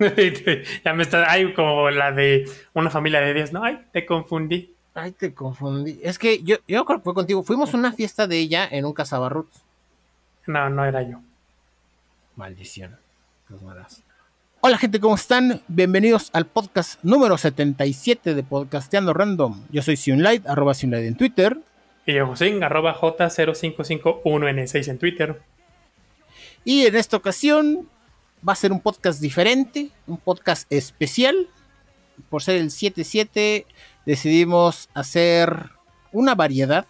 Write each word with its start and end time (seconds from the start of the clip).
ya 0.84 0.94
me 0.94 1.02
está. 1.02 1.30
Hay 1.30 1.52
como 1.52 1.90
la 1.90 2.12
de 2.12 2.48
una 2.72 2.88
familia 2.90 3.20
de 3.20 3.34
10, 3.34 3.52
¿no? 3.52 3.62
Ay, 3.62 3.80
te 3.92 4.06
confundí. 4.06 4.74
Ay, 4.94 5.12
te 5.12 5.34
confundí. 5.34 6.00
Es 6.02 6.18
que 6.18 6.42
yo, 6.42 6.56
yo 6.66 6.84
creo 6.84 6.98
que 6.98 7.04
fue 7.04 7.14
contigo. 7.14 7.42
Fuimos 7.42 7.74
a 7.74 7.76
una 7.76 7.92
fiesta 7.92 8.26
de 8.26 8.38
ella 8.38 8.66
en 8.70 8.86
un 8.86 8.94
cazabarruts. 8.94 9.62
No, 10.46 10.70
no 10.70 10.86
era 10.86 11.02
yo. 11.02 11.20
Maldición. 12.36 12.96
Los 13.48 13.60
malas. 13.62 14.02
Hola 14.62 14.78
gente, 14.78 15.00
¿cómo 15.00 15.14
están? 15.14 15.60
Bienvenidos 15.68 16.30
al 16.32 16.46
podcast 16.46 17.02
número 17.02 17.36
77 17.36 18.34
de 18.34 18.42
Podcasteando 18.42 19.12
Random. 19.12 19.66
Yo 19.70 19.82
soy 19.82 19.96
Sunlight, 19.96 20.46
arroba 20.46 20.74
Sunlight 20.74 21.06
en 21.06 21.16
Twitter. 21.16 21.58
Y 22.06 22.14
yo, 22.14 22.26
José, 22.26 22.58
arroba 22.62 22.94
J0551N6 22.94 24.88
en 24.88 24.98
Twitter. 24.98 25.40
Y 26.64 26.86
en 26.86 26.96
esta 26.96 27.16
ocasión 27.16 27.88
va 28.46 28.52
a 28.52 28.56
ser 28.56 28.72
un 28.72 28.80
podcast 28.80 29.20
diferente, 29.20 29.90
un 30.06 30.16
podcast 30.16 30.70
especial. 30.72 31.48
Por 32.28 32.42
ser 32.42 32.56
el 32.56 32.70
77 32.70 33.66
decidimos 34.06 34.88
hacer 34.94 35.70
una 36.12 36.34
variedad. 36.34 36.86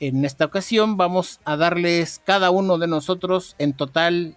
En 0.00 0.24
esta 0.24 0.44
ocasión 0.44 0.96
vamos 0.96 1.40
a 1.44 1.56
darles 1.56 2.20
cada 2.24 2.50
uno 2.50 2.78
de 2.78 2.88
nosotros 2.88 3.54
en 3.58 3.72
total... 3.72 4.36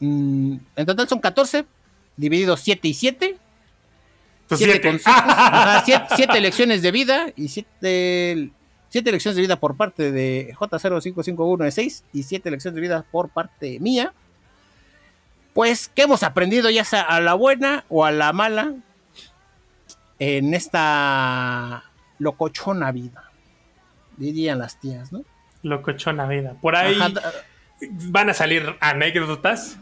mm, 0.00 0.56
en 0.76 0.86
total 0.86 1.08
son 1.08 1.20
14, 1.20 1.66
divididos 2.16 2.60
7 2.60 2.88
y 2.88 2.94
7. 2.94 3.36
Pues 4.46 4.58
7 4.58 4.72
siete. 4.72 4.88
consejos, 4.88 5.22
ajá, 5.26 5.82
siete, 5.84 6.04
siete 6.16 6.40
lecciones 6.40 6.80
de 6.80 6.90
vida 6.90 7.26
y 7.36 7.48
7 7.48 8.50
siete 8.88 9.12
lecciones 9.12 9.36
de 9.36 9.42
vida 9.42 9.60
por 9.60 9.76
parte 9.76 10.10
de 10.10 10.54
J0551E6 10.58 12.04
y 12.12 12.22
7 12.22 12.50
lecciones 12.50 12.74
de 12.74 12.80
vida 12.80 13.04
por 13.10 13.28
parte 13.28 13.78
mía. 13.80 14.14
Pues, 15.58 15.90
¿qué 15.92 16.02
hemos 16.02 16.22
aprendido 16.22 16.70
ya 16.70 16.84
sea 16.84 17.00
a 17.00 17.18
la 17.18 17.34
buena 17.34 17.84
o 17.88 18.04
a 18.04 18.12
la 18.12 18.32
mala 18.32 18.74
en 20.20 20.54
esta 20.54 21.82
locochona 22.20 22.92
vida? 22.92 23.32
Dirían 24.18 24.60
las 24.60 24.78
tías, 24.78 25.10
¿no? 25.10 25.24
Locochona 25.64 26.28
vida. 26.28 26.54
Por 26.62 26.76
ahí 26.76 26.94
Ajá, 26.94 27.10
van 27.80 28.30
a 28.30 28.34
salir 28.34 28.76
anécdotas, 28.78 29.78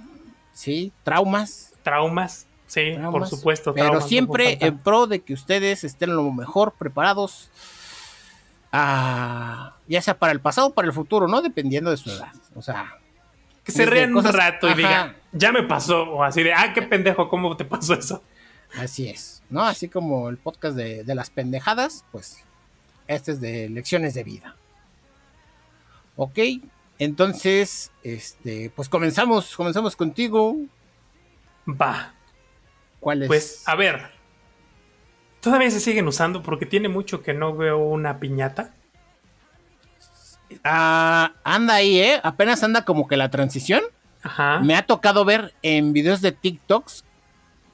sí, 0.54 0.94
traumas. 1.04 1.74
traumas. 1.82 2.46
Sí, 2.66 2.96
por 3.10 3.26
supuesto. 3.26 3.74
Pero 3.74 3.92
no 3.92 4.00
siempre 4.00 4.56
en 4.62 4.78
pro 4.78 5.06
de 5.06 5.20
que 5.20 5.34
ustedes 5.34 5.84
estén 5.84 6.16
lo 6.16 6.32
mejor 6.32 6.72
preparados. 6.72 7.50
ah, 8.72 9.74
ya 9.86 10.00
sea 10.00 10.18
para 10.18 10.32
el 10.32 10.40
pasado 10.40 10.68
o 10.68 10.72
para 10.72 10.88
el 10.88 10.94
futuro, 10.94 11.28
¿no? 11.28 11.42
Dependiendo 11.42 11.90
de 11.90 11.98
su 11.98 12.08
edad. 12.10 12.32
O 12.54 12.62
sea, 12.62 12.96
Que 13.62 13.72
se 13.72 13.84
rían 13.84 14.16
un 14.16 14.24
rato 14.24 14.70
y 14.70 14.74
digan, 14.74 15.16
ya 15.36 15.52
me 15.52 15.62
pasó. 15.62 16.02
O 16.04 16.22
así 16.22 16.42
de, 16.42 16.52
ah, 16.52 16.72
qué 16.74 16.82
pendejo, 16.82 17.28
¿cómo 17.28 17.56
te 17.56 17.64
pasó 17.64 17.94
eso? 17.94 18.22
Así 18.76 19.08
es, 19.08 19.42
¿no? 19.48 19.62
Así 19.62 19.88
como 19.88 20.28
el 20.28 20.38
podcast 20.38 20.76
de, 20.76 21.04
de 21.04 21.14
las 21.14 21.30
pendejadas, 21.30 22.04
pues 22.12 22.44
este 23.06 23.32
es 23.32 23.40
de 23.40 23.68
lecciones 23.68 24.14
de 24.14 24.24
vida. 24.24 24.56
Ok, 26.16 26.38
entonces, 26.98 27.92
este, 28.02 28.70
pues 28.74 28.88
comenzamos, 28.88 29.54
comenzamos 29.54 29.96
contigo. 29.96 30.56
Va. 31.68 32.14
¿Cuál 33.00 33.22
es? 33.22 33.28
Pues, 33.28 33.62
a 33.66 33.74
ver. 33.74 34.10
Todavía 35.40 35.70
se 35.70 35.80
siguen 35.80 36.08
usando 36.08 36.42
porque 36.42 36.66
tiene 36.66 36.88
mucho 36.88 37.22
que 37.22 37.34
no 37.34 37.54
veo 37.54 37.78
una 37.78 38.18
piñata. 38.18 38.74
Ah, 40.64 41.34
anda 41.44 41.74
ahí, 41.74 42.00
¿eh? 42.00 42.20
Apenas 42.22 42.62
anda 42.62 42.84
como 42.84 43.06
que 43.06 43.16
la 43.16 43.30
transición. 43.30 43.82
Ajá. 44.26 44.58
Me 44.60 44.74
ha 44.74 44.82
tocado 44.84 45.24
ver 45.24 45.54
en 45.62 45.92
videos 45.92 46.20
de 46.20 46.32
TikToks 46.32 47.04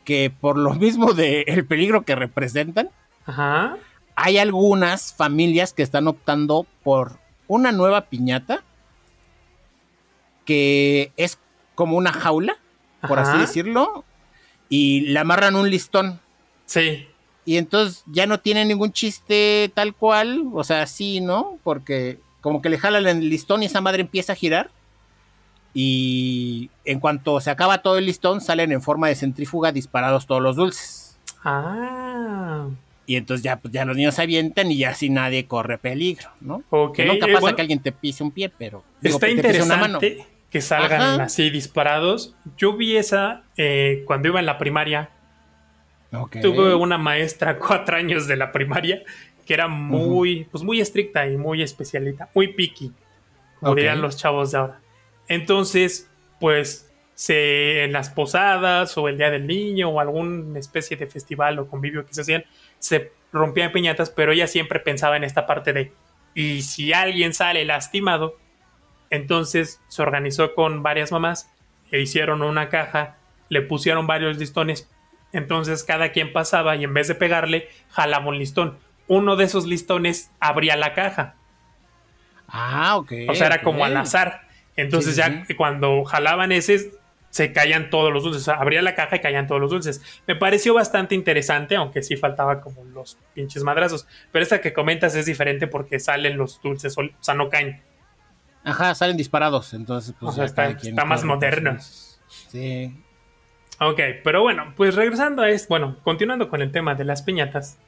que 0.05 0.31
por 0.31 0.59
lo 0.59 0.75
mismo 0.85 1.15
del 1.15 1.67
peligro 1.67 2.03
que 2.03 2.15
representan, 2.15 2.91
Ajá. 3.25 3.77
hay 4.17 4.37
algunas 4.39 5.15
familias 5.15 5.73
que 5.73 5.83
están 5.83 6.09
optando 6.09 6.67
por 6.83 7.19
una 7.49 7.73
nueva 7.73 8.03
piñata 8.03 8.63
que 10.45 11.13
es 11.17 11.39
como 11.75 11.97
una 11.97 12.13
jaula, 12.13 12.57
por 13.09 13.19
Ajá. 13.19 13.31
así 13.31 13.41
decirlo, 13.41 14.05
y 14.69 15.03
le 15.03 15.19
amarran 15.19 15.57
un 15.57 15.71
listón. 15.71 16.21
Sí. 16.67 17.07
Y 17.45 17.57
entonces 17.57 18.03
ya 18.07 18.27
no 18.27 18.41
tiene 18.41 18.65
ningún 18.65 18.93
chiste 18.93 19.71
tal 19.75 19.95
cual, 19.95 20.45
o 20.53 20.65
sea, 20.65 20.87
sí, 20.87 21.21
¿no? 21.21 21.59
Porque 21.65 22.19
como 22.41 22.61
que 22.61 22.69
le 22.69 22.79
jalan 22.79 23.07
el 23.07 23.31
listón 23.31 23.63
y 23.63 23.67
esa 23.67 23.81
madre 23.81 24.03
empieza 24.03 24.33
a 24.33 24.37
girar. 24.37 24.71
Y 25.75 26.71
en 26.85 27.01
cuanto 27.01 27.41
se 27.41 27.51
acaba 27.51 27.79
todo 27.83 27.99
el 27.99 28.07
listón, 28.07 28.41
salen 28.41 28.73
en 28.73 28.83
forma 28.83 29.09
de 29.09 29.15
centrífuga 29.15 29.73
disparados 29.73 30.27
todos 30.27 30.43
los 30.43 30.57
dulces. 30.57 31.19
Ah. 31.45 32.69
Y 33.07 33.17
entonces 33.17 33.43
ya, 33.43 33.57
pues, 33.57 33.73
ya 33.73 33.85
los 33.85 33.97
niños 33.97 34.15
se 34.15 34.23
avientan 34.23 34.71
y 34.71 34.79
ya 34.79 34.91
así 34.91 35.11
nadie 35.11 35.47
corre 35.47 35.79
peligro, 35.79 36.29
¿no? 36.41 36.63
Ok. 36.71 36.97
Que 36.97 37.05
nunca 37.07 37.27
eh, 37.27 37.33
pasa 37.33 37.41
bueno, 37.41 37.57
que 37.57 37.63
alguien 37.63 37.81
te 37.81 37.93
pise 37.93 38.23
un 38.23 38.31
pie, 38.31 38.49
pero. 38.51 38.85
digo, 39.01 39.17
Está 39.17 39.27
una 39.27 39.77
mano. 39.77 39.99
interesante 39.99 40.27
que 40.51 40.61
salgan 40.61 41.01
Ajá. 41.01 41.23
así 41.25 41.51
disparados. 41.51 42.35
Yo 42.59 42.77
vi 42.77 42.97
esa 42.97 43.43
eh, 43.57 44.05
cuando 44.07 44.29
iba 44.29 44.39
en 44.41 44.47
la 44.47 44.59
primaria. 44.59 45.11
Ok. 46.13 46.37
Tuve 46.43 46.75
una 46.75 46.99
maestra 46.99 47.59
cuatro 47.67 47.97
años 47.97 48.27
de 48.27 48.37
la 48.37 48.53
primaria 48.53 49.03
que 49.47 49.55
era 49.55 49.67
muy, 49.67 50.45
pues 50.53 50.63
muy 50.63 50.81
estricta 50.81 51.27
y 51.27 51.37
muy 51.37 51.63
especialita, 51.63 52.29
muy 52.35 52.49
picky, 52.49 52.93
como 53.59 53.73
Ok. 53.73 53.79
dirían 53.79 54.01
los 54.01 54.17
chavos 54.17 54.53
de 54.53 54.59
ahora. 54.59 54.81
Entonces, 55.29 56.11
pues, 56.41 56.93
se, 57.15 57.85
en 57.85 57.93
las 57.93 58.11
posadas 58.11 58.97
o 58.99 59.09
el 59.09 59.19
Día 59.19 59.31
del 59.31 59.47
Niño 59.47 59.91
o 59.91 60.01
alguna 60.01 60.59
especie 60.59 60.97
de 60.97 61.07
festival 61.07 61.59
o 61.59 61.69
convivio 61.69 62.05
que 62.05 62.15
se 62.15 62.23
hacían, 62.23 62.45
se 62.79 63.13
rompían 63.33 63.73
piñatas, 63.73 64.11
pero 64.11 64.33
ella 64.33 64.47
siempre 64.47 64.81
pensaba 64.81 65.17
en 65.17 65.25
esta 65.25 65.47
parte 65.47 65.73
de, 65.73 65.93
y 66.35 66.63
si 66.63 66.93
alguien 66.93 67.33
sale 67.33 67.65
lastimado, 67.65 68.39
entonces 69.11 69.81
se 69.89 70.03
organizó 70.03 70.55
con 70.55 70.83
varias 70.83 71.13
mamás 71.13 71.51
e 71.91 72.01
hicieron 72.01 72.43
una 72.43 72.69
caja, 72.69 73.19
le 73.49 73.63
pusieron 73.63 74.07
varios 74.07 74.39
listones, 74.39 74.91
entonces 75.33 75.85
cada 75.85 76.13
quien 76.13 76.33
pasaba 76.33 76.77
y 76.77 76.85
en 76.85 76.95
vez 76.95 77.09
de 77.09 77.15
pegarle, 77.15 77.69
jalaba 77.91 78.27
un 78.27 78.39
listón. 78.39 78.79
Uno 79.09 79.37
de 79.37 79.45
esos 79.45 79.67
listones 79.67 80.31
abría 80.41 80.77
la 80.77 80.95
caja. 80.95 81.35
Ah, 82.49 82.97
ok. 82.97 83.13
O 83.29 83.35
sea, 83.35 83.47
era 83.47 83.63
como 83.63 83.85
al 83.85 83.97
azar. 83.97 84.49
Entonces 84.77 85.15
Sí, 85.15 85.19
ya 85.21 85.45
sí. 85.47 85.55
cuando 85.55 86.05
jalaban 86.05 86.53
ese, 86.53 86.93
se 87.31 87.53
caían 87.53 87.89
todos 87.91 88.13
los 88.13 88.25
dulces. 88.25 88.43
O 88.43 88.45
sea, 88.45 88.55
abría 88.55 88.83
la 88.83 88.95
caja 88.95 89.17
y 89.17 89.21
caían 89.21 89.47
todos 89.47 89.61
los 89.61 89.71
dulces. 89.71 90.03
Me 90.27 90.37
pareció 90.37 90.75
bastante 90.75 91.15
interesante, 91.15 91.77
aunque 91.77 92.03
sí 92.03 92.17
faltaba 92.17 92.61
como 92.61 92.85
los 92.85 93.19
pinches 93.35 93.63
madrazos. 93.65 94.07
Pero 94.33 94.43
esta 94.43 94.61
que 94.61 94.73
comentas 94.73 95.15
es 95.15 95.27
diferente 95.27 95.67
porque 95.67 95.99
salen 96.01 96.37
los 96.37 96.61
dulces, 96.63 96.97
o 96.99 97.03
sea, 97.21 97.35
no 97.35 97.49
caen. 97.49 97.83
Ajá, 98.65 98.95
salen 98.95 99.17
disparados, 99.17 99.75
entonces 99.75 100.15
pues 100.21 100.31
O 100.31 100.33
sea, 100.35 100.43
ya 100.43 100.47
está- 100.47 100.69
está 100.89 101.05
más 101.05 101.25
moderno. 101.25 101.77
Sí. 102.29 102.97
Ok, 103.81 103.99
pero 104.23 104.43
bueno, 104.43 104.73
pues 104.77 104.95
regresando 104.95 105.43
a 105.43 105.51
esto, 105.51 105.67
bueno, 105.71 105.97
continuando 106.05 106.49
con 106.49 106.63
el 106.63 106.71
tema 106.71 106.95
de 106.95 107.05
las 107.05 107.23
piñatas, 107.23 107.79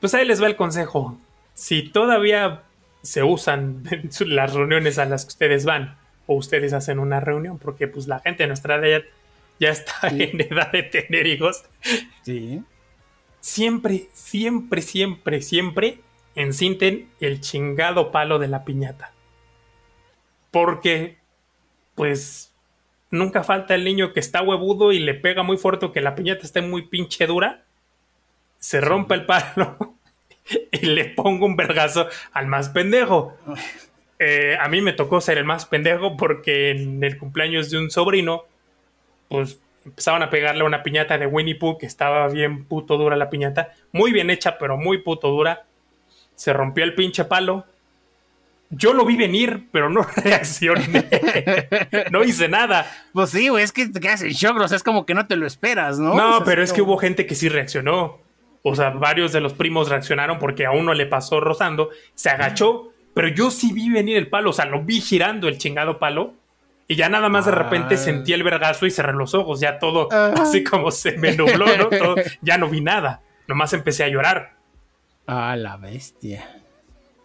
pues 0.00 0.14
ahí 0.14 0.24
les 0.24 0.40
va 0.40 0.46
el 0.46 0.54
consejo. 0.56 1.18
Si 1.54 1.82
todavía 1.82 2.62
se 3.02 3.22
usan 3.22 3.82
en 3.90 4.10
las 4.34 4.54
reuniones 4.54 4.98
a 4.98 5.04
las 5.06 5.24
que 5.24 5.28
ustedes 5.30 5.64
van, 5.64 5.96
o 6.26 6.34
ustedes 6.34 6.72
hacen 6.72 6.98
una 6.98 7.20
reunión, 7.20 7.58
porque 7.58 7.88
pues 7.88 8.06
la 8.06 8.20
gente 8.20 8.44
de 8.44 8.48
nuestra 8.48 8.76
edad 8.76 9.02
ya, 9.58 9.70
está 9.70 10.10
Sí. 10.10 10.22
en 10.22 10.40
edad 10.40 10.70
de 10.72 10.82
tener 10.84 11.26
hijos, 11.26 11.64
Sí. 12.22 12.62
siempre, 13.40 14.08
siempre, 14.12 14.80
siempre, 14.82 15.42
siempre 15.42 16.00
encinten 16.36 17.08
el 17.20 17.40
chingado 17.40 18.12
palo 18.12 18.38
de 18.38 18.48
la 18.48 18.64
piñata. 18.64 19.12
Porque, 20.50 21.18
pues, 21.94 22.54
nunca 23.10 23.42
falta 23.44 23.74
el 23.74 23.84
niño 23.84 24.12
que 24.12 24.20
está 24.20 24.42
huevudo 24.42 24.92
y 24.92 24.98
le 25.00 25.14
pega 25.14 25.42
muy 25.42 25.56
fuerte 25.56 25.86
o 25.86 25.92
que 25.92 26.00
la 26.00 26.14
piñata 26.14 26.42
esté 26.44 26.60
muy 26.62 26.82
pinche 26.88 27.26
dura. 27.26 27.64
Se 28.58 28.80
rompe 28.80 29.14
el 29.14 29.26
palo 29.26 29.94
y 30.72 30.86
le 30.86 31.06
pongo 31.06 31.46
un 31.46 31.56
vergazo 31.56 32.08
al 32.32 32.46
más 32.46 32.68
pendejo. 32.68 33.36
Eh, 34.22 34.54
a 34.60 34.68
mí 34.68 34.82
me 34.82 34.92
tocó 34.92 35.22
ser 35.22 35.38
el 35.38 35.46
más 35.46 35.64
pendejo 35.64 36.18
porque 36.18 36.72
en 36.72 37.02
el 37.02 37.16
cumpleaños 37.16 37.70
de 37.70 37.78
un 37.78 37.90
sobrino, 37.90 38.44
pues 39.30 39.58
empezaban 39.82 40.22
a 40.22 40.28
pegarle 40.28 40.62
una 40.62 40.82
piñata 40.82 41.16
de 41.16 41.24
Winnie 41.24 41.54
Pooh 41.54 41.78
que 41.78 41.86
estaba 41.86 42.28
bien 42.28 42.66
puto 42.66 42.98
dura 42.98 43.16
la 43.16 43.30
piñata, 43.30 43.72
muy 43.92 44.12
bien 44.12 44.28
hecha, 44.28 44.58
pero 44.58 44.76
muy 44.76 44.98
puto 44.98 45.28
dura. 45.28 45.64
Se 46.34 46.52
rompió 46.52 46.84
el 46.84 46.94
pinche 46.94 47.24
palo. 47.24 47.64
Yo 48.68 48.92
lo 48.92 49.06
vi 49.06 49.16
venir, 49.16 49.68
pero 49.72 49.88
no 49.88 50.02
reaccioné. 50.16 51.08
no 52.10 52.22
hice 52.22 52.46
nada. 52.46 52.86
Pues 53.14 53.30
sí, 53.30 53.48
güey, 53.48 53.64
es 53.64 53.72
que 53.72 53.88
te 53.88 54.00
quedas 54.00 54.20
en 54.20 54.32
shock, 54.32 54.58
o 54.58 54.68
sea, 54.68 54.76
es 54.76 54.82
como 54.84 55.06
que 55.06 55.14
no 55.14 55.26
te 55.28 55.36
lo 55.36 55.46
esperas, 55.46 55.98
¿no? 55.98 56.14
No, 56.14 56.30
O 56.30 56.36
sea, 56.36 56.44
pero 56.44 56.62
es 56.62 56.74
que 56.74 56.82
hubo 56.82 56.98
gente 56.98 57.26
que 57.26 57.34
sí 57.34 57.48
reaccionó. 57.48 58.18
O 58.62 58.74
sea, 58.74 58.90
varios 58.90 59.32
de 59.32 59.40
los 59.40 59.52
primos 59.54 59.88
reaccionaron 59.88 60.38
porque 60.38 60.66
a 60.66 60.70
uno 60.72 60.92
le 60.94 61.06
pasó 61.06 61.40
rozando, 61.40 61.90
se 62.14 62.28
agachó, 62.30 62.92
pero 63.14 63.28
yo 63.28 63.50
sí 63.50 63.72
vi 63.72 63.90
venir 63.90 64.16
el 64.16 64.28
palo, 64.28 64.50
o 64.50 64.52
sea, 64.52 64.66
lo 64.66 64.82
vi 64.82 65.00
girando 65.00 65.48
el 65.48 65.58
chingado 65.58 65.98
palo 65.98 66.34
Y 66.88 66.96
ya 66.96 67.08
nada 67.08 67.28
más 67.28 67.44
de 67.46 67.52
repente 67.52 67.94
Ah. 67.94 67.98
sentí 67.98 68.32
el 68.32 68.42
vergazo 68.42 68.84
y 68.84 68.90
cerré 68.90 69.12
los 69.12 69.32
ojos, 69.34 69.60
ya 69.60 69.78
todo 69.78 70.08
Ah. 70.10 70.34
así 70.38 70.64
como 70.64 70.90
se 70.90 71.16
me 71.18 71.36
nubló, 71.36 71.64
¿no? 71.76 71.88
Todo- 71.88 72.16
ya 72.42 72.58
no 72.58 72.68
vi 72.68 72.80
nada, 72.80 73.20
nomás 73.46 73.72
empecé 73.74 74.02
a 74.02 74.08
llorar. 74.08 74.54
Ah, 75.28 75.54
la 75.56 75.76
bestia. 75.76 76.48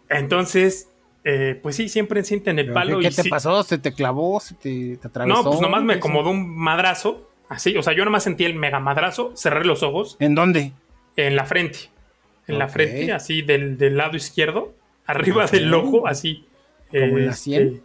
Entonces, 0.10 0.90
eh, 1.24 1.60
pues 1.62 1.76
sí, 1.76 1.90
siempre 1.90 2.24
sienten 2.24 2.60
el 2.60 2.66
¿Pero 2.66 2.74
palo. 2.76 3.00
¿Qué, 3.00 3.08
y 3.08 3.10
qué 3.10 3.16
te 3.16 3.24
sí- 3.24 3.30
pasó? 3.30 3.64
¿Se 3.64 3.78
te 3.80 3.94
clavó? 3.94 4.40
¿Se 4.40 4.54
te, 4.56 4.98
te 4.98 5.08
atravesó? 5.08 5.42
No, 5.44 5.50
pues 5.50 5.62
nomás 5.62 5.82
me 5.84 5.94
¿Qué 5.94 6.00
acomodó 6.00 6.30
un 6.30 6.56
madrazo, 6.56 7.28
así, 7.50 7.76
o 7.76 7.82
sea, 7.84 7.94
yo 7.94 8.06
nomás 8.06 8.24
sentí 8.24 8.46
el 8.46 8.54
mega 8.56 8.80
madrazo, 8.80 9.32
cerré 9.36 9.66
los 9.66 9.82
ojos 9.84 10.16
¿En 10.20 10.36
dónde? 10.36 10.74
En 11.16 11.36
la 11.36 11.46
frente, 11.46 11.90
en 12.48 12.60
la 12.60 12.68
frente, 12.68 13.12
así 13.12 13.42
del, 13.42 13.78
del 13.78 13.98
lado 13.98 14.16
izquierdo, 14.18 14.74
arriba 15.06 15.46
del 15.48 15.74
ojo, 15.74 16.08
así. 16.08 16.46
¿Como 16.90 17.04
en 17.04 17.26
la 17.26 17.32
este, 17.32 17.44
sien? 17.44 17.82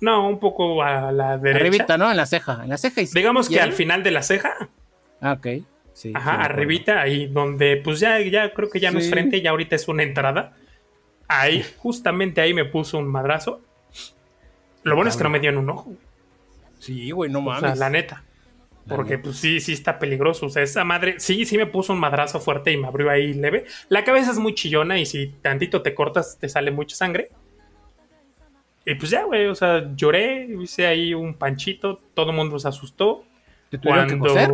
No, 0.00 0.28
un 0.28 0.38
poco 0.40 0.82
a 0.82 1.12
la 1.12 1.36
derecha. 1.36 1.58
Arribita, 1.66 1.98
¿no? 1.98 2.10
En 2.10 2.16
la 2.16 2.26
ceja. 2.26 2.60
En 2.62 2.70
la 2.70 2.78
ceja 2.78 3.02
izquierda. 3.02 3.20
Digamos 3.20 3.48
que 3.48 3.60
al 3.60 3.72
final 3.72 4.02
de 4.02 4.10
la 4.10 4.22
ceja, 4.22 4.68
Ah, 5.20 5.32
ok. 5.34 5.46
Sí, 5.92 6.12
ajá, 6.14 6.42
arribita, 6.42 7.02
ahí 7.02 7.26
donde 7.26 7.76
pues 7.76 8.00
ya, 8.00 8.18
ya 8.20 8.54
creo 8.54 8.70
que 8.70 8.80
ya 8.80 8.90
no 8.90 8.98
es 8.98 9.10
frente, 9.10 9.42
ya 9.42 9.50
ahorita 9.50 9.76
es 9.76 9.86
una 9.88 10.02
entrada. 10.02 10.56
Ahí, 11.28 11.62
justamente 11.76 12.40
ahí 12.40 12.54
me 12.54 12.64
puso 12.64 12.96
un 12.96 13.06
madrazo. 13.06 13.60
Lo 14.82 14.94
bueno 14.94 15.10
es 15.10 15.16
que 15.18 15.22
no 15.24 15.28
me 15.30 15.40
dio 15.40 15.50
en 15.50 15.58
un 15.58 15.68
ojo. 15.68 15.92
Sí, 16.78 17.10
güey, 17.10 17.30
no 17.30 17.40
O 17.40 17.42
sea, 17.52 17.60
mames. 17.60 17.78
la 17.78 17.90
neta. 17.90 18.24
Porque 18.88 19.18
pues 19.18 19.36
sí, 19.36 19.60
sí 19.60 19.72
está 19.72 19.98
peligroso. 19.98 20.46
O 20.46 20.48
sea, 20.48 20.62
esa 20.62 20.84
madre, 20.84 21.20
sí, 21.20 21.44
sí 21.44 21.56
me 21.56 21.66
puso 21.66 21.92
un 21.92 22.00
madrazo 22.00 22.40
fuerte 22.40 22.72
y 22.72 22.76
me 22.76 22.88
abrió 22.88 23.10
ahí 23.10 23.34
leve. 23.34 23.66
La 23.88 24.04
cabeza 24.04 24.30
es 24.30 24.38
muy 24.38 24.54
chillona 24.54 24.98
y 24.98 25.06
si 25.06 25.28
tantito 25.28 25.82
te 25.82 25.94
cortas 25.94 26.38
te 26.38 26.48
sale 26.48 26.70
mucha 26.70 26.96
sangre. 26.96 27.30
Y 28.84 28.94
pues 28.94 29.10
ya, 29.10 29.24
güey, 29.24 29.46
o 29.46 29.54
sea, 29.54 29.94
lloré, 29.94 30.48
hice 30.60 30.86
ahí 30.86 31.14
un 31.14 31.34
panchito, 31.34 32.00
todo 32.14 32.30
el 32.30 32.36
mundo 32.36 32.58
se 32.58 32.68
asustó. 32.68 33.24
¿Te 33.68 33.78
tuvieron 33.78 34.06
Cuando... 34.06 34.24
que 34.24 34.30
coser? 34.30 34.50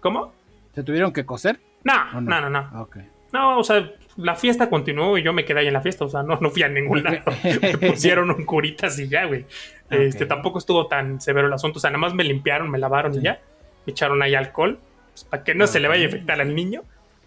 ¿Cómo? 0.00 0.32
¿Te 0.72 0.82
tuvieron 0.82 1.12
que 1.12 1.26
coser? 1.26 1.60
No, 1.84 1.94
¿O 2.14 2.20
no, 2.20 2.40
no, 2.40 2.48
no. 2.48 2.58
Ah. 2.58 2.86
No, 3.32 3.58
o 3.58 3.64
sea, 3.64 3.92
la 4.16 4.34
fiesta 4.34 4.70
continuó 4.70 5.18
y 5.18 5.22
yo 5.22 5.32
me 5.32 5.44
quedé 5.44 5.60
ahí 5.60 5.66
en 5.66 5.72
la 5.72 5.80
fiesta. 5.80 6.04
O 6.04 6.08
sea, 6.08 6.22
no, 6.22 6.38
no 6.40 6.50
fui 6.50 6.62
a 6.62 6.68
ningún 6.68 7.02
lado. 7.02 7.18
me 7.60 7.76
pusieron 7.78 8.30
un 8.30 8.44
curitas 8.44 8.98
y 8.98 9.08
ya, 9.08 9.24
güey. 9.24 9.44
Este, 9.90 10.24
Ok. 10.24 10.28
tampoco 10.28 10.58
estuvo 10.58 10.86
tan 10.86 11.20
severo 11.20 11.48
el 11.48 11.52
asunto. 11.52 11.78
O 11.78 11.80
sea, 11.80 11.90
nada 11.90 12.00
más 12.00 12.14
me 12.14 12.24
limpiaron, 12.24 12.70
me 12.70 12.78
lavaron 12.78 13.14
y 13.14 13.22
ya. 13.22 13.40
Me 13.86 13.92
echaron 13.92 14.22
ahí 14.22 14.34
alcohol. 14.34 14.78
pues, 15.12 15.24
para 15.24 15.44
que 15.44 15.54
no 15.54 15.66
se 15.66 15.80
le 15.80 15.88
vaya 15.88 16.02
a 16.02 16.06
infectar 16.06 16.40
al 16.40 16.54
niño. 16.54 16.82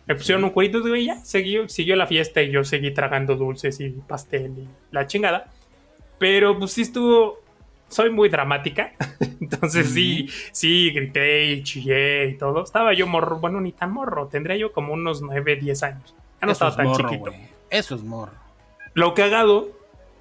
Me 0.05 0.15
pusieron 0.15 0.43
un 0.43 0.49
curito 0.49 0.95
y 0.95 1.05
ya. 1.05 1.15
Siguió, 1.23 1.69
siguió 1.69 1.95
la 1.95 2.07
fiesta 2.07 2.41
y 2.41 2.49
yo 2.51 2.63
seguí 2.63 2.91
tragando 2.91 3.35
dulces 3.35 3.79
y 3.79 3.89
pastel 3.89 4.53
y 4.57 4.67
la 4.91 5.05
chingada. 5.07 5.51
Pero 6.17 6.57
pues 6.57 6.71
sí 6.73 6.81
estuvo. 6.81 7.39
Soy 7.87 8.09
muy 8.11 8.29
dramática. 8.29 8.91
Entonces 9.41 9.91
sí, 9.91 10.27
sí, 10.51 10.91
grité 10.91 11.45
y 11.45 11.63
chillé 11.63 12.27
y 12.29 12.37
todo. 12.37 12.63
Estaba 12.63 12.93
yo 12.93 13.07
morro, 13.07 13.37
bueno, 13.39 13.61
ni 13.61 13.71
tan 13.71 13.91
morro. 13.91 14.27
Tendría 14.27 14.57
yo 14.57 14.71
como 14.71 14.93
unos 14.93 15.21
9, 15.21 15.55
10 15.55 15.83
años. 15.83 16.15
Ya 16.41 16.45
no 16.45 16.51
Eso 16.51 16.67
estaba 16.67 16.71
es 16.71 16.77
tan 16.77 16.85
morro, 16.87 17.09
chiquito. 17.09 17.31
güey. 17.31 17.47
Eso 17.69 17.95
es 17.95 18.03
morro. 18.03 18.33
Lo 18.93 19.13
cagado 19.13 19.69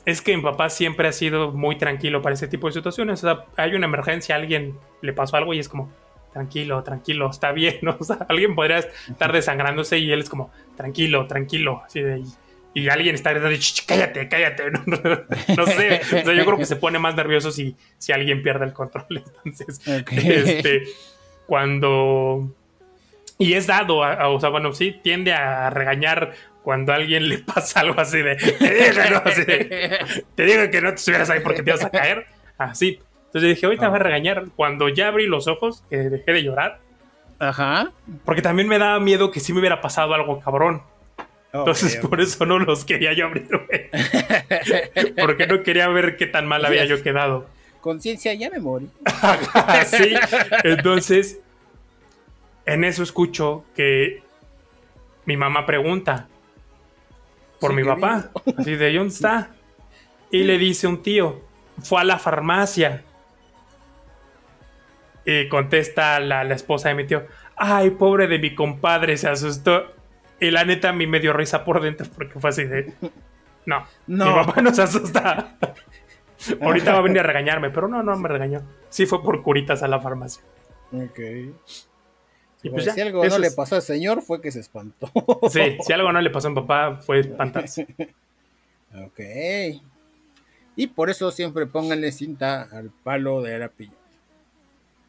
es 0.04 0.22
que 0.22 0.36
mi 0.36 0.42
papá 0.42 0.70
siempre 0.70 1.08
ha 1.08 1.12
sido 1.12 1.52
muy 1.52 1.76
tranquilo 1.76 2.22
para 2.22 2.34
ese 2.34 2.48
tipo 2.48 2.66
de 2.68 2.72
situaciones. 2.74 3.22
O 3.24 3.26
sea, 3.26 3.44
hay 3.56 3.74
una 3.74 3.86
emergencia, 3.86 4.36
alguien 4.36 4.74
le 5.02 5.12
pasó 5.12 5.36
algo 5.36 5.52
y 5.52 5.58
es 5.58 5.68
como, 5.68 5.90
tranquilo, 6.32 6.82
tranquilo, 6.82 7.30
está 7.30 7.52
bien. 7.52 7.78
¿no? 7.82 7.96
O 8.00 8.04
sea, 8.04 8.18
alguien 8.28 8.54
podría 8.54 8.78
estar 8.78 9.32
desangrándose 9.32 9.98
y 9.98 10.10
él 10.12 10.20
es 10.20 10.28
como, 10.28 10.50
tranquilo, 10.76 11.26
tranquilo. 11.26 11.82
Así 11.84 12.00
de, 12.02 12.18
y, 12.74 12.80
y 12.82 12.88
alguien 12.88 13.14
está 13.14 13.30
gritando, 13.32 13.56
"Ch, 13.56 13.74
ch, 13.74 13.86
cállate, 13.86 14.28
cállate. 14.28 14.70
No, 14.86 14.96
no- 15.56 15.66
sé. 15.66 16.00
O 16.02 16.24
sea, 16.24 16.34
yo 16.34 16.44
creo 16.44 16.56
que 16.58 16.66
se 16.66 16.76
pone 16.76 16.98
más 16.98 17.14
nervioso 17.16 17.50
si, 17.50 17.74
si 17.98 18.12
alguien 18.12 18.42
pierde 18.42 18.66
el 18.66 18.72
control. 18.72 19.06
Entonces, 19.44 19.80
este, 20.12 20.82
cuando... 21.46 22.54
Y 23.38 23.54
es 23.54 23.66
dado, 23.66 24.02
a- 24.04 24.14
a- 24.14 24.28
o 24.28 24.40
sea, 24.40 24.48
bueno, 24.50 24.72
sí, 24.72 24.96
tiende 25.02 25.32
a 25.32 25.70
regañar 25.70 26.32
cuando 26.62 26.92
a 26.92 26.96
alguien 26.96 27.28
le 27.28 27.38
pasa 27.38 27.80
algo 27.80 28.00
así 28.00 28.18
de... 28.20 28.36
Te 28.36 28.74
dije, 28.74 29.10
¿no? 29.10 29.22
Así 29.24 29.44
de, 29.44 29.98
te 30.34 30.44
digo 30.44 30.70
que 30.70 30.80
no 30.82 30.90
te 30.90 30.96
estuvieras 30.96 31.30
ahí 31.30 31.40
porque 31.40 31.62
te 31.62 31.70
ibas 31.70 31.84
a 31.84 31.90
caer. 31.90 32.26
Así. 32.58 33.00
Entonces 33.28 33.54
dije, 33.54 33.66
ahorita 33.66 33.86
Ah. 33.86 33.90
va 33.90 33.96
a 33.96 34.00
regañar. 34.00 34.44
Cuando 34.56 34.88
ya 34.88 35.08
abrí 35.08 35.26
los 35.26 35.46
ojos, 35.48 35.82
que 35.90 35.96
dejé 35.96 36.32
de 36.32 36.42
llorar, 36.42 36.80
Ajá. 37.38 37.92
porque 38.24 38.42
también 38.42 38.68
me 38.68 38.78
daba 38.78 38.98
miedo 39.00 39.30
que 39.30 39.40
sí 39.40 39.52
me 39.52 39.60
hubiera 39.60 39.80
pasado 39.80 40.14
algo 40.14 40.40
cabrón. 40.40 40.82
Entonces 41.52 41.96
Ok, 41.98 42.04
ok. 42.04 42.10
por 42.10 42.20
eso 42.20 42.44
no 42.46 42.58
los 42.58 42.84
quería 42.84 43.12
yo 43.14 43.24
abrir, 43.26 43.48
güey. 43.48 43.90
Porque 45.18 45.46
no 45.46 45.62
quería 45.62 45.88
ver 45.88 46.16
qué 46.18 46.26
tan 46.26 46.46
mal 46.46 46.62
había 46.64 46.84
yo 46.84 47.02
quedado. 47.02 47.46
Conciencia, 47.80 48.34
ya 48.34 48.50
me 48.50 48.58
morí. 48.58 48.90
Así. 49.54 50.14
Entonces, 50.64 51.40
en 52.66 52.84
eso 52.84 53.02
escucho 53.02 53.64
que 53.74 54.22
mi 55.24 55.36
mamá 55.38 55.64
pregunta 55.64 56.28
por 57.60 57.70
Sí, 57.70 57.76
mi 57.76 57.84
papá. 57.84 58.30
Así 58.58 58.74
de, 58.76 58.90
¿y 58.90 58.96
¿dónde 58.96 59.14
está? 59.14 59.50
Y 60.30 60.44
le 60.44 60.58
dice 60.58 60.86
un 60.86 61.02
tío, 61.02 61.40
fue 61.82 62.00
a 62.02 62.04
la 62.04 62.18
farmacia. 62.18 63.04
Y 65.30 65.46
contesta 65.50 66.18
la, 66.20 66.42
la 66.42 66.54
esposa 66.54 66.88
de 66.88 66.94
mi 66.94 67.04
tío, 67.06 67.26
ay, 67.54 67.90
pobre 67.90 68.26
de 68.28 68.38
mi 68.38 68.54
compadre, 68.54 69.18
se 69.18 69.28
asustó. 69.28 69.92
Y 70.40 70.50
la 70.50 70.64
neta 70.64 70.88
a 70.88 70.92
mí 70.94 71.06
me 71.06 71.20
dio 71.20 71.34
risa 71.34 71.64
por 71.66 71.82
dentro 71.82 72.06
porque 72.16 72.40
fue 72.40 72.48
así 72.48 72.64
de, 72.64 72.94
no, 73.66 73.84
No. 74.06 74.26
mi 74.38 74.46
papá 74.46 74.62
no 74.62 74.72
se 74.72 74.80
asusta. 74.82 75.54
Ahorita 76.62 76.92
va 76.92 76.98
a 76.98 77.02
venir 77.02 77.18
a 77.20 77.24
regañarme, 77.24 77.68
pero 77.68 77.88
no, 77.88 78.02
no 78.02 78.16
me 78.16 78.26
regañó. 78.28 78.62
Sí 78.88 79.04
fue 79.04 79.22
por 79.22 79.42
curitas 79.42 79.82
a 79.82 79.88
la 79.88 80.00
farmacia. 80.00 80.42
Ok. 80.92 81.18
Y 82.62 82.70
pues 82.70 82.86
ya, 82.86 82.94
si 82.94 83.00
algo 83.02 83.22
no 83.24 83.38
le 83.38 83.50
pasó 83.50 83.74
al 83.76 83.82
señor 83.82 84.22
fue 84.22 84.40
que 84.40 84.50
se 84.50 84.60
espantó. 84.60 85.10
Sí, 85.50 85.76
si 85.80 85.92
algo 85.92 86.10
no 86.10 86.20
le 86.22 86.30
pasó 86.30 86.48
a 86.48 86.50
mi 86.52 86.56
papá 86.56 86.96
fue 87.02 87.20
espantarse. 87.20 87.86
Ok. 89.04 89.20
Y 90.76 90.86
por 90.86 91.10
eso 91.10 91.30
siempre 91.30 91.66
pónganle 91.66 92.10
cinta 92.10 92.62
al 92.72 92.88
palo 93.04 93.42
de 93.42 93.58
la. 93.58 93.70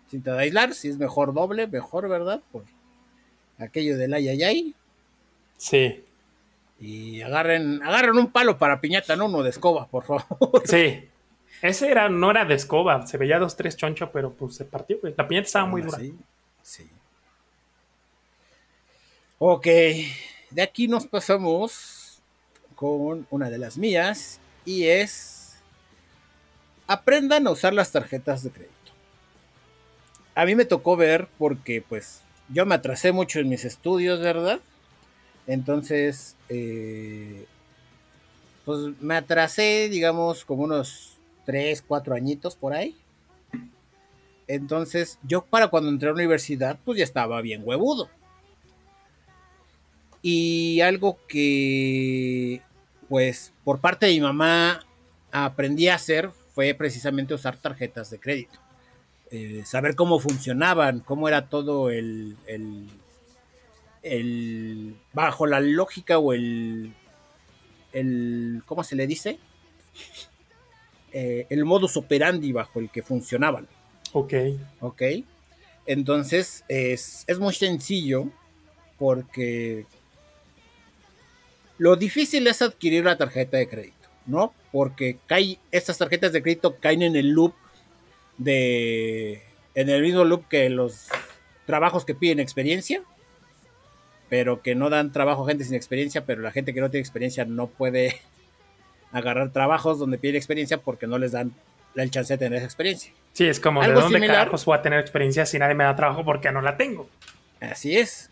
Cinta 0.10 0.34
de 0.34 0.42
aislar, 0.44 0.74
si 0.74 0.90
es 0.90 0.98
mejor 0.98 1.34
doble, 1.34 1.68
mejor, 1.68 2.10
¿verdad? 2.10 2.42
Por 2.52 2.64
aquello 3.58 3.98
del 3.98 4.14
ayayay. 4.14 4.74
Sí, 5.58 6.04
Y 6.80 7.22
agarren, 7.22 7.84
agarren 7.84 8.18
un 8.18 8.32
palo 8.32 8.58
para 8.58 8.80
piñata, 8.80 9.16
no 9.16 9.26
uno 9.26 9.44
de 9.44 9.50
escoba, 9.50 9.88
por 9.88 10.06
favor. 10.06 10.28
sí. 10.66 11.06
Ese 11.62 11.92
era, 11.92 12.08
no 12.08 12.32
era 12.32 12.46
de 12.46 12.54
escoba, 12.56 13.06
se 13.06 13.18
veía 13.18 13.38
dos, 13.38 13.58
tres 13.58 13.76
choncho, 13.76 14.12
pero 14.14 14.32
pues 14.32 14.56
se 14.56 14.64
partió, 14.66 14.98
güey. 15.02 15.14
La 15.18 15.28
piñata 15.28 15.46
estaba 15.48 15.66
muy 15.66 15.82
dura. 15.82 15.98
así, 15.98 16.16
Sí. 16.62 16.90
Ok. 19.38 19.66
De 20.52 20.62
aquí 20.62 20.88
nos 20.88 21.06
pasamos 21.06 22.22
con 22.76 23.28
una 23.30 23.50
de 23.50 23.58
las 23.58 23.78
mías. 23.78 24.40
Y 24.66 24.86
es. 24.86 25.58
Aprendan 26.88 27.46
a 27.48 27.52
usar 27.52 27.74
las 27.74 27.92
tarjetas 27.92 28.44
de 28.44 28.52
crédito. 28.52 28.74
A 30.36 30.46
mí 30.46 30.56
me 30.56 30.66
tocó 30.66 30.96
ver 30.96 31.28
porque, 31.38 31.82
pues, 31.82 32.22
yo 32.50 32.66
me 32.66 32.76
atrasé 32.76 33.12
mucho 33.12 33.40
en 33.40 33.50
mis 33.50 33.66
estudios, 33.66 34.20
¿verdad? 34.22 34.60
Entonces, 35.48 36.36
eh, 36.50 37.46
pues 38.66 38.80
me 39.02 39.16
atrasé, 39.16 39.90
digamos, 39.90 40.46
como 40.46 40.64
unos 40.64 41.18
3, 41.46 41.84
4 41.88 42.16
añitos 42.16 42.56
por 42.56 42.74
ahí. 42.74 42.96
Entonces, 44.48 45.20
yo 45.24 45.44
para 45.44 45.68
cuando 45.68 45.90
entré 45.90 46.10
a 46.10 46.12
la 46.12 46.18
universidad, 46.18 46.78
pues 46.86 46.98
ya 46.98 47.04
estaba 47.04 47.42
bien 47.42 47.62
huevudo. 47.64 48.10
Y 50.22 50.82
algo 50.82 51.18
que, 51.28 52.62
pues, 53.08 53.54
por 53.64 53.80
parte 53.80 54.06
de 54.06 54.14
mi 54.14 54.22
mamá 54.22 54.86
aprendí 55.32 55.88
a 55.88 55.96
hacer 55.96 56.32
fue 56.54 56.74
precisamente 56.74 57.34
usar 57.34 57.58
tarjetas 57.58 58.10
de 58.10 58.20
crédito. 58.20 58.60
Eh, 59.32 59.62
saber 59.66 59.96
cómo 59.96 60.20
funcionaban, 60.20 61.02
cómo 61.02 61.28
era 61.28 61.50
todo 61.50 61.92
el, 61.92 62.36
el, 62.48 62.88
el- 64.02 64.96
bajo 65.14 65.46
la 65.46 65.60
lógica 65.60 66.18
o 66.18 66.34
el, 66.34 66.94
el 67.94 68.64
¿cómo 68.66 68.84
se 68.84 68.96
le 68.96 69.06
dice? 69.06 69.38
Eh, 71.12 71.46
el 71.50 71.66
modus 71.66 71.98
operandi 71.98 72.52
bajo 72.52 72.80
el 72.80 72.90
que 72.90 73.04
funcionaban. 73.04 73.68
Ok. 74.14 74.34
¿ok? 74.80 75.02
Entonces 75.86 76.64
es, 76.68 77.24
es 77.28 77.40
muy 77.40 77.54
sencillo 77.54 78.30
porque 78.98 79.86
lo 81.78 81.96
difícil 81.96 82.46
es 82.48 82.62
adquirir 82.62 83.06
la 83.06 83.18
tarjeta 83.18 83.58
de 83.58 83.70
crédito, 83.70 84.10
¿no? 84.26 84.54
Porque 84.72 85.18
cae, 85.26 85.58
estas 85.72 85.98
tarjetas 85.98 86.32
de 86.34 86.42
crédito 86.42 86.76
caen 86.80 87.02
en 87.04 87.16
el 87.16 87.30
loop 87.30 87.54
de, 88.40 89.44
en 89.76 89.90
el 89.90 90.02
mismo 90.02 90.24
loop 90.24 90.48
que 90.48 90.70
los 90.70 91.10
trabajos 91.68 92.06
que 92.06 92.16
piden 92.16 92.40
experiencia, 92.40 93.04
pero 94.30 94.62
que 94.64 94.74
no 94.74 94.90
dan 94.90 95.12
trabajo 95.12 95.44
a 95.44 95.50
gente 95.50 95.64
sin 95.64 95.76
experiencia, 95.76 96.26
pero 96.26 96.42
la 96.42 96.52
gente 96.52 96.74
que 96.74 96.82
no 96.82 96.90
tiene 96.90 97.02
experiencia 97.02 97.46
no 97.46 97.68
puede 97.68 98.20
agarrar 99.12 99.52
trabajos 99.52 100.00
donde 100.00 100.18
piden 100.18 100.38
experiencia 100.38 100.80
porque 100.80 101.06
no 101.06 101.20
les 101.20 101.34
dan 101.34 101.54
el 101.96 102.12
chance 102.12 102.34
de 102.34 102.38
tener 102.38 102.58
esa 102.58 102.66
experiencia. 102.66 103.12
Sí, 103.34 103.46
es 103.46 103.60
como, 103.60 103.82
¿de 103.82 103.92
dónde 103.92 104.26
carajos 104.26 104.66
voy 104.66 104.78
a 104.78 104.82
tener 104.82 105.00
experiencia 105.00 105.46
si 105.46 105.60
nadie 105.60 105.76
me 105.76 105.84
da 105.84 105.96
trabajo 105.96 106.24
porque 106.24 106.52
no 106.52 106.62
la 106.62 106.78
tengo? 106.78 107.10
Así 107.60 107.98
es. 107.98 108.30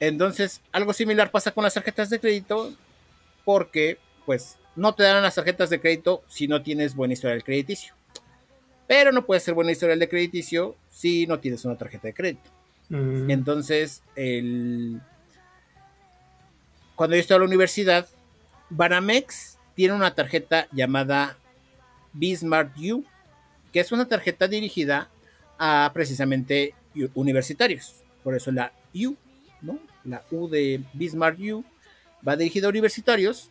Entonces, 0.00 0.60
algo 0.72 0.92
similar 0.92 1.30
pasa 1.30 1.52
con 1.52 1.64
las 1.64 1.74
tarjetas 1.74 2.10
de 2.10 2.18
crédito 2.18 2.72
porque, 3.44 3.98
pues, 4.24 4.56
no 4.74 4.94
te 4.94 5.02
dan 5.02 5.22
las 5.22 5.34
tarjetas 5.34 5.70
de 5.70 5.80
crédito 5.80 6.22
si 6.28 6.48
no 6.48 6.62
tienes 6.62 6.94
buena 6.94 7.14
historia 7.14 7.34
del 7.34 7.44
crediticio. 7.44 7.94
Pero 8.86 9.12
no 9.12 9.24
puedes 9.24 9.42
ser 9.42 9.54
buena 9.54 9.72
historia 9.72 9.96
de 9.96 10.08
crediticio 10.08 10.76
si 10.90 11.26
no 11.26 11.40
tienes 11.40 11.64
una 11.64 11.76
tarjeta 11.76 12.08
de 12.08 12.14
crédito. 12.14 12.50
Mm. 12.88 13.30
Entonces, 13.30 14.02
el... 14.14 15.00
cuando 16.94 17.16
yo 17.16 17.20
estaba 17.20 17.36
en 17.36 17.42
la 17.42 17.48
universidad, 17.48 18.08
Banamex 18.70 19.58
tiene 19.74 19.94
una 19.94 20.14
tarjeta 20.14 20.68
llamada 20.72 21.36
Bismarck 22.12 22.76
U, 22.78 23.04
que 23.72 23.80
es 23.80 23.90
una 23.92 24.06
tarjeta 24.06 24.48
dirigida 24.48 25.08
a 25.58 25.90
precisamente 25.94 26.74
universitarios. 27.14 28.02
Por 28.22 28.34
eso 28.34 28.52
la 28.52 28.72
U, 28.94 29.14
¿no? 29.62 29.78
La 30.04 30.22
U 30.30 30.48
de 30.48 30.82
Bismarck 30.92 31.38
U 31.40 31.64
va 32.26 32.36
dirigida 32.36 32.66
a 32.66 32.70
universitarios. 32.70 33.50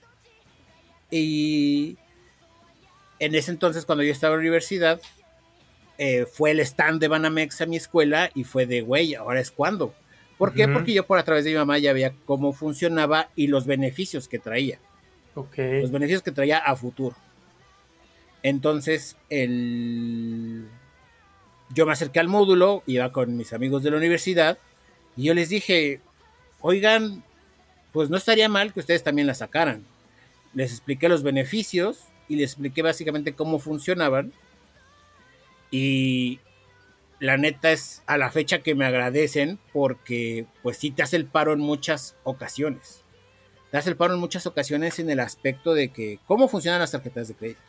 Y 1.11 1.97
en 3.19 3.35
ese 3.35 3.51
entonces, 3.51 3.85
cuando 3.85 4.03
yo 4.03 4.11
estaba 4.11 4.33
en 4.33 4.39
la 4.39 4.41
universidad, 4.41 5.01
eh, 5.97 6.25
fue 6.25 6.51
el 6.51 6.59
stand 6.59 6.99
de 6.99 7.07
Banamex 7.07 7.61
a 7.61 7.65
mi 7.65 7.77
escuela 7.77 8.29
y 8.33 8.43
fue 8.43 8.65
de, 8.65 8.81
güey, 8.81 9.15
ahora 9.15 9.39
es 9.39 9.51
cuando. 9.51 9.93
¿Por 10.37 10.53
qué? 10.53 10.67
Porque 10.67 10.93
yo 10.93 11.05
por 11.05 11.19
a 11.19 11.23
través 11.23 11.45
de 11.45 11.51
mi 11.51 11.57
mamá 11.57 11.77
ya 11.77 11.93
veía 11.93 12.13
cómo 12.25 12.53
funcionaba 12.53 13.29
y 13.35 13.47
los 13.47 13.65
beneficios 13.65 14.27
que 14.27 14.39
traía. 14.39 14.79
Los 15.35 15.91
beneficios 15.91 16.21
que 16.21 16.31
traía 16.31 16.57
a 16.57 16.75
futuro. 16.75 17.15
Entonces, 18.41 19.15
el... 19.29 20.67
yo 21.73 21.85
me 21.85 21.93
acerqué 21.93 22.19
al 22.19 22.27
módulo, 22.27 22.83
iba 22.85 23.11
con 23.11 23.37
mis 23.37 23.53
amigos 23.53 23.83
de 23.83 23.91
la 23.91 23.97
universidad, 23.97 24.57
y 25.15 25.23
yo 25.23 25.33
les 25.33 25.49
dije, 25.49 26.01
oigan, 26.59 27.23
pues 27.93 28.09
no 28.09 28.17
estaría 28.17 28.49
mal 28.49 28.73
que 28.73 28.81
ustedes 28.81 29.03
también 29.03 29.27
la 29.27 29.35
sacaran. 29.35 29.85
Les 30.53 30.71
expliqué 30.71 31.07
los 31.07 31.23
beneficios 31.23 31.99
y 32.27 32.35
les 32.35 32.51
expliqué 32.51 32.81
básicamente 32.81 33.33
cómo 33.33 33.59
funcionaban. 33.59 34.33
Y 35.73 36.39
la 37.19 37.35
neta 37.37 37.71
es 37.71 38.03
a 38.05 38.19
la 38.19 38.29
fecha 38.29 38.59
que 38.59 38.75
me 38.75 38.85
agradecen 38.85 39.57
porque 39.73 40.45
pues 40.61 40.77
sí 40.77 40.91
te 40.91 41.01
hace 41.01 41.15
el 41.15 41.25
paro 41.25 41.51
en 41.51 41.61
muchas 41.61 42.15
ocasiones. 42.23 43.01
Te 43.71 43.77
hace 43.77 43.89
el 43.89 43.97
paro 43.97 44.13
en 44.13 44.19
muchas 44.19 44.45
ocasiones 44.45 44.99
en 44.99 45.09
el 45.09 45.19
aspecto 45.19 45.73
de 45.73 45.89
que 45.89 46.19
cómo 46.27 46.47
funcionan 46.47 46.79
las 46.79 46.91
tarjetas 46.91 47.27
de 47.27 47.33
crédito. 47.33 47.61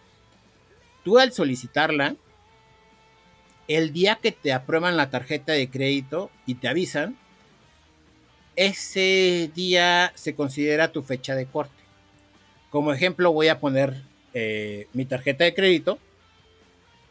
Tú 1.03 1.19
al 1.19 1.33
solicitarla, 1.33 2.15
el 3.69 3.95
día 3.95 4.19
que 4.21 4.33
te 4.33 4.53
aprueban 4.53 4.99
la 4.99 5.09
tarjeta 5.09 5.55
de 5.55 5.71
crédito 5.71 6.31
y 6.45 6.57
te 6.57 6.69
avisan, 6.69 7.17
ese 8.55 9.51
día 9.55 10.13
se 10.15 10.35
considera 10.35 10.93
tu 10.93 11.03
fecha 11.03 11.35
de 11.35 11.47
corte. 11.47 11.83
Como 12.69 12.93
ejemplo 12.93 13.33
voy 13.33 13.49
a 13.49 13.61
poner 13.61 14.03
eh, 14.35 14.89
mi 14.93 15.07
tarjeta 15.07 15.45
de 15.45 15.55
crédito 15.55 15.99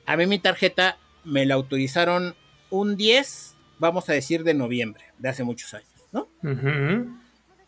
a 0.05 0.17
mí 0.17 0.25
mi 0.25 0.39
tarjeta 0.39 0.98
me 1.24 1.45
la 1.45 1.55
autorizaron 1.55 2.36
un 2.69 2.98
10, 2.98 3.55
vamos 3.79 4.10
a 4.10 4.13
decir, 4.13 4.43
de 4.43 4.53
noviembre, 4.53 5.05
de 5.17 5.29
hace 5.29 5.43
muchos 5.43 5.74
años, 5.74 5.89
¿no? 6.12 6.27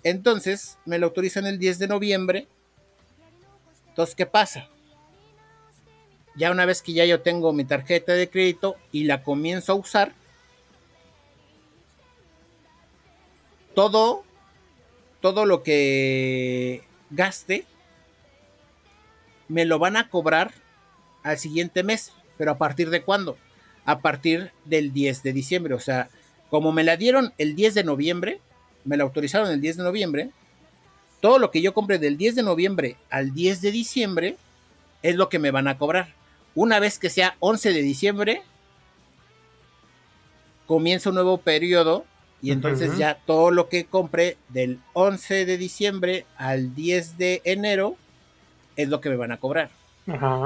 Entonces, 0.04 0.78
me 0.86 1.00
la 1.00 1.06
autorizan 1.06 1.46
el 1.46 1.58
10 1.58 1.80
de 1.80 1.88
noviembre. 1.88 2.48
Entonces, 3.88 4.16
¿qué 4.16 4.26
pasa? 4.26 4.70
Ya 6.36 6.52
una 6.52 6.66
vez 6.66 6.82
que 6.82 6.94
ya 6.94 7.06
yo 7.06 7.22
tengo 7.22 7.54
mi 7.54 7.64
tarjeta 7.64 8.14
de 8.14 8.30
crédito 8.30 8.76
y 8.92 9.06
la 9.06 9.24
comienzo 9.24 9.72
a 9.72 9.76
usar, 9.76 10.14
todo, 13.74 14.24
todo 15.22 15.46
lo 15.46 15.64
que 15.64 16.84
gaste, 17.10 17.66
me 19.48 19.66
lo 19.66 19.80
van 19.80 19.98
a 19.98 20.10
cobrar 20.10 20.54
al 21.24 21.38
siguiente 21.38 21.84
mes. 21.84 22.12
Pero 22.38 22.52
a 22.52 22.58
partir 22.58 22.90
de 22.90 23.02
cuándo? 23.02 23.38
A 23.86 24.00
partir 24.00 24.52
del 24.66 24.94
10 24.94 25.24
de 25.24 25.34
diciembre. 25.34 25.74
O 25.74 25.80
sea, 25.80 26.10
como 26.50 26.72
me 26.72 26.84
la 26.84 26.98
dieron 26.98 27.34
el 27.38 27.56
10 27.56 27.76
de 27.76 27.84
noviembre, 27.84 28.42
me 28.84 28.98
la 28.98 29.04
autorizaron 29.04 29.50
el 29.50 29.62
10 29.62 29.78
de 29.78 29.84
noviembre, 29.84 30.30
todo 31.22 31.40
lo 31.40 31.52
que 31.52 31.62
yo 31.62 31.74
compre 31.74 31.98
del 31.98 32.18
10 32.18 32.36
de 32.36 32.44
noviembre 32.44 32.98
al 33.10 33.34
10 33.34 33.62
de 33.62 33.72
diciembre 33.72 34.38
es 35.02 35.16
lo 35.16 35.30
que 35.30 35.40
me 35.40 35.52
van 35.52 35.68
a 35.68 35.78
cobrar. 35.78 36.14
Una 36.54 36.80
vez 36.80 37.00
que 37.00 37.10
sea 37.10 37.36
11 37.40 37.74
de 37.74 37.82
diciembre, 37.82 38.42
comienza 40.66 41.10
un 41.10 41.16
nuevo 41.16 41.38
periodo 41.40 42.06
y 42.42 42.52
entonces 42.52 42.98
ya 42.98 43.16
todo 43.26 43.50
lo 43.52 43.70
que 43.70 43.86
compre 43.86 44.38
del 44.50 44.80
11 44.94 45.46
de 45.46 45.58
diciembre 45.58 46.26
al 46.38 46.76
10 46.76 47.18
de 47.18 47.42
enero 47.44 47.98
es 48.76 48.90
lo 48.90 49.02
que 49.02 49.10
me 49.10 49.16
van 49.16 49.32
a 49.32 49.40
cobrar. 49.40 49.70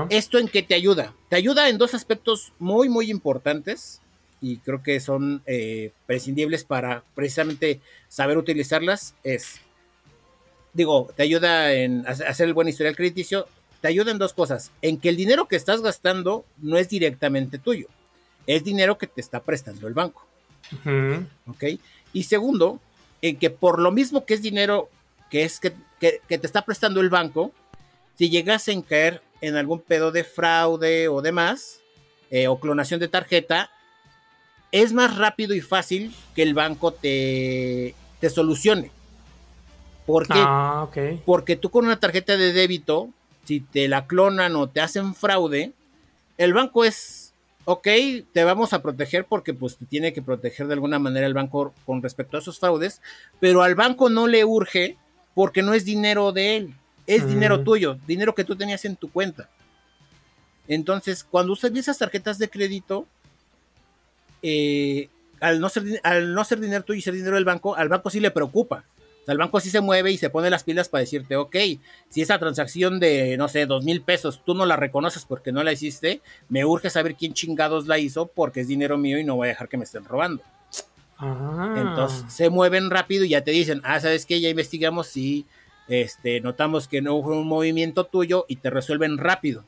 ¿Esto 0.09 0.37
en 0.37 0.47
qué 0.47 0.63
te 0.63 0.75
ayuda? 0.75 1.13
Te 1.27 1.35
ayuda 1.35 1.69
en 1.69 1.77
dos 1.77 1.93
aspectos 1.93 2.53
muy, 2.59 2.87
muy 2.87 3.11
importantes 3.11 4.01
y 4.41 4.57
creo 4.57 4.81
que 4.81 4.99
son 4.99 5.41
eh, 5.45 5.91
prescindibles 6.05 6.63
para 6.63 7.03
precisamente 7.13 7.81
saber 8.07 8.37
utilizarlas. 8.37 9.15
Es, 9.23 9.59
digo, 10.73 11.09
te 11.15 11.23
ayuda 11.23 11.73
en 11.73 12.07
hacer 12.07 12.47
el 12.47 12.53
buen 12.53 12.69
historial 12.69 12.95
crediticio. 12.95 13.47
Te 13.81 13.89
ayuda 13.89 14.11
en 14.11 14.17
dos 14.17 14.33
cosas. 14.33 14.71
En 14.81 14.97
que 14.97 15.09
el 15.09 15.17
dinero 15.17 15.47
que 15.47 15.55
estás 15.55 15.81
gastando 15.81 16.45
no 16.57 16.77
es 16.77 16.89
directamente 16.89 17.59
tuyo. 17.59 17.87
Es 18.47 18.63
dinero 18.63 18.97
que 18.97 19.07
te 19.07 19.21
está 19.21 19.41
prestando 19.41 19.87
el 19.87 19.93
banco. 19.93 20.25
¿Ok? 21.47 21.63
Y 22.13 22.23
segundo, 22.23 22.79
en 23.21 23.37
que 23.37 23.49
por 23.49 23.79
lo 23.79 23.91
mismo 23.91 24.25
que 24.25 24.35
es 24.35 24.41
dinero 24.41 24.89
que 25.29 25.43
es 25.43 25.59
que, 25.59 25.73
que, 25.99 26.21
que 26.27 26.37
te 26.37 26.47
está 26.47 26.63
prestando 26.63 27.01
el 27.01 27.09
banco, 27.09 27.51
si 28.17 28.29
llegas 28.29 28.67
a 28.67 28.81
caer 28.81 29.21
en 29.41 29.55
algún 29.55 29.79
pedo 29.79 30.11
de 30.11 30.23
fraude 30.23 31.07
o 31.07 31.21
demás, 31.21 31.81
eh, 32.31 32.47
o 32.47 32.59
clonación 32.59 32.99
de 32.99 33.07
tarjeta, 33.07 33.69
es 34.71 34.93
más 34.93 35.17
rápido 35.17 35.55
y 35.55 35.61
fácil 35.61 36.13
que 36.35 36.43
el 36.43 36.53
banco 36.53 36.91
te, 36.91 37.95
te 38.19 38.29
solucione. 38.29 38.91
¿Por 40.05 40.27
qué? 40.27 40.33
Ah, 40.35 40.87
Porque 41.25 41.55
tú 41.55 41.69
con 41.69 41.85
una 41.85 41.99
tarjeta 41.99 42.35
de 42.35 42.53
débito, 42.53 43.09
si 43.45 43.59
te 43.61 43.87
la 43.87 44.07
clonan 44.07 44.55
o 44.55 44.67
te 44.67 44.81
hacen 44.81 45.15
fraude, 45.15 45.71
el 46.37 46.53
banco 46.53 46.83
es, 46.83 47.33
ok, 47.65 47.87
te 48.31 48.43
vamos 48.43 48.73
a 48.73 48.81
proteger 48.81 49.25
porque 49.25 49.53
pues 49.53 49.77
te 49.77 49.85
tiene 49.85 50.13
que 50.13 50.21
proteger 50.21 50.67
de 50.67 50.73
alguna 50.73 50.99
manera 50.99 51.27
el 51.27 51.33
banco 51.33 51.73
con 51.85 52.01
respecto 52.01 52.37
a 52.37 52.39
esos 52.39 52.59
fraudes, 52.59 53.01
pero 53.39 53.61
al 53.61 53.75
banco 53.75 54.09
no 54.09 54.27
le 54.27 54.45
urge 54.45 54.97
porque 55.35 55.61
no 55.61 55.73
es 55.73 55.85
dinero 55.85 56.31
de 56.31 56.57
él 56.57 56.73
es 57.09 57.27
dinero 57.27 57.63
tuyo, 57.63 57.97
dinero 58.05 58.35
que 58.35 58.43
tú 58.43 58.55
tenías 58.55 58.85
en 58.85 58.95
tu 58.95 59.11
cuenta. 59.11 59.49
Entonces, 60.67 61.23
cuando 61.23 61.53
usas 61.53 61.75
esas 61.75 61.97
tarjetas 61.97 62.37
de 62.37 62.49
crédito, 62.49 63.07
eh, 64.43 65.09
al, 65.39 65.59
no 65.59 65.69
ser, 65.69 65.99
al 66.03 66.35
no 66.35 66.43
ser 66.43 66.59
dinero 66.59 66.83
tuyo 66.83 66.99
y 66.99 67.01
ser 67.01 67.15
dinero 67.15 67.35
del 67.35 67.45
banco, 67.45 67.75
al 67.75 67.89
banco 67.89 68.11
sí 68.11 68.19
le 68.19 68.29
preocupa. 68.29 68.85
O 69.23 69.25
sea, 69.25 69.31
el 69.31 69.39
banco 69.39 69.59
sí 69.59 69.71
se 69.71 69.81
mueve 69.81 70.11
y 70.11 70.17
se 70.19 70.29
pone 70.29 70.51
las 70.51 70.63
pilas 70.63 70.87
para 70.87 71.01
decirte, 71.01 71.35
ok, 71.35 71.55
si 72.09 72.21
esa 72.21 72.37
transacción 72.37 72.99
de, 72.99 73.35
no 73.37 73.47
sé, 73.47 73.65
dos 73.65 73.83
mil 73.83 74.01
pesos, 74.01 74.43
tú 74.45 74.53
no 74.53 74.67
la 74.67 74.75
reconoces 74.75 75.25
porque 75.25 75.51
no 75.51 75.63
la 75.63 75.71
hiciste, 75.71 76.21
me 76.47 76.63
urge 76.63 76.91
saber 76.91 77.15
quién 77.15 77.33
chingados 77.33 77.87
la 77.87 77.97
hizo 77.97 78.27
porque 78.27 78.61
es 78.61 78.67
dinero 78.67 78.99
mío 78.99 79.17
y 79.17 79.23
no 79.23 79.35
voy 79.35 79.47
a 79.47 79.49
dejar 79.49 79.67
que 79.67 79.77
me 79.77 79.85
estén 79.85 80.05
robando. 80.05 80.43
Ah. 81.17 81.73
Entonces 81.75 82.31
se 82.31 82.49
mueven 82.51 82.91
rápido 82.91 83.25
y 83.25 83.29
ya 83.29 83.43
te 83.43 83.51
dicen, 83.51 83.81
ah, 83.83 83.99
¿sabes 83.99 84.27
qué? 84.27 84.39
Ya 84.39 84.49
investigamos 84.49 85.07
si 85.07 85.47
este, 85.89 86.39
notamos 86.39 86.87
que 86.87 87.01
no 87.01 87.15
hubo 87.15 87.31
un 87.31 87.47
movimiento 87.47 88.05
tuyo 88.05 88.45
y 88.47 88.57
te 88.57 88.69
resuelven 88.69 89.17
rápido. 89.17 89.65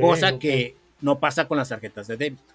cosa 0.00 0.38
que 0.38 0.76
no 1.00 1.18
pasa 1.18 1.48
con 1.48 1.56
las 1.56 1.70
tarjetas 1.70 2.06
de 2.06 2.16
débito. 2.16 2.54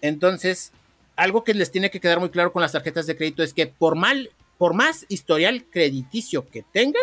Entonces, 0.00 0.72
algo 1.14 1.44
que 1.44 1.54
les 1.54 1.70
tiene 1.70 1.90
que 1.90 2.00
quedar 2.00 2.20
muy 2.20 2.30
claro 2.30 2.52
con 2.52 2.62
las 2.62 2.72
tarjetas 2.72 3.06
de 3.06 3.16
crédito 3.16 3.42
es 3.42 3.54
que 3.54 3.66
por 3.66 3.94
mal, 3.94 4.30
por 4.58 4.74
más 4.74 5.06
historial 5.08 5.64
crediticio 5.70 6.48
que 6.48 6.62
tengan, 6.62 7.02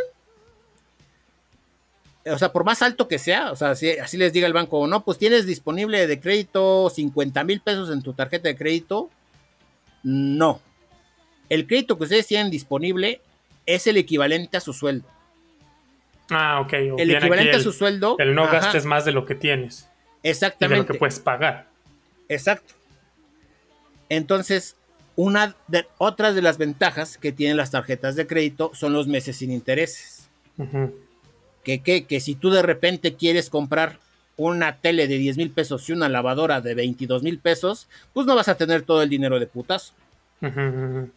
o 2.25 2.37
sea, 2.37 2.51
por 2.51 2.63
más 2.63 2.81
alto 2.81 3.07
que 3.07 3.19
sea, 3.19 3.51
o 3.51 3.55
sea, 3.55 3.71
así 3.71 4.17
les 4.17 4.33
diga 4.33 4.47
el 4.47 4.53
banco, 4.53 4.85
no, 4.87 5.03
pues 5.03 5.17
tienes 5.17 5.45
disponible 5.45 6.07
de 6.07 6.19
crédito 6.19 6.89
50 6.89 7.43
mil 7.43 7.61
pesos 7.61 7.89
en 7.89 8.01
tu 8.01 8.13
tarjeta 8.13 8.49
de 8.49 8.55
crédito, 8.55 9.09
no. 10.03 10.61
El 11.49 11.67
crédito 11.67 11.97
que 11.97 12.03
ustedes 12.03 12.27
tienen 12.27 12.49
disponible 12.49 13.21
es 13.65 13.87
el 13.87 13.97
equivalente 13.97 14.57
a 14.57 14.59
su 14.59 14.73
sueldo. 14.73 15.07
Ah, 16.29 16.61
ok. 16.61 16.73
el 16.73 17.11
equivalente 17.11 17.57
a 17.57 17.59
su 17.59 17.71
sueldo. 17.71 18.15
El 18.19 18.33
no 18.33 18.47
gastes 18.47 18.85
más 18.85 19.05
de 19.05 19.11
lo 19.11 19.25
que 19.25 19.35
tienes. 19.35 19.89
Exactamente. 20.23 20.75
de 20.75 20.87
lo 20.87 20.93
que 20.93 20.99
puedes 20.99 21.19
pagar. 21.19 21.67
Exacto. 22.29 22.73
Entonces, 24.09 24.75
una 25.15 25.55
de 25.67 25.85
otras 25.97 26.35
de 26.35 26.41
las 26.41 26.57
ventajas 26.57 27.17
que 27.17 27.31
tienen 27.31 27.57
las 27.57 27.71
tarjetas 27.71 28.15
de 28.15 28.25
crédito 28.25 28.71
son 28.73 28.93
los 28.93 29.07
meses 29.07 29.37
sin 29.37 29.51
intereses. 29.51 30.29
que, 31.63 31.81
que, 31.81 32.05
que 32.05 32.19
si 32.19 32.35
tú 32.35 32.49
de 32.49 32.61
repente 32.61 33.15
quieres 33.15 33.49
comprar 33.49 33.99
una 34.35 34.77
tele 34.77 35.07
de 35.07 35.17
10 35.17 35.37
mil 35.37 35.51
pesos 35.51 35.87
y 35.89 35.93
una 35.93 36.09
lavadora 36.09 36.61
de 36.61 36.73
22 36.73 37.23
mil 37.23 37.39
pesos, 37.39 37.87
pues 38.13 38.25
no 38.25 38.35
vas 38.35 38.47
a 38.47 38.55
tener 38.55 38.81
todo 38.81 39.03
el 39.03 39.09
dinero 39.09 39.39
de 39.39 39.47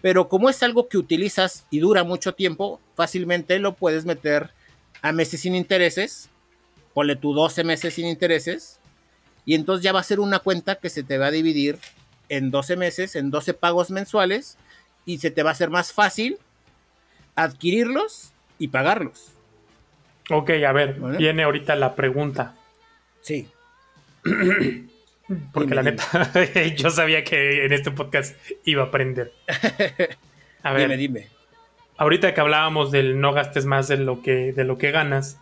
Pero 0.00 0.28
como 0.28 0.49
es 0.49 0.62
algo 0.62 0.88
que 0.88 0.99
utilizas 0.99 1.66
y 1.71 1.80
dura 1.80 2.04
mucho 2.04 2.35
tiempo, 2.35 2.80
fácilmente 2.95 3.59
lo 3.59 3.75
puedes 3.75 4.04
meter 4.04 4.50
a 5.02 5.12
meses 5.12 5.40
sin 5.40 5.54
intereses, 5.54 6.28
ponle 6.95 7.16
tu 7.16 7.35
12 7.35 7.64
meses 7.64 7.95
sin 7.95 8.06
intereses, 8.06 8.78
y 9.45 9.54
entonces 9.54 9.83
ya 9.83 9.92
va 9.92 10.00
a 10.00 10.04
ser 10.04 10.21
una 10.21 10.38
cuenta 10.38 10.76
que 10.76 10.90
se 10.90 11.02
te 11.02 11.18
va 11.18 11.26
a 11.26 11.30
dividir 11.30 11.78
en 12.28 12.50
12 12.50 12.76
meses, 12.76 13.16
en 13.16 13.30
12 13.30 13.54
pagos 13.54 13.90
mensuales, 13.90 14.59
y 15.04 15.18
se 15.18 15.30
te 15.30 15.42
va 15.42 15.50
a 15.50 15.52
hacer 15.52 15.71
más 15.71 15.92
fácil 15.92 16.38
adquirirlos 17.35 18.33
y 18.59 18.68
pagarlos. 18.68 19.33
Ok, 20.30 20.50
a 20.66 20.73
ver, 20.73 20.99
viene 21.18 21.45
ahorita 21.45 21.76
la 21.76 21.95
pregunta. 21.95 22.54
Sí. 23.21 23.49
Porque 25.52 25.75
la 25.75 25.83
neta, 25.83 26.30
yo 26.76 26.90
sabía 26.90 27.25
que 27.25 27.64
en 27.64 27.73
este 27.73 27.90
podcast 27.90 28.37
iba 28.64 28.85
a 28.85 28.87
aprender. 28.87 29.33
A 30.62 30.73
ver, 30.73 30.83
dime, 30.83 30.97
dime. 30.97 31.28
Ahorita 31.97 32.35
que 32.35 32.40
hablábamos 32.40 32.90
del 32.90 33.21
no 33.21 33.33
gastes 33.33 33.64
más 33.64 33.88
de 33.88 33.97
lo 33.97 34.23
que, 34.23 34.52
de 34.52 34.64
lo 34.64 34.78
que 34.78 34.90
ganas 34.90 35.40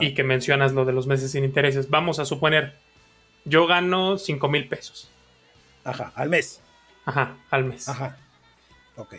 y 0.00 0.14
que 0.14 0.24
mencionas 0.24 0.72
lo 0.72 0.84
de 0.84 0.92
los 0.92 1.06
meses 1.06 1.32
sin 1.32 1.44
intereses, 1.44 1.90
vamos 1.90 2.18
a 2.18 2.24
suponer, 2.24 2.74
yo 3.44 3.66
gano 3.66 4.18
5 4.18 4.48
mil 4.48 4.68
pesos. 4.68 5.10
Ajá, 5.84 6.12
al 6.14 6.30
mes. 6.30 6.62
Ajá, 7.04 7.36
al 7.50 7.64
mes. 7.64 7.88
Ajá. 7.88 8.16
Ok. 8.96 9.16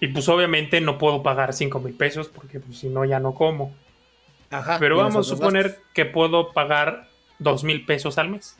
Y 0.00 0.08
pues 0.08 0.28
obviamente 0.28 0.80
no 0.80 0.98
puedo 0.98 1.22
pagar 1.22 1.52
5 1.52 1.80
mil 1.80 1.94
pesos 1.94 2.28
porque 2.28 2.60
pues, 2.60 2.78
si 2.78 2.88
no 2.88 3.04
ya 3.04 3.20
no 3.20 3.34
como. 3.34 3.74
Ajá. 4.50 4.78
Pero 4.78 4.96
vamos 4.96 5.26
a 5.26 5.34
suponer 5.34 5.80
que 5.94 6.04
puedo 6.04 6.52
pagar 6.52 7.08
2 7.38 7.64
mil 7.64 7.84
pesos 7.84 8.18
al 8.18 8.28
mes. 8.28 8.56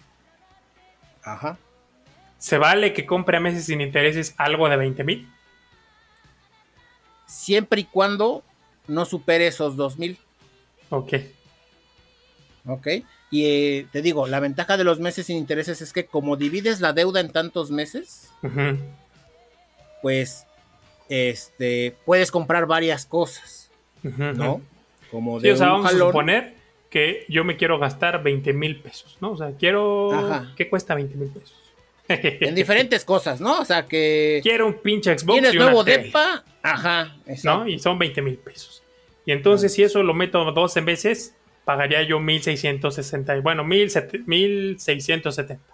Ajá. 1.23 1.59
¿Se 2.38 2.59
vale 2.59 2.93
que 2.93 3.07
compre 3.07 3.37
a 3.37 3.41
meses 3.41 3.67
sin 3.67 3.81
intereses 3.81 4.35
algo 4.37 4.69
de 4.69 4.76
20 4.76 5.05
mil? 5.05 5.29
Siempre 7.26 7.83
y 7.83 7.85
cuando 7.85 8.43
no 8.88 9.05
supere 9.05 9.47
esos 9.47 9.76
2 9.76 9.99
mil. 9.99 10.19
Ok. 10.91 11.14
Ok. 12.67 12.88
Y 13.31 13.47
eh, 13.47 13.87
te 13.91 14.02
digo, 14.02 14.26
la 14.26 14.41
ventaja 14.41 14.76
de 14.76 14.85
los 14.85 15.00
meses 15.00 15.26
sin 15.26 15.38
intereses 15.38 15.81
es 15.81 15.93
que 15.93 16.07
como 16.07 16.37
divides 16.37 16.81
la 16.81 16.93
deuda 16.93 17.21
en 17.21 17.33
tantos 17.33 17.71
meses, 17.71 18.31
pues 20.02 20.47
este, 21.09 21.97
puedes 22.05 22.31
comprar 22.31 22.67
varias 22.67 23.07
cosas, 23.07 23.71
¿no? 24.02 24.61
Como 25.11 25.41
de 25.41 25.55
sí, 25.55 25.61
vamos 25.61 25.87
a 25.87 25.97
suponer 25.97 26.55
que 26.92 27.25
yo 27.26 27.42
me 27.42 27.56
quiero 27.56 27.78
gastar 27.78 28.22
20 28.22 28.52
mil 28.52 28.76
pesos, 28.76 29.16
¿no? 29.22 29.30
O 29.30 29.37
sea, 29.37 29.52
quiero... 29.58 30.11
¿Qué 30.54 30.68
cuesta 30.68 30.94
20 30.94 31.16
mil 31.16 31.30
pesos? 31.30 31.56
en 32.08 32.54
diferentes 32.54 33.06
cosas, 33.06 33.40
¿no? 33.40 33.61
O 33.61 33.64
sea, 33.64 33.87
que... 33.87 34.40
Quiero 34.42 34.66
un 34.66 34.75
pinche 34.75 35.18
Xbox 35.18 35.32
¿Tienes 35.32 35.54
y 35.54 35.56
nuevo 35.56 35.84
depa? 35.84 36.44
Ajá. 36.62 37.16
¿No? 37.44 37.66
Y 37.66 37.78
son 37.78 37.99
20 37.99 38.20
mil 38.20 38.37
pesos. 38.37 38.82
Y 39.25 39.32
entonces, 39.32 39.72
si 39.72 39.82
eso 39.82 40.02
lo 40.02 40.12
meto 40.12 40.52
12 40.52 40.82
veces, 40.82 41.34
pagaría 41.64 42.02
yo 42.02 42.20
1660. 42.20 43.40
Bueno, 43.40 43.64
1670. 43.64 45.64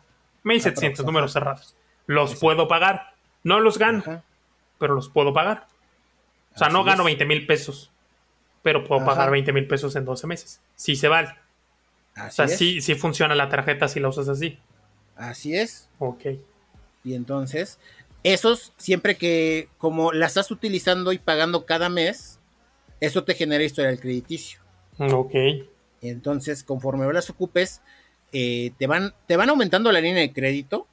1700 0.45 1.05
números 1.05 1.33
cerrados. 1.33 1.75
Los 2.07 2.37
puedo 2.37 2.69
pagar. 2.69 3.15
No 3.43 3.59
los 3.59 3.77
gano, 3.77 4.23
pero 4.79 4.95
los 4.95 5.09
puedo 5.09 5.33
pagar. 5.33 5.67
O 6.55 6.59
sea, 6.59 6.69
no 6.69 6.85
gano 6.85 7.03
20 7.03 7.25
mil 7.25 7.45
pesos 7.45 7.91
pero 8.63 8.85
puedo 8.85 9.05
pagar 9.05 9.31
20 9.31 9.53
mil 9.53 9.67
pesos 9.67 9.97
en 9.97 10.05
12 10.05 10.27
meses. 10.27 10.61
Sí 10.75 10.97
se 10.97 11.09
vale. 11.09 11.35
o 12.17 12.31
sea, 12.31 12.49
sí, 12.49 12.81
sí 12.81 12.95
funciona 12.95 13.35
la 13.35 13.49
tarjeta 13.49 13.89
si 13.89 14.01
la 14.01 14.09
usas 14.09 14.29
así. 14.29 14.59
Así 15.17 15.57
es. 15.57 15.89
Ok. 15.99 16.27
Y 17.05 17.15
entonces, 17.15 17.79
esos, 18.23 18.73
siempre 18.77 19.17
que 19.17 19.69
como 19.79 20.13
la 20.13 20.27
estás 20.27 20.51
utilizando 20.51 21.13
y 21.13 21.19
pagando 21.19 21.67
cada 21.67 21.89
mes, 21.89 22.39
eso 23.01 23.25
te 23.25 23.35
genera 23.35 23.65
historia 23.65 23.91
del 23.91 24.01
crediticio. 24.01 24.61
Ok. 24.99 25.35
Entonces, 26.01 26.65
conforme 26.65 27.11
las 27.13 27.31
ocupes, 27.31 27.81
eh, 28.33 28.73
te, 28.79 28.87
van, 28.87 29.15
te 29.27 29.37
van 29.37 29.51
aumentando 29.51 29.91
la 29.93 30.01
línea 30.01 30.21
de 30.21 30.33
crédito, 30.33 30.87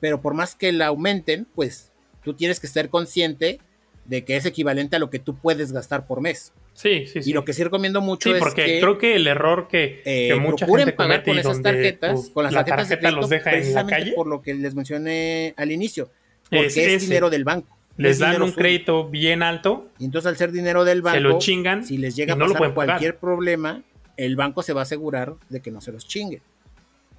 pero 0.00 0.20
por 0.20 0.34
más 0.34 0.54
que 0.54 0.72
la 0.72 0.86
aumenten, 0.86 1.46
pues 1.54 1.92
tú 2.24 2.34
tienes 2.34 2.60
que 2.60 2.66
estar 2.66 2.88
consciente 2.88 3.60
de 4.04 4.24
que 4.24 4.36
es 4.36 4.46
equivalente 4.46 4.96
a 4.96 4.98
lo 4.98 5.10
que 5.10 5.18
tú 5.18 5.36
puedes 5.36 5.72
gastar 5.72 6.06
por 6.06 6.20
mes. 6.20 6.52
Sí, 6.74 7.06
sí, 7.06 7.22
sí. 7.22 7.30
Y 7.30 7.32
lo 7.32 7.44
que 7.44 7.52
sí 7.52 7.62
recomiendo 7.62 8.00
mucho 8.00 8.32
sí, 8.32 8.38
porque 8.38 8.80
creo 8.80 8.98
que 8.98 9.14
el 9.16 9.26
error 9.26 9.68
que, 9.68 10.02
eh, 10.04 10.34
mucha 10.36 10.66
gente 10.66 10.92
pagar 10.92 11.22
con 11.22 11.38
esas 11.38 11.60
tarjetas, 11.60 12.12
pues, 12.14 12.30
con 12.30 12.44
las 12.44 12.52
la 12.52 12.64
tarjetas 12.64 12.88
tarjeta 12.88 13.10
los 13.10 13.28
deja 13.28 13.52
en 13.52 13.74
la 13.74 13.86
calle. 13.86 14.12
por 14.12 14.26
lo 14.26 14.42
que 14.42 14.54
les 14.54 14.74
mencioné 14.74 15.54
al 15.56 15.70
inicio, 15.70 16.10
porque 16.50 16.94
es, 16.94 17.02
dinero 17.02 17.30
del 17.30 17.44
banco. 17.44 17.76
Les 17.96 18.18
dan 18.18 18.40
un 18.42 18.52
crédito 18.52 19.08
bien 19.08 19.42
alto. 19.42 19.88
Y 19.98 20.06
entonces 20.06 20.28
al 20.28 20.36
ser 20.36 20.50
dinero 20.50 20.84
del 20.84 21.02
banco, 21.02 21.16
se 21.16 21.20
lo 21.20 21.38
chingan. 21.38 21.84
Si 21.84 21.98
les 21.98 22.16
llega 22.16 22.34
a 22.34 22.38
pasar 22.38 22.74
cualquier 22.74 23.18
problema, 23.18 23.82
el 24.16 24.36
banco 24.36 24.62
se 24.62 24.72
va 24.72 24.80
a 24.80 24.84
asegurar 24.84 25.34
de 25.50 25.60
que 25.60 25.70
no 25.70 25.80
se 25.80 25.92
los 25.92 26.06
chingue. 26.08 26.40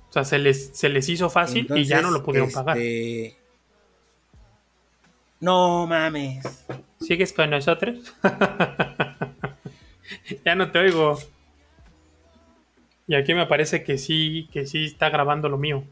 O 0.10 0.14
sea, 0.14 0.24
se 0.24 0.40
les, 0.40 0.72
se 0.74 0.90
les 0.90 1.10
hizo 1.10 1.30
fácil 1.30 1.68
y 1.76 1.86
ya 1.86 2.02
no 2.02 2.12
lo 2.12 2.24
pudieron 2.24 2.50
este... 2.50 2.60
pagar. 2.60 2.78
No 5.40 5.88
mames. 5.88 6.66
¿Sigues 7.02 7.34
con 7.34 7.50
nosotros? 7.50 8.14
ya 10.46 10.56
no 10.56 10.72
te 10.72 10.80
oigo. 10.80 11.18
Y 13.08 13.16
aquí 13.16 13.34
me 13.34 13.46
parece 13.46 13.84
que 13.84 13.98
sí, 13.98 14.48
que 14.52 14.66
sí 14.66 14.86
está 14.86 15.10
grabando 15.10 15.50
lo 15.50 15.58
mío. 15.58 15.84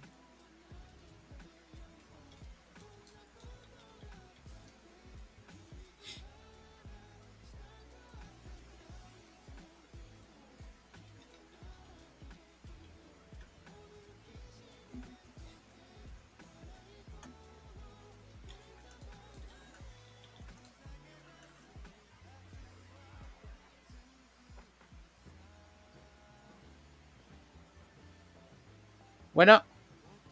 Bueno. 29.34 29.64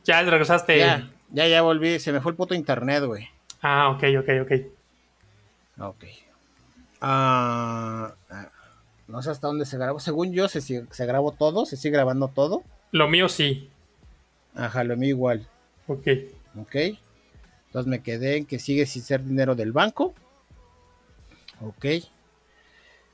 Ya 0.03 0.21
regresaste. 0.23 0.77
Ya, 0.77 1.09
ya, 1.31 1.47
ya 1.47 1.61
volví. 1.61 1.99
Se 1.99 2.11
me 2.11 2.21
fue 2.21 2.31
el 2.31 2.35
puto 2.35 2.55
internet, 2.55 3.03
güey. 3.05 3.27
Ah, 3.61 3.89
ok, 3.89 4.03
ok, 4.19 4.29
ok. 4.41 4.51
Ok. 5.79 6.05
Ah, 7.01 8.13
no 9.07 9.21
sé 9.21 9.31
hasta 9.31 9.47
dónde 9.47 9.65
se 9.65 9.77
grabó. 9.77 9.99
Según 9.99 10.33
yo, 10.33 10.47
se, 10.47 10.61
se 10.61 11.05
grabó 11.05 11.31
todo. 11.31 11.65
Se 11.65 11.77
sigue 11.77 11.93
grabando 11.93 12.27
todo. 12.27 12.63
Lo 12.91 13.07
mío 13.07 13.29
sí. 13.29 13.69
Ajá, 14.55 14.83
lo 14.83 14.97
mío 14.97 15.09
igual. 15.09 15.47
Ok. 15.87 16.07
Ok. 16.59 16.75
Entonces 17.67 17.87
me 17.87 18.01
quedé 18.01 18.37
en 18.37 18.45
que 18.45 18.59
sigue 18.59 18.85
sin 18.85 19.03
ser 19.03 19.23
dinero 19.23 19.55
del 19.55 19.71
banco. 19.71 20.13
Ok. 21.61 21.85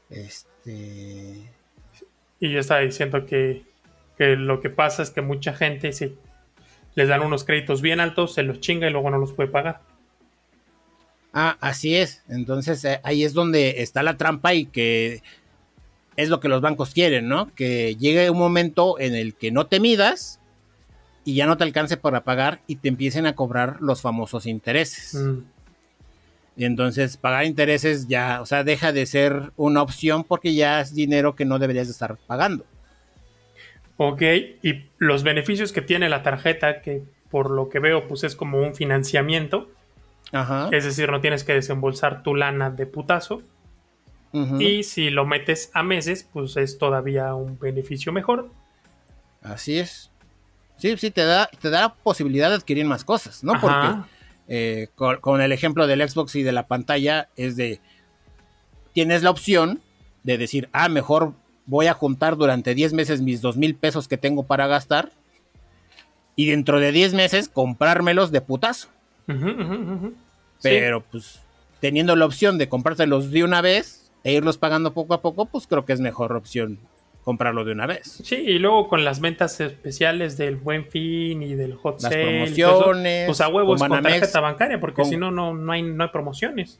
Este. 0.10 1.52
Y 2.40 2.52
yo 2.52 2.60
estaba 2.60 2.82
diciendo 2.82 3.26
que 3.26 3.64
que 4.18 4.36
lo 4.36 4.62
que 4.62 4.70
pasa 4.70 5.04
es 5.04 5.10
que 5.10 5.22
mucha 5.22 5.54
gente 5.54 5.92
si 5.92 6.16
les 6.96 7.10
dan 7.10 7.22
unos 7.22 7.44
créditos 7.44 7.82
bien 7.82 8.00
altos, 8.00 8.34
se 8.34 8.44
los 8.44 8.60
chinga 8.60 8.88
y 8.88 8.92
luego 8.92 9.10
no 9.10 9.18
los 9.18 9.34
puede 9.34 9.50
pagar. 9.50 9.82
Ah, 11.34 11.58
así 11.60 11.96
es. 11.96 12.24
Entonces 12.30 12.84
eh, 12.86 13.02
ahí 13.04 13.26
es 13.26 13.34
donde 13.34 13.82
está 13.82 14.02
la 14.04 14.16
trampa 14.16 14.54
y 14.54 14.66
que 14.66 15.22
es 16.16 16.30
lo 16.30 16.40
que 16.40 16.48
los 16.48 16.62
bancos 16.62 16.94
quieren, 16.94 17.28
¿no? 17.28 17.54
Que 17.56 17.98
llegue 17.98 18.30
un 18.30 18.38
momento 18.38 18.98
en 19.00 19.16
el 19.16 19.36
que 19.36 19.52
no 19.52 19.68
te 19.68 19.82
midas 19.82 20.40
y 21.26 21.36
ya 21.36 21.46
no 21.46 21.58
te 21.58 21.66
alcance 21.66 21.98
para 21.98 22.24
pagar 22.24 22.62
y 22.68 22.78
te 22.78 22.88
empiecen 22.88 23.26
a 23.26 23.36
cobrar 23.36 23.82
los 23.82 24.02
famosos 24.02 24.46
intereses. 24.46 25.16
Mm. 25.16 25.40
Y 26.58 26.64
entonces 26.64 27.18
pagar 27.18 27.44
intereses 27.44 28.08
ya, 28.08 28.40
o 28.42 28.46
sea, 28.46 28.64
deja 28.64 28.94
de 28.94 29.06
ser 29.06 29.52
una 29.58 29.82
opción 29.82 30.24
porque 30.24 30.56
ya 30.56 30.80
es 30.80 30.94
dinero 30.94 31.36
que 31.36 31.44
no 31.44 31.60
deberías 31.60 31.88
de 31.88 31.92
estar 31.92 32.16
pagando. 32.28 32.66
Ok, 33.98 34.22
y 34.62 34.86
los 34.98 35.24
beneficios 35.24 35.72
que 35.72 35.82
tiene 35.82 36.10
la 36.10 36.22
tarjeta, 36.22 36.82
que 36.82 37.04
por 37.30 37.50
lo 37.50 37.70
que 37.70 37.80
veo, 37.80 38.08
pues 38.08 38.24
es 38.24 38.36
como 38.36 38.60
un 38.60 38.76
financiamiento. 38.76 39.70
Ajá. 40.32 40.70
Es 40.72 40.84
decir, 40.84 41.10
no 41.10 41.22
tienes 41.22 41.44
que 41.44 41.54
desembolsar 41.54 42.24
tu 42.24 42.36
lana 42.36 42.70
de 42.70 42.86
putazo. 42.86 43.42
Y 44.60 44.84
si 44.84 45.12
lo 45.12 45.26
metes 45.26 45.72
a 45.74 45.82
meses, 45.82 46.28
pues 46.34 46.58
es 46.58 46.78
todavía 46.78 47.34
un 47.36 47.58
beneficio 47.58 48.12
mejor. 48.12 48.50
Así 49.42 49.80
es. 49.80 50.12
Sí, 50.76 50.98
sí, 50.98 51.10
te 51.10 51.24
da, 51.24 51.50
te 51.62 51.70
da 51.70 51.80
la 51.80 51.94
posibilidad 51.94 52.50
de 52.50 52.56
adquirir 52.56 52.84
más 52.84 53.06
cosas, 53.06 53.46
¿no? 53.46 53.54
Porque 53.62 53.96
eh, 54.50 54.90
con, 54.96 55.22
con, 55.22 55.40
el 55.40 55.54
ejemplo 55.54 55.88
del 55.88 56.06
Xbox 56.08 56.36
y 56.36 56.44
de 56.44 56.52
la 56.52 56.68
pantalla 56.68 57.30
es 57.38 57.56
de, 57.56 57.80
tienes 58.92 59.24
la 59.24 59.30
opción 59.30 59.82
de 60.24 60.38
decir, 60.38 60.68
ah, 60.74 60.90
mejor 60.90 61.34
voy 61.66 61.88
a 61.88 61.94
juntar 61.94 62.38
durante 62.38 62.76
10 62.76 62.94
meses 62.94 63.22
mis 63.22 63.42
2 63.42 63.58
mil 63.58 63.76
pesos 63.76 64.08
que 64.08 64.18
tengo 64.18 64.44
para 64.44 64.68
gastar 64.68 65.12
y 66.36 66.48
dentro 66.48 66.80
de 66.80 66.92
10 66.92 67.14
meses 67.14 67.50
comprármelos 67.50 68.32
de 68.32 68.42
putazo. 68.42 68.90
Pero 70.62 71.02
pues 71.02 71.42
teniendo 71.80 72.16
la 72.16 72.26
opción 72.26 72.58
de 72.58 72.70
comprárselos 72.70 73.32
de 73.32 73.44
una 73.44 73.62
vez 73.62 74.12
e 74.24 74.34
irlos 74.34 74.58
pagando 74.58 74.94
poco 74.94 75.14
a 75.14 75.22
poco, 75.22 75.46
pues 75.46 75.68
creo 75.68 75.86
que 75.86 75.94
es 75.94 76.00
mejor 76.00 76.34
opción 76.34 76.80
comprarlo 77.24 77.66
de 77.66 77.72
una 77.72 77.88
vez. 77.88 78.22
Sí, 78.24 78.36
y 78.36 78.60
luego 78.60 78.88
con 78.88 79.04
las 79.04 79.20
ventas 79.20 79.60
especiales 79.60 80.38
del 80.38 80.56
Buen 80.56 80.86
Fin 80.86 81.42
y 81.42 81.56
del 81.56 81.74
Hot 81.76 82.02
Las 82.02 82.12
Sale, 82.12 82.24
promociones, 82.24 83.26
pues 83.26 83.42
a 83.42 83.48
huevos 83.50 83.80
con 83.80 83.90
con, 83.90 84.04
tarjeta 84.04 84.40
bancaria, 84.40 84.80
porque 84.80 85.06
si 85.06 85.18
no, 85.18 85.32
no, 85.32 85.54
no 85.54 85.72
hay, 85.72 85.82
no 85.82 86.04
hay 86.04 86.10
promociones. 86.12 86.80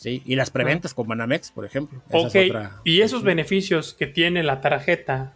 Sí, 0.00 0.22
y 0.24 0.34
las 0.34 0.50
preventas 0.50 0.94
con 0.94 1.06
Banamex, 1.06 1.50
por 1.50 1.66
ejemplo. 1.66 2.00
Esa 2.08 2.16
Ok, 2.18 2.34
es 2.34 2.50
otra 2.50 2.70
y 2.84 3.02
esos 3.02 3.22
beneficios 3.22 3.92
que 3.92 4.06
tiene 4.06 4.42
la 4.42 4.62
tarjeta, 4.62 5.34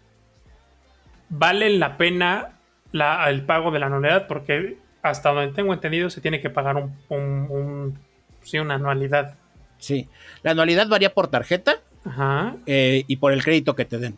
¿valen 1.29 1.79
la 1.81 1.99
pena 1.99 2.59
la- 2.91 3.29
el 3.29 3.43
pago 3.45 3.71
de 3.71 3.79
la 3.79 3.87
anualidad? 3.87 4.27
Porque 4.27 4.79
hasta 5.03 5.33
donde 5.33 5.53
tengo 5.53 5.75
entendido 5.75 6.09
se 6.09 6.23
tiene 6.23 6.41
que 6.41 6.49
pagar 6.49 6.77
un, 6.77 6.97
un- 7.11 7.47
un- 7.51 7.99
sí, 8.43 8.59
una 8.59 8.77
anualidad. 8.77 9.35
Sí, 9.77 10.09
la 10.43 10.53
anualidad 10.53 10.89
varía 10.89 11.13
por 11.13 11.29
tarjeta 11.29 11.77
Ajá. 12.07 12.57
eh, 12.65 13.05
y 13.07 13.17
por 13.17 13.35
el 13.35 13.45
crédito 13.45 13.75
que 13.77 13.85
te 13.85 13.99
den. 13.99 14.17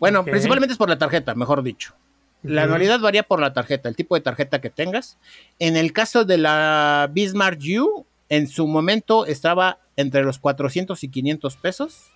Bueno, 0.00 0.24
principalmente 0.24 0.72
es 0.72 0.78
por 0.78 0.88
la 0.88 0.98
tarjeta, 0.98 1.36
mejor 1.36 1.62
dicho. 1.62 1.94
La 2.42 2.62
anualidad 2.64 2.98
varía 2.98 3.22
por 3.22 3.38
la 3.38 3.52
tarjeta, 3.52 3.88
el 3.88 3.94
tipo 3.94 4.16
de 4.16 4.22
tarjeta 4.22 4.60
que 4.60 4.70
tengas. 4.70 5.16
En 5.60 5.76
el 5.76 5.92
caso 5.92 6.24
de 6.24 6.38
la 6.38 7.08
Bismarck 7.12 7.60
U, 7.78 8.06
en 8.30 8.48
su 8.48 8.66
momento 8.66 9.26
estaba 9.26 9.78
entre 9.96 10.22
los 10.24 10.38
400 10.38 11.04
y 11.04 11.08
500 11.08 11.56
pesos 11.58 12.06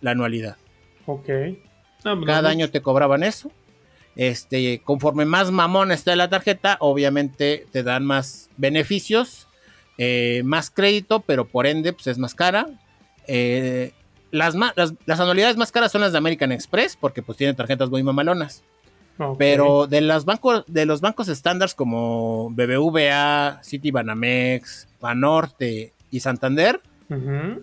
la 0.00 0.12
anualidad. 0.12 0.56
Ok. 1.06 1.28
No, 2.04 2.24
Cada 2.24 2.42
no- 2.42 2.48
año 2.48 2.70
te 2.70 2.80
cobraban 2.80 3.24
eso. 3.24 3.50
Este, 4.14 4.80
conforme 4.84 5.24
más 5.24 5.50
mamón 5.50 5.90
está 5.92 6.14
la 6.16 6.28
tarjeta, 6.28 6.76
obviamente 6.80 7.66
te 7.72 7.82
dan 7.82 8.04
más 8.04 8.50
beneficios, 8.56 9.46
eh, 9.96 10.42
más 10.44 10.70
crédito, 10.70 11.20
pero 11.20 11.46
por 11.46 11.66
ende 11.66 11.92
pues, 11.92 12.06
es 12.08 12.18
más 12.18 12.34
cara. 12.34 12.68
Eh, 13.26 13.92
las, 14.30 14.54
ma- 14.56 14.72
las, 14.76 14.94
las 15.06 15.20
anualidades 15.20 15.56
más 15.56 15.70
caras 15.72 15.92
son 15.92 16.00
las 16.00 16.12
de 16.12 16.18
American 16.18 16.50
Express, 16.52 16.96
porque 17.00 17.22
pues 17.22 17.38
tienen 17.38 17.54
tarjetas 17.56 17.90
muy 17.90 18.02
mamalonas. 18.02 18.62
Pero 19.36 19.86
de 19.88 20.00
los 20.00 20.24
bancos, 20.24 20.64
de 20.68 20.86
los 20.86 21.00
bancos 21.00 21.28
estándares 21.28 21.74
como 21.74 22.50
BBVA, 22.50 23.60
Citibanamex, 23.64 24.87
Banorte 25.00 25.92
y 26.10 26.20
Santander, 26.20 26.80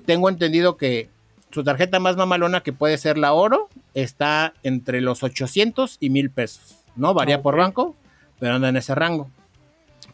tengo 0.06 0.30
entendido 0.30 0.76
que 0.78 1.10
su 1.52 1.63
tarjeta 1.63 2.00
más 2.00 2.17
mamalona, 2.17 2.62
que 2.62 2.74
puede 2.74 2.98
ser 2.98 3.17
la 3.17 3.34
oro, 3.34 3.69
está 3.93 4.54
entre 4.63 5.02
los 5.02 5.24
800 5.24 5.98
y 6.00 6.10
1000 6.10 6.30
pesos. 6.32 6.78
No 6.95 7.13
varía 7.13 7.41
por 7.41 7.54
Ok. 7.56 7.60
banco, 7.62 7.95
pero 8.39 8.56
anda 8.56 8.69
en 8.69 8.78
ese 8.78 8.95
rango. 8.95 9.30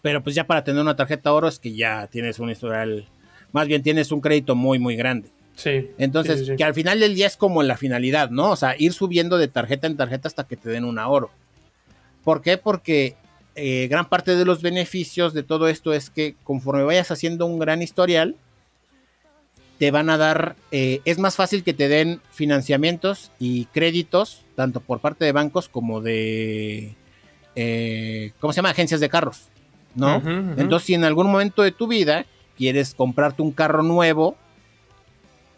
Pero 0.01 0.21
pues 0.21 0.35
ya 0.35 0.45
para 0.45 0.63
tener 0.63 0.81
una 0.81 0.95
tarjeta 0.95 1.31
oro 1.33 1.47
es 1.47 1.59
que 1.59 1.73
ya 1.73 2.07
tienes 2.07 2.39
un 2.39 2.49
historial, 2.49 3.07
más 3.51 3.67
bien 3.67 3.81
tienes 3.83 4.11
un 4.11 4.21
crédito 4.21 4.55
muy, 4.55 4.79
muy 4.79 4.95
grande. 4.95 5.29
Sí. 5.55 5.91
Entonces, 5.97 6.39
sí, 6.39 6.45
sí, 6.45 6.51
sí. 6.51 6.57
que 6.57 6.63
al 6.63 6.73
final 6.73 6.99
del 6.99 7.13
día 7.15 7.27
es 7.27 7.37
como 7.37 7.61
la 7.63 7.77
finalidad, 7.77 8.29
¿no? 8.29 8.51
O 8.51 8.55
sea, 8.55 8.75
ir 8.77 8.93
subiendo 8.93 9.37
de 9.37 9.47
tarjeta 9.47 9.87
en 9.87 9.97
tarjeta 9.97 10.27
hasta 10.27 10.43
que 10.45 10.57
te 10.57 10.69
den 10.69 10.85
una 10.85 11.07
oro. 11.07 11.29
¿Por 12.23 12.41
qué? 12.41 12.57
Porque 12.57 13.15
eh, 13.55 13.87
gran 13.89 14.07
parte 14.07 14.35
de 14.35 14.45
los 14.45 14.61
beneficios 14.61 15.33
de 15.33 15.43
todo 15.43 15.67
esto 15.67 15.93
es 15.93 16.09
que 16.09 16.35
conforme 16.43 16.83
vayas 16.83 17.11
haciendo 17.11 17.45
un 17.45 17.59
gran 17.59 17.81
historial, 17.81 18.35
te 19.77 19.91
van 19.91 20.09
a 20.09 20.17
dar, 20.17 20.55
eh, 20.71 21.01
es 21.05 21.17
más 21.17 21.35
fácil 21.35 21.63
que 21.63 21.73
te 21.73 21.87
den 21.87 22.21
financiamientos 22.31 23.31
y 23.39 23.65
créditos, 23.65 24.43
tanto 24.55 24.79
por 24.79 24.99
parte 24.99 25.25
de 25.25 25.31
bancos 25.31 25.69
como 25.69 26.01
de, 26.01 26.95
eh, 27.55 28.31
¿cómo 28.39 28.53
se 28.53 28.57
llama? 28.57 28.69
Agencias 28.69 28.99
de 28.99 29.09
carros, 29.09 29.49
¿no? 29.95 30.21
Entonces, 30.57 30.85
si 30.85 30.93
en 30.93 31.03
algún 31.03 31.31
momento 31.31 31.63
de 31.63 31.71
tu 31.71 31.87
vida 31.87 32.25
quieres 32.57 32.93
comprarte 32.93 33.41
un 33.41 33.51
carro 33.51 33.81
nuevo, 33.81 34.37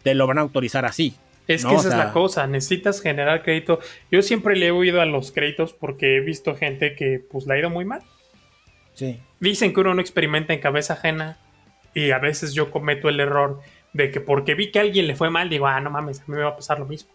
te 0.02 0.14
lo 0.14 0.26
van 0.26 0.38
a 0.38 0.40
autorizar 0.40 0.84
así. 0.86 1.14
Es 1.46 1.62
No, 1.64 1.70
que 1.70 1.76
o 1.76 1.78
esa 1.80 1.88
es 1.88 1.94
sea- 1.94 2.04
la 2.06 2.12
cosa, 2.12 2.46
necesitas 2.46 3.00
generar 3.02 3.42
crédito. 3.42 3.78
Yo 4.10 4.22
siempre 4.22 4.56
le 4.56 4.66
he 4.68 4.70
oído 4.70 5.00
a 5.00 5.06
los 5.06 5.30
créditos 5.32 5.72
porque 5.74 6.16
he 6.16 6.20
visto 6.20 6.54
gente 6.56 6.94
que 6.94 7.20
pues 7.30 7.46
le 7.46 7.54
ha 7.54 7.58
ido 7.58 7.70
muy 7.70 7.84
mal. 7.84 8.02
Sí. 8.94 9.20
Dicen 9.40 9.74
que 9.74 9.80
uno 9.80 9.94
no 9.94 10.00
experimenta 10.00 10.54
en 10.54 10.60
cabeza 10.60 10.94
ajena 10.94 11.38
y 11.92 12.12
a 12.12 12.18
veces 12.18 12.54
yo 12.54 12.70
cometo 12.70 13.08
el 13.08 13.20
error 13.20 13.60
de 13.92 14.10
que 14.10 14.20
porque 14.20 14.54
vi 14.54 14.70
que 14.70 14.78
a 14.78 14.82
alguien 14.82 15.06
le 15.06 15.14
fue 15.16 15.30
mal, 15.30 15.48
digo, 15.50 15.66
ah, 15.66 15.80
no 15.80 15.90
mames, 15.90 16.20
a 16.20 16.24
mí 16.26 16.34
me 16.36 16.42
va 16.42 16.50
a 16.50 16.56
pasar 16.56 16.78
lo 16.78 16.86
mismo. 16.86 17.10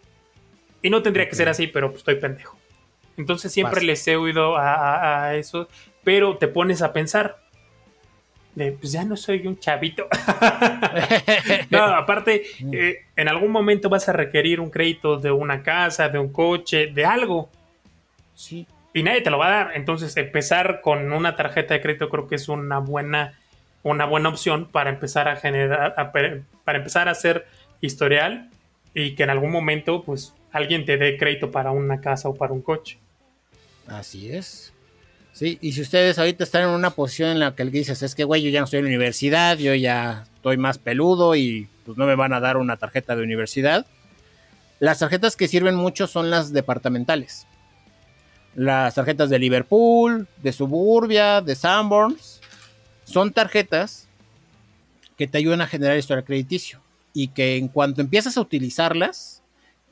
Y 0.82 0.90
no 0.90 1.02
tendría 1.02 1.24
que 1.26 1.32
Ok. 1.32 1.36
ser 1.36 1.48
así, 1.48 1.66
pero 1.66 1.88
pues 1.88 1.98
estoy 1.98 2.14
pendejo. 2.16 2.56
Entonces 3.16 3.52
siempre 3.52 3.74
Pasa. 3.76 3.86
les 3.86 4.08
he 4.08 4.16
oído 4.16 4.56
a, 4.56 4.74
a- 4.74 5.24
a 5.24 5.34
eso, 5.36 5.68
pero 6.04 6.36
te 6.38 6.48
pones 6.48 6.80
a 6.82 6.92
pensar 6.92 7.38
de, 8.60 8.72
pues 8.72 8.92
ya 8.92 9.04
no 9.04 9.16
soy 9.16 9.46
un 9.46 9.58
chavito. 9.58 10.06
no, 11.70 11.82
aparte, 11.82 12.42
eh, 12.72 13.06
en 13.16 13.28
algún 13.28 13.50
momento 13.50 13.88
vas 13.88 14.08
a 14.08 14.12
requerir 14.12 14.60
un 14.60 14.70
crédito 14.70 15.16
de 15.16 15.30
una 15.30 15.62
casa, 15.62 16.08
de 16.08 16.18
un 16.18 16.32
coche, 16.32 16.88
de 16.88 17.04
algo 17.04 17.48
sí. 18.34 18.66
y 18.92 19.02
nadie 19.02 19.22
te 19.22 19.30
lo 19.30 19.38
va 19.38 19.46
a 19.46 19.50
dar. 19.50 19.76
Entonces, 19.76 20.16
empezar 20.16 20.80
con 20.82 21.12
una 21.12 21.36
tarjeta 21.36 21.74
de 21.74 21.80
crédito 21.80 22.08
creo 22.08 22.28
que 22.28 22.36
es 22.36 22.48
una 22.48 22.78
buena, 22.78 23.38
una 23.82 24.04
buena 24.04 24.28
opción 24.28 24.68
para 24.70 24.90
empezar 24.90 25.28
a 25.28 25.36
generar, 25.36 25.94
a 25.96 26.12
para 26.12 26.78
empezar 26.78 27.08
a 27.08 27.12
hacer 27.12 27.46
historial 27.80 28.50
y 28.94 29.14
que 29.14 29.22
en 29.22 29.30
algún 29.30 29.50
momento, 29.50 30.02
pues, 30.02 30.34
alguien 30.52 30.84
te 30.84 30.96
dé 30.96 31.16
crédito 31.16 31.50
para 31.50 31.70
una 31.70 32.00
casa 32.00 32.28
o 32.28 32.34
para 32.34 32.52
un 32.52 32.60
coche. 32.60 32.98
Así 33.86 34.32
es. 34.32 34.72
Sí, 35.32 35.58
y 35.60 35.72
si 35.72 35.80
ustedes 35.82 36.18
ahorita 36.18 36.44
están 36.44 36.64
en 36.64 36.70
una 36.70 36.90
posición 36.90 37.30
en 37.30 37.40
la 37.40 37.54
que 37.54 37.64
dices, 37.64 38.02
es 38.02 38.14
que 38.14 38.24
güey, 38.24 38.42
yo 38.42 38.50
ya 38.50 38.60
no 38.60 38.64
estoy 38.64 38.80
en 38.80 38.86
la 38.86 38.90
universidad, 38.90 39.56
yo 39.58 39.74
ya 39.74 40.24
estoy 40.34 40.56
más 40.56 40.78
peludo 40.78 41.36
y 41.36 41.68
pues 41.84 41.96
no 41.96 42.06
me 42.06 42.14
van 42.14 42.32
a 42.32 42.40
dar 42.40 42.56
una 42.56 42.76
tarjeta 42.76 43.16
de 43.16 43.22
universidad. 43.22 43.86
Las 44.80 44.98
tarjetas 44.98 45.36
que 45.36 45.48
sirven 45.48 45.74
mucho 45.74 46.06
son 46.06 46.30
las 46.30 46.52
departamentales. 46.52 47.46
Las 48.54 48.94
tarjetas 48.94 49.28
de 49.30 49.38
Liverpool, 49.38 50.26
de 50.42 50.52
Suburbia, 50.52 51.40
de 51.42 51.54
Sanborns. 51.54 52.40
Son 53.04 53.32
tarjetas 53.32 54.08
que 55.16 55.26
te 55.26 55.36
ayudan 55.36 55.60
a 55.60 55.66
generar 55.66 55.98
historial 55.98 56.24
crediticio. 56.24 56.80
Y 57.12 57.28
que 57.28 57.56
en 57.56 57.68
cuanto 57.68 58.00
empiezas 58.00 58.36
a 58.36 58.40
utilizarlas 58.40 59.42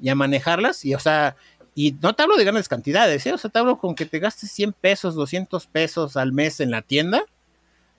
y 0.01 0.09
a 0.09 0.15
manejarlas, 0.15 0.85
y 0.85 0.95
o 0.95 0.99
sea, 0.99 1.37
y 1.79 1.95
no 2.03 2.13
te 2.13 2.25
hablo 2.25 2.37
de 2.37 2.43
grandes 2.43 2.69
cantidades, 2.69 3.25
¿eh? 3.25 3.33
o 3.33 3.39
sea, 3.39 3.51
te 3.51 3.61
hablo 3.61 3.79
con 3.79 3.95
que 3.95 4.05
te 4.05 4.19
gastes 4.19 4.51
100 4.51 4.73
pesos, 4.73 5.15
200 5.15 5.69
pesos 5.69 6.17
al 6.17 6.33
mes 6.33 6.59
en 6.59 6.73
la 6.73 6.83
tienda, 6.83 7.25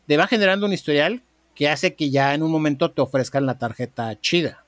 te 0.06 0.18
va 0.18 0.28
generando 0.28 0.65
un 0.65 0.74
historial 0.74 1.22
que 1.56 1.70
hace 1.70 1.96
que 1.96 2.10
ya 2.10 2.34
en 2.34 2.44
un 2.44 2.52
momento 2.52 2.92
te 2.92 3.00
ofrezcan 3.00 3.46
la 3.46 3.58
tarjeta 3.58 4.20
chida. 4.20 4.65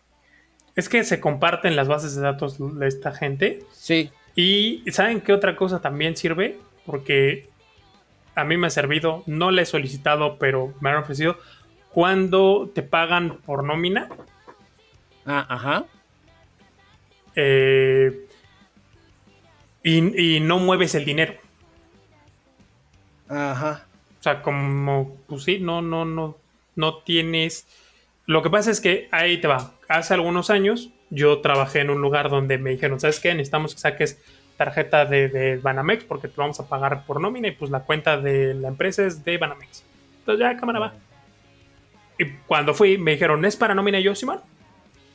Es 0.77 0.87
que 0.87 1.03
se 1.03 1.19
comparten 1.19 1.75
las 1.75 1.89
bases 1.89 2.15
de 2.15 2.21
datos 2.21 2.55
de 2.57 2.87
esta 2.87 3.11
gente. 3.11 3.65
Sí, 3.73 4.11
Y 4.33 4.81
¿saben 4.91 5.19
qué 5.19 5.33
otra 5.33 5.57
cosa 5.57 5.81
también 5.81 6.15
sirve? 6.15 6.57
Porque 6.85 7.49
a 8.33 8.45
mí 8.45 8.55
me 8.55 8.67
ha 8.67 8.69
servido, 8.69 9.23
no 9.25 9.51
le 9.51 9.63
he 9.63 9.65
solicitado, 9.65 10.37
pero 10.39 10.73
me 10.79 10.89
han 10.89 10.95
ofrecido. 10.95 11.37
Cuando 11.89 12.71
te 12.73 12.81
pagan 12.81 13.39
por 13.45 13.65
nómina, 13.65 14.07
ah, 15.25 15.45
ajá, 15.49 15.85
eh, 17.35 18.27
y, 19.83 20.35
y 20.37 20.39
no 20.39 20.59
mueves 20.59 20.95
el 20.95 21.05
dinero. 21.05 21.33
ajá, 23.29 23.85
O 24.19 24.23
sea, 24.23 24.41
como, 24.41 25.17
pues 25.27 25.43
sí, 25.43 25.59
no, 25.59 25.81
no, 25.81 26.05
no, 26.05 26.37
no 26.75 26.97
tienes. 26.99 27.67
Lo 28.25 28.41
que 28.43 28.49
pasa 28.49 28.71
es 28.71 28.81
que 28.81 29.07
ahí 29.11 29.39
te 29.39 29.47
va. 29.47 29.73
Hace 29.89 30.13
algunos 30.13 30.49
años 30.49 30.89
yo 31.09 31.39
trabajé 31.41 31.79
en 31.81 31.89
un 31.89 32.01
lugar 32.01 32.29
donde 32.29 32.57
me 32.57 32.71
dijeron, 32.71 32.99
¿sabes 32.99 33.19
qué? 33.19 33.33
Necesitamos 33.33 33.73
que 33.73 33.81
saques 33.81 34.21
tarjeta 34.57 35.05
de, 35.05 35.27
de 35.27 35.57
Banamex 35.57 36.03
porque 36.03 36.27
te 36.27 36.35
vamos 36.37 36.59
a 36.59 36.67
pagar 36.67 37.05
por 37.05 37.19
nómina 37.19 37.47
y 37.47 37.51
pues 37.51 37.71
la 37.71 37.81
cuenta 37.81 38.17
de 38.17 38.53
la 38.53 38.67
empresa 38.67 39.05
es 39.05 39.23
de 39.25 39.37
Banamex. 39.37 39.83
Entonces 40.19 40.39
ya, 40.39 40.55
cámara 40.57 40.79
va. 40.79 40.93
Y 42.19 42.25
cuando 42.45 42.73
fui, 42.75 42.97
me 42.97 43.11
dijeron, 43.11 43.43
¿es 43.45 43.55
para 43.55 43.73
nómina? 43.73 43.99
Y 43.99 44.03
yo, 44.03 44.13
Simón. 44.13 44.39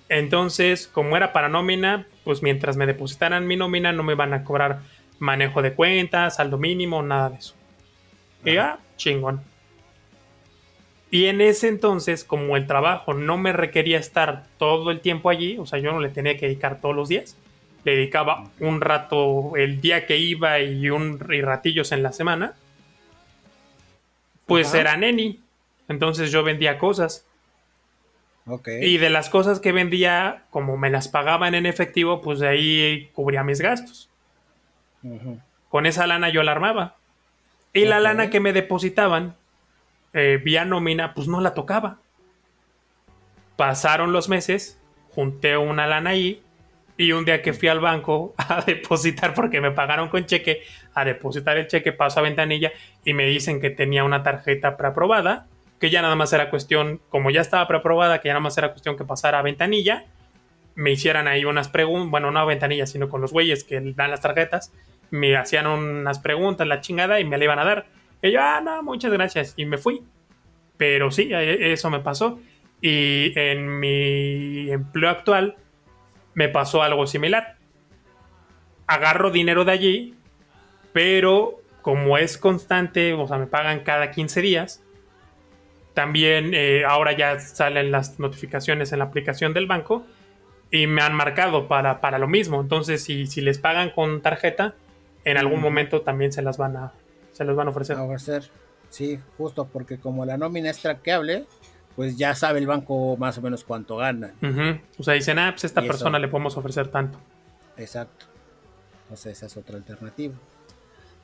Entonces, 0.08 0.88
como 0.88 1.16
era 1.16 1.32
para 1.32 1.48
nómina, 1.48 2.06
pues 2.26 2.42
mientras 2.42 2.76
me 2.76 2.86
depositaran 2.86 3.46
mi 3.46 3.54
nómina, 3.54 3.92
no 3.92 4.02
me 4.02 4.16
van 4.16 4.34
a 4.34 4.42
cobrar 4.42 4.80
manejo 5.20 5.62
de 5.62 5.74
cuentas, 5.74 6.34
saldo 6.34 6.58
mínimo, 6.58 7.00
nada 7.00 7.30
de 7.30 7.36
eso. 7.36 7.54
Y 8.44 8.54
ya, 8.54 8.80
chingón. 8.96 9.42
Y 11.08 11.26
en 11.26 11.40
ese 11.40 11.68
entonces, 11.68 12.24
como 12.24 12.56
el 12.56 12.66
trabajo 12.66 13.14
no 13.14 13.38
me 13.38 13.52
requería 13.52 13.98
estar 13.98 14.42
todo 14.58 14.90
el 14.90 14.98
tiempo 14.98 15.30
allí, 15.30 15.56
o 15.56 15.66
sea, 15.66 15.78
yo 15.78 15.92
no 15.92 16.00
le 16.00 16.08
tenía 16.08 16.36
que 16.36 16.46
dedicar 16.46 16.80
todos 16.80 16.96
los 16.96 17.08
días, 17.08 17.36
le 17.84 17.94
dedicaba 17.94 18.50
un 18.58 18.80
rato 18.80 19.52
el 19.54 19.80
día 19.80 20.04
que 20.04 20.16
iba 20.16 20.58
y 20.58 20.90
un 20.90 21.24
y 21.30 21.42
ratillos 21.42 21.92
en 21.92 22.02
la 22.02 22.10
semana, 22.10 22.54
pues 24.46 24.70
Ajá. 24.70 24.80
era 24.80 24.96
neni. 24.96 25.38
Entonces 25.88 26.32
yo 26.32 26.42
vendía 26.42 26.76
cosas. 26.76 27.24
Y 28.80 28.98
de 28.98 29.10
las 29.10 29.28
cosas 29.28 29.58
que 29.58 29.72
vendía, 29.72 30.44
como 30.50 30.76
me 30.76 30.90
las 30.90 31.08
pagaban 31.08 31.54
en 31.54 31.66
efectivo, 31.66 32.20
pues 32.20 32.38
de 32.38 32.48
ahí 32.48 33.10
cubría 33.12 33.42
mis 33.42 33.60
gastos. 33.60 34.08
Con 35.68 35.86
esa 35.86 36.06
lana 36.06 36.28
yo 36.28 36.42
la 36.42 36.52
armaba. 36.52 36.96
Y 37.72 37.84
la 37.84 38.00
lana 38.00 38.30
que 38.30 38.40
me 38.40 38.52
depositaban 38.52 39.34
eh, 40.12 40.40
vía 40.42 40.64
nómina, 40.64 41.12
pues 41.12 41.28
no 41.28 41.40
la 41.40 41.54
tocaba. 41.54 41.98
Pasaron 43.56 44.12
los 44.12 44.28
meses, 44.28 44.80
junté 45.10 45.56
una 45.56 45.86
lana 45.86 46.10
ahí. 46.10 46.42
Y 46.96 47.12
un 47.12 47.26
día 47.26 47.42
que 47.42 47.52
fui 47.52 47.68
al 47.68 47.80
banco 47.80 48.34
a 48.38 48.62
depositar, 48.62 49.34
porque 49.34 49.60
me 49.60 49.72
pagaron 49.72 50.08
con 50.08 50.24
cheque, 50.24 50.62
a 50.94 51.04
depositar 51.04 51.58
el 51.58 51.66
cheque, 51.66 51.92
paso 51.92 52.20
a 52.20 52.22
ventanilla 52.22 52.72
y 53.04 53.12
me 53.12 53.26
dicen 53.26 53.60
que 53.60 53.70
tenía 53.70 54.04
una 54.04 54.22
tarjeta 54.22 54.76
preaprobada, 54.76 55.46
que 55.80 55.90
ya 55.90 56.02
nada 56.02 56.14
más 56.14 56.32
era 56.32 56.50
cuestión, 56.50 57.00
como 57.08 57.30
ya 57.30 57.40
estaba 57.40 57.66
preaprobada, 57.68 58.20
que 58.20 58.28
ya 58.28 58.34
nada 58.34 58.42
más 58.42 58.56
era 58.58 58.70
cuestión 58.70 58.96
que 58.96 59.04
pasara 59.04 59.38
a 59.38 59.42
ventanilla, 59.42 60.06
me 60.74 60.92
hicieran 60.92 61.26
ahí 61.26 61.44
unas 61.44 61.68
preguntas, 61.68 62.10
bueno, 62.10 62.30
no 62.30 62.38
a 62.38 62.44
ventanilla, 62.44 62.86
sino 62.86 63.08
con 63.08 63.20
los 63.20 63.32
güeyes 63.32 63.64
que 63.64 63.80
dan 63.80 64.10
las 64.10 64.20
tarjetas, 64.20 64.72
me 65.10 65.36
hacían 65.36 65.66
unas 65.66 66.18
preguntas, 66.18 66.66
la 66.66 66.80
chingada, 66.80 67.20
y 67.20 67.24
me 67.24 67.38
la 67.38 67.44
iban 67.44 67.58
a 67.58 67.64
dar. 67.64 67.86
Y 68.22 68.32
yo, 68.32 68.40
ah, 68.42 68.60
no, 68.62 68.82
muchas 68.82 69.12
gracias, 69.12 69.54
y 69.56 69.64
me 69.64 69.78
fui. 69.78 70.02
Pero 70.76 71.10
sí, 71.10 71.30
e- 71.32 71.72
eso 71.72 71.90
me 71.90 72.00
pasó. 72.00 72.38
Y 72.80 73.32
en 73.38 73.80
mi 73.80 74.70
empleo 74.70 75.08
actual 75.10 75.56
me 76.34 76.48
pasó 76.48 76.82
algo 76.82 77.06
similar. 77.06 77.56
Agarro 78.86 79.30
dinero 79.30 79.64
de 79.64 79.72
allí, 79.72 80.14
pero 80.92 81.60
como 81.80 82.18
es 82.18 82.36
constante, 82.36 83.14
o 83.14 83.26
sea, 83.26 83.38
me 83.38 83.46
pagan 83.46 83.80
cada 83.80 84.10
15 84.10 84.42
días, 84.42 84.84
también 85.96 86.50
eh, 86.52 86.84
ahora 86.86 87.16
ya 87.16 87.40
salen 87.40 87.90
las 87.90 88.20
notificaciones 88.20 88.92
en 88.92 88.98
la 88.98 89.06
aplicación 89.06 89.54
del 89.54 89.66
banco 89.66 90.04
y 90.70 90.86
me 90.86 91.00
han 91.00 91.14
marcado 91.14 91.68
para, 91.68 92.02
para 92.02 92.18
lo 92.18 92.28
mismo. 92.28 92.60
Entonces, 92.60 93.02
si, 93.02 93.26
si 93.26 93.40
les 93.40 93.58
pagan 93.58 93.90
con 93.92 94.20
tarjeta, 94.20 94.74
en 95.24 95.38
algún 95.38 95.60
Ujú. 95.60 95.62
momento 95.68 96.02
también 96.02 96.32
se 96.32 96.42
las 96.42 96.58
van 96.58 96.76
a, 96.76 96.92
se 97.32 97.46
las 97.46 97.56
van 97.56 97.68
a 97.68 97.70
ofrecer. 97.70 97.96
A 97.96 98.02
ofrecer. 98.02 98.50
Sí, 98.90 99.18
justo 99.38 99.64
porque 99.72 99.98
como 99.98 100.26
la 100.26 100.36
nómina 100.36 100.68
es 100.68 100.80
traqueable, 100.80 101.46
pues 101.96 102.18
ya 102.18 102.34
sabe 102.34 102.58
el 102.58 102.66
banco 102.66 103.16
más 103.16 103.38
o 103.38 103.40
menos 103.40 103.64
cuánto 103.64 103.96
gana. 103.96 104.34
O 104.98 105.02
sea, 105.02 105.14
dicen, 105.14 105.38
ah, 105.38 105.52
pues 105.52 105.64
a 105.64 105.66
esta 105.68 105.80
persona 105.80 106.18
le 106.18 106.28
podemos 106.28 106.58
ofrecer 106.58 106.88
tanto. 106.88 107.18
Exacto. 107.78 108.26
Entonces 109.04 109.38
esa 109.38 109.46
es 109.46 109.56
otra 109.56 109.76
alternativa. 109.78 110.34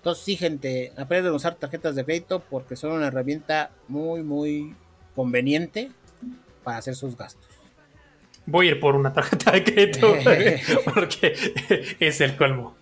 Entonces 0.03 0.25
sí, 0.25 0.37
gente, 0.37 0.93
aprendan 0.97 1.33
a 1.33 1.37
usar 1.37 1.55
tarjetas 1.55 1.95
de 1.95 2.05
crédito 2.05 2.41
porque 2.51 2.75
son 2.75 2.91
una 2.91 3.07
herramienta 3.07 3.71
muy, 3.87 4.25
muy 4.25 4.75
conveniente 5.15 5.93
para 6.65 6.79
hacer 6.79 6.97
sus 6.97 7.17
gastos. 7.17 7.49
Voy 8.45 8.67
a 8.67 8.71
ir 8.73 8.81
por 8.81 8.97
una 8.97 9.13
tarjeta 9.13 9.53
de 9.53 9.63
crédito 9.63 10.17
porque 10.95 11.37
es 12.01 12.21
el 12.21 12.37
colmo. 12.37 12.75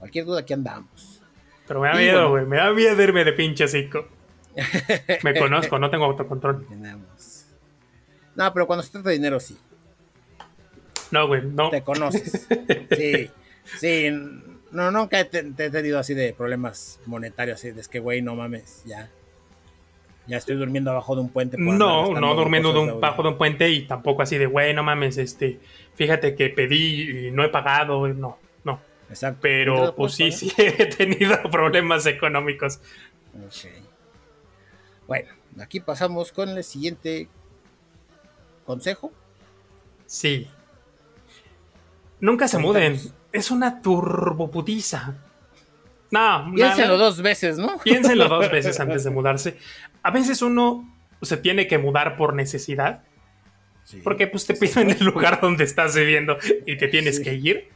Cualquier 0.00 0.24
duda 0.24 0.40
aquí 0.40 0.52
andamos. 0.54 1.22
Pero 1.68 1.80
me 1.80 1.86
da 1.88 1.94
Y 1.94 1.98
miedo, 2.04 2.28
bueno. 2.28 2.30
güey. 2.30 2.46
Me 2.46 2.56
da 2.56 2.72
miedo 2.72 3.00
irme 3.00 3.24
de 3.24 3.32
pinche 3.32 3.68
cico. 3.68 4.08
Me 5.22 5.38
conozco, 5.38 5.78
no 5.78 5.88
tengo 5.88 6.04
autocontrol. 6.04 6.66
Andamos. 6.68 7.46
No, 8.34 8.52
pero 8.52 8.66
cuando 8.66 8.82
se 8.82 8.90
trata 8.90 9.10
de 9.10 9.14
dinero 9.14 9.38
sí. 9.38 9.56
No, 11.12 11.28
güey, 11.28 11.42
no. 11.42 11.70
Te 11.70 11.82
conoces. 11.82 12.48
Sí, 12.96 13.30
sí. 13.78 14.10
No, 14.74 14.90
nunca 14.90 15.20
he, 15.20 15.24
te- 15.24 15.42
te 15.52 15.66
he 15.66 15.70
tenido 15.70 15.98
así 15.98 16.12
de 16.14 16.32
problemas 16.34 17.00
monetarios. 17.06 17.58
Así 17.60 17.70
de 17.70 17.80
es 17.80 17.88
que, 17.88 18.00
güey, 18.00 18.20
no 18.22 18.34
mames, 18.34 18.82
ya. 18.84 19.10
Ya 20.26 20.38
estoy 20.38 20.56
durmiendo 20.56 20.90
abajo 20.90 21.14
de 21.14 21.20
un 21.22 21.28
puente. 21.28 21.56
No, 21.58 22.12
no 22.18 22.34
durmiendo 22.34 22.72
de 22.72 22.78
un, 22.80 22.86
de 22.86 22.92
bajo 22.94 23.22
de 23.22 23.28
un 23.28 23.38
puente 23.38 23.68
y 23.70 23.86
tampoco 23.86 24.22
así 24.22 24.38
de, 24.38 24.46
güey, 24.46 24.72
no 24.74 24.82
mames, 24.82 25.18
este, 25.18 25.60
fíjate 25.96 26.34
que 26.34 26.48
pedí 26.48 27.26
y 27.26 27.30
no 27.30 27.44
he 27.44 27.50
pagado, 27.50 28.08
no, 28.08 28.38
no. 28.64 28.80
Exacto. 29.10 29.38
Pero 29.42 29.94
pues 29.94 30.14
sí, 30.14 30.32
sí 30.32 30.50
he 30.56 30.86
tenido 30.96 31.42
problemas 31.50 32.06
económicos. 32.06 32.80
Ok. 33.34 33.70
Bueno, 35.06 35.28
aquí 35.60 35.80
pasamos 35.80 36.32
con 36.32 36.48
el 36.48 36.64
siguiente 36.64 37.28
consejo. 38.64 39.12
Sí. 40.06 40.48
Nunca 42.20 42.48
se 42.48 42.58
muden. 42.58 42.98
Es 43.32 43.50
una 43.50 43.82
turboputiza. 43.82 45.14
No, 46.10 46.52
Piénsenlo 46.54 46.96
dos 46.96 47.20
veces, 47.22 47.58
¿no? 47.58 47.78
Piénsenlo 47.78 48.28
dos 48.28 48.50
veces 48.50 48.78
antes 48.80 49.02
de 49.04 49.10
mudarse. 49.10 49.56
A 50.02 50.10
veces 50.10 50.42
uno 50.42 50.88
se 51.22 51.36
tiene 51.36 51.66
que 51.66 51.78
mudar 51.78 52.16
por 52.16 52.34
necesidad, 52.34 53.02
Sí. 53.82 54.00
porque 54.02 54.26
pues 54.26 54.46
te 54.46 54.54
piden 54.54 54.90
el 54.90 55.04
lugar 55.04 55.40
donde 55.42 55.64
estás 55.64 55.94
viviendo 55.94 56.38
y 56.66 56.76
te 56.78 56.88
tienes 56.88 57.16
Sí. 57.16 57.22
que 57.24 57.34
ir. 57.34 57.68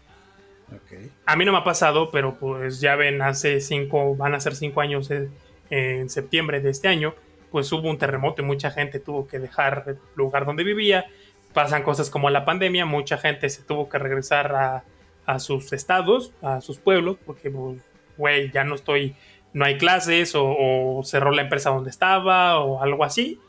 A 1.27 1.37
mí 1.37 1.45
no 1.45 1.53
me 1.53 1.59
ha 1.59 1.65
pasado, 1.65 2.11
pero 2.11 2.39
pues 2.39 2.81
ya 2.81 2.95
ven, 2.97 3.21
hace 3.23 3.61
cinco, 3.61 4.15
van 4.17 4.35
a 4.35 4.41
ser 4.41 4.55
cinco 4.55 4.81
años 4.81 5.11
eh, 5.11 5.29
en 5.71 6.09
septiembre 6.09 6.61
de 6.61 6.71
este 6.71 6.89
año, 6.89 7.15
pues 7.51 7.71
hubo 7.73 7.89
un 7.91 7.99
terremoto 7.99 8.41
y 8.43 8.45
mucha 8.45 8.71
gente 8.71 9.01
tuvo 9.01 9.27
que 9.27 9.39
dejar 9.39 9.85
el 9.87 9.99
lugar 10.15 10.45
donde 10.47 10.65
vivía. 10.65 11.07
Pasan 11.53 11.83
cosas 11.83 12.11
como 12.11 12.31
la 12.31 12.45
pandemia, 12.45 12.85
mucha 12.85 13.19
gente 13.19 13.49
se 13.49 13.63
tuvo 13.63 13.89
que 13.89 13.99
regresar 13.99 14.55
a, 14.55 14.85
a 15.27 15.39
sus 15.39 15.73
estados, 15.73 16.33
a 16.43 16.61
sus 16.61 16.79
pueblos, 16.79 17.17
porque, 17.25 17.51
pues, 17.51 17.83
güey, 18.17 18.51
ya 18.51 18.65
no 18.65 18.75
estoy, 18.75 19.17
no 19.53 19.65
hay 19.65 19.79
clases 19.79 20.35
o, 20.35 20.45
o 20.45 21.03
cerró 21.05 21.31
la 21.31 21.43
empresa 21.43 21.71
donde 21.71 21.91
estaba 21.91 22.61
o 22.61 22.83
algo 22.83 23.05
así, 23.05 23.41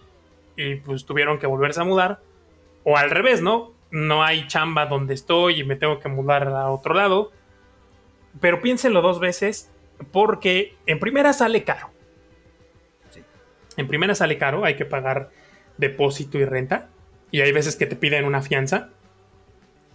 y 0.60 0.76
pues 0.76 1.06
tuvieron 1.06 1.40
que 1.40 1.48
volverse 1.48 1.80
a 1.80 1.86
mudar. 1.86 2.20
O 2.84 2.98
al 2.98 3.10
revés, 3.10 3.42
¿no? 3.42 3.72
No 3.92 4.24
hay 4.24 4.46
chamba 4.48 4.86
donde 4.86 5.14
estoy 5.14 5.62
y 5.62 5.64
me 5.64 5.78
tengo 5.78 6.00
que 6.00 6.10
mudar 6.10 6.50
a 6.50 6.70
otro 6.70 6.94
lado. 6.94 7.32
Pero 8.42 8.62
piénsenlo 8.62 9.02
dos 9.02 9.20
veces 9.20 9.72
porque 10.12 10.76
en 10.86 11.00
primera 11.00 11.32
sale 11.32 11.64
caro. 11.64 11.90
Sí. 13.10 13.22
En 13.78 13.88
primera 13.88 14.16
sale 14.16 14.38
caro, 14.38 14.66
hay 14.66 14.76
que 14.76 14.86
pagar 14.86 15.30
depósito 15.78 16.38
y 16.38 16.46
renta. 16.46 16.90
Y 17.32 17.42
hay 17.42 17.52
veces 17.52 17.76
que 17.76 17.86
te 17.86 17.96
piden 17.96 18.26
una 18.26 18.42
fianza. 18.42 18.89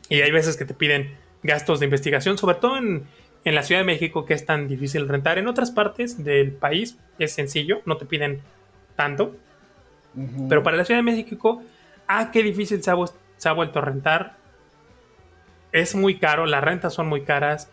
Y 0.09 0.20
hay 0.20 0.31
veces 0.31 0.57
que 0.57 0.64
te 0.64 0.75
piden 0.75 1.16
gastos 1.42 1.81
de 1.81 1.87
investigación, 1.87 2.38
sobre 2.38 2.57
todo 2.57 2.77
en, 2.79 3.05
en 3.44 3.55
la 3.55 3.62
Ciudad 3.62 3.81
de 3.83 3.87
México, 3.87 4.25
que 4.25 4.35
es 4.35 4.47
tan 4.47 4.68
difícil 4.68 5.09
rentar. 5.09 5.38
En 5.38 5.47
otras 5.47 5.70
partes 5.70 6.25
del 6.25 6.53
país 6.53 6.99
es 7.18 7.33
sencillo, 7.33 7.83
no 7.85 7.97
te 7.97 8.07
piden 8.07 8.40
tanto. 8.97 9.37
Ujú. 10.16 10.49
Pero 10.49 10.62
para 10.62 10.77
la 10.77 10.85
Ciudad 10.85 10.99
de 10.99 11.05
México, 11.05 11.62
ah, 12.07 12.31
qué 12.33 12.42
difícil 12.42 12.83
se 12.83 12.90
ha, 12.90 12.97
se 13.37 13.49
ha 13.49 13.53
vuelto 13.53 13.79
a 13.79 13.83
rentar. 13.83 14.37
Es 15.73 15.94
muy 15.94 16.18
caro, 16.18 16.47
las 16.47 16.64
rentas 16.64 16.94
son 16.94 17.09
muy 17.09 17.23
caras. 17.23 17.70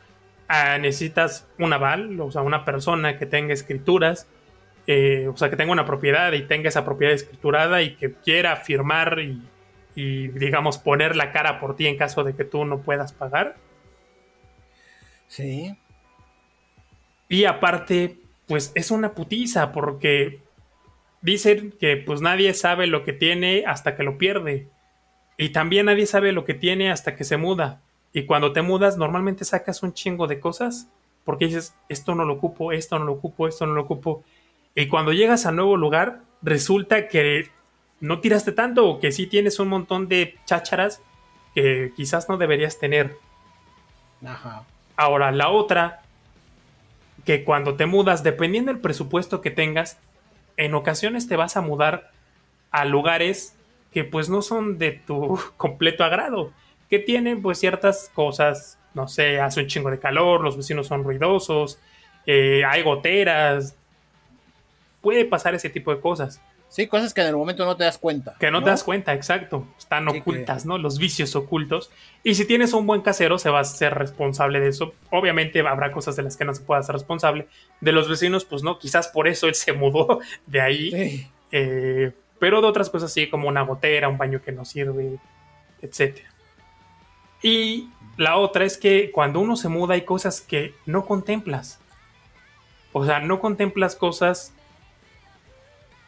Ah, 0.48 0.78
necesitas 0.78 1.48
un 1.60 1.72
aval, 1.72 2.20
o 2.20 2.32
sea, 2.32 2.42
una 2.42 2.66
persona 2.66 3.18
que 3.18 3.26
tenga 3.26 3.54
escrituras, 3.54 4.28
eh, 4.88 5.30
o 5.34 5.38
sea, 5.38 5.50
que 5.50 5.56
tenga 5.56 5.72
una 5.72 5.86
propiedad 5.86 6.34
y 6.34 6.42
tenga 6.42 6.68
esa 6.68 6.84
propiedad 6.84 7.14
escriturada 7.14 7.82
y 7.82 7.96
que 7.96 8.12
quiera 8.12 8.58
firmar 8.58 9.20
y, 9.20 9.42
y, 9.96 10.30
digamos, 10.30 10.78
poner 10.78 11.16
la 11.16 11.32
cara 11.32 11.60
por 11.60 11.76
ti 11.76 11.88
en 11.88 11.98
caso 11.98 12.24
de 12.24 12.36
que 12.36 12.44
tú 12.44 12.66
no 12.66 12.82
puedas 12.82 13.14
pagar. 13.14 13.58
Sí. 15.28 15.76
Y 17.30 17.46
aparte, 17.46 18.18
pues 18.48 18.72
es 18.76 18.92
una 18.92 19.14
putiza 19.14 19.72
porque 19.72 20.42
dicen 21.22 21.74
que 21.80 21.98
pues 21.98 22.22
nadie 22.22 22.54
sabe 22.54 22.88
lo 22.88 23.04
que 23.04 23.14
tiene 23.14 23.64
hasta 23.66 23.96
que 23.96 24.04
lo 24.04 24.18
pierde. 24.18 24.68
Y 25.38 25.50
también 25.50 25.86
nadie 25.86 26.06
sabe 26.06 26.34
lo 26.34 26.46
que 26.46 26.54
tiene 26.54 26.92
hasta 26.92 27.16
que 27.16 27.24
se 27.24 27.38
muda. 27.38 27.82
Y 28.14 28.24
cuando 28.26 28.52
te 28.52 28.62
mudas 28.62 28.98
normalmente 28.98 29.46
sacas 29.46 29.84
un 29.84 29.94
chingo 29.94 30.28
de 30.28 30.40
cosas 30.40 30.90
porque 31.24 31.46
dices, 31.46 31.76
esto 31.88 32.16
no 32.16 32.26
lo 32.26 32.34
ocupo, 32.34 32.72
esto 32.72 32.98
no 33.00 33.06
lo 33.06 33.14
ocupo, 33.14 33.48
esto 33.48 33.66
no 33.66 33.74
lo 33.74 33.84
ocupo. 33.84 34.24
Y 34.76 34.88
cuando 34.88 35.14
llegas 35.14 35.46
al 35.46 35.56
nuevo 35.56 35.78
lugar, 35.78 36.22
resulta 36.42 37.08
que 37.08 37.50
no 38.02 38.20
tiraste 38.20 38.52
tanto 38.52 38.88
o 38.88 39.00
que 39.00 39.12
sí 39.12 39.28
tienes 39.28 39.60
un 39.60 39.70
montón 39.70 40.08
de 40.08 40.36
chácharas 40.46 41.02
que 41.56 41.94
quizás 41.96 42.28
no 42.28 42.38
deberías 42.38 42.80
tener. 42.80 43.16
Ajá. 44.26 44.64
Ahora, 44.98 45.32
la 45.32 45.50
otra, 45.50 46.02
que 47.26 47.44
cuando 47.44 47.76
te 47.76 47.86
mudas, 47.86 48.24
dependiendo 48.24 48.72
del 48.72 48.82
presupuesto 48.82 49.42
que 49.42 49.52
tengas, 49.52 49.98
en 50.58 50.74
ocasiones 50.74 51.28
te 51.28 51.36
vas 51.36 51.56
a 51.58 51.62
mudar 51.62 52.12
a 52.72 52.86
lugares 52.86 53.56
que 53.92 54.04
pues 54.04 54.30
no 54.30 54.42
son 54.42 54.78
de 54.78 54.92
tu 54.92 55.40
completo 55.58 56.04
agrado, 56.04 56.52
que 56.90 57.00
tienen 57.00 57.42
pues 57.42 57.60
ciertas 57.60 58.12
cosas, 58.14 58.78
no 58.94 59.08
sé, 59.08 59.40
hace 59.40 59.62
un 59.62 59.68
chingo 59.68 59.92
de 59.92 60.00
calor, 60.00 60.42
los 60.42 60.58
vecinos 60.58 60.88
son 60.88 61.04
ruidosos, 61.04 61.80
eh, 62.26 62.64
hay 62.66 62.84
goteras, 62.84 63.76
puede 65.02 65.26
pasar 65.26 65.56
ese 65.56 65.70
tipo 65.70 65.94
de 65.94 66.02
cosas. 66.02 66.42
Sí, 66.72 66.88
cosas 66.88 67.14
que 67.14 67.20
en 67.20 67.28
el 67.28 67.36
momento 67.36 67.66
no 67.66 67.76
te 67.76 67.84
das 67.84 67.98
cuenta. 67.98 68.36
Que 68.40 68.50
no, 68.50 68.64
te 68.64 68.70
das 68.70 68.86
cuenta, 68.86 69.14
exacto. 69.14 69.68
Están 69.78 70.06
Sí, 70.08 70.14
que- 70.14 70.20
ocultas, 70.22 70.66
¿no? 70.66 70.78
Los 70.78 70.98
vicios 71.00 71.36
ocultos. 71.36 71.92
Y 72.24 72.36
si 72.36 72.46
tienes 72.48 72.72
un 72.72 72.88
buen 72.88 73.02
casero, 73.02 73.38
se 73.38 73.50
va 73.50 73.60
a 73.60 73.64
ser 73.66 73.94
responsable 73.96 74.62
de 74.62 74.70
eso. 74.70 74.94
Obviamente 75.10 75.60
habrá 75.68 75.92
cosas 75.92 76.16
de 76.16 76.24
las 76.24 76.38
que 76.38 76.46
no 76.46 76.56
se 76.56 76.62
pueda 76.64 76.82
ser 76.82 76.94
responsable. 76.94 77.48
De 77.82 77.92
los 77.92 78.08
vecinos, 78.08 78.46
pues 78.46 78.64
no, 78.64 78.80
quizás 78.80 79.10
por 79.10 79.28
eso 79.28 79.48
él 79.50 79.56
se 79.56 79.74
mudó 79.74 80.22
de 80.48 80.62
ahí. 80.62 80.92
Sí. 80.92 81.28
Eh, 81.52 82.12
pero 82.40 82.62
de 82.62 82.68
otras 82.68 82.90
cosas 82.90 83.12
sí, 83.12 83.30
como 83.30 83.50
una 83.50 83.64
gotera, 83.64 84.08
un 84.08 84.18
baño 84.18 84.42
que 84.42 84.54
no 84.54 84.64
sirve, 84.64 85.18
etc. 85.82 86.20
Y 87.44 87.90
la 88.18 88.38
otra 88.38 88.64
es 88.66 88.78
que 88.78 89.12
cuando 89.12 89.42
uno 89.42 89.56
se 89.58 89.68
muda 89.68 89.96
hay 89.96 90.04
cosas 90.04 90.40
que 90.40 90.74
no 90.86 91.06
contemplas. 91.06 91.80
O 92.94 93.06
sea, 93.06 93.20
no 93.20 93.40
contemplas 93.42 93.96
cosas 93.98 94.54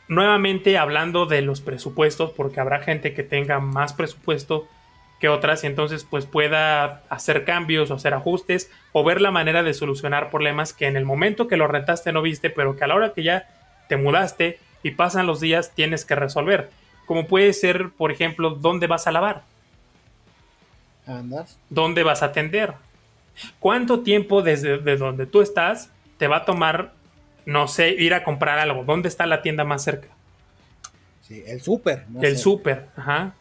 nuevamente 0.08 0.78
hablando 0.78 1.26
de 1.26 1.42
los 1.42 1.62
presupuestos, 1.62 2.32
porque 2.32 2.60
habrá 2.60 2.80
gente 2.80 3.13
que 3.13 3.24
tenga 3.24 3.60
más 3.60 3.94
presupuesto 3.94 4.68
que 5.20 5.30
otras 5.30 5.63
y 5.63 5.68
entonces 5.68 6.06
pues 6.10 6.26
pueda 6.26 7.04
hacer 7.10 7.46
cambios 7.46 7.89
o 7.89 7.94
hacer 7.94 8.13
ajustes 8.13 8.70
o 8.92 9.06
ver 9.06 9.22
la 9.22 9.32
manera 9.32 9.63
de 9.63 9.74
solucionar 9.74 10.30
problemas 10.30 10.74
que 10.74 10.86
en 10.86 10.98
el 10.98 11.06
momento 11.06 11.48
que 11.48 11.56
lo 11.56 11.68
rentaste 11.68 12.12
no 12.12 12.22
viste, 12.22 12.50
pero 12.50 12.76
que 12.76 12.84
a 12.84 12.88
la 12.88 12.96
hora 12.96 13.13
que 13.13 13.24
ya 13.24 13.48
te 13.88 13.96
mudaste 13.96 14.60
y 14.84 14.92
pasan 14.92 15.26
los 15.26 15.39
días 15.39 15.72
tienes 15.74 16.04
que 16.04 16.16
resolver. 16.16 16.72
Como 17.06 17.28
puede 17.28 17.54
ser, 17.54 17.92
por 17.92 18.12
ejemplo, 18.12 18.50
dónde 18.50 18.88
vas 18.88 19.08
a 19.08 19.12
lavar. 19.12 19.44
¿Andas? 21.08 21.58
¿Dónde 21.70 22.04
vas 22.04 22.22
a 22.22 22.28
atender? 22.28 22.74
¿Cuánto 23.60 24.02
tiempo 24.02 24.42
desde 24.42 24.78
donde 24.98 25.26
tú 25.26 25.42
estás 25.42 25.89
te 26.18 26.28
va 26.28 26.38
a 26.38 26.46
tomar 26.46 26.92
no 27.45 27.67
sé, 27.67 27.89
ir 27.89 28.13
a 28.13 28.23
comprar 28.23 28.60
algo. 28.60 28.84
¿Dónde 28.84 29.10
está 29.10 29.25
la 29.25 29.41
tienda 29.41 29.63
más 29.63 29.84
cerca? 29.84 30.08
Sí, 31.21 31.43
el 31.47 31.62
súper. 31.62 32.06
el 32.21 32.38
súper, 32.38 32.89
ajá. 32.95 33.34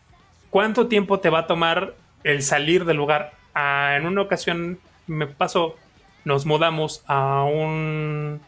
¿Cuánto 0.50 0.86
tiempo 0.86 1.20
te 1.20 1.30
va 1.30 1.40
a 1.40 1.46
tomar 1.46 1.94
el 2.24 2.42
salir 2.42 2.84
del 2.84 2.96
lugar? 2.96 3.32
Ah, 3.54 3.94
en 3.96 4.06
una 4.06 4.22
ocasión 4.22 4.78
me 5.06 5.26
pasó, 5.26 5.76
nos 6.24 6.46
mudamos 6.46 7.02
a 7.06 7.44
un, 7.44 8.40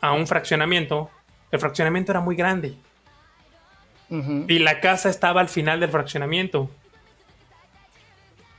a 0.00 0.12
un 0.12 0.26
fraccionamiento. 0.26 1.10
El 1.50 1.60
fraccionamiento 1.60 2.12
era 2.12 2.20
muy 2.20 2.36
grande. 2.36 2.74
Y 4.10 4.58
la 4.60 4.80
casa 4.80 5.10
estaba 5.10 5.42
al 5.42 5.48
final 5.48 5.80
del 5.80 5.90
fraccionamiento. 5.90 6.70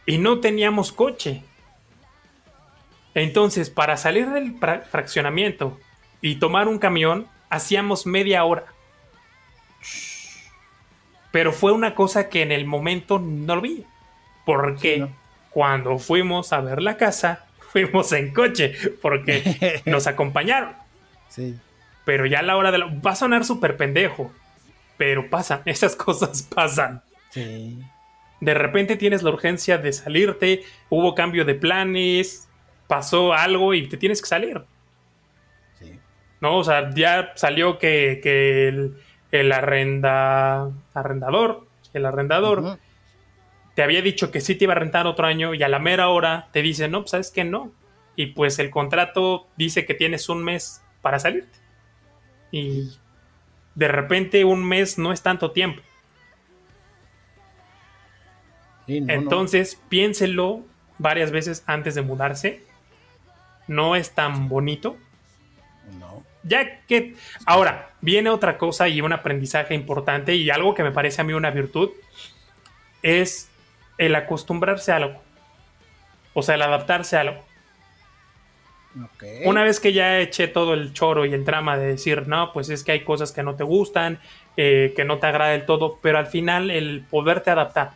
Y 0.05 0.19
no 0.19 0.39
teníamos 0.39 0.91
coche. 0.91 1.43
Entonces, 3.15 3.71
para 3.71 3.97
salir 3.97 4.29
del 4.29 4.59
fraccionamiento 4.91 5.79
y 6.21 6.35
tomar 6.35 6.67
un 6.67 6.79
camión, 6.79 7.27
hacíamos 7.49 8.05
media 8.05 8.43
hora. 8.43 8.65
Pero 11.31 11.53
fue 11.53 11.71
una 11.71 11.95
cosa 11.95 12.29
que 12.29 12.41
en 12.41 12.51
el 12.51 12.65
momento 12.65 13.19
no 13.19 13.55
lo 13.55 13.61
vi. 13.61 13.85
Porque 14.45 15.07
cuando 15.51 15.99
fuimos 15.99 16.53
a 16.53 16.61
ver 16.61 16.81
la 16.81 16.97
casa, 16.97 17.45
fuimos 17.71 18.11
en 18.13 18.33
coche, 18.33 18.73
porque 19.01 19.81
nos 19.85 20.07
acompañaron. 20.07 20.73
Sí. 21.27 21.55
Pero 22.05 22.25
ya 22.25 22.39
a 22.39 22.43
la 22.43 22.57
hora 22.57 22.71
de 22.71 22.79
la... 22.79 22.85
Va 22.87 23.11
a 23.11 23.15
sonar 23.15 23.45
súper 23.45 23.77
pendejo, 23.77 24.31
pero 24.97 25.29
pasan, 25.29 25.61
esas 25.65 25.95
cosas 25.95 26.43
pasan. 26.43 27.01
Sí. 27.29 27.79
De 28.39 28.53
repente 28.53 28.95
tienes 28.95 29.21
la 29.21 29.29
urgencia 29.29 29.77
de 29.77 29.93
salirte, 29.93 30.63
hubo 30.89 31.13
cambio 31.13 31.45
de 31.45 31.55
planes, 31.55 32.47
pasó 32.87 33.33
algo 33.33 33.73
y 33.73 33.87
te 33.87 33.97
tienes 33.97 34.21
que 34.21 34.27
salir. 34.27 34.63
¿No? 36.41 36.57
O 36.57 36.63
sea, 36.63 36.89
ya 36.93 37.33
salió 37.35 37.77
que, 37.77 38.19
el, 39.31 39.51
arrenda, 39.51 40.69
arrendador, 40.93 41.67
el 41.93 42.05
arrendador, 42.05 42.79
te 43.75 43.83
había 43.83 44.01
dicho 44.01 44.31
que 44.31 44.41
sí 44.41 44.55
te 44.55 44.65
iba 44.65 44.73
a 44.73 44.77
rentar 44.77 45.07
otro 45.07 45.25
año 45.25 45.53
y 45.53 45.63
a 45.63 45.69
la 45.69 45.79
mera 45.79 46.09
hora 46.09 46.47
te 46.51 46.61
dice, 46.61 46.87
no, 46.87 47.01
pues 47.01 47.11
sabes 47.11 47.31
que 47.31 47.43
no. 47.43 47.71
Y 48.15 48.27
pues 48.27 48.59
el 48.59 48.69
contrato 48.69 49.47
dice 49.55 49.85
que 49.85 49.93
tienes 49.93 50.27
un 50.29 50.43
mes 50.43 50.81
para 51.01 51.19
salirte. 51.19 51.57
Y 52.51 52.89
de 53.75 53.87
repente 53.87 54.43
un 54.43 54.65
mes 54.65 54.97
no 54.97 55.13
es 55.13 55.21
tanto 55.21 55.51
tiempo. 55.51 55.81
Entonces, 58.87 59.79
piénselo 59.87 60.65
varias 60.97 61.31
veces 61.31 61.63
antes 61.67 61.93
de 61.95 62.01
mudarse. 62.01 62.63
No 63.67 63.95
es 63.95 64.11
tan 64.15 64.49
bonito 64.49 64.97
ya 66.43 66.81
que 66.81 67.15
ahora 67.45 67.89
viene 68.01 68.29
otra 68.29 68.57
cosa 68.57 68.87
y 68.87 69.01
un 69.01 69.13
aprendizaje 69.13 69.73
importante 69.75 70.35
y 70.35 70.49
algo 70.49 70.73
que 70.73 70.83
me 70.83 70.91
parece 70.91 71.21
a 71.21 71.23
mí 71.23 71.33
una 71.33 71.51
virtud 71.51 71.91
es 73.01 73.49
el 73.97 74.15
acostumbrarse 74.15 74.91
a 74.91 74.97
algo. 74.97 75.21
O 76.33 76.41
sea, 76.41 76.55
el 76.55 76.61
adaptarse 76.61 77.17
a 77.17 77.21
algo. 77.21 77.49
Una 79.45 79.63
vez 79.63 79.79
que 79.79 79.93
ya 79.93 80.19
eché 80.19 80.47
todo 80.47 80.73
el 80.73 80.93
choro 80.93 81.25
y 81.25 81.33
el 81.33 81.45
drama 81.45 81.77
de 81.77 81.87
decir, 81.87 82.27
no, 82.27 82.51
pues 82.53 82.69
es 82.69 82.83
que 82.83 82.93
hay 82.93 83.03
cosas 83.03 83.31
que 83.31 83.43
no 83.43 83.55
te 83.55 83.63
gustan, 83.63 84.19
eh, 84.57 84.93
que 84.95 85.05
no 85.05 85.19
te 85.19 85.27
agrada 85.27 85.51
del 85.51 85.65
todo, 85.65 85.99
pero 86.01 86.17
al 86.17 86.25
final 86.25 86.71
el 86.71 87.05
poderte 87.09 87.51
adaptar. 87.51 87.91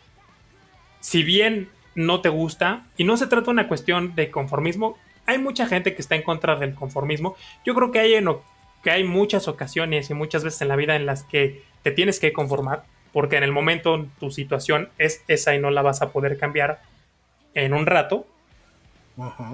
Si 0.99 1.23
bien 1.23 1.69
no 1.95 2.21
te 2.21 2.29
gusta, 2.29 2.83
y 2.95 3.03
no 3.03 3.17
se 3.17 3.27
trata 3.27 3.45
de 3.45 3.51
una 3.51 3.67
cuestión 3.67 4.15
de 4.15 4.29
conformismo, 4.29 4.97
hay 5.25 5.37
mucha 5.37 5.67
gente 5.67 5.95
que 5.95 6.01
está 6.01 6.15
en 6.15 6.23
contra 6.23 6.55
del 6.55 6.75
conformismo. 6.75 7.35
Yo 7.65 7.73
creo 7.73 7.91
que 7.91 7.99
hay, 7.99 8.13
en, 8.15 8.29
que 8.83 8.91
hay 8.91 9.03
muchas 9.03 9.47
ocasiones 9.47 10.09
y 10.09 10.13
muchas 10.13 10.43
veces 10.43 10.61
en 10.61 10.67
la 10.67 10.75
vida 10.75 10.95
en 10.95 11.05
las 11.05 11.23
que 11.23 11.63
te 11.81 11.91
tienes 11.91 12.19
que 12.19 12.33
conformar, 12.33 12.83
porque 13.11 13.37
en 13.37 13.43
el 13.43 13.51
momento 13.51 14.07
tu 14.19 14.31
situación 14.31 14.89
es 14.97 15.23
esa 15.27 15.55
y 15.55 15.59
no 15.59 15.69
la 15.71 15.81
vas 15.81 16.01
a 16.01 16.11
poder 16.11 16.37
cambiar 16.37 16.81
en 17.53 17.73
un 17.73 17.85
rato. 17.85 18.27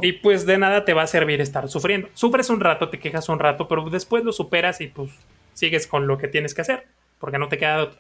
Y 0.02 0.14
pues 0.14 0.46
de 0.46 0.58
nada 0.58 0.86
te 0.86 0.94
va 0.94 1.02
a 1.02 1.08
servir 1.08 1.42
estar 1.42 1.68
sufriendo. 1.68 2.08
Sufres 2.14 2.50
un 2.50 2.62
rato, 2.62 2.90
te 2.90 2.98
quejas 2.98 3.28
un 3.28 3.40
rato, 3.40 3.68
pero 3.68 3.90
después 3.90 4.24
lo 4.24 4.32
superas 4.32 4.80
y 4.80 4.88
pues 4.88 5.12
sigues 5.54 5.86
con 5.86 6.08
lo 6.08 6.18
que 6.18 6.30
tienes 6.30 6.54
que 6.54 6.62
hacer, 6.62 6.88
porque 7.20 7.38
no 7.38 7.50
te 7.50 7.58
queda 7.58 7.84
otro. 7.84 8.00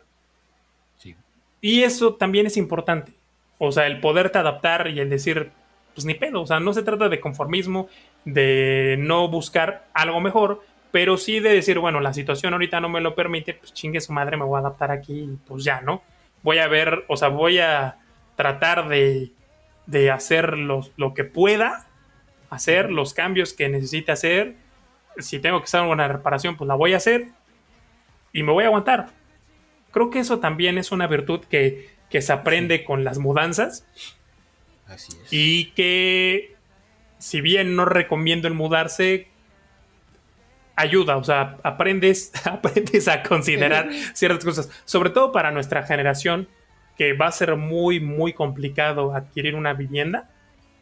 Sí. 0.97 1.17
Y 1.60 1.84
eso 1.84 2.15
también 2.15 2.47
es 2.47 2.55
importante. 2.55 3.12
O 3.58 3.73
sea, 3.73 3.88
el 3.88 3.99
poderte 3.99 4.38
adaptar 4.38 4.88
y 4.88 5.01
el 5.01 5.10
decir, 5.10 5.51
pues 5.93 6.06
ni 6.06 6.13
pedo. 6.13 6.41
O 6.41 6.47
sea, 6.47 6.60
no 6.60 6.73
se 6.73 6.84
trata 6.84 7.10
de 7.10 7.19
conformismo, 7.19 7.89
de 8.25 8.95
no 8.99 9.28
buscar 9.28 9.88
algo 9.93 10.21
mejor, 10.21 10.63
pero 10.91 11.17
sí 11.17 11.39
de 11.39 11.54
decir, 11.54 11.80
bueno, 11.80 11.99
la 11.99 12.13
situación 12.13 12.54
ahorita 12.54 12.80
no 12.80 12.89
me 12.89 13.02
lo 13.02 13.15
permite, 13.15 13.54
pues 13.54 13.73
chingue 13.73 14.02
su 14.02 14.13
madre, 14.13 14.38
me 14.38 14.45
voy 14.45 14.58
a 14.58 14.60
adaptar 14.60 14.91
aquí 14.91 15.38
pues 15.47 15.63
ya, 15.63 15.82
¿no? 15.82 16.02
Voy 16.41 16.60
a 16.60 16.67
ver, 16.67 17.06
o 17.08 17.17
sea, 17.17 17.28
voy 17.28 17.60
a 17.60 17.97
tratar 18.36 18.88
de, 18.88 19.32
de 19.86 20.12
hacer 20.12 20.58
lo 20.58 21.13
que 21.13 21.25
pueda, 21.25 21.88
hacer 22.49 22.91
los 22.91 23.13
cambios 23.13 23.54
que 23.54 23.69
necesite 23.69 24.12
hacer. 24.12 24.56
Si 25.17 25.39
tengo 25.39 25.60
que 25.60 25.65
hacer 25.65 25.82
una 25.82 26.08
reparación, 26.08 26.56
pues 26.56 26.67
la 26.67 26.75
voy 26.75 26.93
a 26.93 26.97
hacer 26.97 27.28
y 28.32 28.43
me 28.43 28.52
voy 28.52 28.63
a 28.63 28.67
aguantar. 28.67 29.08
Creo 29.91 30.10
que 30.10 30.19
eso 30.19 30.39
también 30.39 30.78
es 30.78 30.91
una 30.91 31.08
virtud 31.08 31.41
que, 31.41 31.89
que 32.10 32.21
se 32.21 32.32
aprende 32.32 32.84
con 32.84 33.04
las 33.04 33.17
mudanzas 33.17 33.86
y 35.32 35.71
que, 35.71 36.56
si 37.17 37.41
bien 37.41 37.75
no 37.75 37.86
recomiendo 37.86 38.47
el 38.47 38.54
mudarse, 38.54 39.28
ayuda, 40.75 41.17
o 41.17 41.23
sea, 41.23 41.58
aprendes, 41.63 42.32
aprendes 42.45 43.08
a 43.08 43.21
considerar 43.23 43.89
ciertas 44.13 44.43
cosas, 44.43 44.69
sobre 44.86 45.10
todo 45.10 45.32
para 45.32 45.52
nuestra 45.52 45.84
generación, 45.84 46.47
que 46.97 47.13
va 47.13 47.28
a 47.28 47.32
ser 47.32 47.56
muy, 47.56 47.99
muy 47.99 48.34
complicado 48.34 49.13
adquirir 49.13 49.56
una 49.56 49.73
vivienda. 49.73 50.30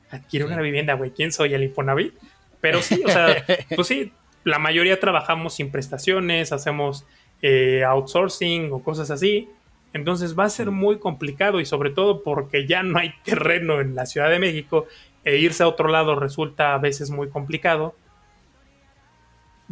Adquirir 0.10 0.48
una 0.48 0.62
vivienda, 0.62 0.94
güey, 0.94 1.12
¿quién 1.12 1.32
soy? 1.32 1.54
El 1.54 1.64
Infonavit. 1.64 2.14
Pero 2.62 2.82
sí, 2.82 3.04
o 3.06 3.10
sea, 3.10 3.46
pues 3.76 3.88
sí, 3.88 4.14
la 4.44 4.58
mayoría 4.58 5.00
trabajamos 5.00 5.56
sin 5.56 5.70
prestaciones, 5.70 6.52
hacemos 6.52 7.06
eh, 7.42 7.84
outsourcing 7.84 8.72
o 8.72 8.82
cosas 8.82 9.12
así. 9.12 9.50
Entonces 9.94 10.38
va 10.38 10.46
a 10.46 10.50
ser 10.50 10.72
muy 10.72 11.00
complicado 11.00 11.60
y 11.60 11.66
sobre 11.66 11.90
todo 11.90 12.24
porque 12.24 12.68
ya 12.68 12.84
no 12.84 13.00
hay 13.00 13.14
terreno 13.24 13.80
en 13.82 13.96
la 13.96 14.06
Ciudad 14.06 14.30
de 14.30 14.40
México 14.40 14.88
e 15.24 15.38
irse 15.38 15.64
a 15.64 15.68
otro 15.68 15.90
lado 15.90 16.16
resulta 16.16 16.74
a 16.74 16.78
veces 16.78 17.10
muy 17.10 17.30
complicado. 17.30 17.96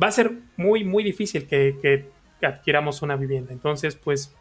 Va 0.01 0.08
a 0.08 0.12
ser 0.12 0.34
muy, 0.58 0.84
muy 0.84 1.04
difícil 1.04 1.47
que, 1.47 2.10
adquiramos 2.41 3.01
una 3.01 3.15
vivienda. 3.15 3.54
Entonces, 3.54 3.95
pues 3.95 4.36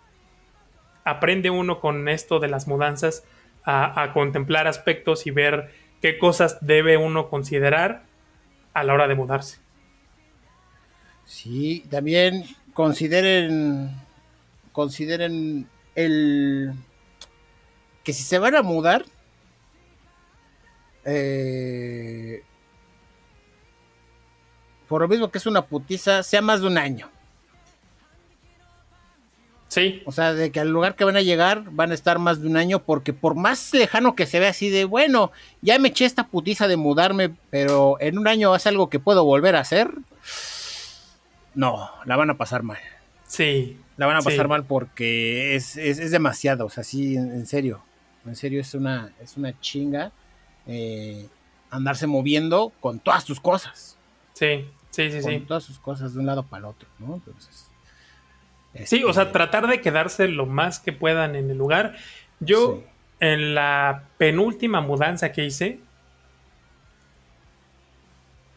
aprende 1.04 1.48
uno 1.48 1.80
con 1.80 2.08
esto 2.08 2.38
de 2.38 2.48
las 2.48 2.66
mudanzas 2.66 3.24
a, 3.64 4.02
a, 4.02 4.12
contemplar 4.12 4.66
aspectos 4.66 5.26
y 5.26 5.30
ver 5.30 5.70
qué 6.02 6.18
cosas 6.18 6.58
debe 6.60 6.98
uno 6.98 7.30
considerar 7.30 8.02
a 8.74 8.84
la 8.84 8.92
hora 8.92 9.08
de 9.08 9.14
mudarse. 9.14 9.58
Sí, 11.24 11.86
también 11.88 12.44
consideren 12.74 13.90
consideren 14.74 15.68
el 15.94 16.74
que 18.02 18.12
si 18.12 18.24
se 18.24 18.38
van 18.38 18.56
a 18.56 18.62
mudar, 18.62 19.06
eh, 21.04 22.42
por 24.88 25.00
lo 25.00 25.08
mismo 25.08 25.30
que 25.30 25.38
es 25.38 25.46
una 25.46 25.64
putiza, 25.64 26.22
sea 26.24 26.42
más 26.42 26.60
de 26.60 26.66
un 26.66 26.76
año. 26.76 27.08
Sí. 29.68 30.02
O 30.06 30.12
sea, 30.12 30.34
de 30.34 30.50
que 30.50 30.60
al 30.60 30.70
lugar 30.70 30.96
que 30.96 31.04
van 31.04 31.16
a 31.16 31.22
llegar 31.22 31.70
van 31.70 31.92
a 31.92 31.94
estar 31.94 32.18
más 32.18 32.42
de 32.42 32.48
un 32.48 32.56
año, 32.56 32.80
porque 32.80 33.12
por 33.12 33.36
más 33.36 33.72
lejano 33.72 34.16
que 34.16 34.26
se 34.26 34.40
vea 34.40 34.50
así 34.50 34.70
de, 34.70 34.84
bueno, 34.84 35.30
ya 35.62 35.78
me 35.78 35.88
eché 35.88 36.04
esta 36.04 36.26
putiza 36.26 36.66
de 36.66 36.76
mudarme, 36.76 37.32
pero 37.50 37.96
en 38.00 38.18
un 38.18 38.26
año 38.26 38.54
es 38.56 38.66
algo 38.66 38.90
que 38.90 38.98
puedo 38.98 39.24
volver 39.24 39.54
a 39.54 39.60
hacer, 39.60 39.92
no, 41.54 41.90
la 42.04 42.16
van 42.16 42.30
a 42.30 42.36
pasar 42.36 42.64
mal. 42.64 42.78
Sí. 43.26 43.78
La 43.96 44.06
van 44.06 44.16
a 44.16 44.22
pasar 44.22 44.46
sí. 44.46 44.48
mal 44.48 44.64
porque 44.64 45.54
es, 45.54 45.76
es, 45.76 45.98
es 45.98 46.10
demasiado, 46.10 46.66
o 46.66 46.70
sea, 46.70 46.82
sí, 46.82 47.16
en, 47.16 47.30
en 47.32 47.46
serio. 47.46 47.82
En 48.26 48.34
serio, 48.36 48.60
es 48.60 48.74
una, 48.74 49.12
es 49.22 49.36
una 49.36 49.58
chinga 49.60 50.10
eh, 50.66 51.28
andarse 51.70 52.06
moviendo 52.06 52.72
con 52.80 52.98
todas 52.98 53.24
tus 53.24 53.38
cosas. 53.38 53.96
Sí, 54.32 54.66
sí, 54.90 55.10
sí, 55.10 55.20
con 55.20 55.30
sí. 55.30 55.40
todas 55.40 55.62
sus 55.64 55.78
cosas 55.78 56.14
de 56.14 56.20
un 56.20 56.26
lado 56.26 56.42
para 56.42 56.60
el 56.60 56.64
otro, 56.66 56.88
¿no? 56.98 57.14
Entonces. 57.14 57.70
Sí, 58.86 59.04
o 59.04 59.12
sea, 59.12 59.24
este, 59.24 59.32
tratar 59.34 59.68
de 59.68 59.80
quedarse 59.80 60.26
lo 60.26 60.46
más 60.46 60.80
que 60.80 60.92
puedan 60.92 61.36
en 61.36 61.50
el 61.50 61.56
lugar. 61.58 61.94
Yo, 62.40 62.78
Sí. 62.78 62.84
en 63.20 63.54
la 63.54 64.04
penúltima 64.18 64.80
mudanza 64.80 65.30
que 65.30 65.44
hice, 65.44 65.78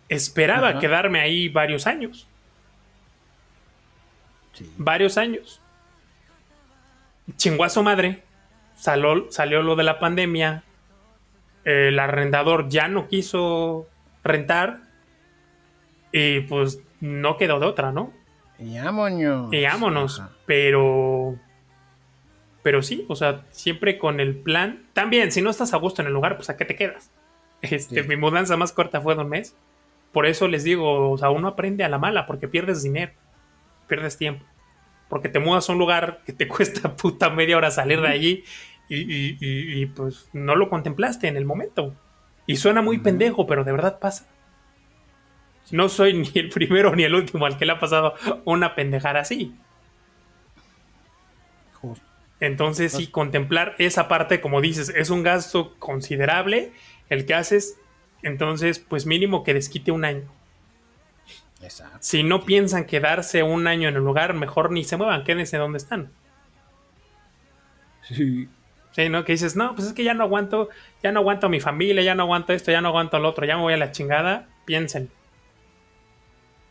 esperaba 0.10 0.70
Ajá. 0.70 0.80
quedarme 0.80 1.20
ahí 1.20 1.50
varios 1.50 1.86
años. 1.86 2.28
Sí. 4.58 4.74
Varios 4.78 5.18
años. 5.18 5.62
Chingó 7.36 7.64
a 7.64 7.70
su 7.70 7.84
madre. 7.84 8.24
Salió, 8.76 9.32
salió 9.32 9.62
lo 9.62 9.76
de 9.76 9.84
la 9.84 10.00
pandemia. 10.00 10.64
El 11.64 12.00
arrendador 12.00 12.70
ya 12.70 12.88
no 12.88 13.08
quiso 13.08 13.88
rentar. 14.24 14.80
Y 16.12 16.42
pues 16.42 16.82
no 17.02 17.38
quedó 17.38 17.60
de 17.60 17.66
otra, 17.66 17.92
¿no? 17.92 18.14
Y 18.60 18.80
vámonos. 18.80 19.54
Y 19.54 19.64
vámonos. 19.64 20.20
Ajá. 20.20 20.32
Pero. 20.46 21.36
Pero 22.64 22.82
sí, 22.82 23.06
o 23.08 23.16
sea, 23.16 23.46
siempre 23.52 23.98
con 23.98 24.20
el 24.20 24.36
plan. 24.36 24.88
También, 24.94 25.32
si 25.32 25.42
no 25.42 25.50
estás 25.50 25.74
a 25.74 25.78
gusto 25.78 26.02
en 26.02 26.08
el 26.08 26.14
lugar, 26.14 26.36
pues 26.38 26.50
a 26.50 26.58
qué 26.58 26.66
te 26.66 26.76
quedas. 26.76 27.12
Este, 27.62 28.04
Sí. 28.04 28.08
Mi 28.08 28.16
mudanza 28.18 28.58
más 28.58 28.72
corta 28.72 29.02
fue 29.02 29.16
de 29.16 29.22
un 29.22 29.30
mes. 29.30 29.56
Por 30.12 30.26
eso 30.26 30.48
les 30.48 30.64
digo, 30.64 31.12
o 31.12 31.18
sea, 31.18 31.30
uno 31.30 31.48
aprende 31.50 31.84
a 31.84 31.90
la 31.90 31.98
mala, 31.98 32.26
porque 32.26 32.48
pierdes 32.48 32.84
dinero, 32.84 33.12
pierdes 33.88 34.18
tiempo. 34.18 34.46
Porque 35.10 35.30
te 35.30 35.40
mudas 35.40 35.70
a 35.70 35.72
un 35.74 35.80
lugar 35.80 36.22
que 36.26 36.34
te 36.34 36.48
cuesta 36.50 36.96
puta 36.96 37.30
media 37.30 37.58
hora 37.58 37.72
salir 37.72 38.02
de 38.02 38.08
allí 38.10 38.44
y, 38.90 38.96
y- 38.98 39.38
y- 39.40 39.82
y, 39.82 39.86
pues 39.88 40.30
no 40.34 40.56
lo 40.56 40.70
contemplaste 40.70 41.28
en 41.28 41.38
el 41.38 41.46
momento. 41.46 41.96
Y 42.46 42.58
suena 42.58 42.82
muy 42.82 43.00
pendejo, 43.00 43.46
pero 43.48 43.64
de 43.64 43.72
verdad 43.74 44.00
pasa. 44.00 44.28
No 45.72 45.90
soy 45.90 46.14
ni 46.14 46.30
el 46.36 46.48
primero 46.50 46.96
ni 46.96 47.04
el 47.04 47.14
último 47.14 47.46
al 47.46 47.58
que 47.58 47.66
le 47.66 47.74
ha 47.74 47.80
pasado 47.80 48.14
una 48.46 48.74
pendejada 48.76 49.20
así. 49.20 49.54
Justo. 51.74 52.06
Entonces, 52.40 52.94
sí, 52.94 53.08
contemplar 53.08 53.76
esa 53.80 54.08
parte, 54.08 54.42
como 54.42 54.62
dices, 54.62 54.90
es 54.96 55.10
un 55.10 55.24
gasto 55.24 55.76
considerable 55.80 56.72
el 57.10 57.26
que 57.26 57.34
haces. 57.34 57.78
Entonces, 58.24 58.80
pues 58.80 59.06
mínimo 59.06 59.44
que 59.44 59.54
desquite 59.54 59.92
un 59.92 60.06
año. 60.06 60.24
Exacto. 61.62 61.98
Si 62.02 62.24
no 62.24 62.46
piensan 62.46 62.86
quedarse 62.86 63.44
un 63.44 63.68
año 63.68 63.90
en 63.90 63.96
el 63.96 64.04
lugar, 64.04 64.34
mejor 64.34 64.72
ni 64.72 64.84
se 64.84 64.98
muevan, 64.98 65.24
quédense 65.24 65.58
donde 65.58 65.78
están. 65.78 66.12
Sí. 68.04 68.48
Sí, 68.92 69.10
¿no? 69.10 69.24
Que 69.26 69.34
dices, 69.34 69.56
no, 69.56 69.76
pues 69.76 69.88
es 69.88 69.94
que 69.94 70.04
ya 70.04 70.16
no 70.16 70.24
aguanto, 70.24 70.70
ya 71.04 71.12
no 71.12 71.20
aguanto 71.20 71.46
a 71.46 71.50
mi 71.50 71.60
familia, 71.60 72.02
ya 72.02 72.16
no 72.16 72.24
aguanto 72.24 72.54
esto, 72.54 72.72
ya 72.72 72.82
no 72.82 72.88
aguanto 72.88 73.20
lo 73.20 73.30
otro, 73.30 73.46
ya 73.46 73.56
me 73.56 73.62
voy 73.62 73.74
a 73.74 73.78
la 73.78 73.92
chingada. 73.92 74.48
Piensen. 74.66 75.12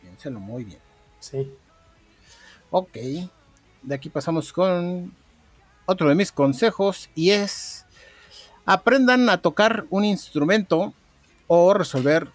Piénselo 0.01 0.39
muy 0.39 0.65
bien. 0.65 0.79
Sí. 1.19 1.51
Ok. 2.69 2.97
De 3.81 3.95
aquí 3.95 4.09
pasamos 4.09 4.51
con 4.51 5.13
otro 5.85 6.09
de 6.09 6.15
mis 6.15 6.33
consejos 6.33 7.09
y 7.15 7.31
es 7.31 7.85
aprendan 8.65 9.29
a 9.29 9.41
tocar 9.41 9.85
un 9.89 10.03
instrumento 10.03 10.93
o 11.47 11.73
resolver 11.73 12.29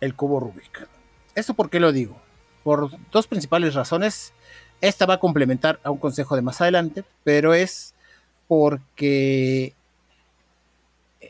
el 0.00 0.16
cubo 0.16 0.40
Rubik. 0.40 0.88
¿Esto 1.36 1.54
por 1.54 1.70
qué 1.70 1.78
lo 1.78 1.92
digo? 1.92 2.16
Por 2.64 2.90
dos 3.12 3.28
principales 3.28 3.74
razones. 3.74 4.32
Esta 4.80 5.06
va 5.06 5.14
a 5.14 5.20
complementar 5.20 5.78
a 5.84 5.90
un 5.90 5.98
consejo 5.98 6.34
de 6.34 6.42
más 6.42 6.60
adelante, 6.60 7.04
pero 7.24 7.54
es 7.54 7.94
porque 8.48 9.74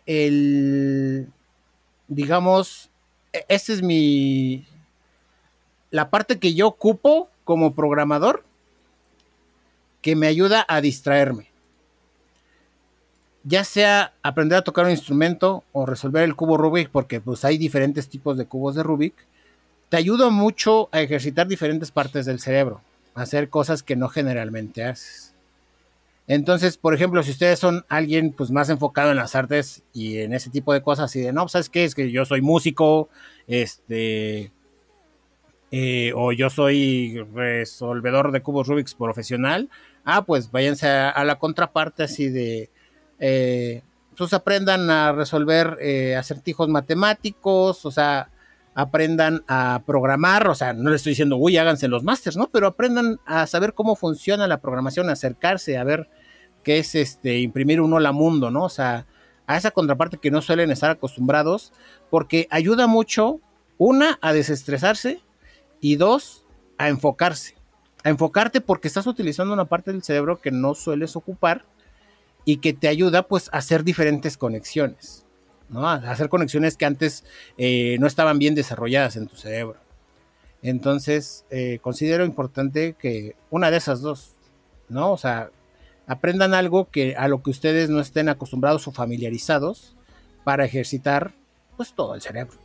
el, 0.07 1.29
digamos, 2.09 2.89
e- 3.33 3.45
este 3.49 3.73
es 3.73 3.83
mi, 3.83 4.65
la 5.91 6.09
parte 6.09 6.39
que 6.39 6.55
yo 6.55 6.69
ocupo 6.69 7.29
como 7.45 7.75
programador 7.75 8.45
que 10.03 10.15
me 10.15 10.29
ayuda 10.29 10.65
a 10.69 10.81
distraerme. 10.81 11.51
Ya 13.43 13.65
sea 13.65 14.13
aprender 14.23 14.59
a 14.59 14.63
tocar 14.65 14.85
un 14.85 14.91
instrumento 14.93 15.65
o 15.73 15.87
resolver 15.87 16.23
el 16.23 16.37
cubo 16.37 16.57
Rubik, 16.57 16.91
porque 16.91 17.21
pues 17.21 17.45
hay 17.45 17.59
diferentes 17.59 18.09
tipos 18.09 18.37
de 18.37 18.47
cubos 18.47 18.75
de 18.75 18.83
Rubik, 18.83 19.15
te 19.89 19.97
ayuda 19.97 20.31
mucho 20.31 20.89
a 20.93 21.01
ejercitar 21.01 21.47
diferentes 21.47 21.91
partes 21.91 22.27
del 22.27 22.41
cerebro, 22.41 22.81
a 23.15 23.23
hacer 23.23 23.49
cosas 23.49 23.83
que 23.83 23.97
no 23.97 24.09
generalmente 24.09 24.85
haces. 24.85 25.35
Entonces, 26.29 26.77
por 26.77 26.93
ejemplo, 26.93 27.23
si 27.23 27.31
ustedes 27.31 27.59
son 27.59 27.85
alguien 27.89 28.33
pues 28.33 28.51
más 28.51 28.69
enfocado 28.69 29.11
en 29.11 29.17
las 29.17 29.37
artes 29.37 29.85
y 29.93 30.19
en 30.19 30.33
ese 30.33 30.51
tipo 30.51 30.73
de 30.73 30.83
cosas 30.83 31.15
y 31.15 31.21
de 31.21 31.33
no, 31.33 31.47
¿sabes 31.49 31.71
qué? 31.71 31.85
Es 31.85 31.95
que 31.95 32.11
yo 32.11 32.25
soy 32.25 32.43
músico, 32.43 33.09
este, 33.47 34.51
eh, 35.71 36.13
o 36.17 36.33
yo 36.33 36.51
soy 36.51 37.25
resolvedor 37.33 38.33
de 38.33 38.43
cubos 38.43 38.67
Rubik's 38.67 38.95
profesional, 38.95 39.71
ah, 40.05 40.25
pues 40.25 40.51
váyanse 40.51 40.89
a, 40.89 41.11
a 41.11 41.25
la 41.25 41.39
contraparte 41.39 42.03
así 42.03 42.29
de, 42.29 42.71
eh, 43.21 43.83
pues 44.17 44.33
aprendan 44.33 44.91
a 44.91 45.13
resolver 45.13 45.77
eh, 45.81 46.17
acertijos 46.17 46.69
matemáticos, 46.69 47.85
o 47.85 47.91
sea, 47.91 48.31
aprendan 48.77 49.43
a 49.49 49.83
programar, 49.87 50.47
o 50.49 50.55
sea, 50.55 50.75
no 50.75 50.91
les 50.91 50.97
estoy 50.97 51.13
diciendo, 51.13 51.39
uy, 51.39 51.57
háganse 51.57 51.89
los 51.89 52.05
másters, 52.05 52.37
¿no? 52.37 52.51
Pero 52.51 52.67
aprendan 52.67 53.19
a 53.25 53.47
saber 53.47 53.73
cómo 53.73 53.97
funciona 53.97 54.47
la 54.47 54.61
programación, 54.61 55.09
acercarse 55.09 55.79
a 55.79 55.85
ver 55.85 56.11
qué 56.63 56.79
es 56.79 56.95
este 56.95 57.39
imprimir 57.39 57.81
un 57.81 57.95
hola 57.95 58.13
mundo, 58.13 58.51
¿no? 58.51 58.65
O 58.65 58.69
sea, 58.69 59.07
a 59.47 59.57
esa 59.57 59.71
contraparte 59.71 60.19
que 60.19 60.31
no 60.31 60.43
suelen 60.43 60.71
estar 60.71 60.91
acostumbrados, 60.91 61.73
porque 62.11 62.49
ayuda 62.51 62.87
mucho, 62.87 63.41
una, 63.79 64.19
a 64.21 64.35
desestresarse 64.35 65.21
y 65.81 65.97
dos, 65.97 66.45
a 66.77 66.89
enfocarse. 66.89 67.57
A 68.05 68.11
enfocarte 68.11 68.61
porque 68.61 68.89
estás 68.89 69.07
utilizando 69.07 69.55
una 69.55 69.65
parte 69.65 69.91
del 69.91 70.03
cerebro 70.03 70.39
que 70.41 70.51
no 70.51 70.75
sueles 70.75 71.17
ocupar 71.17 71.65
y 72.45 72.59
que 72.59 72.75
te 72.75 72.89
ayuda 72.89 73.27
pues 73.27 73.49
a 73.53 73.59
hacer 73.59 73.85
diferentes 73.85 74.37
conexiones, 74.37 75.26
hacer 75.75 76.29
conexiones 76.29 76.77
que 76.77 76.87
antes 76.87 77.25
eh, 77.59 77.97
no 78.01 78.07
estaban 78.07 78.39
bien 78.39 78.55
desarrolladas 78.55 79.17
en 79.17 79.27
tu 79.27 79.37
cerebro. 79.37 79.79
Entonces, 80.63 81.45
eh, 81.51 81.79
considero 81.83 82.25
importante 82.25 82.95
que 82.99 83.37
una 83.51 83.71
de 83.71 83.77
esas 83.77 84.01
dos, 84.01 84.33
¿no? 84.89 85.13
O 85.13 85.19
sea, 85.19 85.51
aprendan 86.07 86.55
algo 86.55 86.91
que 86.91 87.17
a 87.17 87.29
lo 87.29 87.43
que 87.43 87.51
ustedes 87.51 87.91
no 87.91 88.01
estén 88.01 88.29
acostumbrados 88.29 88.87
o 88.89 88.93
familiarizados 88.93 89.97
para 90.45 90.65
ejercitar 90.65 91.33
pues 91.77 91.93
todo 91.93 92.15
el 92.15 92.23
cerebro. 92.23 92.57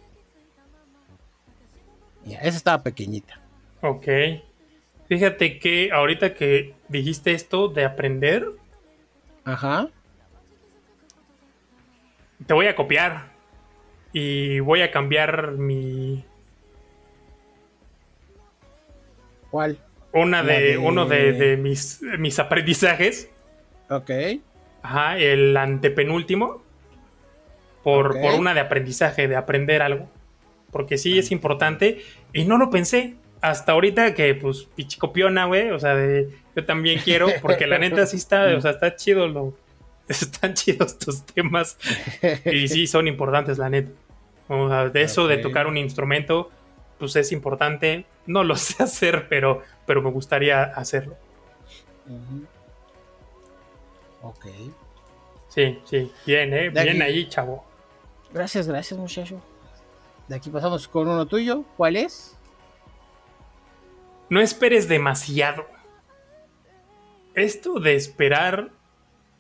Ya, 2.26 2.38
esa 2.40 2.58
estaba 2.58 2.84
pequeñita. 2.84 3.42
Ok. 3.82 4.08
Fíjate 5.08 5.60
que 5.60 5.92
ahorita 5.92 6.36
que 6.36 6.74
dijiste 6.88 7.34
esto 7.34 7.68
de 7.68 7.84
aprender, 7.84 8.48
Ajá. 9.44 9.90
Te 12.46 12.54
voy 12.54 12.68
a 12.68 12.76
copiar 12.76 13.32
y 14.14 14.60
voy 14.60 14.82
a 14.82 14.92
cambiar 14.92 15.52
mi 15.54 16.24
¿Cuál? 19.50 19.78
una 20.14 20.44
de, 20.44 20.62
de- 20.62 20.78
uno 20.78 21.06
de, 21.06 21.32
de 21.34 21.58
mis, 21.58 22.02
mis 22.20 22.38
aprendizajes, 22.40 23.30
Ok. 23.90 24.10
ajá, 24.82 25.18
el 25.18 25.56
antepenúltimo, 25.56 26.62
por, 27.84 28.20
por 28.20 28.34
una 28.36 28.54
de 28.54 28.60
aprendizaje, 28.60 29.28
de 29.28 29.36
aprender 29.36 29.82
algo, 29.82 30.10
porque 30.72 30.98
sí 30.98 31.18
es 31.18 31.32
importante. 31.32 32.02
Y 32.34 32.46
no 32.46 32.58
lo 32.58 32.70
pensé. 32.70 33.16
Hasta 33.42 33.72
ahorita 33.72 34.14
que 34.14 34.36
pues 34.36 34.68
pichicopiona, 34.76 35.46
güey, 35.46 35.72
o 35.72 35.80
sea, 35.80 35.96
de, 35.96 36.30
yo 36.56 36.64
también 36.66 37.00
quiero, 37.00 37.28
porque 37.42 37.66
la 37.66 37.80
neta 37.80 38.06
sí 38.06 38.18
está, 38.18 38.56
o 38.56 38.62
sea, 38.62 38.70
está 38.72 38.96
chido 38.96 39.28
lo, 39.28 39.56
están 40.22 40.54
chidos 40.54 40.94
estos 40.94 41.26
temas 41.26 41.78
y 42.46 42.68
sí 42.68 42.88
son 42.88 43.08
importantes, 43.08 43.58
la 43.58 43.70
neta. 43.70 43.92
O 44.48 44.68
sea, 44.70 44.90
de 44.90 45.02
eso 45.04 45.28
de 45.28 45.38
tocar 45.38 45.68
un 45.68 45.78
instrumento, 45.78 46.50
pues 47.00 47.16
es 47.16 47.32
importante. 47.32 48.06
No 48.26 48.44
lo 48.44 48.56
sé 48.58 48.84
hacer, 48.84 49.28
pero, 49.30 49.62
pero 49.86 50.02
me 50.02 50.10
gustaría 50.12 50.64
hacerlo. 50.64 51.16
Ujú. 52.08 52.46
Ok. 54.24 54.46
Sí, 55.48 55.80
sí. 55.86 56.12
Bien, 56.26 56.54
¿eh? 56.54 56.70
De 56.70 56.84
Bien 56.84 57.02
aquí- 57.02 57.02
ahí, 57.02 57.30
chavo. 57.30 57.66
Gracias, 58.34 58.68
gracias, 58.68 59.00
muchacho. 59.00 59.42
De 60.28 60.36
aquí 60.36 60.50
pasamos 60.50 60.88
con 60.88 61.08
uno 61.08 61.26
tuyo. 61.26 61.64
¿Cuál 61.76 61.98
es? 61.98 62.38
No 64.30 64.40
esperes 64.40 64.88
demasiado. 64.88 65.66
Esto 67.34 67.80
de 67.80 67.96
esperar. 67.96 68.70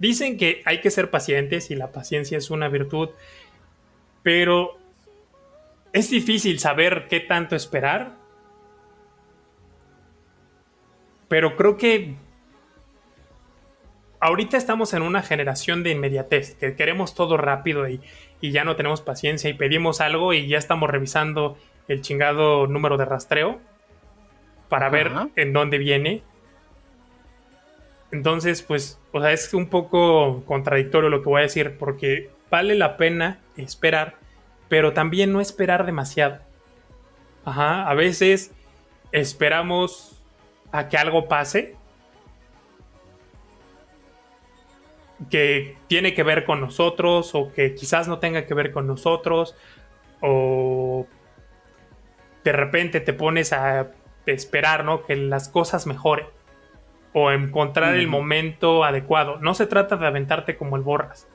Dicen 0.02 0.36
que 0.36 0.64
hay 0.66 0.82
que 0.82 0.90
ser 0.90 1.12
pacientes 1.12 1.70
y 1.70 1.76
la 1.76 1.92
paciencia 1.92 2.36
es 2.36 2.50
una 2.50 2.70
virtud, 2.70 3.10
pero 4.24 4.80
es 5.94 6.10
difícil 6.10 6.58
saber 6.58 7.06
qué 7.08 7.20
tanto 7.20 7.56
esperar. 7.56 8.14
Pero 11.28 11.56
creo 11.56 11.78
que 11.78 12.16
ahorita 14.20 14.58
estamos 14.58 14.96
en 14.96 15.04
una 15.04 15.22
generación 15.22 15.84
de 15.84 15.92
inmediatez, 15.92 16.56
que 16.56 16.76
queremos 16.76 17.14
todo 17.14 17.38
rápido 17.38 17.88
y, 17.88 18.02
y 18.42 18.50
ya 18.50 18.64
no 18.64 18.76
tenemos 18.76 19.02
paciencia 19.02 19.52
y 19.52 19.54
pedimos 19.54 20.02
algo 20.02 20.34
y 20.34 20.48
ya 20.48 20.58
estamos 20.58 20.90
revisando 20.90 21.60
el 21.88 22.02
chingado 22.02 22.66
número 22.66 22.98
de 22.98 23.06
rastreo 23.06 23.62
para 24.68 24.90
ver 24.90 25.12
en 25.36 25.54
dónde 25.54 25.78
viene. 25.78 26.24
Entonces, 28.12 28.62
pues, 28.62 29.00
o 29.12 29.22
sea, 29.22 29.32
es 29.32 29.54
un 29.54 29.68
poco 29.68 30.44
contradictorio 30.46 31.10
lo 31.10 31.22
que 31.22 31.30
voy 31.30 31.40
a 31.40 31.44
decir, 31.44 31.78
porque 31.78 32.30
vale 32.50 32.76
la 32.76 32.98
pena 32.98 33.40
esperar, 33.56 34.18
pero 34.68 34.94
también 34.94 35.32
no 35.32 35.40
esperar 35.40 35.86
demasiado. 35.86 36.40
Ajá, 37.46 37.88
a 37.88 37.94
veces 37.94 38.52
esperamos 39.12 40.22
a 40.72 40.88
que 40.88 40.98
algo 40.98 41.28
pase 41.28 41.76
que 45.30 45.78
tiene 45.88 46.14
que 46.14 46.24
ver 46.24 46.46
con 46.46 46.62
nosotros 46.62 47.36
o 47.36 47.52
que 47.54 47.76
quizás 47.76 48.08
no 48.08 48.20
tenga 48.20 48.46
que 48.46 48.54
ver 48.54 48.72
con 48.72 48.88
nosotros 48.88 49.56
o 50.20 51.06
de 52.44 52.52
repente 52.52 53.00
te 53.02 53.14
pones 53.14 53.54
a 53.54 53.92
esperar, 54.26 54.84
¿no? 54.84 55.06
Que 55.06 55.16
las 55.16 55.48
cosas 55.50 55.86
mejoren 55.86 56.26
o 57.14 57.32
encontrar 57.32 57.96
el 57.96 58.08
momento 58.08 58.84
adecuado. 58.84 59.38
No 59.40 59.54
se 59.54 59.68
trata 59.68 59.98
de 59.98 60.08
aventarte 60.08 60.56
como 60.58 60.76
el 60.78 60.82
borras, 60.84 61.28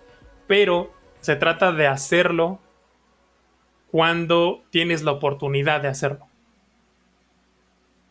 pero 0.46 0.92
se 1.20 1.36
trata 1.36 1.72
de 1.72 1.86
hacerlo 1.86 2.60
cuando 3.90 4.62
tienes 4.70 5.02
la 5.02 5.12
oportunidad 5.12 5.80
de 5.80 5.88
hacerlo. 5.88 6.26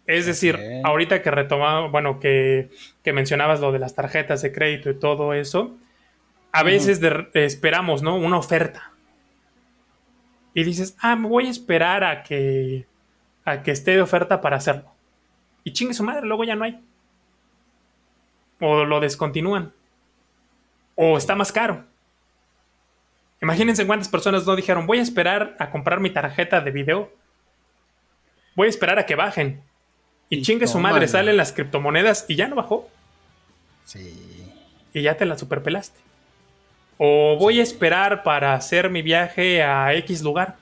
Es 0.07 0.25
decir, 0.27 0.55
ahorita 0.83 1.21
que 1.21 1.31
retomaba, 1.31 1.87
bueno, 1.87 2.19
que, 2.19 2.69
que 3.03 3.13
mencionabas 3.13 3.59
lo 3.59 3.71
de 3.71 3.79
las 3.79 3.95
tarjetas 3.95 4.41
de 4.43 4.51
crédito 4.51 4.89
y 4.91 4.99
todo 4.99 5.33
eso, 5.33 5.75
a 6.51 6.61
veces 6.63 7.01
de- 7.01 7.27
esperamos, 7.33 8.03
¿no? 8.03 8.15
Una 8.15 8.37
oferta. 8.37 8.91
Y 10.53 10.63
dices, 10.63 10.95
ah, 11.01 11.15
me 11.15 11.27
voy 11.27 11.47
a 11.47 11.49
esperar 11.49 12.03
a 12.03 12.21
que, 12.23 12.85
a 13.43 13.63
que 13.63 13.71
esté 13.71 13.91
de 13.91 14.01
oferta 14.01 14.39
para 14.41 14.57
hacerlo. 14.57 14.91
Y 15.63 15.73
chingue 15.73 15.95
su 15.95 16.03
madre, 16.03 16.25
luego 16.27 16.43
ya 16.43 16.55
no 16.55 16.63
hay. 16.65 16.79
O 18.59 18.85
lo 18.85 18.99
descontinúan. 18.99 19.73
O 20.95 21.17
está 21.17 21.35
más 21.35 21.51
caro. 21.51 21.83
Imagínense 23.41 23.85
cuántas 23.85 24.09
personas 24.09 24.45
no 24.45 24.55
dijeron, 24.55 24.87
voy 24.87 24.99
a 24.99 25.01
esperar 25.01 25.55
a 25.59 25.69
comprar 25.69 25.99
mi 25.99 26.09
tarjeta 26.09 26.61
de 26.61 26.71
video. 26.71 27.11
Voy 28.55 28.67
a 28.67 28.69
esperar 28.69 28.97
a 28.97 29.05
que 29.05 29.15
bajen. 29.15 29.61
Y, 30.29 30.37
Y 30.37 30.41
chingue 30.41 30.67
su 30.67 30.79
madre, 30.79 31.07
salen 31.07 31.37
las 31.37 31.51
criptomonedas 31.51 32.25
y 32.27 32.35
ya 32.35 32.47
no 32.47 32.55
bajó. 32.55 32.89
Sí. 33.83 34.51
Y 34.93 35.01
ya 35.01 35.17
te 35.17 35.25
la 35.25 35.37
superpelaste. 35.37 35.99
O 36.97 37.37
voy 37.37 37.59
a 37.59 37.63
esperar 37.63 38.23
para 38.23 38.53
hacer 38.53 38.89
mi 38.89 39.01
viaje 39.01 39.61
a 39.61 39.93
X 39.95 40.23
lugar. 40.23 40.55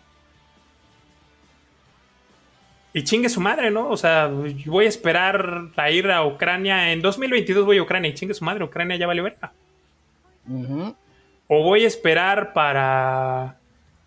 Y 2.93 3.03
chingue 3.03 3.27
su 3.27 3.41
madre, 3.41 3.71
¿no? 3.71 3.89
O 3.89 3.97
sea, 3.97 4.27
voy 4.27 4.85
a 4.85 4.89
esperar 4.89 5.69
a 5.75 5.89
ir 5.89 6.11
a 6.11 6.23
Ucrania. 6.25 6.91
En 6.91 7.01
2022 7.01 7.65
voy 7.65 7.79
a 7.79 7.81
Ucrania 7.81 8.11
y 8.11 8.13
chingue 8.13 8.35
su 8.35 8.45
madre, 8.45 8.63
Ucrania 8.63 8.95
ya 8.97 9.07
vale 9.07 9.23
verga. 9.23 9.51
Ujú. 10.47 10.95
O 11.47 11.63
voy 11.63 11.85
a 11.85 11.87
esperar 11.87 12.53
para, 12.53 13.57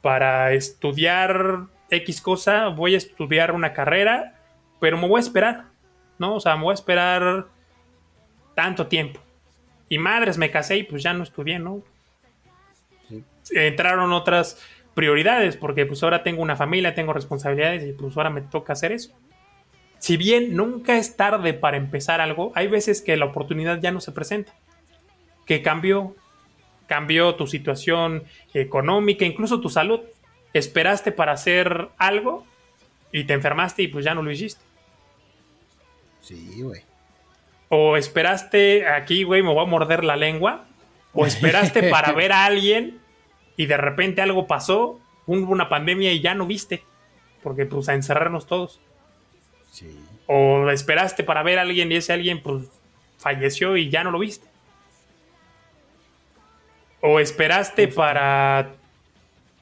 para 0.02 0.52
estudiar 0.52 1.66
X 1.90 2.20
cosa, 2.20 2.68
voy 2.68 2.94
a 2.94 2.98
estudiar 2.98 3.52
una 3.52 3.72
carrera, 3.72 4.34
pero 4.80 4.96
me 4.98 5.08
voy 5.08 5.18
a 5.18 5.20
esperar, 5.20 5.64
¿no? 6.18 6.36
O 6.36 6.40
sea, 6.40 6.56
me 6.56 6.62
voy 6.62 6.72
a 6.72 6.74
esperar 6.74 7.46
tanto 8.54 8.86
tiempo. 8.86 9.20
Y 9.88 9.98
madres, 9.98 10.38
me 10.38 10.50
casé 10.50 10.76
y 10.76 10.82
pues 10.84 11.02
ya 11.02 11.12
no 11.12 11.24
estudié, 11.24 11.58
¿no? 11.58 11.82
Sí. 13.08 13.24
Entraron 13.52 14.12
otras 14.12 14.60
prioridades, 14.96 15.58
porque 15.58 15.84
pues 15.84 16.02
ahora 16.02 16.22
tengo 16.22 16.40
una 16.42 16.56
familia, 16.56 16.94
tengo 16.94 17.12
responsabilidades 17.12 17.86
y 17.86 17.92
pues 17.92 18.16
ahora 18.16 18.30
me 18.30 18.40
toca 18.40 18.72
hacer 18.72 18.92
eso. 18.92 19.12
Si 19.98 20.16
bien 20.16 20.56
nunca 20.56 20.96
es 20.96 21.16
tarde 21.16 21.52
para 21.52 21.76
empezar 21.76 22.22
algo, 22.22 22.50
hay 22.54 22.66
veces 22.66 23.02
que 23.02 23.16
la 23.18 23.26
oportunidad 23.26 23.78
ya 23.78 23.92
no 23.92 24.00
se 24.00 24.12
presenta. 24.12 24.54
Que 25.44 25.60
cambió, 25.60 26.16
cambió 26.86 27.34
tu 27.34 27.46
situación 27.46 28.24
económica, 28.54 29.26
incluso 29.26 29.60
tu 29.60 29.68
salud. 29.68 30.00
Esperaste 30.54 31.12
para 31.12 31.32
hacer 31.32 31.90
algo 31.98 32.46
y 33.12 33.24
te 33.24 33.34
enfermaste 33.34 33.82
y 33.82 33.88
pues 33.88 34.02
ya 34.02 34.14
no 34.14 34.22
lo 34.22 34.30
hiciste. 34.30 34.64
Sí, 36.22 36.62
güey. 36.62 36.80
O 37.68 37.98
esperaste, 37.98 38.86
aquí, 38.86 39.24
güey, 39.24 39.42
me 39.42 39.52
voy 39.52 39.62
a 39.62 39.68
morder 39.68 40.04
la 40.04 40.16
lengua. 40.16 40.64
O 41.12 41.26
esperaste 41.26 41.90
para 41.90 42.12
ver 42.14 42.32
a 42.32 42.46
alguien 42.46 43.04
y 43.56 43.66
de 43.66 43.76
repente 43.76 44.22
algo 44.22 44.46
pasó, 44.46 45.00
hubo 45.26 45.52
una 45.52 45.68
pandemia 45.68 46.12
y 46.12 46.20
ya 46.20 46.34
no 46.34 46.46
viste. 46.46 46.82
Porque 47.42 47.66
pues 47.66 47.88
a 47.88 47.94
encerrarnos 47.94 48.46
todos. 48.46 48.80
Sí. 49.70 49.98
O 50.26 50.68
esperaste 50.70 51.24
para 51.24 51.42
ver 51.42 51.58
a 51.58 51.62
alguien 51.62 51.90
y 51.92 51.96
ese 51.96 52.12
alguien 52.12 52.42
pues 52.42 52.64
falleció 53.18 53.76
y 53.76 53.88
ya 53.88 54.04
no 54.04 54.10
lo 54.10 54.18
viste. 54.18 54.46
O 57.00 57.20
esperaste 57.20 57.88
para, 57.88 58.74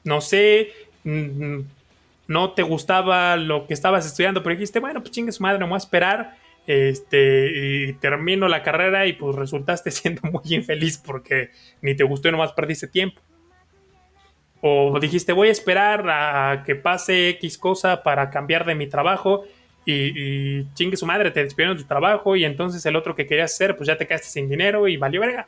no 0.03 0.21
sé, 0.21 0.71
no 1.03 2.51
te 2.53 2.63
gustaba 2.63 3.35
lo 3.35 3.67
que 3.67 3.73
estabas 3.73 4.05
estudiando, 4.05 4.41
pero 4.41 4.55
dijiste, 4.55 4.79
bueno, 4.79 5.01
pues 5.01 5.11
chingue 5.11 5.31
su 5.31 5.43
madre, 5.43 5.59
me 5.59 5.65
voy 5.65 5.75
a 5.75 5.77
esperar. 5.77 6.37
Este, 6.67 7.51
y 7.53 7.93
termino 7.93 8.47
la 8.47 8.63
carrera 8.63 9.05
y 9.05 9.13
pues 9.13 9.35
resultaste 9.35 9.91
siendo 9.91 10.21
muy 10.31 10.41
infeliz 10.55 10.97
porque 10.97 11.51
ni 11.81 11.95
te 11.95 12.03
gustó 12.03 12.29
y 12.29 12.31
nomás 12.31 12.53
perdiste 12.53 12.87
tiempo. 12.87 13.21
O 14.67 14.99
dijiste, 14.99 15.31
voy 15.31 15.49
a 15.49 15.51
esperar 15.51 16.09
a 16.09 16.63
que 16.65 16.73
pase 16.73 17.29
X 17.29 17.59
cosa 17.59 18.01
para 18.01 18.31
cambiar 18.31 18.65
de 18.65 18.73
mi 18.73 18.87
trabajo 18.87 19.43
y, 19.85 20.59
y 20.59 20.73
chingue 20.73 20.97
su 20.97 21.05
madre, 21.05 21.29
te 21.29 21.43
despidieron 21.43 21.77
de 21.77 21.83
tu 21.83 21.87
trabajo 21.87 22.35
y 22.35 22.45
entonces 22.45 22.83
el 22.87 22.95
otro 22.95 23.13
que 23.13 23.27
querías 23.27 23.53
hacer, 23.53 23.77
pues 23.77 23.85
ya 23.85 23.95
te 23.95 24.07
quedaste 24.07 24.27
sin 24.27 24.49
dinero 24.49 24.87
y 24.87 24.97
valió 24.97 25.21
verga. 25.21 25.47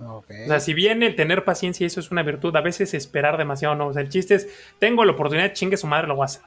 O 0.00 0.24
sea, 0.26 0.58
si 0.58 0.74
bien 0.74 1.04
el 1.04 1.14
tener 1.14 1.44
paciencia, 1.44 1.86
eso 1.86 2.00
es 2.00 2.10
una 2.10 2.24
virtud, 2.24 2.56
a 2.56 2.60
veces 2.60 2.92
esperar 2.92 3.36
demasiado 3.36 3.76
no. 3.76 3.86
O 3.86 3.92
sea, 3.92 4.02
el 4.02 4.08
chiste 4.08 4.34
es, 4.34 4.48
tengo 4.80 5.04
la 5.04 5.12
oportunidad, 5.12 5.52
chingue 5.52 5.76
su 5.76 5.86
madre, 5.86 6.08
lo 6.08 6.16
voy 6.16 6.22
a 6.22 6.24
hacer. 6.24 6.42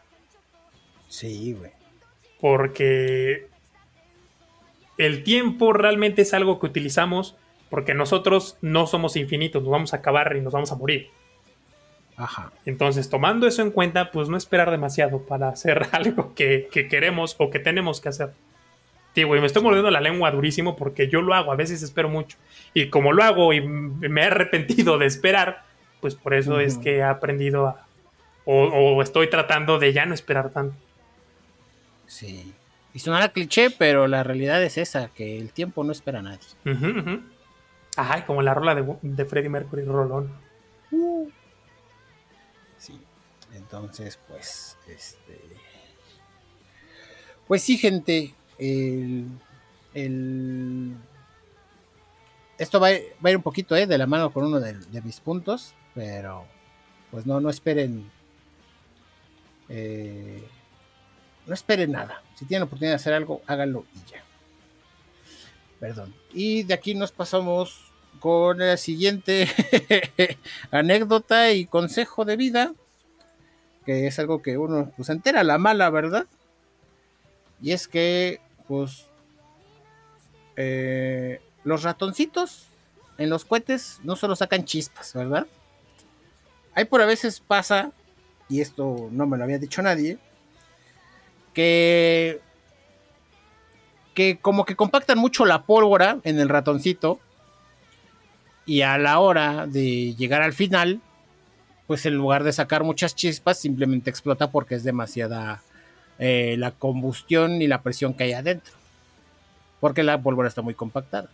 Sí, 1.07 1.53
güey. 1.53 1.71
Porque 2.41 3.47
el 4.97 5.23
tiempo 5.23 5.71
realmente 5.71 6.23
es 6.23 6.33
algo 6.33 6.59
que 6.59 6.65
utilizamos 6.65 7.37
porque 7.71 7.95
nosotros 7.95 8.57
no 8.61 8.85
somos 8.85 9.15
infinitos, 9.15 9.63
nos 9.63 9.71
vamos 9.71 9.93
a 9.93 9.97
acabar 9.97 10.35
y 10.35 10.41
nos 10.41 10.53
vamos 10.53 10.71
a 10.71 10.75
morir. 10.75 11.09
Ajá. 12.17 12.51
Entonces, 12.65 13.09
tomando 13.09 13.47
eso 13.47 13.63
en 13.63 13.71
cuenta, 13.71 14.11
pues 14.11 14.29
no 14.29 14.37
esperar 14.37 14.69
demasiado 14.69 15.25
para 15.25 15.49
hacer 15.49 15.87
algo 15.93 16.35
que, 16.35 16.67
que 16.71 16.87
queremos 16.87 17.35
o 17.39 17.49
que 17.49 17.57
tenemos 17.57 17.99
que 18.01 18.09
hacer. 18.09 18.33
Sí, 19.15 19.23
güey, 19.23 19.41
me 19.41 19.47
estoy 19.47 19.63
mordiendo 19.63 19.89
la 19.89 20.01
lengua 20.01 20.29
durísimo 20.31 20.75
porque 20.75 21.07
yo 21.07 21.21
lo 21.21 21.33
hago, 21.33 21.51
a 21.51 21.55
veces 21.55 21.81
espero 21.81 22.09
mucho. 22.09 22.37
Y 22.73 22.89
como 22.89 23.11
lo 23.13 23.23
hago 23.23 23.51
y 23.53 23.61
me 23.61 24.21
he 24.21 24.25
arrepentido 24.25 24.97
de 24.97 25.05
esperar, 25.05 25.63
pues 26.01 26.15
por 26.15 26.33
eso 26.33 26.59
es 26.59 26.73
Ujú. 26.75 26.83
que 26.83 26.97
he 26.97 27.03
aprendido 27.03 27.67
a... 27.67 27.87
O, 28.45 28.63
o 28.65 29.01
estoy 29.01 29.29
tratando 29.29 29.79
de 29.79 29.93
ya 29.93 30.05
no 30.05 30.13
esperar 30.13 30.49
tanto. 30.49 30.75
Sí. 32.07 32.53
Y 32.93 32.99
sonará 32.99 33.29
cliché, 33.29 33.69
pero 33.69 34.07
la 34.07 34.23
realidad 34.23 34.61
es 34.63 34.77
esa, 34.77 35.09
que 35.09 35.37
el 35.37 35.51
tiempo 35.53 35.83
no 35.83 35.91
espera 35.91 36.19
a 36.19 36.23
nadie. 36.23 36.39
Ujú, 36.65 36.99
ujú. 36.99 37.21
Ajá, 37.97 38.25
como 38.25 38.41
la 38.41 38.53
rola 38.53 38.73
de, 38.75 38.97
de 39.01 39.25
Freddie 39.25 39.49
Mercury, 39.49 39.83
Rolón. 39.83 40.31
Sí. 42.77 42.99
Entonces, 43.53 44.17
pues, 44.27 44.77
este. 44.87 45.39
Pues 47.47 47.63
sí, 47.63 47.77
gente. 47.77 48.33
El. 48.57 49.27
el- 49.93 50.95
Esto 52.57 52.79
va, 52.79 52.89
va 52.89 53.27
a 53.27 53.29
ir 53.31 53.37
un 53.37 53.43
poquito 53.43 53.75
eh, 53.75 53.87
de 53.87 53.97
la 53.97 54.07
mano 54.07 54.31
con 54.31 54.45
uno 54.45 54.59
de, 54.59 54.73
de 54.73 55.01
mis 55.01 55.19
puntos. 55.19 55.73
Pero. 55.93 56.45
Pues 57.11 57.25
no, 57.25 57.41
no 57.41 57.49
esperen. 57.49 58.09
eh, 59.67 60.47
no 61.45 61.53
esperen 61.53 61.91
nada. 61.91 62.21
Si 62.35 62.45
tienen 62.45 62.61
la 62.61 62.65
oportunidad 62.65 62.91
de 62.93 62.95
hacer 62.95 63.13
algo, 63.13 63.41
háganlo 63.47 63.85
y 63.95 64.09
ya. 64.11 64.23
Perdón. 65.81 66.13
Y 66.31 66.61
de 66.61 66.75
aquí 66.75 66.93
nos 66.93 67.11
pasamos 67.11 67.91
con 68.19 68.59
la 68.59 68.77
siguiente 68.77 69.49
anécdota 70.71 71.51
y 71.53 71.65
consejo 71.65 72.23
de 72.23 72.37
vida, 72.37 72.73
que 73.83 74.05
es 74.05 74.19
algo 74.19 74.43
que 74.43 74.59
uno 74.59 74.91
pues 74.95 75.09
entera 75.09 75.43
la 75.43 75.57
mala, 75.57 75.89
¿verdad? 75.89 76.27
Y 77.63 77.71
es 77.71 77.87
que, 77.87 78.39
pues, 78.67 79.07
eh, 80.55 81.41
los 81.63 81.81
ratoncitos 81.81 82.67
en 83.17 83.31
los 83.31 83.43
cohetes 83.43 84.01
no 84.03 84.15
solo 84.15 84.35
sacan 84.35 84.65
chispas, 84.65 85.15
¿verdad? 85.15 85.47
Hay 86.75 86.85
por 86.85 87.01
a 87.01 87.07
veces 87.07 87.39
pasa, 87.39 87.91
y 88.49 88.61
esto 88.61 89.09
no 89.11 89.25
me 89.25 89.35
lo 89.35 89.45
había 89.45 89.57
dicho 89.57 89.81
nadie, 89.81 90.19
que 91.55 92.39
que 94.13 94.37
como 94.39 94.65
que 94.65 94.75
compactan 94.75 95.17
mucho 95.17 95.45
la 95.45 95.63
pólvora 95.63 96.19
en 96.23 96.39
el 96.39 96.49
ratoncito 96.49 97.19
y 98.65 98.81
a 98.81 98.97
la 98.97 99.19
hora 99.19 99.67
de 99.67 100.15
llegar 100.15 100.41
al 100.41 100.53
final, 100.53 101.01
pues 101.87 102.05
en 102.05 102.15
lugar 102.15 102.43
de 102.43 102.53
sacar 102.53 102.83
muchas 102.83 103.15
chispas, 103.15 103.59
simplemente 103.59 104.09
explota 104.09 104.51
porque 104.51 104.75
es 104.75 104.83
demasiada 104.83 105.61
eh, 106.19 106.55
la 106.57 106.71
combustión 106.71 107.61
y 107.61 107.67
la 107.67 107.81
presión 107.81 108.13
que 108.13 108.25
hay 108.25 108.33
adentro. 108.33 108.73
Porque 109.79 110.03
la 110.03 110.21
pólvora 110.21 110.47
está 110.47 110.61
muy 110.61 110.75
compactada. 110.75 111.29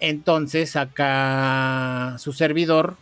Entonces 0.00 0.76
acá 0.76 2.16
su 2.18 2.32
servidor 2.32 2.96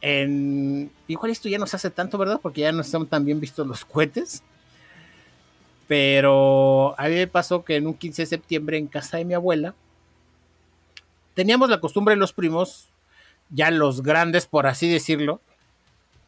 en... 0.00 0.90
Igual 1.08 1.30
esto 1.30 1.48
ya 1.48 1.58
no 1.58 1.66
se 1.66 1.76
hace 1.76 1.90
tanto, 1.90 2.18
¿verdad? 2.18 2.40
Porque 2.42 2.62
ya 2.62 2.72
no 2.72 2.82
están 2.82 3.06
tan 3.06 3.24
bien 3.24 3.40
vistos 3.40 3.66
los 3.66 3.84
cohetes. 3.84 4.42
Pero 5.88 6.94
a 6.98 7.08
mí 7.08 7.14
me 7.14 7.26
pasó 7.26 7.64
que 7.64 7.76
en 7.76 7.86
un 7.86 7.94
15 7.94 8.22
de 8.22 8.26
septiembre 8.26 8.78
en 8.78 8.86
casa 8.86 9.16
de 9.16 9.24
mi 9.24 9.34
abuela, 9.34 9.74
teníamos 11.34 11.70
la 11.70 11.80
costumbre 11.80 12.16
los 12.16 12.32
primos, 12.32 12.88
ya 13.50 13.70
los 13.70 14.02
grandes 14.02 14.46
por 14.46 14.66
así 14.66 14.88
decirlo, 14.88 15.40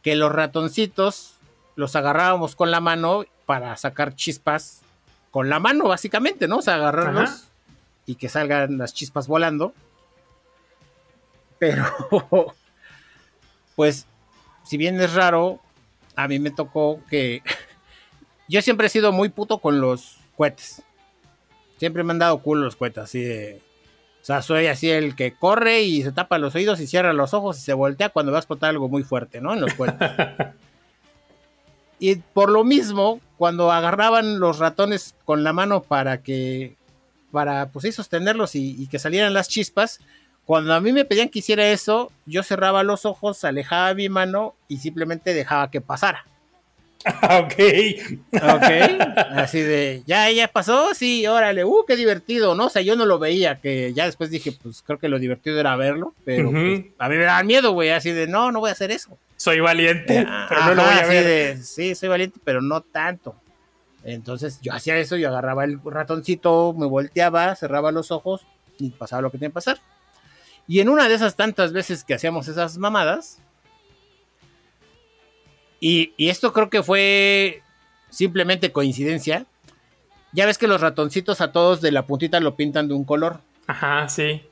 que 0.02 0.16
los 0.16 0.32
ratoncitos 0.32 1.34
los 1.76 1.96
agarrábamos 1.96 2.54
con 2.54 2.70
la 2.70 2.80
mano 2.80 3.24
para 3.46 3.76
sacar 3.76 4.14
chispas 4.14 4.82
con 5.30 5.48
la 5.48 5.58
mano, 5.58 5.88
básicamente, 5.88 6.46
¿no? 6.46 6.58
O 6.58 6.62
sea, 6.62 6.74
agarrarlos 6.74 7.48
y 8.06 8.14
que 8.14 8.28
salgan 8.28 8.78
las 8.78 8.94
chispas 8.94 9.26
volando. 9.26 9.74
Pero, 11.58 11.84
pues, 13.76 14.06
si 14.64 14.76
bien 14.76 15.00
es 15.00 15.14
raro, 15.14 15.60
a 16.14 16.28
mí 16.28 16.38
me 16.38 16.50
tocó 16.50 17.00
que 17.10 17.42
yo 18.48 18.62
siempre 18.62 18.86
he 18.86 18.90
sido 18.90 19.12
muy 19.12 19.28
puto 19.28 19.58
con 19.58 19.80
los 19.80 20.18
cohetes. 20.36 20.82
Siempre 21.78 22.04
me 22.04 22.12
han 22.12 22.18
dado 22.18 22.38
culo 22.38 22.64
los 22.64 22.76
cohetes, 22.76 23.04
así 23.04 23.22
de... 23.22 23.60
O 24.22 24.24
sea, 24.26 24.40
soy 24.40 24.66
así 24.68 24.90
el 24.90 25.16
que 25.16 25.34
corre 25.34 25.82
y 25.82 26.02
se 26.02 26.10
tapa 26.10 26.38
los 26.38 26.54
oídos 26.54 26.80
y 26.80 26.86
cierra 26.86 27.12
los 27.12 27.34
ojos 27.34 27.58
y 27.58 27.60
se 27.60 27.74
voltea 27.74 28.08
cuando 28.08 28.32
va 28.32 28.38
a 28.38 28.40
explotar 28.40 28.70
algo 28.70 28.88
muy 28.88 29.02
fuerte, 29.02 29.42
¿no? 29.42 29.52
En 29.52 29.60
los 29.60 29.74
cohetes. 29.74 30.10
y 31.98 32.16
por 32.16 32.50
lo 32.50 32.64
mismo, 32.64 33.20
cuando 33.36 33.70
agarraban 33.70 34.40
los 34.40 34.60
ratones 34.60 35.14
con 35.26 35.44
la 35.44 35.52
mano 35.52 35.82
para 35.82 36.22
que, 36.22 36.74
para 37.32 37.68
pues 37.68 37.82
sí, 37.82 37.92
sostenerlos 37.92 38.54
y, 38.54 38.82
y, 38.82 38.86
que 38.86 38.98
salieran 38.98 39.34
las 39.34 39.48
chispas, 39.48 40.00
cuando 40.46 40.72
a 40.72 40.80
mí 40.80 40.92
me 40.92 41.04
pedían 41.04 41.28
que 41.28 41.40
hiciera 41.40 41.68
eso, 41.68 42.10
yo 42.24 42.42
cerraba 42.42 42.82
los 42.82 43.04
ojos, 43.04 43.44
alejaba 43.44 43.92
mi 43.92 44.08
mano 44.08 44.54
y 44.68 44.78
simplemente 44.78 45.34
dejaba 45.34 45.70
que 45.70 45.82
pasara. 45.82 46.24
Ok. 47.04 47.54
Ok. 48.32 48.70
Así 49.36 49.60
de, 49.60 50.02
ya, 50.06 50.30
ya 50.30 50.48
pasó, 50.48 50.94
sí, 50.94 51.26
órale, 51.26 51.64
uh, 51.64 51.84
qué 51.86 51.96
divertido, 51.96 52.54
¿no? 52.54 52.66
O 52.66 52.70
sea, 52.70 52.82
yo 52.82 52.96
no 52.96 53.06
lo 53.06 53.18
veía, 53.18 53.60
que 53.60 53.92
ya 53.92 54.06
después 54.06 54.30
dije, 54.30 54.52
pues 54.52 54.82
creo 54.82 54.98
que 54.98 55.08
lo 55.08 55.18
divertido 55.18 55.60
era 55.60 55.76
verlo, 55.76 56.14
pero 56.24 56.50
pues, 56.50 56.84
a 56.98 57.08
mí 57.08 57.16
me 57.16 57.24
daba 57.24 57.42
miedo, 57.42 57.72
güey, 57.72 57.90
así 57.90 58.12
de, 58.12 58.26
no, 58.26 58.52
no 58.52 58.60
voy 58.60 58.70
a 58.70 58.72
hacer 58.72 58.90
eso. 58.90 59.18
Soy 59.36 59.60
valiente, 59.60 60.26
pero 60.48 60.64
no 60.64 60.74
lo 60.74 60.84
voy 60.84 60.94
a 60.94 61.06
ver. 61.06 61.24
De, 61.24 61.62
sí, 61.62 61.94
soy 61.94 62.08
valiente, 62.08 62.38
pero 62.42 62.62
no 62.62 62.80
tanto. 62.80 63.34
Entonces 64.04 64.60
yo 64.60 64.72
hacía 64.72 64.96
eso, 64.98 65.16
yo 65.16 65.28
agarraba 65.28 65.64
el 65.64 65.80
ratoncito, 65.84 66.74
me 66.74 66.86
volteaba, 66.86 67.56
cerraba 67.56 67.90
los 67.90 68.10
ojos 68.10 68.46
y 68.78 68.90
pasaba 68.90 69.22
lo 69.22 69.30
que 69.30 69.38
tenía 69.38 69.48
que 69.50 69.54
pasar. 69.54 69.78
Y 70.66 70.80
en 70.80 70.88
una 70.88 71.08
de 71.08 71.14
esas 71.14 71.36
tantas 71.36 71.72
veces 71.72 72.04
que 72.04 72.14
hacíamos 72.14 72.48
esas 72.48 72.78
mamadas, 72.78 73.38
y, 75.80 76.12
y, 76.16 76.28
esto 76.28 76.52
creo 76.52 76.70
que 76.70 76.82
fue 76.82 77.62
simplemente 78.10 78.72
coincidencia. 78.72 79.46
Ya 80.32 80.46
ves 80.46 80.58
que 80.58 80.66
los 80.66 80.80
ratoncitos 80.80 81.40
a 81.40 81.52
todos 81.52 81.80
de 81.80 81.92
la 81.92 82.06
puntita 82.06 82.40
lo 82.40 82.56
pintan 82.56 82.88
de 82.88 82.94
un 82.94 83.04
color. 83.04 83.40
Ajá, 83.66 84.08
sí. 84.08 84.42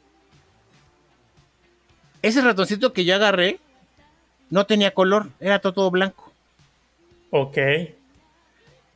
Ese 2.23 2.41
ratoncito 2.41 2.93
que 2.93 3.05
yo 3.05 3.15
agarré 3.15 3.59
no 4.51 4.67
tenía 4.67 4.95
color, 4.95 5.31
era 5.41 5.61
todo, 5.61 5.73
todo 5.73 5.91
blanco. 5.91 6.33
Ok. 7.31 7.59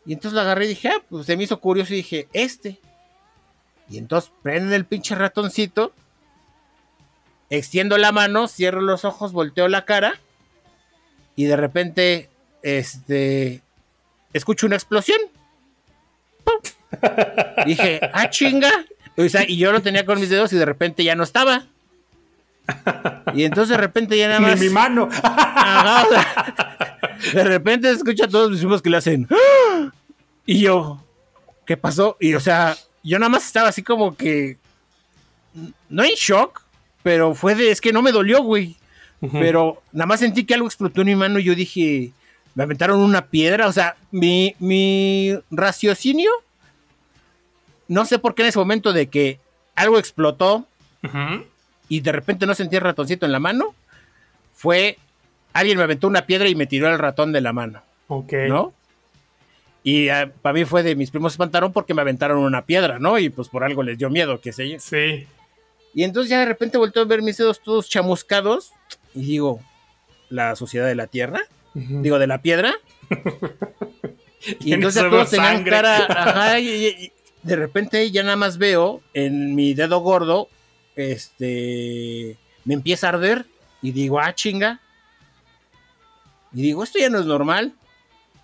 Y 0.04 0.12
entonces 0.12 0.34
lo 0.34 0.40
agarré 0.42 0.66
y 0.66 0.68
dije, 0.68 0.88
ah, 0.88 1.02
pues 1.08 1.26
se 1.26 1.36
me 1.36 1.44
hizo 1.44 1.58
curioso 1.58 1.92
y 1.92 1.98
dije, 1.98 2.28
este. 2.32 2.78
Y 3.88 3.98
entonces 3.98 4.30
prenden 4.42 4.72
el 4.74 4.84
pinche 4.84 5.14
ratoncito, 5.14 5.92
extiendo 7.50 7.98
la 7.98 8.12
mano, 8.12 8.46
cierro 8.46 8.80
los 8.80 9.04
ojos, 9.04 9.32
volteo 9.32 9.68
la 9.68 9.84
cara 9.84 10.20
y 11.36 11.44
de 11.44 11.56
repente, 11.56 12.30
este, 12.62 13.62
escucho 14.32 14.66
una 14.66 14.76
explosión. 14.76 15.18
Dije, 17.66 18.00
ah, 18.12 18.30
chinga. 18.30 18.70
O 19.16 19.28
sea, 19.28 19.48
y 19.48 19.56
yo 19.56 19.72
lo 19.72 19.82
tenía 19.82 20.04
con 20.04 20.18
mis 20.18 20.30
dedos 20.30 20.52
y 20.52 20.56
de 20.56 20.64
repente 20.64 21.04
ya 21.04 21.14
no 21.14 21.24
estaba. 21.24 21.66
Y 23.34 23.44
entonces 23.44 23.76
de 23.76 23.76
repente 23.76 24.16
ya 24.16 24.28
nada 24.28 24.40
más. 24.40 24.58
Ni 24.58 24.68
mi 24.68 24.72
mano. 24.72 25.08
Ajá, 25.22 26.06
o 26.06 26.10
sea, 26.10 27.32
de 27.32 27.44
repente 27.44 27.90
escucha 27.90 28.24
a 28.24 28.28
todos 28.28 28.50
mis 28.50 28.60
primos 28.60 28.82
que 28.82 28.90
le 28.90 28.96
hacen. 28.96 29.28
Y 30.44 30.60
yo, 30.60 31.04
¿qué 31.64 31.76
pasó? 31.76 32.16
Y 32.20 32.34
o 32.34 32.40
sea, 32.40 32.76
yo 33.02 33.18
nada 33.18 33.30
más 33.30 33.46
estaba 33.46 33.68
así 33.68 33.82
como 33.82 34.16
que. 34.16 34.58
No 35.88 36.04
en 36.04 36.14
shock, 36.16 36.62
pero 37.02 37.34
fue 37.34 37.54
de. 37.54 37.70
Es 37.70 37.80
que 37.80 37.92
no 37.92 38.02
me 38.02 38.12
dolió, 38.12 38.42
güey. 38.42 38.76
Uh 39.20 39.28
-huh. 39.28 39.40
Pero 39.40 39.82
nada 39.92 40.06
más 40.06 40.20
sentí 40.20 40.44
que 40.44 40.54
algo 40.54 40.66
explotó 40.66 41.00
en 41.00 41.06
mi 41.08 41.16
mano 41.16 41.38
y 41.38 41.44
yo 41.44 41.54
dije, 41.54 42.12
me 42.54 42.62
aventaron 42.62 43.00
una 43.00 43.26
piedra. 43.26 43.66
O 43.66 43.72
sea, 43.72 43.96
mi, 44.10 44.54
mi 44.58 45.34
raciocinio, 45.50 46.30
no 47.88 48.04
sé 48.04 48.18
por 48.18 48.34
qué 48.34 48.42
en 48.42 48.48
ese 48.48 48.58
momento 48.58 48.92
de 48.92 49.08
que 49.08 49.38
algo 49.74 49.98
explotó 49.98 50.66
uh 51.02 51.06
-huh. 51.06 51.44
y 51.88 52.00
de 52.00 52.12
repente 52.12 52.46
no 52.46 52.54
sentí 52.54 52.76
el 52.76 52.82
ratoncito 52.82 53.26
en 53.26 53.32
la 53.32 53.38
mano, 53.38 53.74
fue 54.54 54.98
alguien 55.52 55.78
me 55.78 55.84
aventó 55.84 56.06
una 56.06 56.26
piedra 56.26 56.48
y 56.48 56.54
me 56.54 56.66
tiró 56.66 56.88
el 56.88 56.98
ratón 56.98 57.32
de 57.32 57.40
la 57.40 57.52
mano. 57.52 57.82
Ok. 58.08 58.32
¿No? 58.48 58.72
Y 59.82 60.10
uh, 60.10 60.30
para 60.42 60.52
mí 60.52 60.64
fue 60.64 60.82
de 60.82 60.96
mis 60.96 61.10
primos 61.10 61.32
se 61.32 61.36
espantaron 61.36 61.72
porque 61.72 61.94
me 61.94 62.02
aventaron 62.02 62.38
una 62.38 62.66
piedra, 62.66 62.98
¿no? 62.98 63.18
Y 63.18 63.30
pues 63.30 63.48
por 63.48 63.64
algo 63.64 63.82
les 63.82 63.98
dio 63.98 64.10
miedo, 64.10 64.40
qué 64.40 64.52
sé 64.52 64.68
yo. 64.68 64.80
Sí. 64.80 65.26
Y 65.94 66.04
entonces 66.04 66.28
ya 66.28 66.40
de 66.40 66.46
repente 66.46 66.76
volteo 66.76 67.02
a 67.02 67.06
ver 67.06 67.22
mis 67.22 67.36
dedos 67.36 67.60
todos 67.60 67.88
chamuscados 67.88 68.72
y 69.16 69.24
digo, 69.24 69.60
¿la 70.28 70.54
sociedad 70.54 70.86
de 70.86 70.94
la 70.94 71.08
tierra? 71.08 71.40
Uh 71.74 71.80
-huh. 71.80 72.02
Digo, 72.02 72.18
¿de 72.18 72.26
la 72.26 72.42
piedra? 72.42 72.74
y 74.60 74.72
entonces 74.72 75.02
todos 75.10 75.30
tenían 75.30 75.64
cara, 75.64 76.06
ajá, 76.08 76.60
y, 76.60 76.86
y, 76.86 77.12
de 77.42 77.56
repente 77.56 78.10
ya 78.10 78.22
nada 78.22 78.36
más 78.36 78.58
veo 78.58 79.02
en 79.14 79.54
mi 79.54 79.74
dedo 79.74 80.00
gordo, 80.00 80.48
este, 80.96 82.36
me 82.64 82.74
empieza 82.74 83.06
a 83.06 83.10
arder 83.10 83.46
y 83.82 83.92
digo, 83.92 84.20
ah, 84.20 84.34
chinga. 84.34 84.80
Y 86.52 86.62
digo, 86.62 86.82
esto 86.82 86.98
ya 86.98 87.10
no 87.10 87.20
es 87.20 87.26
normal. 87.26 87.74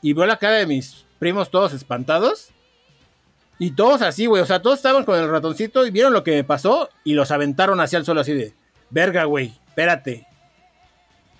Y 0.02 0.12
veo 0.12 0.26
la 0.26 0.36
cara 0.36 0.56
de 0.56 0.66
mis 0.66 1.04
primos 1.18 1.50
todos 1.50 1.72
espantados. 1.72 2.50
Y 3.58 3.72
todos 3.72 4.02
así, 4.02 4.26
güey. 4.26 4.42
O 4.42 4.46
sea, 4.46 4.60
todos 4.62 4.78
estaban 4.78 5.04
con 5.04 5.18
el 5.18 5.28
ratoncito 5.28 5.86
y 5.86 5.90
vieron 5.90 6.12
lo 6.12 6.24
que 6.24 6.32
me 6.32 6.44
pasó 6.44 6.90
y 7.04 7.14
los 7.14 7.30
aventaron 7.30 7.80
hacia 7.80 7.98
el 7.98 8.04
suelo 8.04 8.20
así 8.20 8.32
de, 8.32 8.52
verga, 8.90 9.24
güey, 9.24 9.52
espérate. 9.68 10.26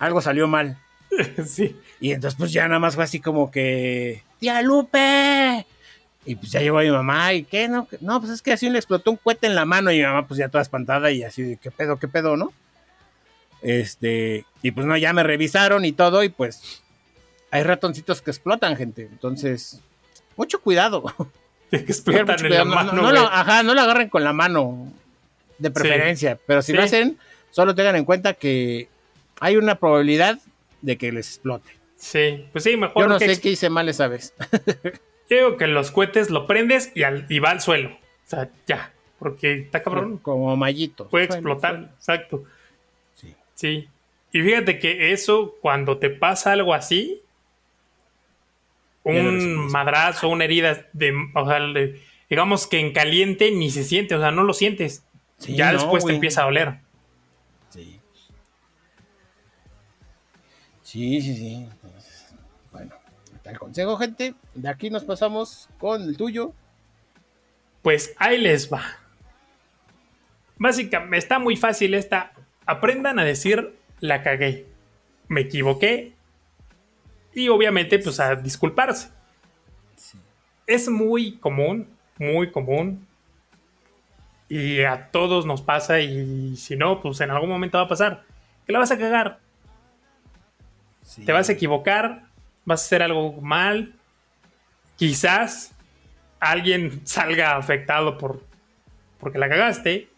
Algo 0.03 0.21
salió 0.21 0.49
mal. 0.49 0.77
sí. 1.47 1.77
Y 2.01 2.11
entonces 2.11 2.37
pues 2.37 2.53
ya 2.53 2.67
nada 2.67 2.81
más 2.81 2.97
fue 2.97 3.05
así 3.05 3.21
como 3.21 3.53
que, 3.53 4.25
tía 4.41 4.61
Lupe. 4.61 5.65
Y 6.25 6.35
pues 6.35 6.51
ya 6.51 6.61
llegó 6.61 6.81
mi 6.81 6.91
mamá 6.91 7.33
y 7.35 7.45
qué, 7.45 7.69
no, 7.69 7.87
no, 8.01 8.19
pues 8.19 8.33
es 8.33 8.43
que 8.43 8.53
así 8.53 8.69
le 8.69 8.79
explotó 8.79 9.13
un 9.13 9.17
cohete 9.17 9.47
en 9.47 9.55
la 9.55 9.65
mano 9.65 9.93
y 9.93 9.99
mi 9.99 10.03
mamá 10.03 10.27
pues 10.27 10.39
ya 10.39 10.49
toda 10.49 10.63
espantada 10.63 11.13
y 11.13 11.23
así 11.23 11.43
de, 11.43 11.57
¿qué 11.57 11.71
pedo, 11.71 12.01
qué 12.01 12.09
pedo, 12.09 12.37
no? 12.37 12.53
Este, 13.63 14.45
y 14.61 14.73
pues 14.73 14.89
no, 14.89 14.97
ya 14.97 15.13
me 15.13 15.23
revisaron 15.23 15.85
y 15.85 15.93
todo 15.93 16.25
y 16.25 16.29
pues 16.29 16.83
hay 17.53 17.63
ratoncitos 17.63 18.23
que 18.23 18.33
explotan, 18.33 18.77
gente. 18.77 19.03
Entonces, 19.03 19.81
mucho 20.37 20.61
cuidado. 20.61 21.05
que 21.71 21.77
explotan 21.77 22.45
en 22.45 22.51
la 22.51 22.65
no, 22.65 22.75
mano. 22.75 22.93
No, 22.93 23.03
no 23.03 23.13
lo, 23.13 23.21
ajá, 23.21 23.63
no 23.63 23.73
lo 23.73 23.81
agarren 23.83 24.09
con 24.09 24.25
la 24.25 24.33
mano 24.33 24.93
de 25.59 25.71
preferencia, 25.71 26.35
sí. 26.35 26.41
pero 26.45 26.61
si 26.61 26.73
sí. 26.73 26.77
lo 26.77 26.83
hacen, 26.83 27.19
solo 27.53 27.77
tengan 27.77 27.95
en 27.95 28.05
cuenta 28.05 28.35
que 28.35 28.89
hay 29.43 29.57
una 29.57 29.75
probabilidad 29.75 30.39
de 30.83 30.97
que 30.97 31.11
les 31.11 31.27
explote. 31.29 31.69
Sí, 31.97 32.47
pues 32.53 32.63
sí, 32.63 32.77
mejor. 32.77 33.03
Yo 33.03 33.09
no 33.09 33.19
sé 33.19 33.41
qué 33.41 33.51
hice 33.51 33.69
mal 33.71 33.89
esa 33.89 34.07
vez. 34.07 34.35
Yo 35.29 35.37
digo 35.37 35.57
que 35.57 35.67
los 35.67 35.91
cohetes 35.91 36.31
lo 36.31 36.47
prendes 36.47 36.93
y, 36.95 37.03
al, 37.03 37.27
y, 37.29 37.41
va 37.41 37.51
al 37.51 37.61
suelo. 37.61 37.91
O 37.91 37.99
sea, 38.29 38.51
ya. 38.69 38.93
Porque 39.19 39.55
está 39.55 39.83
cabrón. 39.83 40.19
Como 40.19 40.57
mallito. 40.57 41.09
Puede 41.09 41.25
explotar, 41.25 41.73
suelo. 41.73 41.89
exacto. 41.97 42.45
Sí. 43.17 43.35
Sí. 43.55 43.89
Y 44.31 44.43
fíjate 44.43 44.79
que 44.79 45.13
eso, 45.13 45.57
cuando 45.61 45.99
te 45.99 46.11
pasa 46.11 46.53
algo 46.53 46.73
así, 46.73 47.21
un 49.03 49.67
madrazo, 49.73 50.29
una 50.29 50.45
herida 50.45 50.87
de, 50.93 51.15
o 51.35 51.47
sea, 51.49 51.59
de, 51.59 52.01
digamos 52.31 52.69
que 52.69 52.79
en 52.79 52.93
caliente 52.93 53.51
ni 53.51 53.71
se 53.71 53.83
siente, 53.83 54.15
o 54.15 54.21
sea, 54.21 54.31
no 54.31 54.45
lo 54.45 54.55
sientes. 54.55 55.05
Sí, 55.39 55.57
ya 55.57 55.73
no, 55.73 55.79
después 55.79 56.05
wey. 56.05 56.13
te 56.13 56.15
empieza 56.15 56.43
a 56.43 56.45
doler. 56.45 56.75
Sí, 60.93 61.23
sí, 61.23 61.35
sí. 61.35 61.69
Bueno, 62.71 62.95
el 63.45 63.59
consejo, 63.59 63.97
gente. 63.97 64.35
De 64.55 64.69
aquí 64.69 64.91
nos 64.91 65.05
pasamos 65.05 65.71
con 65.79 66.03
el 66.03 66.19
tuyo. 66.19 66.53
Pues 67.81 68.13
ahí 68.19 68.37
les 68.37 68.71
va. 68.71 68.83
Básicamente, 70.59 71.17
está 71.17 71.39
muy 71.39 71.57
fácil 71.57 71.95
esta. 71.95 72.35
Aprendan 72.67 73.19
a 73.19 73.25
decir 73.25 73.75
la 74.01 74.23
cagué, 74.23 74.67
me 75.29 75.41
equivoqué 75.41 76.13
y 77.33 77.49
obviamente 77.49 77.99
pues 77.99 78.21
a 78.21 78.35
disculparse. 78.35 79.09
Es 80.67 80.91
muy 80.91 81.39
común, 81.39 81.89
muy 82.19 82.53
común 82.53 83.07
y 84.47 84.83
a 84.83 85.11
todos 85.11 85.47
nos 85.47 85.63
pasa 85.63 86.01
y 86.01 86.55
si 86.57 86.77
no, 86.77 87.01
pues 87.01 87.23
en 87.23 87.31
algún 87.31 87.49
momento 87.49 87.79
va 87.79 87.85
a 87.85 87.89
pasar. 87.89 88.25
Que 88.67 88.75
la 88.75 88.79
vas 88.79 88.91
a 88.91 88.99
cagar. 88.99 89.41
Te 91.25 91.33
vas 91.33 91.49
a 91.49 91.53
equivocar, 91.53 92.25
vas 92.65 92.83
a 92.83 92.85
hacer 92.85 93.03
algo 93.03 93.41
mal. 93.41 93.95
Quizás 94.97 95.73
alguien 96.41 97.07
salga 97.07 97.57
afectado 97.57 98.19
por 98.19 98.43
porque 99.19 99.39
la 99.39 99.49
cagaste. 99.49 100.09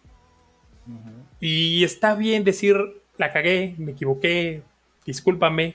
Y 1.40 1.84
está 1.84 2.14
bien 2.14 2.42
decir, 2.42 2.76
la 3.18 3.32
cagué, 3.32 3.74
me 3.76 3.92
equivoqué, 3.92 4.62
discúlpame. 5.05 5.74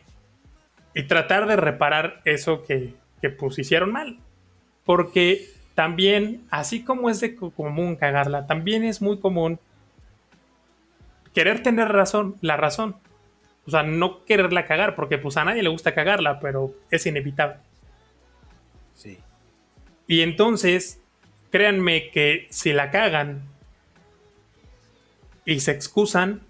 Y 0.96 1.04
tratar 1.04 1.48
de 1.48 1.56
reparar 1.56 2.22
eso 2.26 2.64
que, 2.64 2.96
que 3.22 3.30
pues 3.30 3.60
hicieron 3.60 3.92
mal. 3.92 4.18
Porque 4.84 5.48
también, 5.76 6.44
así 6.50 6.84
como 6.84 7.10
es 7.10 7.20
de 7.20 7.36
común 7.36 7.96
cagarla, 7.96 8.48
también 8.48 8.84
es 8.84 9.02
muy 9.02 9.20
común 9.20 9.60
querer 11.34 11.62
tener 11.62 11.90
razón, 11.90 12.36
la 12.42 12.58
razón. 12.58 12.96
O 13.70 13.72
sea, 13.72 13.84
no 13.84 14.26
quererla 14.26 14.66
cagar, 14.66 14.96
porque 14.96 15.20
pues 15.20 15.38
a 15.38 15.46
nadie 15.46 15.62
le 15.62 15.70
gusta 15.70 15.94
cagarla, 15.94 16.40
pero 16.40 16.74
es 16.90 17.06
inevitable. 17.06 17.58
Sí. 18.96 19.20
Y 20.08 20.22
entonces, 20.22 21.00
créanme 21.52 22.10
que 22.10 22.48
si 22.50 22.74
la 22.74 22.90
cagan 22.90 23.44
y 25.46 25.60
se 25.60 25.72
excusan, 25.72 26.42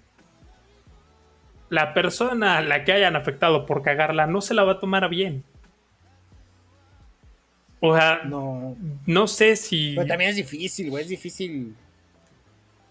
la 1.68 1.94
persona 1.94 2.58
a 2.58 2.62
la 2.62 2.86
que 2.86 2.94
hayan 2.94 3.18
afectado 3.18 3.66
por 3.66 3.84
cagarla 3.84 4.28
no 4.28 4.40
se 4.40 4.54
la 4.54 4.64
va 4.64 4.74
a 4.74 4.80
tomar 4.80 5.10
bien. 5.10 5.44
O 7.82 7.96
sea, 7.96 8.22
no, 8.24 8.78
no 9.06 9.28
sé 9.28 9.58
si. 9.58 9.94
Pero 9.96 10.08
también 10.08 10.30
es 10.30 10.38
difícil, 10.38 10.90
güey. 10.90 11.04
Es 11.04 11.10
difícil. 11.10 11.76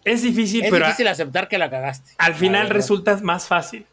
Es 0.05 0.23
difícil, 0.23 0.61
pero. 0.69 0.77
Es 0.77 0.83
difícil 0.83 1.09
aceptar 1.09 1.49
que 1.49 1.57
la 1.57 1.71
cagaste. 1.71 2.13
Al 2.19 2.35
final 2.35 2.69
resulta 2.69 3.17
más 3.23 3.47
fácil. 3.47 3.87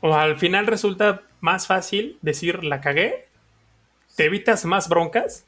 O 0.00 0.14
al 0.14 0.38
final 0.38 0.66
resulta 0.66 1.22
más 1.40 1.66
fácil 1.66 2.18
decir 2.22 2.64
la 2.64 2.80
cagué. 2.80 3.28
Te 4.16 4.24
evitas 4.24 4.64
más 4.64 4.88
broncas 4.88 5.46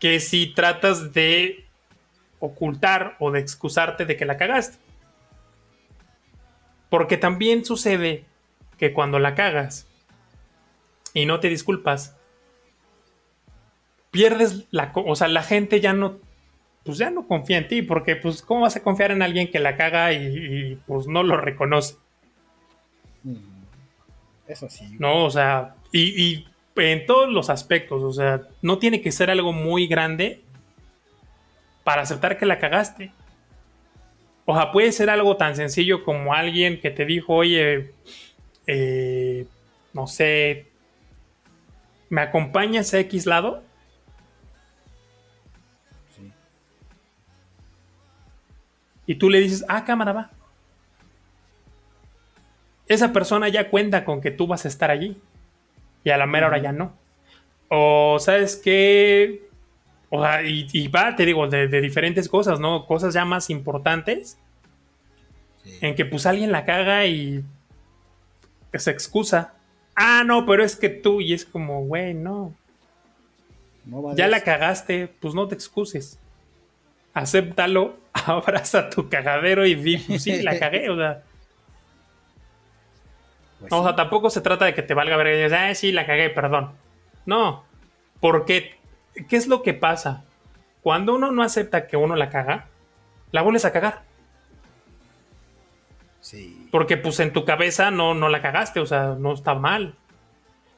que 0.00 0.20
si 0.20 0.52
tratas 0.52 1.12
de 1.12 1.64
ocultar 2.38 3.16
o 3.18 3.30
de 3.30 3.40
excusarte 3.40 4.04
de 4.04 4.16
que 4.16 4.24
la 4.24 4.36
cagaste. 4.36 4.78
Porque 6.90 7.16
también 7.16 7.64
sucede 7.64 8.24
que 8.78 8.92
cuando 8.92 9.18
la 9.18 9.34
cagas 9.34 9.86
y 11.12 11.26
no 11.26 11.40
te 11.40 11.48
disculpas, 11.48 12.16
pierdes 14.10 14.66
la... 14.70 14.92
O 14.94 15.16
sea, 15.16 15.28
la 15.28 15.42
gente 15.42 15.80
ya 15.80 15.92
no... 15.92 16.18
Pues 16.84 16.98
ya 16.98 17.08
no 17.08 17.26
confía 17.26 17.56
en 17.56 17.66
ti, 17.66 17.80
porque 17.80 18.14
pues 18.14 18.42
¿cómo 18.42 18.60
vas 18.60 18.76
a 18.76 18.82
confiar 18.82 19.10
en 19.10 19.22
alguien 19.22 19.50
que 19.50 19.58
la 19.58 19.74
caga 19.74 20.12
y, 20.12 20.78
pues 20.86 21.06
no 21.06 21.22
lo 21.22 21.38
reconoce? 21.38 21.96
Eso 24.46 24.68
sí. 24.68 24.96
No, 24.98 25.24
o 25.24 25.30
sea, 25.30 25.74
y, 25.92 26.22
y 26.22 26.46
en 26.76 27.06
todos 27.06 27.28
los 27.28 27.50
aspectos, 27.50 28.02
o 28.02 28.12
sea, 28.12 28.42
no 28.62 28.78
tiene 28.78 29.00
que 29.00 29.12
ser 29.12 29.30
algo 29.30 29.52
muy 29.52 29.86
grande 29.86 30.42
para 31.84 32.02
aceptar 32.02 32.38
que 32.38 32.46
la 32.46 32.58
cagaste. 32.58 33.12
O 34.46 34.54
sea, 34.54 34.72
puede 34.72 34.92
ser 34.92 35.08
algo 35.08 35.36
tan 35.36 35.56
sencillo 35.56 36.04
como 36.04 36.34
alguien 36.34 36.80
que 36.80 36.90
te 36.90 37.04
dijo, 37.04 37.34
oye, 37.34 37.92
eh, 38.66 39.46
no 39.92 40.06
sé, 40.06 40.66
¿me 42.10 42.20
acompañas 42.20 42.92
a 42.92 43.00
X 43.00 43.26
lado? 43.26 43.62
Sí. 46.14 46.30
Y 49.06 49.14
tú 49.14 49.30
le 49.30 49.40
dices, 49.40 49.64
ah, 49.68 49.84
cámara 49.84 50.12
va. 50.12 50.30
Esa 52.86 53.12
persona 53.12 53.48
ya 53.48 53.70
cuenta 53.70 54.04
con 54.04 54.20
que 54.20 54.30
tú 54.30 54.46
vas 54.46 54.64
a 54.64 54.68
estar 54.68 54.90
allí. 54.90 55.16
Y 56.04 56.10
a 56.10 56.18
la 56.18 56.26
mera 56.26 56.48
hora 56.48 56.58
ya 56.58 56.72
no. 56.72 56.92
O 57.68 58.18
sabes 58.20 58.56
qué, 58.56 59.48
o 60.16 60.22
sea, 60.22 60.42
y, 60.44 60.86
va, 60.88 61.16
te 61.16 61.26
digo, 61.26 61.48
de, 61.48 61.66
diferentes 61.80 62.28
cosas, 62.28 62.60
¿no? 62.60 62.86
Cosas 62.86 63.14
ya 63.14 63.24
más 63.24 63.50
importantes. 63.50 64.38
En 65.80 65.96
que 65.96 66.04
pues 66.04 66.24
alguien 66.26 66.52
la 66.52 66.64
caga 66.64 67.06
y 67.06 67.42
se 68.72 68.90
excusa. 68.92 69.54
Ah, 69.96 70.22
no, 70.24 70.46
pero 70.46 70.62
es 70.62 70.76
que 70.76 70.88
tú, 70.88 71.20
y 71.20 71.32
es 71.32 71.44
como, 71.44 71.84
güey, 71.84 72.14
no. 72.14 72.54
ya 74.14 74.28
la 74.28 74.42
cagaste, 74.42 75.08
pues 75.20 75.34
no 75.34 75.48
te 75.48 75.56
excuses. 75.56 76.18
Acéptalo, 77.12 77.96
abraza 78.12 78.90
tu 78.90 79.08
cagadero 79.08 79.66
y 79.66 79.74
di, 79.74 79.98
pues 79.98 80.22
sí, 80.22 80.42
la 80.42 80.60
cagué, 80.60 80.90
o 80.90 80.96
sea. 80.96 81.24
Pues 83.68 83.80
o 83.80 83.82
sea, 83.82 83.96
tampoco 83.96 84.30
se 84.30 84.40
trata 84.40 84.64
de 84.64 84.74
que 84.74 84.82
te 84.82 84.94
valga 84.94 85.16
ver 85.16 85.28
y 85.28 85.36
digas, 85.36 85.52
ah, 85.52 85.74
sí, 85.74 85.92
la 85.92 86.06
cagué, 86.06 86.30
perdón. 86.30 86.72
No, 87.26 87.64
porque 88.20 88.78
¿qué 89.28 89.36
es 89.36 89.46
lo 89.46 89.62
que 89.62 89.74
pasa? 89.74 90.24
Cuando 90.82 91.14
uno 91.14 91.30
no 91.30 91.42
acepta 91.42 91.86
que 91.86 91.96
uno 91.96 92.14
la 92.16 92.30
caga, 92.30 92.66
la 93.32 93.42
vuelves 93.42 93.64
a 93.64 93.72
cagar. 93.72 94.02
Sí. 96.20 96.68
Porque 96.70 96.96
pues 96.96 97.20
en 97.20 97.32
tu 97.32 97.44
cabeza 97.44 97.90
no, 97.90 98.14
no 98.14 98.28
la 98.28 98.42
cagaste, 98.42 98.80
o 98.80 98.86
sea, 98.86 99.16
no 99.18 99.32
está 99.32 99.54
mal. 99.54 99.94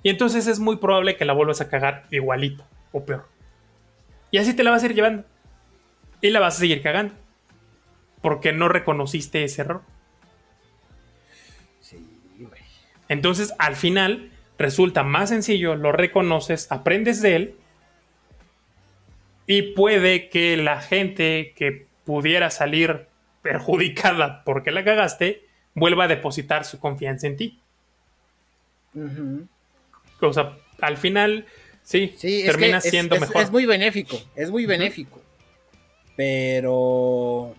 Y 0.03 0.11
entonces 0.11 0.47
es 0.47 0.61
muy 0.61 0.77
probable 0.77 1.17
que 1.17 1.25
la 1.25 1.33
vuelvas 1.33 1.61
a 1.61 1.69
cagar 1.69 2.05
igualito 2.11 2.65
o 2.93 3.05
peor. 3.05 3.27
Y 4.31 4.39
así 4.39 4.55
te 4.55 4.63
la 4.63 4.71
vas 4.71 4.83
a 4.83 4.87
ir 4.87 4.95
llevando. 4.95 5.25
Y 6.21 6.31
la 6.31 6.41
vas 6.41 6.57
a 6.57 6.61
seguir 6.61 6.83
cagando. 6.83 7.15
Porque 8.23 8.53
no 8.53 8.69
reconociste 8.69 9.45
ese 9.45 9.63
error. 9.63 9.83
Sí. 12.39 12.47
Entonces, 13.09 13.55
al 13.59 13.77
final, 13.77 14.31
resulta 14.59 15.03
más 15.03 15.29
sencillo, 15.29 15.77
lo 15.77 15.93
reconoces, 15.93 16.71
aprendes 16.71 17.23
de 17.23 17.37
él 17.37 17.55
y 19.47 19.63
puede 19.63 20.29
que 20.29 20.57
la 20.57 20.81
gente 20.81 21.53
que 21.57 21.87
pudiera 22.05 22.51
salir 22.51 23.07
perjudicada 23.43 24.43
porque 24.45 24.71
la 24.71 24.85
cagaste 24.85 25.45
vuelva 25.75 26.05
a 26.05 26.09
depositar 26.09 26.65
su 26.65 26.81
confianza 26.81 27.27
en 27.27 27.37
ti. 27.37 27.61
O 30.21 30.33
sea, 30.33 30.57
al 30.81 30.97
final, 30.97 31.47
sí, 31.83 32.15
termina 32.19 32.81
siendo 32.81 33.21
mejor. 33.21 33.43
Es 33.43 33.51
muy 33.51 33.67
benéfico, 33.67 34.19
es 34.35 34.51
muy 34.51 34.67
benéfico. 34.67 35.21
Pero 36.17 37.55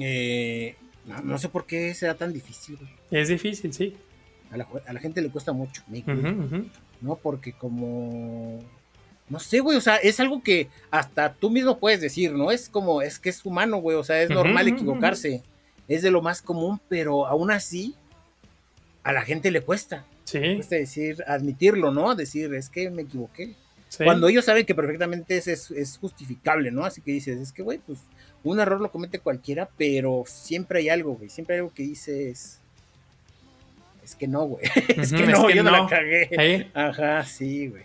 eh, 0.00 0.74
no, 1.22 1.38
sé 1.38 1.48
por 1.48 1.66
qué 1.66 1.94
será 1.94 2.16
tan 2.16 2.32
difícil. 2.32 2.78
Es 3.14 3.28
difícil, 3.28 3.72
sí. 3.72 3.96
A 4.50 4.56
la, 4.92 5.00
gente 5.00 5.20
le 5.20 5.30
cuesta 5.30 5.52
mucho, 5.52 5.82
¿no? 7.00 7.16
Porque 7.16 7.52
como 7.52 8.60
no 9.28 9.40
sé, 9.40 9.60
güey, 9.60 9.76
o 9.76 9.80
sea, 9.80 9.96
es 9.96 10.20
algo 10.20 10.42
que 10.42 10.68
hasta 10.90 11.32
tú 11.32 11.50
mismo 11.50 11.78
puedes 11.78 12.00
decir, 12.00 12.32
¿no? 12.32 12.50
Es 12.50 12.68
como, 12.68 13.02
es 13.02 13.18
que 13.18 13.30
es 13.30 13.44
humano, 13.44 13.78
güey, 13.78 13.96
o 13.96 14.04
sea, 14.04 14.22
es 14.22 14.30
normal 14.30 14.68
equivocarse. 14.68 15.42
Es 15.88 16.02
de 16.02 16.10
lo 16.10 16.22
más 16.22 16.42
común, 16.42 16.80
pero 16.88 17.26
aún 17.26 17.50
así, 17.50 17.94
a 19.02 19.12
la 19.12 19.22
gente 19.22 19.50
le 19.50 19.62
cuesta. 19.62 20.04
Sí. 20.24 20.38
Le 20.38 20.54
cuesta 20.56 20.76
decir, 20.76 21.24
admitirlo, 21.26 21.90
¿no? 21.90 22.14
Decir, 22.14 22.52
es 22.54 22.68
que 22.68 22.90
me 22.90 23.02
equivoqué. 23.02 23.54
Cuando 23.96 24.28
ellos 24.28 24.44
saben 24.44 24.66
que 24.66 24.74
perfectamente 24.74 25.36
es, 25.36 25.46
es, 25.46 25.98
justificable, 25.98 26.72
¿no? 26.72 26.84
Así 26.84 27.00
que 27.00 27.12
dices, 27.12 27.38
es 27.38 27.52
que, 27.52 27.62
güey, 27.62 27.78
pues 27.78 28.00
un 28.42 28.58
error 28.58 28.80
lo 28.80 28.90
comete 28.90 29.20
cualquiera, 29.20 29.70
pero 29.78 30.24
siempre 30.26 30.80
hay 30.80 30.88
algo, 30.88 31.14
güey. 31.14 31.30
Siempre 31.30 31.54
hay 31.54 31.60
algo 31.60 31.72
que 31.72 31.84
dices. 31.84 32.60
Es 34.04 34.14
que 34.14 34.28
no, 34.28 34.44
güey. 34.44 34.64
es 34.96 35.12
que 35.12 35.26
no, 35.26 35.48
yo 35.48 35.62
no, 35.62 35.70
la 35.70 35.86
cagué. 35.86 36.70
Ajá, 36.74 37.24
sí, 37.24 37.68
güey. 37.68 37.84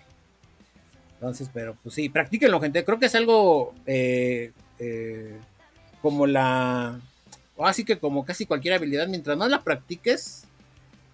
Entonces, 1.13 1.49
pero 1.53 1.75
pues 1.81 1.95
sí, 1.95 2.09
practíquenlo, 2.09 2.59
gente. 2.59 2.83
Creo 2.83 2.99
que 2.99 3.05
es 3.05 3.15
algo 3.15 3.73
eh, 3.85 4.51
eh, 4.79 5.37
como 6.01 6.27
la. 6.27 6.99
Así 7.57 7.83
que 7.83 7.99
como 7.99 8.25
casi 8.25 8.45
cualquier 8.45 8.75
habilidad, 8.75 9.07
mientras 9.07 9.37
más 9.37 9.49
la 9.49 9.63
practiques, 9.63 10.45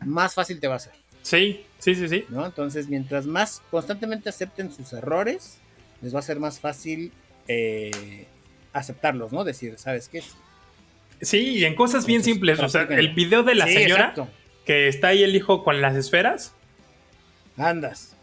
más 0.01 0.33
fácil 0.33 0.59
te 0.59 0.67
va 0.67 0.75
a 0.75 0.79
ser. 0.79 0.93
Sí, 1.21 1.65
sí, 1.79 1.95
sí, 1.95 2.07
sí. 2.07 2.25
¿no? 2.29 2.45
Entonces, 2.45 2.87
mientras 2.87 3.25
más 3.25 3.63
constantemente 3.71 4.29
acepten 4.29 4.71
sus 4.71 4.93
errores, 4.93 5.57
les 6.01 6.13
va 6.13 6.19
a 6.19 6.23
ser 6.23 6.39
más 6.39 6.59
fácil 6.59 7.11
eh, 7.47 8.27
aceptarlos, 8.73 9.31
¿no? 9.31 9.43
Decir, 9.43 9.75
¿sabes 9.77 10.07
qué? 10.07 10.21
Sí, 11.21 11.57
y 11.57 11.65
en 11.65 11.73
cosas 11.73 12.05
bien 12.05 12.23
simples. 12.23 12.59
O 12.59 12.69
sea, 12.69 12.83
el 12.83 13.13
video 13.15 13.41
de 13.41 13.55
la 13.55 13.65
señora 13.65 14.13
que 14.65 14.87
está 14.87 15.09
ahí 15.09 15.23
el 15.23 15.35
hijo 15.35 15.63
con 15.63 15.81
las 15.81 15.95
esferas. 15.95 16.55
Andas 17.57 18.15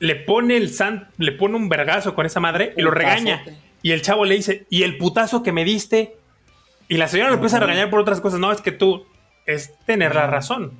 le 0.00 0.16
pone 0.16 0.56
el 0.56 0.70
san, 0.70 1.08
le 1.18 1.30
pone 1.30 1.56
un 1.56 1.68
vergazo 1.68 2.14
con 2.14 2.26
esa 2.26 2.40
madre 2.40 2.72
y 2.76 2.82
lo 2.82 2.90
regaña. 2.90 3.44
Y 3.82 3.92
el 3.92 4.02
chavo 4.02 4.24
le 4.24 4.34
dice, 4.34 4.66
¿y 4.68 4.82
el 4.82 4.98
putazo 4.98 5.42
que 5.42 5.52
me 5.52 5.64
diste? 5.64 6.16
Y 6.88 6.96
la 6.96 7.06
señora 7.06 7.28
lo 7.28 7.36
empieza 7.36 7.58
a 7.58 7.60
regañar 7.60 7.90
por 7.90 8.00
otras 8.00 8.20
cosas. 8.20 8.40
No, 8.40 8.50
es 8.50 8.62
que 8.62 8.72
tú 8.72 9.06
es 9.46 9.78
tener 9.84 10.14
la 10.14 10.26
razón. 10.26 10.72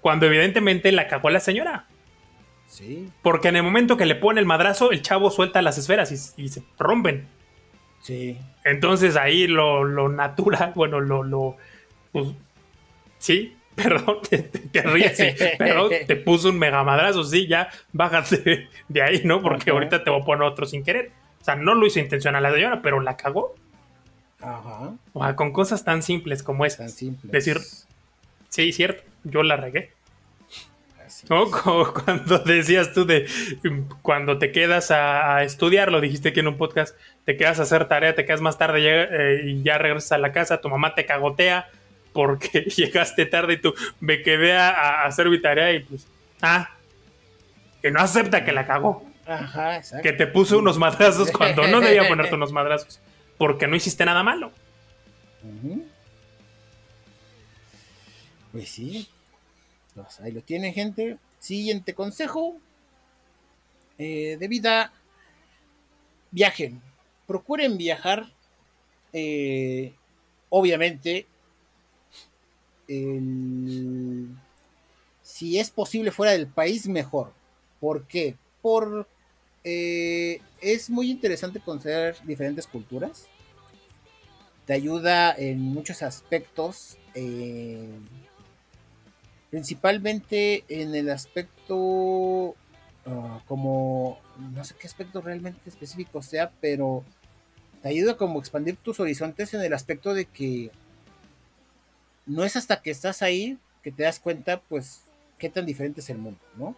Cuando 0.00 0.26
evidentemente 0.26 0.92
la 0.92 1.08
cagó 1.08 1.30
la 1.30 1.40
señora. 1.40 1.86
Sí. 2.66 3.08
Porque 3.22 3.48
en 3.48 3.56
el 3.56 3.62
momento 3.62 3.96
que 3.96 4.06
le 4.06 4.16
pone 4.16 4.40
el 4.40 4.46
madrazo, 4.46 4.90
el 4.90 5.02
chavo 5.02 5.30
suelta 5.30 5.62
las 5.62 5.78
esferas 5.78 6.34
y, 6.36 6.48
se 6.48 6.62
rompen. 6.78 7.28
Sí. 8.00 8.38
Entonces 8.64 9.16
ahí 9.16 9.46
lo, 9.46 9.84
lo 9.84 10.08
natural, 10.08 10.72
bueno, 10.74 11.00
lo, 11.00 11.22
lo 11.22 11.56
pues, 12.12 12.28
sí, 13.18 13.55
perdón, 13.82 14.18
te, 14.28 14.38
te, 14.38 14.82
ríes, 14.82 15.18
pero 15.58 15.88
te 15.88 16.16
puso 16.24 16.48
un 16.48 16.58
mega 16.58 16.82
madrazo, 16.82 17.22
sí, 17.24 17.46
ya 17.46 17.68
bájate 17.92 18.68
de 18.88 19.02
ahí, 19.02 19.20
¿no? 19.24 19.42
Porque 19.42 19.70
ahorita 19.70 20.02
te 20.02 20.10
voy 20.10 20.22
a 20.22 20.24
poner 20.24 20.44
otro 20.44 20.64
sin 20.64 20.82
querer. 20.82 21.10
O 21.40 21.44
sea, 21.44 21.56
no 21.56 21.74
lo 21.74 21.86
hizo 21.86 22.00
intencional 22.00 22.42
la 22.42 22.52
señora, 22.52 22.80
pero 22.82 23.00
la 23.00 23.16
cagó. 23.16 23.54
Ajá. 24.40 24.94
O 25.12 25.22
sea, 25.22 25.36
con 25.36 25.52
cosas 25.52 25.84
tan 25.84 26.02
simples 26.02 26.42
como 26.42 26.64
esas. 26.64 26.78
Tan 26.78 26.90
simples. 26.90 27.32
Decir, 27.32 27.60
sí, 28.48 28.72
cierto, 28.72 29.02
yo 29.24 29.42
la 29.42 29.56
regué. 29.56 29.92
¿No? 31.28 31.50
Como 31.50 31.92
cuando 31.92 32.38
decías 32.38 32.92
tú 32.92 33.04
de 33.06 33.26
cuando 34.02 34.38
te 34.38 34.52
quedas 34.52 34.90
a, 34.90 35.42
estudiar, 35.44 35.92
lo 35.92 36.00
dijiste 36.00 36.30
aquí 36.30 36.40
en 36.40 36.48
un 36.48 36.56
podcast, 36.56 36.96
te 37.24 37.36
quedas 37.36 37.60
a 37.60 37.62
hacer 37.62 37.86
tarea, 37.88 38.14
te 38.14 38.24
quedas 38.24 38.40
más 38.40 38.58
tarde 38.58 38.80
eh, 38.84 39.42
y 39.44 39.62
ya 39.62 39.78
regresas 39.78 40.12
a 40.12 40.18
la 40.18 40.32
casa, 40.32 40.60
tu 40.60 40.68
mamá 40.68 40.94
te 40.94 41.06
cagotea 41.06 41.68
porque 42.16 42.60
llegaste 42.76 43.26
tarde 43.26 43.52
y 43.52 43.56
tú 43.58 43.74
me 44.00 44.22
quedé 44.22 44.56
a, 44.56 45.04
hacer 45.04 45.28
mi 45.28 45.40
tarea 45.40 45.72
y 45.74 45.80
pues, 45.80 46.08
ah, 46.40 46.70
que 47.82 47.90
no 47.90 48.00
acepta 48.00 48.44
que 48.44 48.52
la 48.52 48.66
cagó. 48.66 49.04
Ajá, 49.26 49.76
exacto. 49.76 50.02
Que 50.02 50.12
te 50.14 50.26
puso 50.26 50.58
unos 50.58 50.78
madrazos 50.78 51.30
cuando 51.30 51.68
no 51.68 51.80
debía 51.80 52.08
ponerte 52.08 52.34
unos 52.34 52.52
madrazos, 52.52 53.00
porque 53.36 53.66
no 53.66 53.76
hiciste 53.76 54.04
nada 54.06 54.22
malo. 54.22 54.50
Pues 58.50 58.70
sí. 58.70 59.08
Pues 59.94 60.18
ahí 60.20 60.32
lo 60.32 60.40
tiene, 60.40 60.72
gente. 60.72 61.18
Siguiente 61.38 61.94
consejo 61.94 62.56
eh, 63.98 64.38
de 64.40 64.48
vida. 64.48 64.92
Viajen. 66.30 66.80
Procuren 67.26 67.76
viajar. 67.76 68.26
Eh, 69.12 69.92
obviamente 70.48 71.26
si 75.22 75.58
es 75.58 75.70
posible 75.70 76.10
fuera 76.10 76.32
del 76.32 76.46
país, 76.46 76.88
mejor. 76.88 77.32
¿Por 77.80 78.06
qué? 78.06 78.36
Por, 78.62 79.06
eh, 79.64 80.40
es 80.60 80.88
muy 80.90 81.10
interesante 81.10 81.60
conocer 81.60 82.16
diferentes 82.24 82.66
culturas. 82.66 83.26
Te 84.66 84.72
ayuda 84.72 85.34
en 85.36 85.60
muchos 85.60 86.02
aspectos, 86.02 86.98
eh, 87.14 87.88
principalmente 89.50 90.64
en 90.68 90.94
el 90.94 91.10
aspecto 91.10 92.56
ah, 93.06 93.40
como, 93.46 94.18
no 94.52 94.64
sé 94.64 94.74
qué 94.78 94.86
aspecto 94.86 95.20
realmente 95.20 95.68
específico 95.68 96.22
sea, 96.22 96.50
pero 96.60 97.04
te 97.82 97.88
ayuda 97.88 98.16
como 98.16 98.40
expandir 98.40 98.76
tus 98.76 98.98
horizontes 98.98 99.54
en 99.54 99.62
el 99.62 99.72
aspecto 99.72 100.14
de 100.14 100.24
que 100.24 100.72
no 102.26 102.44
es 102.44 102.56
hasta 102.56 102.82
que 102.82 102.90
estás 102.90 103.22
ahí 103.22 103.58
que 103.82 103.92
te 103.92 104.02
das 104.02 104.18
cuenta, 104.18 104.60
pues, 104.68 105.02
qué 105.38 105.48
tan 105.48 105.64
diferente 105.64 106.00
es 106.00 106.10
el 106.10 106.18
mundo, 106.18 106.40
¿no? 106.56 106.76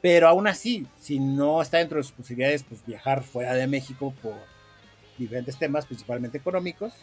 Pero 0.00 0.28
aún 0.28 0.46
así, 0.46 0.86
si 1.00 1.18
no 1.18 1.60
está 1.60 1.78
dentro 1.78 1.98
de 1.98 2.04
sus 2.04 2.12
posibilidades, 2.12 2.62
pues 2.62 2.86
viajar 2.86 3.22
fuera 3.22 3.54
de 3.54 3.66
México 3.66 4.14
por 4.22 4.36
diferentes 5.18 5.58
temas, 5.58 5.86
principalmente 5.86 6.38
económicos, 6.38 6.94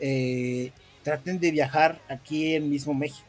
eh, 0.00 0.72
traten 1.02 1.38
de 1.38 1.50
viajar 1.50 2.00
aquí 2.08 2.54
en 2.54 2.68
mismo 2.70 2.94
México, 2.94 3.28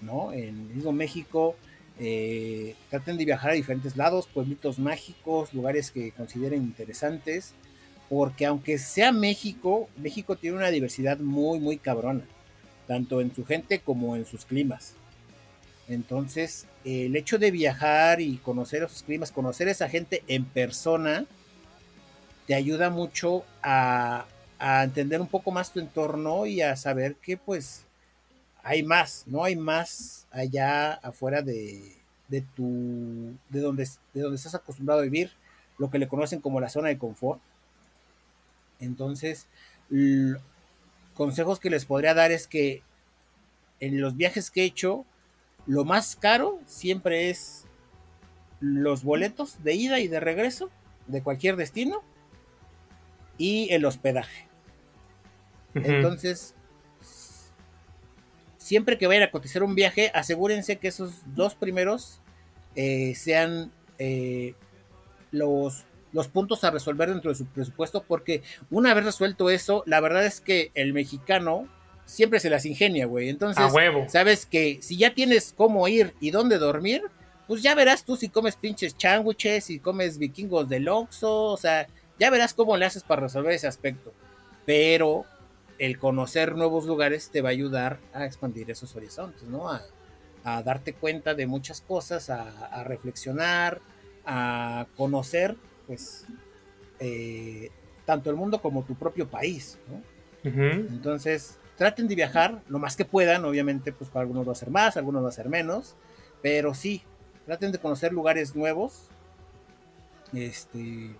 ¿no? 0.00 0.32
En 0.32 0.74
mismo 0.74 0.92
México, 0.92 1.56
eh, 1.98 2.76
traten 2.90 3.16
de 3.16 3.24
viajar 3.24 3.52
a 3.52 3.54
diferentes 3.54 3.96
lados, 3.96 4.28
pueblitos 4.32 4.78
mágicos, 4.78 5.54
lugares 5.54 5.90
que 5.90 6.12
consideren 6.12 6.62
interesantes, 6.62 7.54
porque 8.08 8.46
aunque 8.46 8.78
sea 8.78 9.10
México, 9.10 9.88
México 9.96 10.36
tiene 10.36 10.58
una 10.58 10.70
diversidad 10.70 11.18
muy, 11.18 11.58
muy 11.58 11.78
cabrona 11.78 12.22
tanto 12.86 13.20
en 13.20 13.34
su 13.34 13.44
gente 13.44 13.80
como 13.80 14.16
en 14.16 14.24
sus 14.24 14.44
climas. 14.44 14.94
Entonces, 15.88 16.66
el 16.84 17.14
hecho 17.16 17.38
de 17.38 17.50
viajar 17.50 18.20
y 18.20 18.38
conocer 18.38 18.82
esos 18.82 19.02
climas, 19.02 19.30
conocer 19.30 19.68
a 19.68 19.72
esa 19.72 19.88
gente 19.88 20.22
en 20.26 20.44
persona, 20.44 21.26
te 22.46 22.54
ayuda 22.54 22.90
mucho 22.90 23.44
a, 23.62 24.26
entender 24.58 25.20
un 25.20 25.26
poco 25.26 25.50
más 25.50 25.72
tu 25.72 25.80
entorno 25.80 26.46
y 26.46 26.62
a 26.62 26.76
saber 26.76 27.16
que 27.16 27.36
pues 27.36 27.84
hay 28.62 28.82
más, 28.82 29.24
¿no? 29.26 29.44
Hay 29.44 29.54
más 29.54 30.26
allá 30.30 30.94
afuera 30.94 31.42
de, 31.42 31.92
de 32.28 32.40
tu, 32.40 33.34
de 33.50 33.60
donde, 33.60 33.86
de 34.14 34.20
donde 34.22 34.36
estás 34.36 34.54
acostumbrado 34.54 35.00
a 35.00 35.04
vivir, 35.04 35.30
lo 35.78 35.90
que 35.90 35.98
le 35.98 36.08
conocen 36.08 36.40
como 36.40 36.58
la 36.58 36.70
zona 36.70 36.88
de 36.88 36.98
confort. 36.98 37.40
Entonces, 38.80 39.46
consejos 41.16 41.58
que 41.58 41.70
les 41.70 41.84
podría 41.84 42.14
dar 42.14 42.30
es 42.30 42.46
que 42.46 42.82
en 43.80 44.00
los 44.00 44.16
viajes 44.16 44.50
que 44.50 44.62
he 44.62 44.64
hecho, 44.64 45.04
lo 45.66 45.84
más 45.84 46.16
caro 46.16 46.60
siempre 46.66 47.30
es 47.30 47.64
los 48.60 49.02
boletos 49.02 49.62
de 49.62 49.74
ida 49.74 49.98
y 50.00 50.08
de 50.08 50.20
regreso 50.20 50.70
de 51.06 51.22
cualquier 51.22 51.56
destino 51.56 52.02
y 53.38 53.68
el 53.72 53.84
hospedaje. 53.84 54.46
Entonces, 55.74 56.54
siempre 58.56 58.96
que 58.96 59.06
vayan 59.06 59.24
a 59.24 59.30
cotizar 59.30 59.62
un 59.62 59.74
viaje, 59.74 60.10
asegúrense 60.14 60.76
que 60.76 60.88
esos 60.88 61.20
dos 61.34 61.54
primeros 61.54 62.20
eh, 62.76 63.14
sean 63.14 63.72
eh, 63.98 64.54
los 65.30 65.84
los 66.16 66.28
puntos 66.28 66.64
a 66.64 66.70
resolver 66.70 67.10
dentro 67.10 67.30
de 67.30 67.36
su 67.36 67.44
presupuesto, 67.44 68.02
porque 68.02 68.42
una 68.70 68.94
vez 68.94 69.04
resuelto 69.04 69.50
eso, 69.50 69.82
la 69.86 70.00
verdad 70.00 70.24
es 70.24 70.40
que 70.40 70.72
el 70.74 70.94
mexicano 70.94 71.68
siempre 72.06 72.40
se 72.40 72.48
las 72.48 72.64
ingenia, 72.64 73.04
güey. 73.04 73.28
Entonces, 73.28 73.62
sabes 74.08 74.46
que 74.46 74.78
si 74.80 74.96
ya 74.96 75.12
tienes 75.12 75.52
cómo 75.54 75.86
ir 75.88 76.14
y 76.18 76.30
dónde 76.30 76.56
dormir, 76.56 77.02
pues 77.46 77.62
ya 77.62 77.74
verás 77.74 78.04
tú 78.04 78.16
si 78.16 78.30
comes 78.30 78.56
pinches 78.56 78.96
sándwiches, 78.96 79.64
si 79.64 79.78
comes 79.78 80.16
vikingos 80.16 80.70
del 80.70 80.88
Oxxo, 80.88 81.44
o 81.44 81.56
sea, 81.58 81.86
ya 82.18 82.30
verás 82.30 82.54
cómo 82.54 82.78
le 82.78 82.86
haces 82.86 83.02
para 83.02 83.22
resolver 83.22 83.52
ese 83.52 83.66
aspecto. 83.66 84.14
Pero 84.64 85.26
el 85.78 85.98
conocer 85.98 86.56
nuevos 86.56 86.86
lugares 86.86 87.30
te 87.30 87.42
va 87.42 87.50
a 87.50 87.52
ayudar 87.52 87.98
a 88.14 88.24
expandir 88.24 88.70
esos 88.70 88.96
horizontes, 88.96 89.42
¿no? 89.42 89.70
A, 89.70 89.82
darte 90.62 90.92
cuenta 90.94 91.34
de 91.34 91.48
muchas 91.48 91.80
cosas, 91.80 92.30
a 92.30 92.84
reflexionar, 92.84 93.80
a 94.24 94.86
conocer 94.96 95.56
pues, 95.86 96.26
eh, 97.00 97.70
tanto 98.04 98.30
el 98.30 98.36
mundo 98.36 98.60
como 98.60 98.84
tu 98.84 98.94
propio 98.94 99.28
país, 99.28 99.78
Entonces, 100.44 101.58
traten 101.76 102.06
de 102.06 102.14
viajar 102.14 102.62
lo 102.68 102.78
más 102.78 102.96
que 102.96 103.04
puedan, 103.04 103.44
obviamente, 103.44 103.92
pues 103.92 104.10
para 104.10 104.22
algunos 104.22 104.46
va 104.46 104.52
a 104.52 104.56
ser 104.56 104.70
más, 104.70 104.96
algunos 104.96 105.24
va 105.24 105.28
a 105.28 105.32
ser 105.32 105.48
menos, 105.48 105.96
pero 106.40 106.72
sí, 106.72 107.02
traten 107.44 107.72
de 107.72 107.78
conocer 107.78 108.12
lugares 108.12 108.54
nuevos, 108.54 109.08
este, 110.32 111.16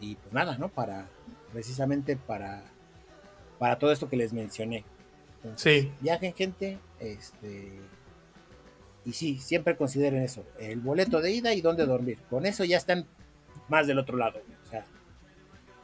y 0.00 0.14
pues 0.16 0.32
nada, 0.32 0.58
¿no? 0.58 0.68
Para, 0.68 1.06
precisamente 1.52 2.16
para, 2.16 2.64
para 3.58 3.78
todo 3.78 3.92
esto 3.92 4.08
que 4.08 4.16
les 4.16 4.32
mencioné. 4.32 4.84
sí. 5.56 5.92
Viajen 6.00 6.34
gente, 6.34 6.78
este, 6.98 7.78
y 9.04 9.12
sí, 9.12 9.38
siempre 9.38 9.76
consideren 9.76 10.22
eso, 10.22 10.44
el 10.58 10.80
boleto 10.80 11.20
de 11.20 11.30
ida 11.32 11.54
y 11.54 11.60
dónde 11.60 11.86
dormir. 11.86 12.18
Con 12.30 12.46
eso 12.46 12.64
ya 12.64 12.76
están 12.76 13.06
más 13.68 13.86
del 13.86 13.98
otro 13.98 14.16
lado. 14.16 14.40
O 14.66 14.70
sea, 14.70 14.84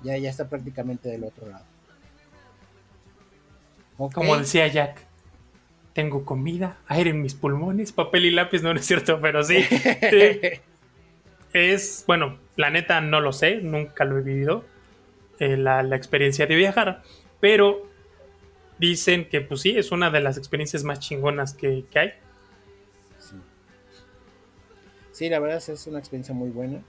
ya, 0.03 0.17
ya 0.17 0.31
está 0.31 0.49
prácticamente 0.49 1.09
del 1.09 1.25
otro 1.25 1.49
lado. 1.49 1.65
Como 4.15 4.37
decía 4.39 4.67
Jack, 4.67 5.05
tengo 5.93 6.25
comida, 6.25 6.79
aire 6.87 7.11
en 7.11 7.21
mis 7.21 7.35
pulmones, 7.35 7.93
papel 7.93 8.25
y 8.25 8.31
lápiz, 8.31 8.63
no, 8.63 8.73
es 8.73 8.87
cierto, 8.87 9.21
pero 9.21 9.45
sí. 9.45 9.63
es, 11.53 12.05
bueno, 12.07 12.39
la 12.57 12.71
neta 12.71 13.01
no 13.03 13.21
lo 13.21 13.33
sé, 13.33 13.57
nunca 13.57 14.05
lo 14.05 14.19
he 14.19 14.23
vivido, 14.23 14.65
eh, 15.39 15.57
la, 15.59 15.83
experiencia 15.95 16.47
de 16.47 16.57
viajar, 16.57 17.03
pero 17.41 17.87
dicen 18.79 19.29
que 19.29 19.43
pues 19.43 19.61
sí, 19.61 19.77
es 19.77 19.93
una 19.93 20.11
de 20.11 20.21
las 20.21 20.39
experiencias 20.39 20.83
más 20.83 21.01
chingonas 21.01 21.53
que, 21.53 21.85
que 21.91 21.99
hay. 21.99 22.13
Sí. 23.19 23.37
sí, 25.13 25.29
la 25.29 25.41
verdad 25.41 25.63
es 25.69 25.87
una 25.87 25.99
experiencia 25.99 26.35
muy 26.35 26.49
buena 26.49 26.81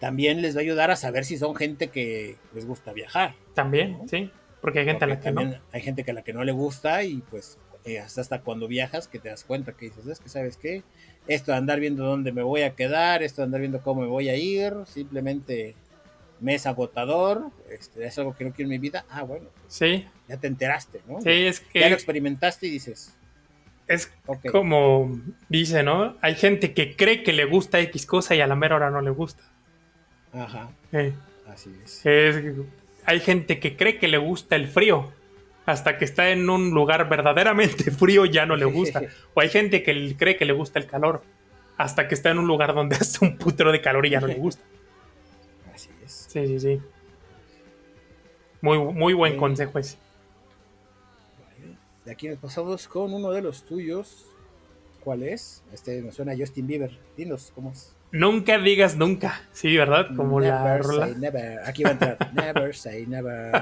también 0.00 0.42
les 0.42 0.54
va 0.54 0.60
a 0.60 0.62
ayudar 0.62 0.90
a 0.90 0.96
saber 0.96 1.24
si 1.24 1.38
son 1.38 1.54
gente 1.54 1.88
que 1.88 2.36
les 2.54 2.66
gusta 2.66 2.92
viajar. 2.92 3.34
También, 3.54 4.08
sí, 4.08 4.30
porque 4.60 4.80
hay 4.80 4.84
gente 4.84 5.04
a 5.04 5.08
la 5.08 5.20
que 5.20 5.32
no. 5.32 5.54
Hay 5.72 5.80
gente 5.80 6.04
que 6.04 6.10
a 6.10 6.14
la 6.14 6.22
que 6.22 6.32
no 6.32 6.44
le 6.44 6.52
gusta 6.52 7.02
y 7.04 7.22
pues 7.30 7.58
eh, 7.84 8.00
hasta, 8.00 8.20
hasta 8.20 8.40
cuando 8.40 8.68
viajas 8.68 9.08
que 9.08 9.18
te 9.18 9.28
das 9.28 9.44
cuenta 9.44 9.72
que 9.72 9.86
dices, 9.86 10.06
es 10.06 10.20
que 10.20 10.28
sabes 10.28 10.56
qué, 10.56 10.82
esto 11.28 11.52
de 11.52 11.58
andar 11.58 11.80
viendo 11.80 12.04
dónde 12.04 12.32
me 12.32 12.42
voy 12.42 12.62
a 12.62 12.74
quedar, 12.74 13.22
esto 13.22 13.42
de 13.42 13.46
andar 13.46 13.60
viendo 13.60 13.80
cómo 13.80 14.02
me 14.02 14.08
voy 14.08 14.28
a 14.28 14.36
ir, 14.36 14.74
simplemente 14.86 15.76
me 16.40 16.54
es 16.54 16.66
agotador, 16.66 17.50
este, 17.70 18.04
es 18.04 18.18
algo 18.18 18.34
que 18.34 18.44
no 18.44 18.52
quiero 18.52 18.66
en 18.66 18.70
mi 18.70 18.78
vida, 18.78 19.06
ah, 19.08 19.22
bueno, 19.22 19.46
pues, 19.54 19.72
Sí, 19.72 20.06
ya 20.28 20.36
te 20.36 20.48
enteraste, 20.48 21.00
¿no? 21.06 21.20
sí, 21.20 21.30
es 21.30 21.62
Ya 21.72 21.82
lo 21.82 21.86
que 21.86 21.92
experimentaste 21.94 22.66
y 22.66 22.70
dices, 22.70 23.16
es 23.88 24.12
como 24.50 25.20
dice, 25.48 25.82
¿no? 25.82 26.16
Hay 26.20 26.34
gente 26.34 26.74
que 26.74 26.96
cree 26.96 27.22
que 27.22 27.32
le 27.32 27.44
gusta 27.44 27.78
X 27.80 28.04
cosa 28.04 28.34
y 28.34 28.40
a 28.40 28.46
la 28.46 28.56
mera 28.56 28.76
hora 28.76 28.90
no 28.90 29.00
le 29.00 29.10
gusta. 29.10 29.44
Ajá, 30.36 30.70
Eh, 30.92 31.12
así 31.48 31.74
es. 31.84 32.04
es- 32.04 32.44
hay 33.04 33.20
gente 33.20 33.58
que 33.60 33.76
cree 33.76 33.98
que 33.98 34.08
le 34.08 34.18
gusta 34.18 34.56
el 34.56 34.68
frío. 34.68 35.12
Hasta 35.64 35.98
que 35.98 36.04
está 36.04 36.30
en 36.30 36.48
un 36.48 36.70
lugar 36.70 37.08
verdaderamente 37.08 37.90
frío 37.90 38.24
ya 38.24 38.46
no 38.46 38.54
le 38.56 38.66
gusta. 38.66 39.00
O 39.34 39.40
hay 39.40 39.48
gente 39.48 39.82
que 39.82 40.14
cree 40.16 40.36
que 40.36 40.44
le 40.44 40.52
gusta 40.52 40.78
el 40.78 40.86
calor. 40.86 41.22
Hasta 41.76 42.06
que 42.08 42.14
está 42.14 42.30
en 42.30 42.38
un 42.38 42.46
lugar 42.46 42.72
donde 42.74 42.96
hace 43.00 43.24
un 43.24 43.36
putero 43.36 43.72
de 43.72 43.80
calor 43.80 44.06
y 44.06 44.10
ya 44.10 44.20
no 44.20 44.26
le 44.28 44.34
gusta. 44.36 44.62
Así 45.74 45.90
es. 46.04 46.26
Sí, 46.30 46.46
sí, 46.46 46.60
sí. 46.60 46.80
Muy, 48.60 48.78
muy 48.78 49.12
buen 49.14 49.36
consejo 49.36 49.78
ese. 49.78 49.96
Vale. 51.42 51.76
De 52.04 52.12
aquí 52.12 52.28
nos 52.28 52.38
pasamos 52.38 52.86
con 52.88 53.12
uno 53.12 53.30
de 53.32 53.42
los 53.42 53.64
tuyos. 53.64 54.26
¿Cuál 55.02 55.22
es? 55.24 55.62
Este 55.72 56.00
nos 56.00 56.14
suena 56.14 56.32
a 56.32 56.36
Justin 56.36 56.66
Bieber. 56.66 56.96
Dinos, 57.16 57.50
¿cómo 57.54 57.70
es? 57.72 57.94
Nunca 58.12 58.58
digas 58.58 58.96
nunca. 58.96 59.42
Sí, 59.52 59.76
¿verdad? 59.76 60.08
Como 60.16 60.40
la 60.40 60.62
Never 60.62 60.82
rola. 60.82 61.06
say 61.06 61.14
never. 61.16 61.58
Aquí 61.66 61.82
va 61.82 61.90
a 61.90 61.92
entrar. 61.92 62.18
never 62.34 62.74
say 62.74 63.06
never. 63.06 63.52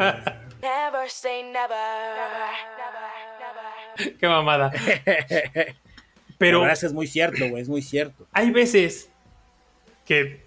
Never 0.62 1.08
say 1.10 1.42
never. 1.44 1.76
Never, 3.96 4.16
Qué 4.18 4.28
mamada. 4.28 4.72
Pero 6.38 6.58
la 6.58 6.64
verdad 6.64 6.72
es 6.74 6.80
que 6.80 6.86
es 6.86 6.92
muy 6.92 7.06
cierto, 7.06 7.48
güey, 7.48 7.62
es 7.62 7.68
muy 7.68 7.80
cierto. 7.82 8.26
hay 8.32 8.50
veces 8.50 9.10
que 10.04 10.44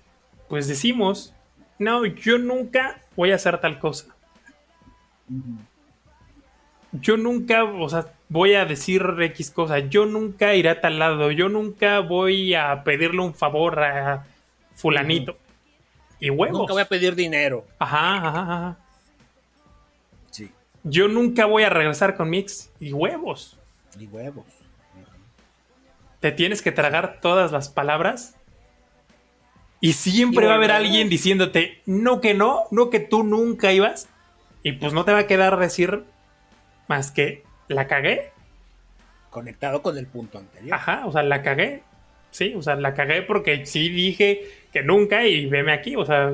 pues 0.49 0.67
decimos, 0.67 1.33
no, 1.79 2.05
yo 2.05 2.37
nunca 2.37 3.01
voy 3.15 3.31
a 3.31 3.35
hacer 3.35 3.59
tal 3.59 3.79
cosa. 3.79 4.15
Yo 6.91 7.17
nunca, 7.17 7.63
o 7.63 7.89
sea, 7.89 8.13
voy 8.29 8.55
a 8.55 8.65
decir 8.65 9.03
X 9.19 9.51
cosa. 9.51 9.79
Yo 9.79 10.05
nunca 10.05 10.55
iré 10.55 10.69
a 10.69 10.81
tal 10.81 10.99
lado. 10.99 11.31
Yo 11.31 11.49
nunca 11.49 11.99
voy 11.99 12.53
a 12.53 12.83
pedirle 12.83 13.21
un 13.21 13.33
favor 13.33 13.79
a 13.83 14.25
fulanito. 14.75 15.37
Y 16.19 16.29
huevos. 16.29 16.59
Nunca 16.59 16.73
voy 16.73 16.81
a 16.81 16.87
pedir 16.87 17.15
dinero. 17.15 17.65
Ajá, 17.79 18.17
ajá, 18.17 18.41
ajá. 18.41 18.77
Sí. 20.31 20.51
Yo 20.83 21.07
nunca 21.07 21.45
voy 21.45 21.63
a 21.63 21.69
regresar 21.69 22.15
con 22.15 22.29
mi 22.29 22.39
ex. 22.39 22.71
Y 22.79 22.93
huevos. 22.93 23.57
Y 23.99 24.07
huevos. 24.07 24.45
Te 26.19 26.31
tienes 26.31 26.61
que 26.61 26.71
tragar 26.71 27.19
todas 27.21 27.51
las 27.51 27.69
palabras. 27.69 28.35
Y 29.79 29.93
siempre 29.93 30.45
Y 30.45 30.47
va 30.47 30.53
a 30.53 30.57
haber 30.57 30.71
alguien 30.71 31.07
diciéndote, 31.07 31.83
no 31.85 32.19
que 32.19 32.33
no, 32.33 32.63
no 32.71 32.89
que 32.89 32.99
tú 32.99 33.23
nunca 33.23 33.71
ibas. 33.71 34.09
Y 34.63 34.71
pues 34.73 34.93
no 34.93 35.05
te 35.05 35.13
va 35.13 35.19
a 35.19 35.27
quedar 35.27 35.59
decir 35.59 36.03
más 36.87 37.11
que 37.11 37.43
la 37.67 37.87
cagué. 37.87 38.31
Conectado 39.29 39.81
con 39.81 39.97
el 39.97 40.07
punto 40.07 40.37
anterior. 40.37 40.73
Ajá, 40.73 41.05
o 41.05 41.11
sea, 41.11 41.23
la 41.23 41.41
cagué. 41.41 41.83
Sí, 42.31 42.53
o 42.55 42.61
sea, 42.61 42.75
la 42.75 42.93
cagué 42.93 43.21
porque 43.21 43.65
sí 43.65 43.89
dije 43.89 44.41
que 44.71 44.83
nunca 44.83 45.25
y 45.25 45.45
veme 45.47 45.73
aquí. 45.73 45.95
O 45.95 46.05
sea, 46.05 46.31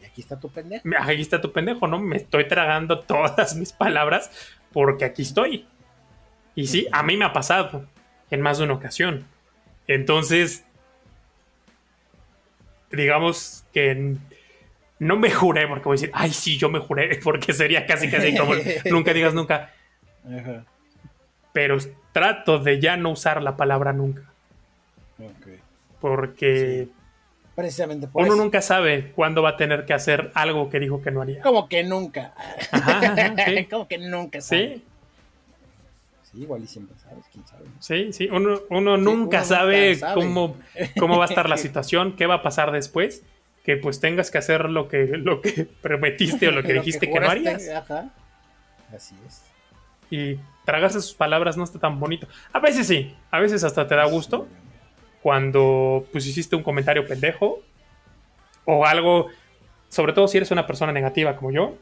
Y 0.00 0.04
aquí 0.04 0.20
está 0.20 0.38
tu 0.38 0.50
pendejo. 0.50 0.82
aquí 1.00 1.20
está 1.20 1.40
tu 1.40 1.52
pendejo, 1.52 1.86
¿no? 1.86 1.98
Me 2.00 2.16
estoy 2.16 2.46
tragando 2.48 3.00
todas 3.06 3.56
mis 3.56 3.72
palabras 3.72 4.30
porque 4.72 5.04
aquí 5.04 5.22
estoy. 5.22 5.66
Y 6.54 6.66
sí, 6.66 6.86
a 6.92 7.02
mí 7.02 7.16
me 7.16 7.24
ha 7.26 7.32
pasado 7.32 7.86
en 8.30 8.40
más 8.40 8.58
de 8.58 8.64
una 8.64 8.74
ocasión. 8.74 9.26
Entonces, 9.86 10.64
digamos 12.90 13.64
que 13.72 14.16
no 14.98 15.16
me 15.16 15.30
juré 15.30 15.66
porque 15.68 15.84
voy 15.84 15.96
a 15.96 16.00
decir, 16.00 16.10
ay, 16.14 16.32
sí, 16.32 16.56
yo 16.56 16.68
me 16.70 16.78
juré, 16.78 17.20
porque 17.24 17.52
sería 17.52 17.86
casi 17.86 18.10
casi 18.10 18.36
como 18.36 18.54
nunca 18.90 19.12
digas 19.12 19.34
nunca. 19.34 19.72
Ajá. 20.26 20.64
Pero 21.52 21.78
trato 22.12 22.58
de 22.58 22.80
ya 22.80 22.96
no 22.96 23.10
usar 23.10 23.42
la 23.42 23.56
palabra 23.56 23.92
nunca. 23.92 24.22
Ok. 25.18 25.48
Porque 26.00 26.88
Precisamente 27.54 28.06
por 28.06 28.22
uno 28.22 28.34
eso. 28.34 28.42
nunca 28.42 28.60
sabe 28.60 29.12
cuándo 29.12 29.42
va 29.42 29.50
a 29.50 29.56
tener 29.56 29.86
que 29.86 29.94
hacer 29.94 30.30
algo 30.34 30.68
que 30.68 30.78
dijo 30.78 31.00
que 31.02 31.10
no 31.10 31.22
haría. 31.22 31.40
Como 31.40 31.68
que 31.68 31.82
nunca. 31.84 32.34
Ajá, 32.70 32.98
ajá, 32.98 33.34
sí. 33.46 33.64
Como 33.70 33.88
que 33.88 33.98
nunca. 33.98 34.40
sabe. 34.40 34.74
Sí, 34.76 34.84
Sí, 36.32 36.42
igual 36.42 36.62
y 36.64 36.66
siempre 36.66 36.96
sabes, 36.98 37.24
quién 37.32 37.46
sabe. 37.46 37.64
sí, 37.78 38.12
sí. 38.12 38.28
Uno, 38.30 38.60
uno 38.68 38.96
Sí, 38.96 39.02
nunca 39.02 39.38
uno 39.38 39.46
sabe, 39.46 39.92
nunca 39.94 40.00
sabe. 40.08 40.14
Cómo, 40.14 40.56
cómo 40.98 41.18
va 41.18 41.24
a 41.24 41.28
estar 41.28 41.48
la 41.48 41.56
situación, 41.56 42.16
qué 42.16 42.26
va 42.26 42.34
a 42.36 42.42
pasar 42.42 42.72
después. 42.72 43.22
Que 43.64 43.76
pues 43.76 43.98
tengas 44.00 44.30
que 44.30 44.38
hacer 44.38 44.68
lo 44.68 44.86
que, 44.88 45.06
lo 45.06 45.40
que 45.40 45.64
prometiste 45.80 46.48
o 46.48 46.50
lo 46.52 46.62
que 46.62 46.74
Lo 46.74 46.80
dijiste 46.80 47.06
que, 47.06 47.14
no 47.18 47.26
juraste, 47.26 47.48
harías. 47.48 47.68
Ajá. 47.70 48.10
Así 48.94 49.16
es. 49.26 49.42
Y 50.10 50.38
tragarse 50.64 51.00
sus 51.00 51.14
palabras 51.14 51.56
no 51.56 51.64
está 51.64 51.78
tan 51.78 51.98
bonito. 51.98 52.26
A 52.52 52.58
veces 52.58 52.86
sí, 52.86 53.14
a 53.30 53.38
veces 53.40 53.64
hasta 53.64 53.86
te 53.86 53.94
da 53.94 54.04
gusto 54.04 54.46
cuando 55.22 56.06
pues 56.12 56.26
hiciste 56.26 56.54
un 56.54 56.62
comentario 56.62 57.06
pendejo 57.06 57.62
o 58.64 58.84
algo, 58.84 59.28
sobre 59.88 60.12
todo 60.12 60.28
si 60.28 60.36
eres 60.36 60.50
una 60.50 60.66
persona 60.66 60.92
negativa 60.92 61.36
como 61.36 61.50
yo, 61.50 61.76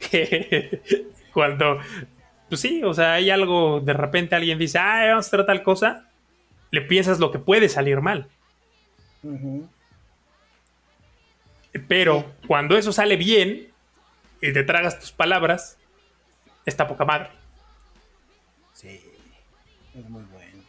que 0.10 0.80
cuando, 1.32 1.78
pues 2.48 2.60
sí, 2.60 2.82
o 2.82 2.94
sea, 2.94 3.14
hay 3.14 3.30
algo, 3.30 3.80
de 3.80 3.92
repente 3.92 4.34
alguien 4.34 4.58
dice, 4.58 4.78
ah, 4.78 5.06
vamos 5.08 5.26
a 5.26 5.28
hacer 5.28 5.46
tal 5.46 5.62
cosa, 5.62 6.08
le 6.70 6.82
piensas 6.82 7.18
lo 7.18 7.30
que 7.30 7.38
puede 7.38 7.68
salir 7.68 8.00
mal. 8.00 8.28
Ujú. 9.22 9.68
Pero 11.88 12.32
cuando 12.46 12.76
eso 12.76 12.92
sale 12.92 13.16
bien 13.16 13.68
y 14.40 14.52
te 14.52 14.62
tragas 14.62 14.98
tus 14.98 15.12
palabras, 15.12 15.78
está 16.66 16.86
poca 16.86 17.04
madre. 17.04 17.30
Sí. 18.74 19.00
Es 19.94 20.08
muy 20.08 20.22
bueno. 20.24 20.62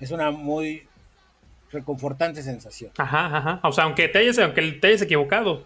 Es 0.00 0.10
una 0.10 0.30
muy 0.30 0.86
reconfortante 1.72 2.42
sensación. 2.42 2.90
Ajá, 2.98 3.26
ajá. 3.36 3.60
O 3.62 3.72
sea, 3.72 3.84
aunque 3.84 4.08
te 4.08 4.18
hayas, 4.18 4.38
aunque 4.38 4.62
te 4.72 4.86
hayas 4.88 5.02
equivocado, 5.02 5.64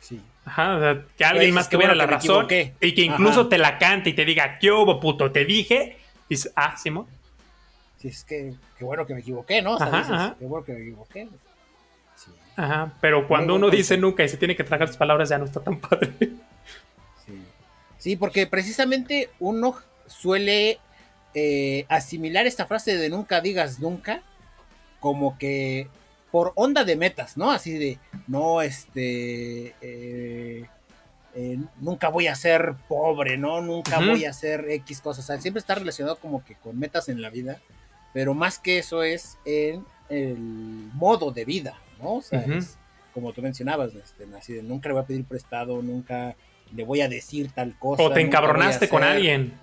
Sí. 0.00 0.20
Ajá, 0.44 0.76
o 0.76 0.80
sea, 0.80 1.02
que 1.16 1.24
alguien 1.24 1.54
más 1.54 1.70
tuviera 1.70 1.94
bueno 1.94 2.04
la 2.04 2.06
razón 2.06 2.44
equivoqué. 2.44 2.74
y 2.86 2.92
que 2.94 3.00
incluso 3.00 3.40
Ajá. 3.40 3.48
te 3.48 3.56
la 3.56 3.78
cante 3.78 4.10
y 4.10 4.12
te 4.12 4.26
diga, 4.26 4.58
¿qué 4.58 4.70
hubo, 4.70 5.00
puto? 5.00 5.32
Te 5.32 5.46
dije. 5.46 5.96
Y 6.28 6.34
dices, 6.34 6.52
ah, 6.54 6.76
Simón. 6.76 7.06
Sí, 7.96 8.08
es 8.08 8.22
que 8.22 8.52
qué 8.78 8.84
bueno 8.84 9.06
que 9.06 9.14
me 9.14 9.20
equivoqué, 9.20 9.62
¿no? 9.62 9.76
O 9.76 9.78
sea, 9.78 9.86
Ajá, 9.86 9.96
dices, 9.96 10.12
ajá. 10.12 10.36
Qué 10.38 10.44
bueno 10.44 10.64
que 10.66 10.72
me 10.74 10.80
equivoqué. 10.82 11.28
Sí, 12.16 12.30
Ajá, 12.56 12.92
pero 13.00 13.26
cuando 13.26 13.54
Muy 13.54 13.62
uno 13.62 13.70
dice 13.70 13.96
nunca 13.96 14.22
y 14.24 14.28
se 14.28 14.36
tiene 14.36 14.54
que 14.54 14.62
tragar 14.64 14.88
sus 14.88 14.98
palabras, 14.98 15.30
ya 15.30 15.38
no 15.38 15.46
está 15.46 15.60
tan 15.60 15.78
padre. 15.80 16.12
Sí. 18.04 18.16
Porque 18.16 18.46
precisamente 18.46 19.30
uno 19.40 19.76
suele 20.06 20.78
eh, 21.32 21.86
asimilar 21.88 22.46
esta 22.46 22.66
frase 22.66 22.96
de 22.96 23.08
nunca 23.08 23.40
digas 23.40 23.80
nunca 23.80 24.22
como 25.00 25.38
que 25.38 25.88
por 26.30 26.52
onda 26.56 26.84
de 26.84 26.96
metas, 26.96 27.36
¿no? 27.36 27.50
Así 27.50 27.78
de, 27.78 27.98
no, 28.26 28.60
este, 28.60 29.74
eh, 29.80 30.64
eh, 31.34 31.58
nunca 31.80 32.08
voy 32.08 32.26
a 32.26 32.34
ser 32.34 32.74
pobre, 32.88 33.38
¿no? 33.38 33.60
Nunca 33.60 33.98
voy 34.00 34.24
a 34.24 34.30
hacer 34.30 34.68
X 34.68 35.00
cosas. 35.00 35.24
O 35.24 35.26
sea, 35.28 35.40
siempre 35.40 35.60
está 35.60 35.74
relacionado 35.74 36.16
como 36.16 36.44
que 36.44 36.56
con 36.56 36.78
metas 36.78 37.08
en 37.08 37.22
la 37.22 37.30
vida, 37.30 37.60
pero 38.12 38.34
más 38.34 38.58
que 38.58 38.78
eso 38.78 39.02
es 39.02 39.38
en 39.44 39.84
el 40.08 40.38
modo 40.38 41.30
de 41.30 41.44
vida, 41.44 41.78
¿no? 42.00 42.16
O 42.16 42.22
sea, 42.22 42.40
es 42.40 42.78
como 43.14 43.32
tú 43.32 43.40
mencionabas, 43.40 43.94
este, 43.94 44.26
así 44.36 44.54
de 44.54 44.62
nunca 44.62 44.88
le 44.88 44.94
voy 44.94 45.02
a 45.04 45.06
pedir 45.06 45.24
prestado, 45.24 45.80
nunca 45.82 46.34
le 46.74 46.84
voy 46.84 47.00
a 47.00 47.08
decir 47.08 47.50
tal 47.52 47.74
cosa. 47.78 48.02
O 48.02 48.10
te 48.12 48.20
encabronaste 48.20 48.88
con 48.88 49.02
alguien. 49.02 49.54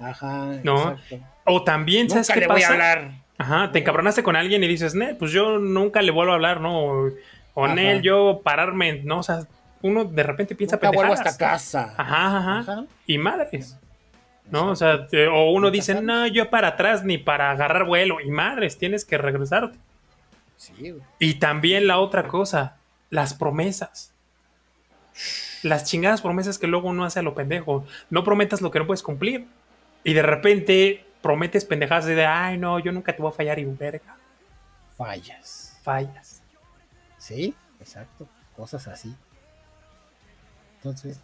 Ajá, 0.00 0.58
No. 0.62 0.92
exacto. 0.92 1.18
O 1.44 1.64
también, 1.64 2.08
¿sabes 2.10 2.28
Nunca 2.28 2.34
qué 2.34 2.40
le 2.40 2.46
voy 2.46 2.62
a 2.62 2.68
pasa? 2.68 2.72
hablar. 2.72 3.12
Ajá, 3.38 3.72
te 3.72 3.78
encabronaste 3.78 4.22
con 4.22 4.36
alguien 4.36 4.62
y 4.64 4.68
dices, 4.68 4.94
Nel, 4.94 5.16
pues 5.16 5.30
yo 5.32 5.58
nunca 5.58 6.02
le 6.02 6.10
vuelvo 6.10 6.32
a 6.32 6.34
hablar, 6.36 6.60
¿no? 6.60 7.10
O. 7.54 7.68
Nel, 7.68 8.02
yo 8.02 8.40
pararme, 8.44 9.00
¿no? 9.04 9.18
O 9.20 9.22
sea, 9.22 9.40
uno 9.82 10.04
de 10.04 10.22
repente 10.22 10.54
piensa 10.54 10.76
Nunca 10.76 10.90
vuelvo 10.90 11.12
a 11.12 11.16
pendejadas. 11.16 11.62
esta 11.64 11.84
casa. 11.88 11.94
Ajá, 11.96 12.36
ajá, 12.38 12.58
Ajá. 12.60 12.84
Y 13.06 13.18
madres. 13.18 13.76
¿No? 14.50 14.70
O 14.70 14.76
sea, 14.76 15.06
te- 15.06 15.26
o 15.28 15.50
uno 15.50 15.70
dice, 15.70 15.92
sabes. 15.92 16.02
no, 16.06 16.26
yo 16.26 16.48
para 16.50 16.68
atrás 16.68 17.04
ni 17.04 17.18
para 17.18 17.50
agarrar 17.50 17.84
vuelo. 17.84 18.20
Y 18.20 18.30
madres, 18.30 18.78
tienes 18.78 19.04
que 19.04 19.18
regresarte. 19.18 19.78
Sí. 20.56 20.94
Y 21.18 21.34
también 21.34 21.86
la 21.86 21.98
otra 21.98 22.28
cosa, 22.28 22.76
las 23.10 23.34
promesas. 23.34 24.12
Las 25.62 25.84
chingadas 25.84 26.20
promesas 26.20 26.58
que 26.58 26.66
luego 26.66 26.88
uno 26.88 27.04
hace 27.04 27.20
a 27.20 27.22
lo 27.22 27.34
pendejo. 27.34 27.84
No 28.10 28.24
prometas 28.24 28.60
lo 28.60 28.70
que 28.70 28.78
no 28.78 28.86
puedes 28.86 29.02
cumplir. 29.02 29.46
Y 30.04 30.12
de 30.12 30.22
repente 30.22 31.04
prometes 31.22 31.64
pendejadas 31.64 32.06
de, 32.06 32.24
ay, 32.24 32.58
no, 32.58 32.78
yo 32.78 32.92
nunca 32.92 33.14
te 33.14 33.22
voy 33.22 33.30
a 33.30 33.34
fallar 33.34 33.58
y 33.58 33.64
verga, 33.64 34.16
fallas. 34.96 35.78
fallas. 35.82 36.42
Sí, 37.18 37.54
exacto. 37.80 38.28
Cosas 38.56 38.86
así. 38.86 39.14
Entonces, 40.76 41.20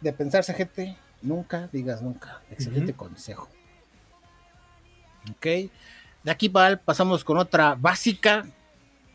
de 0.00 0.12
pensarse, 0.12 0.54
gente, 0.54 0.96
Nunca 1.22 1.68
digas 1.72 2.00
nunca. 2.00 2.40
Excelente 2.50 2.94
consejo. 2.94 3.48
Ok. 5.30 5.46
De 6.22 6.30
aquí 6.30 6.48
Val, 6.48 6.80
pasamos 6.80 7.24
con 7.24 7.36
otra 7.36 7.74
básica. 7.74 8.46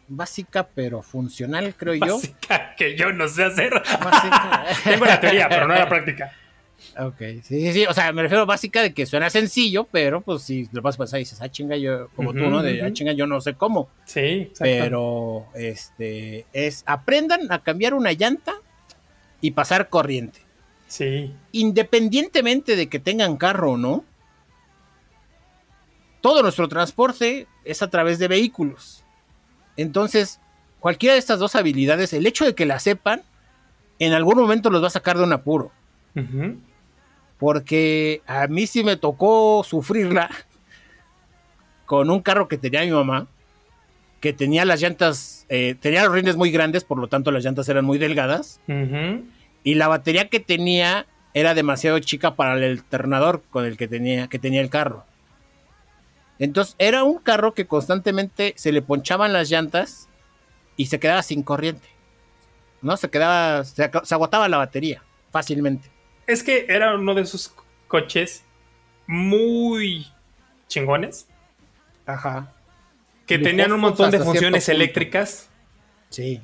Básica 0.07 0.67
pero 0.73 1.01
funcional, 1.01 1.73
creo 1.75 1.95
yo. 1.95 2.15
Básica 2.15 2.75
que 2.75 2.95
yo 2.95 3.11
no 3.11 3.27
sé 3.27 3.45
hacer. 3.45 3.71
Tengo 4.83 5.05
la 5.05 5.19
teoría, 5.19 5.49
pero 5.49 5.67
no 5.67 5.73
la 5.73 5.89
práctica. 5.89 6.31
Ok, 6.97 7.17
sí, 7.41 7.61
sí, 7.61 7.73
sí, 7.73 7.85
o 7.85 7.93
sea, 7.93 8.11
me 8.11 8.21
refiero 8.21 8.43
a 8.43 8.45
básica 8.45 8.81
de 8.81 8.93
que 8.93 9.05
suena 9.05 9.29
sencillo, 9.29 9.87
pero 9.91 10.21
pues 10.21 10.43
si 10.43 10.69
lo 10.71 10.81
vas 10.81 10.95
a 10.95 10.99
pensar 10.99 11.19
y 11.19 11.23
dices, 11.23 11.41
ah, 11.41 11.49
chinga, 11.49 11.75
yo, 11.77 12.09
como 12.15 12.31
tú, 12.31 12.39
¿no? 12.39 12.61
De, 12.61 12.81
ah, 12.83 12.93
chinga, 12.93 13.13
yo 13.13 13.27
no 13.27 13.41
sé 13.41 13.55
cómo. 13.55 13.89
Sí, 14.05 14.19
exacto. 14.19 14.63
Pero, 14.63 15.47
este, 15.55 16.45
es, 16.53 16.83
aprendan 16.85 17.51
a 17.51 17.63
cambiar 17.63 17.93
una 17.93 18.11
llanta 18.11 18.53
y 19.41 19.51
pasar 19.51 19.89
corriente. 19.89 20.39
Sí. 20.87 21.33
Independientemente 21.51 22.75
de 22.75 22.87
que 22.87 22.99
tengan 22.99 23.37
carro 23.37 23.71
o 23.71 23.77
no, 23.77 24.05
todo 26.21 26.43
nuestro 26.43 26.67
transporte 26.67 27.47
es 27.63 27.81
a 27.81 27.89
través 27.89 28.19
de 28.19 28.27
vehículos. 28.27 29.04
Entonces, 29.77 30.39
cualquiera 30.79 31.13
de 31.13 31.19
estas 31.19 31.39
dos 31.39 31.55
habilidades, 31.55 32.13
el 32.13 32.25
hecho 32.25 32.45
de 32.45 32.55
que 32.55 32.65
la 32.65 32.79
sepan, 32.79 33.21
en 33.99 34.13
algún 34.13 34.37
momento 34.37 34.69
los 34.69 34.83
va 34.83 34.87
a 34.87 34.91
sacar 34.91 35.17
de 35.17 35.23
un 35.23 35.33
apuro. 35.33 35.71
Porque 37.37 38.21
a 38.25 38.47
mí 38.47 38.67
sí 38.67 38.83
me 38.83 38.95
tocó 38.95 39.63
sufrirla 39.63 40.29
con 41.85 42.09
un 42.09 42.21
carro 42.21 42.47
que 42.47 42.57
tenía 42.57 42.81
mi 42.81 42.91
mamá, 42.91 43.27
que 44.21 44.33
tenía 44.33 44.65
las 44.65 44.81
llantas, 44.81 45.45
eh, 45.49 45.75
tenía 45.79 46.03
los 46.05 46.13
rines 46.13 46.35
muy 46.35 46.49
grandes, 46.51 46.83
por 46.83 46.97
lo 46.97 47.07
tanto 47.07 47.31
las 47.31 47.43
llantas 47.43 47.69
eran 47.69 47.85
muy 47.85 47.97
delgadas, 47.97 48.59
y 49.63 49.75
la 49.75 49.87
batería 49.87 50.29
que 50.29 50.39
tenía 50.39 51.05
era 51.33 51.53
demasiado 51.53 51.99
chica 51.99 52.35
para 52.35 52.53
el 52.53 52.63
alternador 52.63 53.43
con 53.51 53.65
el 53.65 53.77
que 53.77 53.87
tenía, 53.87 54.27
que 54.27 54.39
tenía 54.39 54.61
el 54.61 54.69
carro. 54.69 55.05
Entonces 56.39 56.75
era 56.79 57.03
un 57.03 57.19
carro 57.19 57.53
que 57.53 57.67
constantemente 57.67 58.53
se 58.57 58.71
le 58.71 58.81
ponchaban 58.81 59.33
las 59.33 59.49
llantas 59.49 60.09
y 60.75 60.87
se 60.87 60.99
quedaba 60.99 61.23
sin 61.23 61.43
corriente. 61.43 61.87
¿No? 62.81 62.97
Se 62.97 63.09
quedaba, 63.09 63.63
se, 63.63 63.83
agotaba 63.83 64.47
la 64.49 64.57
batería 64.57 65.01
fácilmente. 65.31 65.89
Es 66.27 66.43
que 66.43 66.65
era 66.69 66.95
uno 66.95 67.13
de 67.13 67.21
esos 67.21 67.55
coches 67.87 68.43
muy 69.07 70.07
chingones 70.67 71.27
Ajá. 72.05 72.53
que 73.25 73.39
tenían 73.39 73.71
un 73.71 73.79
montón 73.79 74.11
de 74.11 74.19
funciones 74.19 74.67
eléctricas. 74.69 75.49
Sí. 76.09 76.41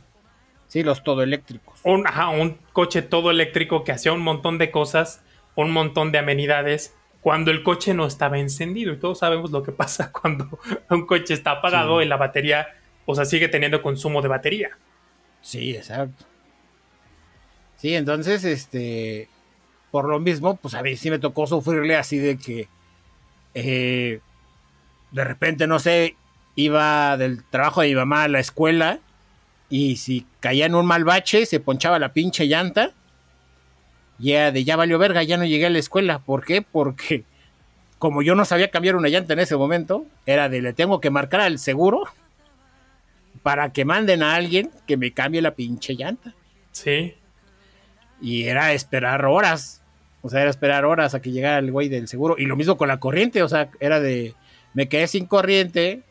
Sí, 0.68 0.84
los 0.84 1.04
todo 1.04 1.22
eléctricos. 1.22 1.82
Un, 1.84 2.08
ajá, 2.08 2.30
un 2.30 2.58
coche 2.72 3.02
todo 3.02 3.30
eléctrico 3.30 3.84
que 3.84 3.92
hacía 3.92 4.14
un 4.14 4.22
montón 4.22 4.58
de 4.58 4.72
cosas, 4.72 5.22
un 5.56 5.72
montón 5.72 6.14
de 6.14 6.20
amenidades, 6.20 6.96
cuando 7.22 7.52
el 7.52 7.64
coche 7.64 7.94
no 7.94 8.06
estaba 8.06 8.40
encendido. 8.40 8.94
Y 8.94 8.98
todos 8.98 9.20
sabemos 9.20 9.52
lo 9.52 9.64
que 9.64 9.72
pasa 9.84 10.12
cuando 10.12 10.60
un 10.90 11.06
coche 11.06 11.34
está 11.34 11.52
apagado 11.52 12.00
Sí. 12.00 12.06
y 12.06 12.10
la 12.10 12.18
batería, 12.18 12.68
o 13.06 13.16
sea, 13.16 13.26
sigue 13.26 13.48
teniendo 13.48 13.82
consumo 13.82 14.22
de 14.22 14.28
batería. 14.28 14.72
Sí, 15.42 15.76
exacto. 15.76 16.26
Sí, 17.78 17.96
entonces, 17.96 18.44
este, 18.44 19.28
por 19.90 20.08
lo 20.08 20.20
mismo, 20.20 20.56
pues 20.56 20.76
a 20.76 20.84
mí 20.84 20.96
sí 20.96 21.10
me 21.10 21.18
tocó 21.20 21.48
sufrirle 21.48 21.96
así 21.96 22.18
de 22.20 22.38
que 22.38 22.68
eh, 23.56 24.20
de 25.12 25.24
repente, 25.24 25.66
no 25.68 25.80
sé, 25.80 26.16
iba 26.56 27.18
del 27.18 27.44
trabajo 27.46 27.82
de 27.82 27.88
mi 27.90 27.96
mamá 27.96 28.24
a 28.24 28.28
la 28.28 28.40
escuela 28.40 29.00
y 29.70 29.96
si 29.98 30.26
caía 30.42 30.68
en 30.68 30.76
un 30.76 30.86
mal 30.86 31.04
bache, 31.06 31.46
se 31.46 31.60
ponchaba 31.60 31.98
la 31.98 32.14
pinche 32.14 32.46
llanta. 32.46 32.92
Y 34.22 34.34
era 34.34 34.52
de 34.52 34.64
ya 34.64 34.76
valió 34.76 35.00
verga, 35.00 35.24
ya 35.24 35.38
no 35.38 35.46
llegué 35.46 35.66
a 35.66 35.70
la 35.70 35.80
escuela. 35.80 36.20
¿Por 36.20 36.46
qué? 36.46 36.62
Porque 36.62 37.24
como 37.98 38.22
yo 38.22 38.36
no 38.36 38.46
sabía 38.46 38.72
cambiar 38.72 38.96
una 38.96 39.10
llanta 39.10 39.34
en 39.34 39.40
ese 39.40 39.56
momento, 39.56 40.06
era 40.26 40.50
de 40.50 40.62
le 40.62 40.74
tengo 40.74 41.00
que 41.00 41.10
marcar 41.10 41.42
al 41.42 41.60
seguro 41.60 42.04
para 43.44 43.72
que 43.74 43.86
manden 43.86 44.24
a 44.24 44.36
alguien 44.36 44.72
que 44.88 44.98
me 44.98 45.12
cambie 45.12 45.42
la 45.42 45.56
pinche 45.56 45.96
llanta. 45.96 46.34
Sí. 46.72 47.16
Y 48.22 48.44
era 48.44 48.74
esperar 48.74 49.26
horas. 49.26 49.82
O 50.22 50.30
sea, 50.30 50.42
era 50.42 50.50
esperar 50.50 50.86
horas 50.86 51.16
a 51.16 51.22
que 51.22 51.32
llegara 51.32 51.58
el 51.58 51.72
güey 51.72 51.90
del 51.90 52.08
seguro. 52.08 52.36
Y 52.38 52.46
lo 52.46 52.56
mismo 52.56 52.78
con 52.78 52.88
la 52.88 53.00
corriente. 53.00 53.42
O 53.44 53.50
sea, 53.50 53.70
era 53.80 54.00
de. 54.00 54.36
Me 54.74 54.88
quedé 54.88 55.08
sin 55.08 55.26
corriente. 55.26 56.04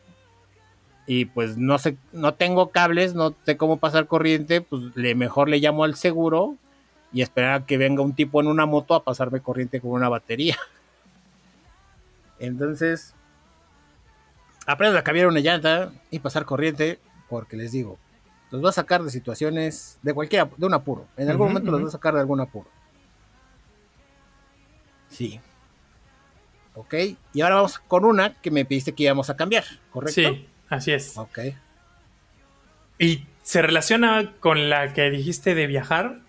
Y 1.07 1.25
pues 1.25 1.57
no 1.57 1.77
sé, 1.77 1.97
no 2.11 2.35
tengo 2.35 2.69
cables, 2.69 3.15
no 3.15 3.35
sé 3.45 3.57
cómo 3.57 3.77
pasar 3.77 4.07
corriente. 4.07 4.61
Pues 4.61 4.83
le, 4.95 5.15
mejor 5.15 5.49
le 5.49 5.59
llamo 5.59 5.83
al 5.83 5.95
seguro. 5.95 6.57
Y 7.13 7.21
esperar 7.21 7.53
a 7.53 7.65
que 7.65 7.77
venga 7.77 8.01
un 8.01 8.15
tipo 8.15 8.39
en 8.41 8.47
una 8.47 8.65
moto 8.65 8.95
a 8.95 9.03
pasarme 9.03 9.41
corriente 9.41 9.81
con 9.81 9.91
una 9.91 10.09
batería. 10.09 10.57
Entonces. 12.39 13.13
Aprendo 14.65 14.97
a 14.97 15.03
cambiar 15.03 15.27
una 15.27 15.39
llanta 15.39 15.91
y 16.09 16.19
pasar 16.19 16.45
corriente. 16.45 16.99
Porque 17.29 17.55
les 17.55 17.71
digo, 17.71 17.97
los 18.51 18.63
va 18.63 18.69
a 18.69 18.73
sacar 18.73 19.01
de 19.03 19.09
situaciones 19.09 19.97
de 20.01 20.13
cualquier 20.13 20.49
de 20.57 20.65
un 20.65 20.73
apuro. 20.73 21.07
En 21.17 21.29
algún 21.29 21.47
momento 21.47 21.71
los 21.71 21.83
va 21.83 21.87
a 21.87 21.91
sacar 21.91 22.13
de 22.13 22.19
algún 22.19 22.41
apuro. 22.41 22.69
Sí. 25.09 25.39
Ok. 26.75 26.93
Y 27.33 27.41
ahora 27.41 27.55
vamos 27.55 27.79
con 27.79 28.05
una 28.05 28.33
que 28.41 28.51
me 28.51 28.65
pediste 28.65 28.93
que 28.93 29.03
íbamos 29.03 29.29
a 29.29 29.35
cambiar, 29.35 29.63
¿correcto? 29.91 30.21
Sí, 30.21 30.47
así 30.69 30.91
es. 30.91 31.17
Ok. 31.17 31.39
Y 32.99 33.25
se 33.43 33.61
relaciona 33.61 34.33
con 34.39 34.69
la 34.69 34.93
que 34.93 35.09
dijiste 35.09 35.55
de 35.55 35.67
viajar 35.67 36.20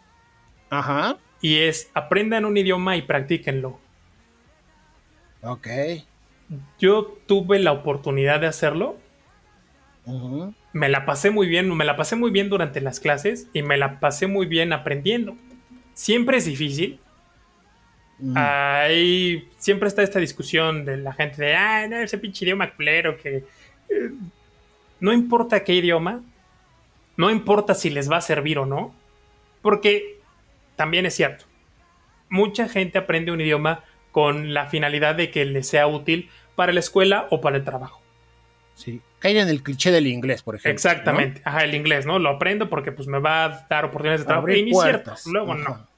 Ajá. 0.73 1.19
y 1.43 1.59
es 1.59 1.91
aprendan 1.93 2.45
un 2.47 2.57
idioma 2.57 2.97
y 2.97 3.03
practíquenlo. 3.03 3.79
Ok. 5.43 5.67
Yo 6.79 7.19
tuve 7.27 7.59
la 7.59 7.73
oportunidad 7.73 8.41
de 8.41 8.47
hacerlo. 8.47 8.97
Me 10.73 10.89
la 10.89 11.05
pasé 11.05 11.31
muy 11.31 11.47
bien, 11.47 11.75
me 11.77 11.85
la 11.85 11.97
pasé 11.97 12.17
muy 12.17 12.31
bien 12.31 12.49
durante 12.49 12.81
las 12.81 13.01
clases 13.01 13.49
y 13.53 13.63
me 13.63 13.77
la 13.77 14.01
pasé 14.01 14.27
muy 14.27 14.47
bien 14.47 14.73
aprendiendo. 14.73 15.37
Siempre 15.95 16.39
es 16.39 16.47
difícil. 16.47 16.99
Ujú. 18.19 18.33
Ahí 18.35 19.49
siempre 19.59 19.89
está 19.89 20.03
esta 20.03 20.21
discusión 20.21 20.85
de 20.85 20.97
la 20.97 21.13
gente 21.13 21.43
de, 21.43 21.55
ah, 21.55 21.87
no, 21.89 21.97
ese 21.97 22.19
pinche 22.19 22.45
idioma 22.45 22.73
culero 22.75 23.17
que... 23.17 23.45
eh, 23.89 24.11
no 25.01 25.13
importa 25.13 25.65
qué 25.65 25.75
idioma, 25.75 26.23
no 27.17 27.31
importa 27.31 27.75
si 27.75 27.91
les 27.91 28.09
va 28.11 28.19
a 28.19 28.21
servir 28.21 28.59
o 28.59 28.67
no, 28.67 28.95
porque 29.61 30.22
también 30.77 31.07
es 31.07 31.15
cierto, 31.15 31.45
mucha 32.29 32.69
gente 32.69 32.99
aprende 32.99 33.33
un 33.33 33.41
idioma 33.41 33.85
con 34.11 34.53
la 34.55 34.67
finalidad 34.67 35.15
de 35.15 35.31
que 35.31 35.45
les 35.45 35.67
sea 35.69 35.87
útil 35.87 36.31
para 36.55 36.73
la 36.73 36.81
escuela 36.81 37.27
o 37.31 37.41
para 37.41 37.57
el 37.57 37.65
trabajo. 37.65 38.01
Sí. 38.75 39.01
Caen 39.19 39.37
en 39.37 39.49
el 39.49 39.63
cliché 39.63 39.91
del 39.91 40.07
inglés, 40.07 40.43
por 40.43 40.55
ejemplo. 40.57 40.73
Exactamente, 40.73 41.41
ajá, 41.45 41.65
el 41.65 41.75
inglés, 41.75 42.07
¿no? 42.07 42.19
Lo 42.19 42.31
aprendo 42.31 42.69
porque 42.69 42.91
pues 42.93 43.07
me 43.07 43.19
va 43.21 43.45
a 43.45 43.67
dar 43.69 43.85
oportunidades 43.85 44.23
de 44.23 44.27
trabajo. 44.27 44.51
Y 44.51 44.63
ni 44.63 44.75
cierto, 44.75 45.15
luego 45.27 45.53
Ajá. 45.53 45.63
no. 45.63 45.89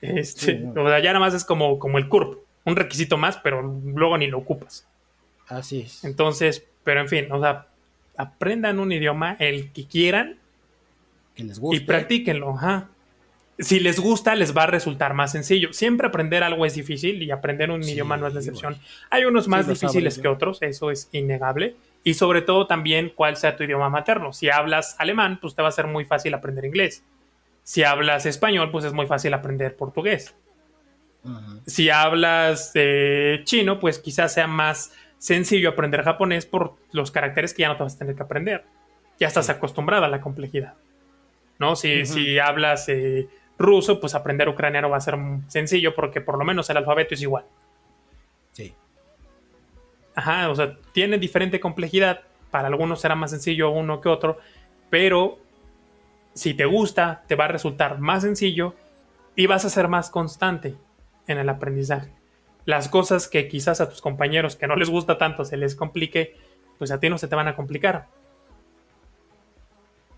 Este, 0.00 0.40
Sí, 0.56 0.58
no. 0.58 0.84
O 0.84 0.88
sea, 0.88 0.98
ya 1.00 1.12
nada 1.12 1.20
más 1.24 1.34
es 1.34 1.44
como, 1.44 1.78
como 1.78 1.98
el 1.98 2.08
CURP, 2.08 2.38
un 2.64 2.76
requisito 2.76 3.16
más, 3.18 3.38
pero 3.38 3.62
luego 3.62 4.16
ni 4.18 4.28
lo 4.28 4.38
ocupas. 4.38 4.86
Así 5.48 5.80
es. 5.80 6.04
Entonces, 6.04 6.64
pero 6.84 7.00
en 7.00 7.08
fin, 7.08 7.30
o 7.32 7.40
sea, 7.40 7.66
aprendan 8.16 8.78
un 8.78 8.92
idioma, 8.92 9.36
el 9.38 9.72
que 9.72 9.86
quieran, 9.86 10.38
Que 11.34 11.44
les 11.44 11.58
y 11.58 11.60
guste. 11.60 11.84
practíquenlo. 11.84 12.50
Ajá. 12.56 12.88
Si 13.58 13.80
les 13.80 14.00
gusta, 14.00 14.34
les 14.34 14.56
va 14.56 14.64
a 14.64 14.66
resultar 14.66 15.14
más 15.14 15.32
sencillo. 15.32 15.72
Siempre 15.72 16.06
aprender 16.06 16.42
algo 16.42 16.64
es 16.66 16.74
difícil 16.74 17.22
y 17.22 17.30
aprender 17.30 17.70
un 17.70 17.82
Sí, 17.82 17.92
idioma 17.92 18.16
no 18.16 18.26
es 18.26 18.34
la 18.34 18.40
excepción. 18.40 18.76
Hay 19.10 19.24
unos 19.24 19.46
más 19.46 19.66
Sí, 19.66 19.72
difíciles 19.72 20.18
que 20.18 20.28
otros, 20.28 20.62
eso 20.62 20.90
es 20.90 21.08
innegable. 21.12 21.76
Y 22.02 22.14
sobre 22.14 22.42
todo 22.42 22.66
también 22.66 23.12
cuál 23.14 23.36
sea 23.36 23.56
tu 23.56 23.62
idioma 23.62 23.88
materno. 23.88 24.32
Si 24.32 24.50
hablas 24.50 24.96
alemán, 24.98 25.38
pues 25.40 25.54
te 25.54 25.62
va 25.62 25.68
a 25.68 25.72
ser 25.72 25.86
muy 25.86 26.04
fácil 26.04 26.34
aprender 26.34 26.64
inglés. 26.64 27.04
Si 27.62 27.84
hablas 27.84 28.26
español, 28.26 28.70
pues 28.72 28.84
es 28.84 28.92
muy 28.92 29.06
fácil 29.06 29.34
aprender 29.34 29.76
portugués. 29.76 30.34
Si 31.66 31.90
hablas 31.90 32.72
eh, 32.74 33.42
chino, 33.44 33.78
pues 33.78 34.00
quizás 34.00 34.34
sea 34.34 34.48
más 34.48 34.92
sencillo 35.18 35.68
aprender 35.68 36.02
japonés 36.02 36.46
por 36.46 36.74
los 36.90 37.12
caracteres 37.12 37.54
que 37.54 37.62
ya 37.62 37.68
no 37.68 37.76
te 37.76 37.84
vas 37.84 37.94
a 37.94 37.98
tener 37.98 38.16
que 38.16 38.22
aprender. 38.24 38.64
Ya 39.20 39.28
estás 39.28 39.48
acostumbrada 39.50 40.06
a 40.06 40.10
la 40.10 40.20
complejidad. 40.20 40.74
¿No? 41.60 41.76
Si, 41.76 42.06
si 42.06 42.40
hablas 42.40 42.88
eh, 42.88 43.28
ruso, 43.62 44.00
pues 44.00 44.14
aprender 44.14 44.48
ucraniano 44.48 44.90
va 44.90 44.98
a 44.98 45.00
ser 45.00 45.16
sencillo 45.48 45.94
porque 45.94 46.20
por 46.20 46.38
lo 46.38 46.44
menos 46.44 46.68
el 46.70 46.76
alfabeto 46.76 47.14
es 47.14 47.22
igual. 47.22 47.44
Sí. 48.52 48.74
Ajá, 50.14 50.50
o 50.50 50.54
sea, 50.54 50.76
tiene 50.92 51.18
diferente 51.18 51.60
complejidad. 51.60 52.20
Para 52.50 52.68
algunos 52.68 53.00
será 53.00 53.14
más 53.14 53.30
sencillo 53.30 53.70
uno 53.70 54.00
que 54.00 54.10
otro, 54.10 54.38
pero 54.90 55.38
si 56.34 56.52
te 56.52 56.66
gusta, 56.66 57.24
te 57.26 57.34
va 57.34 57.46
a 57.46 57.48
resultar 57.48 57.98
más 57.98 58.22
sencillo 58.22 58.74
y 59.36 59.46
vas 59.46 59.64
a 59.64 59.70
ser 59.70 59.88
más 59.88 60.10
constante 60.10 60.74
en 61.26 61.38
el 61.38 61.48
aprendizaje. 61.48 62.12
Las 62.64 62.88
cosas 62.88 63.28
que 63.28 63.48
quizás 63.48 63.80
a 63.80 63.88
tus 63.88 64.00
compañeros 64.00 64.56
que 64.56 64.66
no 64.66 64.76
les 64.76 64.90
gusta 64.90 65.18
tanto 65.18 65.44
se 65.44 65.56
les 65.56 65.74
complique, 65.74 66.36
pues 66.78 66.90
a 66.90 67.00
ti 67.00 67.08
no 67.08 67.18
se 67.18 67.28
te 67.28 67.34
van 67.34 67.48
a 67.48 67.56
complicar. 67.56 68.08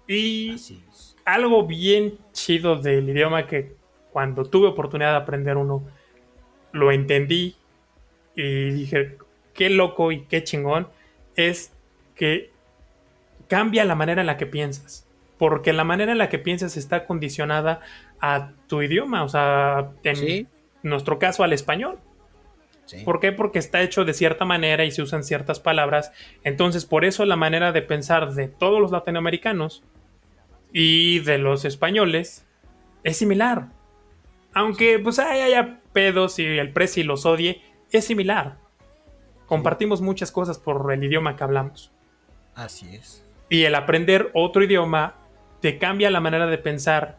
Y. 0.07 0.57
algo 1.25 1.67
bien 1.67 2.19
chido 2.33 2.77
del 2.77 3.09
idioma 3.09 3.47
que 3.47 3.75
cuando 4.13 4.45
tuve 4.45 4.69
oportunidad 4.69 5.13
de 5.13 5.17
aprender 5.19 5.57
uno, 5.57 5.85
lo 6.73 6.93
entendí 6.93 7.57
y 8.37 8.71
dije, 8.71 9.17
qué 9.53 9.71
loco 9.71 10.13
y 10.13 10.23
qué 10.23 10.45
chingón, 10.45 10.89
es 11.37 11.73
que 12.15 12.51
cambia 13.49 13.85
la 13.85 13.95
manera 13.95 14.21
en 14.21 14.27
la 14.27 14.37
que 14.37 14.47
piensas. 14.47 15.07
Porque 15.39 15.73
la 15.73 15.85
manera 15.85 16.13
en 16.13 16.19
la 16.19 16.29
que 16.29 16.39
piensas 16.39 16.77
está 16.77 17.07
condicionada 17.07 17.81
a 18.21 18.53
tu 18.69 18.83
idioma, 18.83 19.25
o 19.25 19.29
sea, 19.29 19.91
en 20.05 20.17
Sí. 20.17 20.47
nuestro 20.83 21.19
caso 21.19 21.43
al 21.43 21.53
español. 21.53 21.99
Sí. 22.87 23.03
¿Por 23.05 23.19
qué? 23.19 23.33
Porque 23.33 23.59
está 23.59 23.83
hecho 23.83 24.05
de 24.05 24.13
cierta 24.15 24.45
manera 24.45 24.85
y 24.85 24.91
se 24.91 25.03
usan 25.03 25.25
ciertas 25.25 25.59
palabras. 25.59 26.13
Entonces, 26.45 26.85
por 26.85 27.05
eso 27.05 27.25
la 27.25 27.37
manera 27.37 27.73
de 27.73 27.83
pensar 27.83 28.33
de 28.35 28.47
todos 28.49 28.81
los 28.81 28.91
latinoamericanos 28.93 29.83
y 30.77 31.21
de 31.21 31.39
los 31.39 31.65
españoles 31.65 32.45
es 33.05 33.17
similar. 33.17 33.69
Aunque 34.53 34.99
pues 34.99 35.19
hay- 35.21 35.41
haya 35.41 35.81
pedos 35.93 36.39
y 36.41 36.45
el 36.45 36.73
presi 36.73 37.05
los 37.05 37.25
odie, 37.25 37.63
es 37.93 38.05
similar. 38.05 38.57
Compartimos 39.47 40.01
muchas 40.03 40.33
cosas 40.33 40.59
por 40.59 40.93
el 40.93 41.05
idioma 41.05 41.37
que 41.37 41.45
hablamos. 41.45 41.93
Así 42.57 42.95
es. 42.95 43.25
Y 43.49 43.63
el 43.65 43.75
aprender 43.77 44.31
otro 44.35 44.65
idioma 44.65 45.15
te 45.61 45.79
cambia 45.79 46.11
la 46.11 46.21
manera 46.21 46.47
de 46.47 46.59
pensar. 46.59 47.19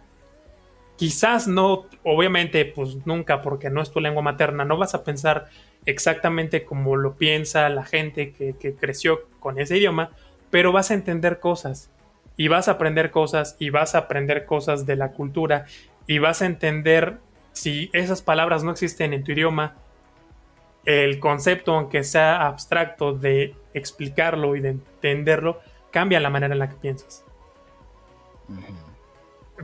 Quizás 0.98 1.48
no, 1.48 1.86
obviamente, 2.04 2.66
pues 2.66 3.06
nunca, 3.06 3.42
porque 3.42 3.70
no 3.70 3.82
es 3.82 3.92
tu 3.92 4.00
lengua 4.02 4.22
materna, 4.22 4.66
no 4.66 4.78
vas 4.78 4.96
a 4.96 5.04
pensar 5.04 5.46
exactamente 5.86 6.66
como 6.66 6.96
lo 6.98 7.16
piensa 7.16 7.70
la 7.70 7.84
gente 7.86 8.32
que, 8.34 8.56
que 8.58 8.74
creció 8.76 9.28
con 9.40 9.60
ese 9.60 9.78
idioma, 9.78 10.12
pero 10.50 10.72
vas 10.72 10.92
a 10.92 10.94
entender 10.94 11.40
cosas 11.40 11.90
y 12.38 12.48
vas 12.48 12.68
a 12.68 12.72
aprender 12.72 13.12
cosas 13.12 13.56
y 13.60 13.70
vas 13.70 13.96
a 13.96 14.00
aprender 14.00 14.46
cosas 14.46 14.86
de 14.86 14.96
la 14.96 15.12
cultura 15.12 15.66
y 16.08 16.20
vas 16.20 16.42
a 16.42 16.46
entender 16.46 17.18
si 17.54 17.90
esas 17.94 18.22
palabras 18.22 18.64
no 18.64 18.72
existen 18.72 19.14
en 19.14 19.24
tu 19.24 19.32
idioma, 19.32 19.76
el 20.84 21.20
concepto, 21.20 21.74
aunque 21.74 22.04
sea 22.04 22.46
abstracto, 22.46 23.14
de 23.14 23.56
explicarlo 23.74 24.56
y 24.56 24.62
de 24.62 24.70
entenderlo, 24.70 25.60
cambia 25.92 26.20
la 26.20 26.30
manera 26.30 26.54
en 26.54 26.60
la 26.60 26.70
que 26.70 26.76
piensas. 26.76 27.26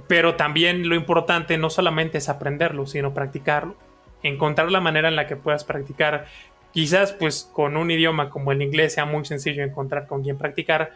Pero 0.08 0.36
también 0.36 0.88
lo 0.88 0.96
importante 0.96 1.58
no 1.58 1.70
solamente 1.70 2.18
es 2.18 2.30
aprenderlo, 2.30 2.88
sino 2.88 3.14
practicarlo. 3.14 3.76
Encontrar 4.24 4.72
la 4.72 4.80
manera 4.80 5.10
en 5.10 5.16
la 5.16 5.28
que 5.28 5.36
puedas 5.36 5.64
practicar. 5.64 6.26
Quizás 6.72 7.12
pues 7.12 7.50
con 7.52 7.76
un 7.76 7.92
idioma 7.92 8.30
como 8.30 8.52
el 8.52 8.62
inglés 8.62 8.94
sea 8.94 9.06
muy 9.06 9.26
sencillo 9.26 9.64
encontrar 9.64 10.08
con 10.08 10.24
quién 10.24 10.38
practicar, 10.38 10.94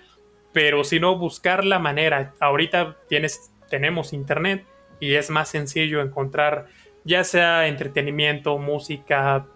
pero 0.56 0.86
si 0.86 1.02
no 1.02 1.18
buscar 1.18 1.66
la 1.66 1.80
manera. 1.80 2.34
Ahorita 2.40 2.96
tienes, 3.10 3.52
tenemos 3.70 4.14
internet 4.14 4.66
y 5.02 5.16
es 5.16 5.30
más 5.30 5.50
sencillo 5.50 6.02
encontrar 6.02 6.68
ya 7.04 7.26
sea 7.26 7.68
entretenimiento, 7.68 8.58
música, 8.58 9.48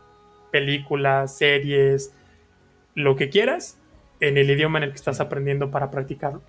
películas, 0.52 1.38
series, 1.38 2.14
lo 2.96 3.16
que 3.16 3.30
quieras, 3.30 3.80
en 4.20 4.38
el 4.38 4.50
idioma 4.50 4.80
en 4.80 4.84
el 4.84 4.90
que 4.90 4.98
estás 4.98 5.22
aprendiendo 5.22 5.72
para 5.72 5.90
practicarlo. 5.90 6.42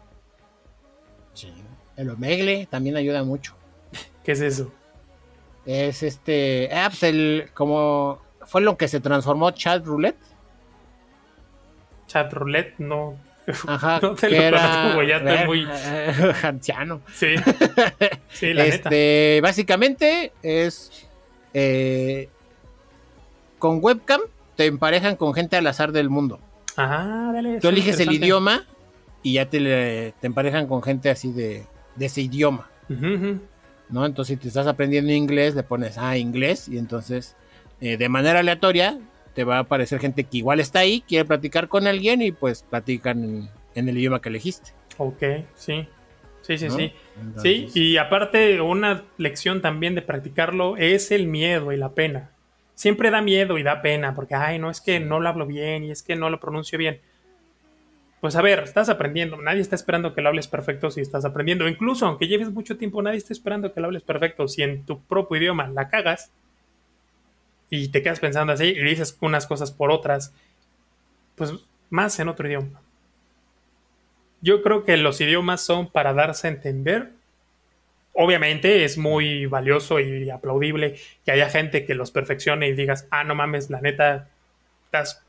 Sí. 1.33 1.55
El 1.97 2.11
omegle 2.11 2.67
también 2.69 2.97
ayuda 2.97 3.23
mucho. 3.23 3.55
¿Qué 4.25 4.33
es 4.33 4.41
eso? 4.41 4.73
Es 5.65 6.03
este. 6.03 6.71
Ah, 6.73 6.89
pues 6.89 7.05
el. 7.05 7.51
Como. 7.55 8.21
Fue 8.47 8.63
lo 8.63 8.77
que 8.77 8.89
se 8.89 8.99
transformó 8.99 9.53
Chat 9.53 9.87
Roulette. 9.87 10.19
Chat 12.09 12.33
roulette, 12.33 12.81
no. 12.81 13.30
Ajá. 13.67 13.99
No 14.03 14.15
te 14.15 14.29
que 14.29 14.37
lo 14.37 14.43
era- 14.43 14.61
conozco, 14.61 15.03
ya 15.03 15.17
estoy 15.17 15.47
muy- 15.47 15.69
eh, 15.71 16.33
anciano. 16.43 17.01
Sí. 17.13 17.35
Sí, 18.33 18.55
la 18.55 18.65
neta. 18.65 18.75
Este, 18.89 19.41
básicamente 19.43 20.33
es 20.43 20.91
eh, 21.53 22.29
con 23.59 23.79
webcam 23.83 24.21
te 24.57 24.67
emparejan 24.67 25.17
con 25.17 25.35
gente 25.35 25.57
al 25.57 25.67
azar 25.67 25.93
del 25.93 26.11
mundo. 26.11 26.39
Ah, 26.77 27.31
dale. 27.35 27.59
Tú 27.61 27.69
eliges 27.69 27.99
el 28.01 28.13
idioma 28.13 28.65
y 29.23 29.35
ya 29.35 29.47
te, 29.49 29.61
le- 29.61 30.13
te 30.21 30.27
emparejan 30.27 30.67
con 30.67 30.83
gente 30.83 31.11
así 31.11 31.33
de, 31.33 31.65
de 31.97 32.07
ese 32.07 32.21
idioma. 32.23 32.69
¿no? 33.89 34.07
Entonces, 34.07 34.37
si 34.37 34.43
te 34.43 34.49
estás 34.49 34.67
aprendiendo 34.67 35.13
inglés, 35.13 35.55
le 35.55 35.63
pones 35.63 35.97
ah, 35.99 36.17
inglés 36.17 36.69
y 36.69 36.79
entonces 36.79 37.37
eh, 37.81 37.97
de 37.97 38.09
manera 38.09 38.41
aleatoria 38.41 38.99
te 39.35 39.45
va 39.45 39.57
a 39.57 39.61
aparecer 39.61 40.01
gente 40.01 40.25
que 40.25 40.39
igual 40.39 40.61
está 40.61 40.81
ahí, 40.81 41.03
quiere 41.07 41.25
platicar 41.25 41.69
con 41.69 41.87
alguien 41.87 42.23
y 42.23 42.33
pues 42.33 42.63
platican 42.63 43.25
en, 43.25 43.49
en 43.75 43.89
el 43.89 43.99
idioma 43.99 44.21
que 44.21 44.29
elegiste. 44.29 44.73
Ok, 44.99 45.23
sí. 45.55 45.87
Sí, 46.43 46.59
sí, 46.59 46.69
¿no? 46.69 46.77
sí. 46.77 46.93
Entonces, 47.21 47.43
Sí, 47.43 47.71
y 47.75 47.97
aparte, 47.97 48.61
una 48.61 49.05
lección 49.19 49.61
también 49.61 49.95
de 49.95 50.03
practicarlo 50.03 50.77
es 50.77 51.11
el 51.11 51.27
miedo 51.27 51.73
y 51.73 51.77
la 51.77 51.91
pena. 51.91 52.31
Siempre 52.75 53.11
da 53.11 53.21
miedo 53.21 53.59
y 53.59 53.63
da 53.63 53.83
pena, 53.83 54.15
porque, 54.15 54.35
ay, 54.35 54.59
no 54.59 54.71
es 54.71 54.81
que 54.81 55.01
no 55.01 55.21
lo 55.21 55.29
hablo 55.29 55.47
bien 55.47 55.85
y 55.85 55.91
es 55.91 56.03
que 56.03 56.17
no 56.17 56.31
lo 56.31 56.41
pronuncio 56.41 56.79
bien. 56.79 57.01
Pues 58.21 58.37
a 58.37 58.43
ver, 58.43 58.61
estás 58.61 58.89
aprendiendo. 58.89 59.37
Nadie 59.41 59.61
está 59.61 59.77
esperando 59.77 60.15
que 60.15 60.21
lo 60.21 60.29
hables 60.29 60.47
perfecto 60.49 60.91
si 60.91 61.01
estás 61.01 61.25
aprendiendo. 61.25 61.69
Incluso 61.69 62.07
aunque 62.07 62.27
lleves 62.27 62.51
mucho 62.51 62.77
tiempo, 62.77 63.01
nadie 63.03 63.19
está 63.19 63.33
esperando 63.33 63.73
que 63.73 63.81
lo 63.81 63.87
hables 63.87 64.03
perfecto. 64.03 64.47
Si 64.47 64.63
en 64.63 64.85
tu 64.85 65.03
propio 65.03 65.39
idioma 65.39 65.69
la 65.69 65.89
cagas 65.89 66.31
y 67.71 67.89
te 67.89 68.03
quedas 68.03 68.21
pensando 68.21 68.53
así 68.53 68.65
y 68.65 68.83
dices 68.83 69.17
unas 69.21 69.47
cosas 69.47 69.71
por 69.71 69.93
otras, 69.93 70.35
pues 71.37 71.55
más 71.89 72.19
en 72.19 72.29
otro 72.29 72.47
idioma. 72.47 72.81
Yo 74.43 74.63
creo 74.63 74.85
que 74.85 74.97
los 74.97 75.21
idiomas 75.21 75.61
son 75.61 75.91
para 75.91 76.13
darse 76.13 76.49
a 76.49 76.51
entender. 76.51 77.13
Obviamente 78.13 78.85
es 78.85 78.99
muy 78.99 79.47
valioso 79.47 80.01
y 80.01 80.29
aplaudible 80.31 80.99
que 81.25 81.31
haya 81.31 81.49
gente 81.49 81.85
que 81.85 81.95
los 81.95 82.11
perfeccione 82.11 82.69
y 82.69 82.73
digas, 82.73 83.07
ah, 83.11 83.23
no 83.23 83.35
mames, 83.35 83.71
la 83.71 83.81
neta, 83.81 84.29
estás, 84.87 85.23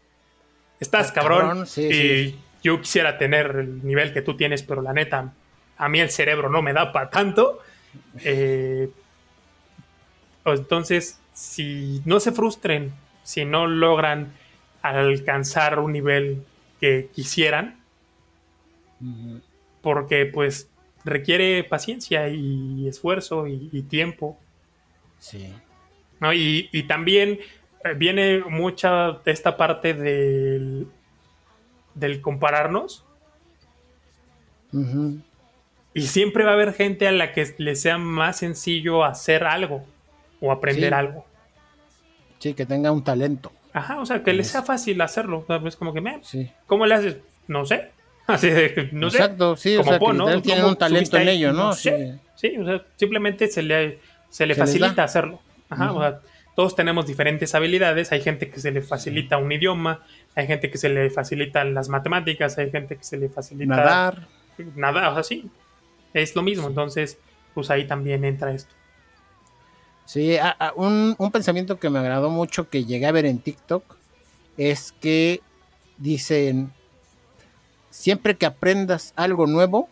estás 0.79 1.11
cabrón. 1.11 1.39
cabrón, 1.41 1.67
sí, 1.67 1.85
y 1.85 1.91
sí. 2.29 2.39
yo 2.63 2.81
quisiera 2.81 3.17
tener 3.17 3.55
el 3.57 3.85
nivel 3.85 4.13
que 4.13 4.21
tú 4.21 4.35
tienes, 4.35 4.63
pero 4.63 4.81
la 4.81 4.93
neta, 4.93 5.33
a 5.77 5.89
mí 5.89 5.99
el 5.99 6.09
cerebro 6.09 6.49
no 6.49 6.61
me 6.61 6.73
da 6.73 6.91
para 6.91 7.09
tanto. 7.09 7.59
Eh, 8.23 8.89
entonces, 10.45 11.20
si 11.33 12.01
no 12.05 12.19
se 12.19 12.31
frustren, 12.31 12.93
si 13.23 13.45
no 13.45 13.67
logran 13.67 14.33
alcanzar 14.81 15.79
un 15.79 15.93
nivel 15.93 16.43
que 16.79 17.09
quisieran, 17.13 17.79
porque 19.81 20.25
pues 20.25 20.69
requiere 21.03 21.63
paciencia 21.63 22.27
y 22.29 22.87
esfuerzo 22.87 23.47
y, 23.47 23.69
y 23.71 23.83
tiempo, 23.83 24.37
sí. 25.19 25.53
¿no? 26.19 26.33
Y, 26.33 26.69
y 26.71 26.83
también 26.83 27.39
eh, 27.83 27.93
viene 27.95 28.39
mucha 28.39 29.13
de 29.25 29.31
esta 29.31 29.57
parte 29.57 29.93
del, 29.93 30.87
del 31.95 32.21
compararnos. 32.21 33.05
Y 35.93 36.01
siempre 36.03 36.45
va 36.45 36.51
a 36.51 36.53
haber 36.53 36.73
gente 36.73 37.07
a 37.07 37.11
la 37.11 37.33
que 37.33 37.53
le 37.57 37.75
sea 37.75 37.97
más 37.97 38.37
sencillo 38.37 39.03
hacer 39.03 39.43
algo 39.43 39.85
o 40.41 40.51
aprender 40.51 40.89
Sí. 40.89 40.93
algo. 40.93 41.25
Sí, 42.39 42.53
que 42.53 42.65
tenga 42.65 42.91
un 42.91 43.03
talento. 43.03 43.51
Ajá, 43.73 43.99
o 44.01 44.05
sea, 44.05 44.21
que 44.23 44.33
le 44.33 44.43
sea 44.43 44.63
fácil 44.63 44.99
hacerlo. 45.01 45.39
o 45.39 45.45
sea, 45.45 45.61
Es 45.65 45.75
como 45.77 45.93
que, 45.93 46.01
"Meh, 46.01 46.19
Sí. 46.23 46.51
¿cómo 46.67 46.85
le 46.85 46.95
haces? 46.95 47.17
No 47.47 47.65
sé. 47.65 47.89
Así 48.27 48.49
de, 48.49 48.89
no 48.91 49.09
sé. 49.09 49.17
Exacto, 49.17 49.55
sí, 49.55 49.75
o 49.75 49.79
Como 49.79 49.89
sea, 49.91 49.99
que 49.99 50.13
¿no? 50.13 50.41
¿Cómo 50.55 50.67
un 50.69 50.75
talento 50.75 51.17
en 51.17 51.27
ello, 51.29 51.53
¿no? 51.53 51.67
No 51.67 51.73
Sí. 51.73 51.89
sé. 51.89 52.19
Sí, 52.35 52.57
o 52.57 52.65
sea, 52.65 52.83
simplemente 52.95 53.47
se 53.47 53.61
le, 53.61 53.99
se 54.29 54.45
le 54.45 54.55
Se 54.55 54.59
facilita 54.61 55.03
hacerlo. 55.03 55.39
Ajá, 55.69 55.93
o 55.93 55.99
sea, 56.01 56.19
todos 56.55 56.75
tenemos 56.75 57.05
diferentes 57.07 57.53
habilidades. 57.55 58.11
Hay 58.11 58.21
gente 58.21 58.49
que 58.49 58.59
se 58.59 58.71
le 58.71 58.81
facilita 58.81 59.37
un 59.37 59.51
idioma, 59.51 60.03
hay 60.35 60.47
gente 60.47 60.69
que 60.69 60.77
se 60.77 60.89
le 60.89 61.09
facilitan 61.09 61.73
las 61.73 61.87
matemáticas, 61.89 62.57
hay 62.57 62.69
gente 62.71 62.97
que 62.97 63.03
se 63.03 63.17
le 63.17 63.29
facilita 63.29 63.75
Nadar. 63.75 64.27
nada, 64.75 65.09
o 65.11 65.13
sea, 65.13 65.23
sí, 65.23 65.49
es 66.13 66.35
lo 66.35 66.41
mismo. 66.41 66.67
Entonces, 66.67 67.17
pues 67.53 67.69
ahí 67.69 67.85
también 67.85 68.25
entra 68.25 68.51
esto. 68.51 68.73
Sí, 70.05 70.37
un, 70.75 71.15
un 71.17 71.31
pensamiento 71.31 71.79
que 71.79 71.89
me 71.89 71.99
agradó 71.99 72.29
mucho 72.29 72.69
que 72.69 72.85
llegué 72.85 73.05
a 73.05 73.11
ver 73.11 73.25
en 73.25 73.39
TikTok 73.39 73.83
es 74.57 74.93
que 74.99 75.41
dicen, 75.97 76.71
siempre 77.89 78.35
que 78.35 78.45
aprendas 78.45 79.13
algo 79.15 79.47
nuevo, 79.47 79.87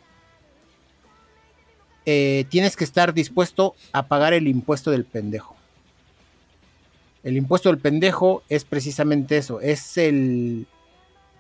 eh, 2.06 2.46
tienes 2.50 2.76
que 2.76 2.84
estar 2.84 3.14
dispuesto 3.14 3.76
a 3.92 4.08
pagar 4.08 4.34
el 4.34 4.48
impuesto 4.48 4.90
del 4.90 5.06
pendejo. 5.06 5.56
El 7.24 7.38
impuesto 7.38 7.70
del 7.70 7.78
pendejo 7.78 8.44
es 8.50 8.66
precisamente 8.66 9.38
eso, 9.38 9.60
es 9.62 9.98
el, 9.98 10.66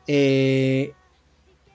eh, 0.07 0.93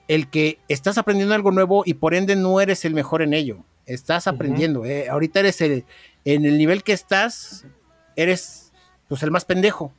el 0.07 0.29
que 0.29 0.59
estás 0.69 0.97
aprendiendo 0.97 1.33
algo 1.33 1.51
nuevo 1.51 1.83
y 1.85 1.95
por 1.95 2.13
ende 2.13 2.35
no 2.35 2.61
eres 2.61 2.85
el 2.85 2.93
mejor 2.93 3.21
en 3.21 3.33
ello. 3.33 3.57
Estás 3.85 4.27
aprendiendo. 4.27 4.85
eh, 4.85 5.09
Ahorita 5.09 5.39
eres 5.41 5.61
el, 5.61 5.85
en 6.23 6.45
el 6.45 6.57
nivel 6.57 6.83
que 6.83 6.93
estás, 6.93 7.65
eres 8.15 8.71
pues 9.07 9.21
el 9.23 9.31
más 9.31 9.45
pendejo. 9.45 9.93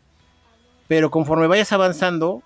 Pero 0.88 1.10
conforme 1.10 1.46
vayas 1.46 1.72
avanzando, 1.72 2.42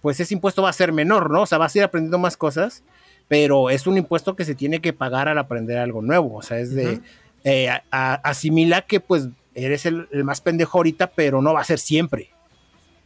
pues 0.00 0.20
ese 0.20 0.34
impuesto 0.34 0.62
va 0.62 0.70
a 0.70 0.74
ser 0.74 0.92
menor, 0.92 1.30
¿no? 1.30 1.42
O 1.42 1.46
sea, 1.46 1.58
vas 1.58 1.74
a 1.74 1.78
ir 1.78 1.84
aprendiendo 1.84 2.18
más 2.18 2.36
cosas, 2.36 2.82
pero 3.28 3.70
es 3.70 3.86
un 3.86 3.96
impuesto 3.96 4.36
que 4.36 4.44
se 4.44 4.54
tiene 4.54 4.80
que 4.80 4.92
pagar 4.92 5.28
al 5.28 5.38
aprender 5.38 5.78
algo 5.78 6.02
nuevo. 6.02 6.36
O 6.36 6.42
sea, 6.42 6.58
es 6.58 6.74
de 6.74 6.92
Ujú. 6.94 7.02
eh, 7.44 7.68
a- 7.68 7.82
a- 7.90 8.14
asimilar 8.14 8.86
que 8.86 9.00
pues 9.00 9.28
eres 9.54 9.86
el, 9.86 10.08
el 10.12 10.24
más 10.24 10.40
pendejo 10.40 10.78
ahorita, 10.78 11.08
pero 11.08 11.40
no 11.42 11.52
va 11.54 11.60
a 11.60 11.64
ser 11.64 11.78
siempre, 11.78 12.30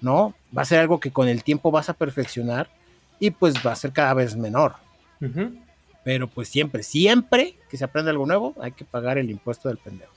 ¿no? 0.00 0.34
Va 0.56 0.62
a 0.62 0.66
ser 0.66 0.80
algo 0.80 1.00
que 1.00 1.10
con 1.10 1.28
el 1.28 1.44
tiempo 1.44 1.70
vas 1.70 1.88
a 1.88 1.94
perfeccionar 1.94 2.68
y 3.20 3.30
pues 3.30 3.54
va 3.66 3.72
a 3.72 3.76
ser 3.76 3.92
cada 3.92 4.14
vez 4.14 4.36
menor. 4.36 4.76
Ujú. 5.20 5.54
Pero 6.04 6.28
pues 6.28 6.48
siempre, 6.48 6.82
siempre 6.82 7.56
que 7.68 7.76
se 7.76 7.84
aprende 7.84 8.10
algo 8.10 8.26
nuevo, 8.26 8.54
hay 8.60 8.72
que 8.72 8.84
pagar 8.84 9.18
el 9.18 9.30
impuesto 9.30 9.68
del 9.68 9.78
pendejo. 9.78 10.12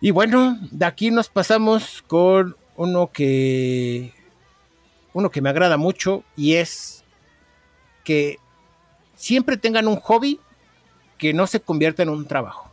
Y 0.00 0.10
bueno, 0.10 0.58
de 0.70 0.86
aquí 0.86 1.10
nos 1.10 1.28
pasamos 1.28 2.02
con 2.06 2.56
uno 2.76 3.10
que 3.12 4.12
uno 5.12 5.30
que 5.30 5.42
me 5.42 5.50
agrada 5.50 5.76
mucho 5.76 6.22
y 6.36 6.54
es 6.54 7.04
que 8.04 8.38
siempre 9.16 9.56
tengan 9.56 9.88
un 9.88 9.96
hobby 9.96 10.40
que 11.18 11.32
no 11.34 11.48
se 11.48 11.60
convierta 11.60 12.04
en 12.04 12.10
un 12.10 12.26
trabajo. 12.26 12.70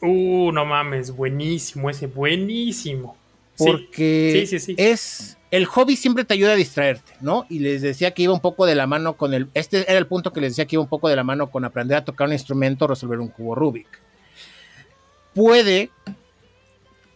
Uh, 0.00 0.52
no 0.52 0.64
mames, 0.64 1.10
buenísimo 1.10 1.90
ese, 1.90 2.06
buenísimo. 2.06 3.16
Porque 3.58 4.44
Sí, 4.46 4.46
sí, 4.46 4.58
sí. 4.58 4.74
es 4.78 5.38
el 5.50 5.64
hobby 5.66 5.96
siempre 5.96 6.24
te 6.24 6.34
ayuda 6.34 6.52
a 6.52 6.56
distraerte, 6.56 7.12
¿no? 7.20 7.46
Y 7.48 7.60
les 7.60 7.80
decía 7.80 8.10
que 8.12 8.22
iba 8.22 8.32
un 8.32 8.40
poco 8.40 8.66
de 8.66 8.74
la 8.74 8.86
mano 8.86 9.16
con 9.16 9.32
el 9.32 9.48
este 9.54 9.90
era 9.90 9.98
el 9.98 10.06
punto 10.06 10.32
que 10.32 10.40
les 10.40 10.52
decía 10.52 10.66
que 10.66 10.76
iba 10.76 10.82
un 10.82 10.88
poco 10.88 11.08
de 11.08 11.16
la 11.16 11.24
mano 11.24 11.50
con 11.50 11.64
aprender 11.64 11.96
a 11.96 12.04
tocar 12.04 12.26
un 12.26 12.32
instrumento, 12.32 12.86
resolver 12.86 13.20
un 13.20 13.28
cubo 13.28 13.54
Rubik. 13.54 13.88
Puede 15.34 15.90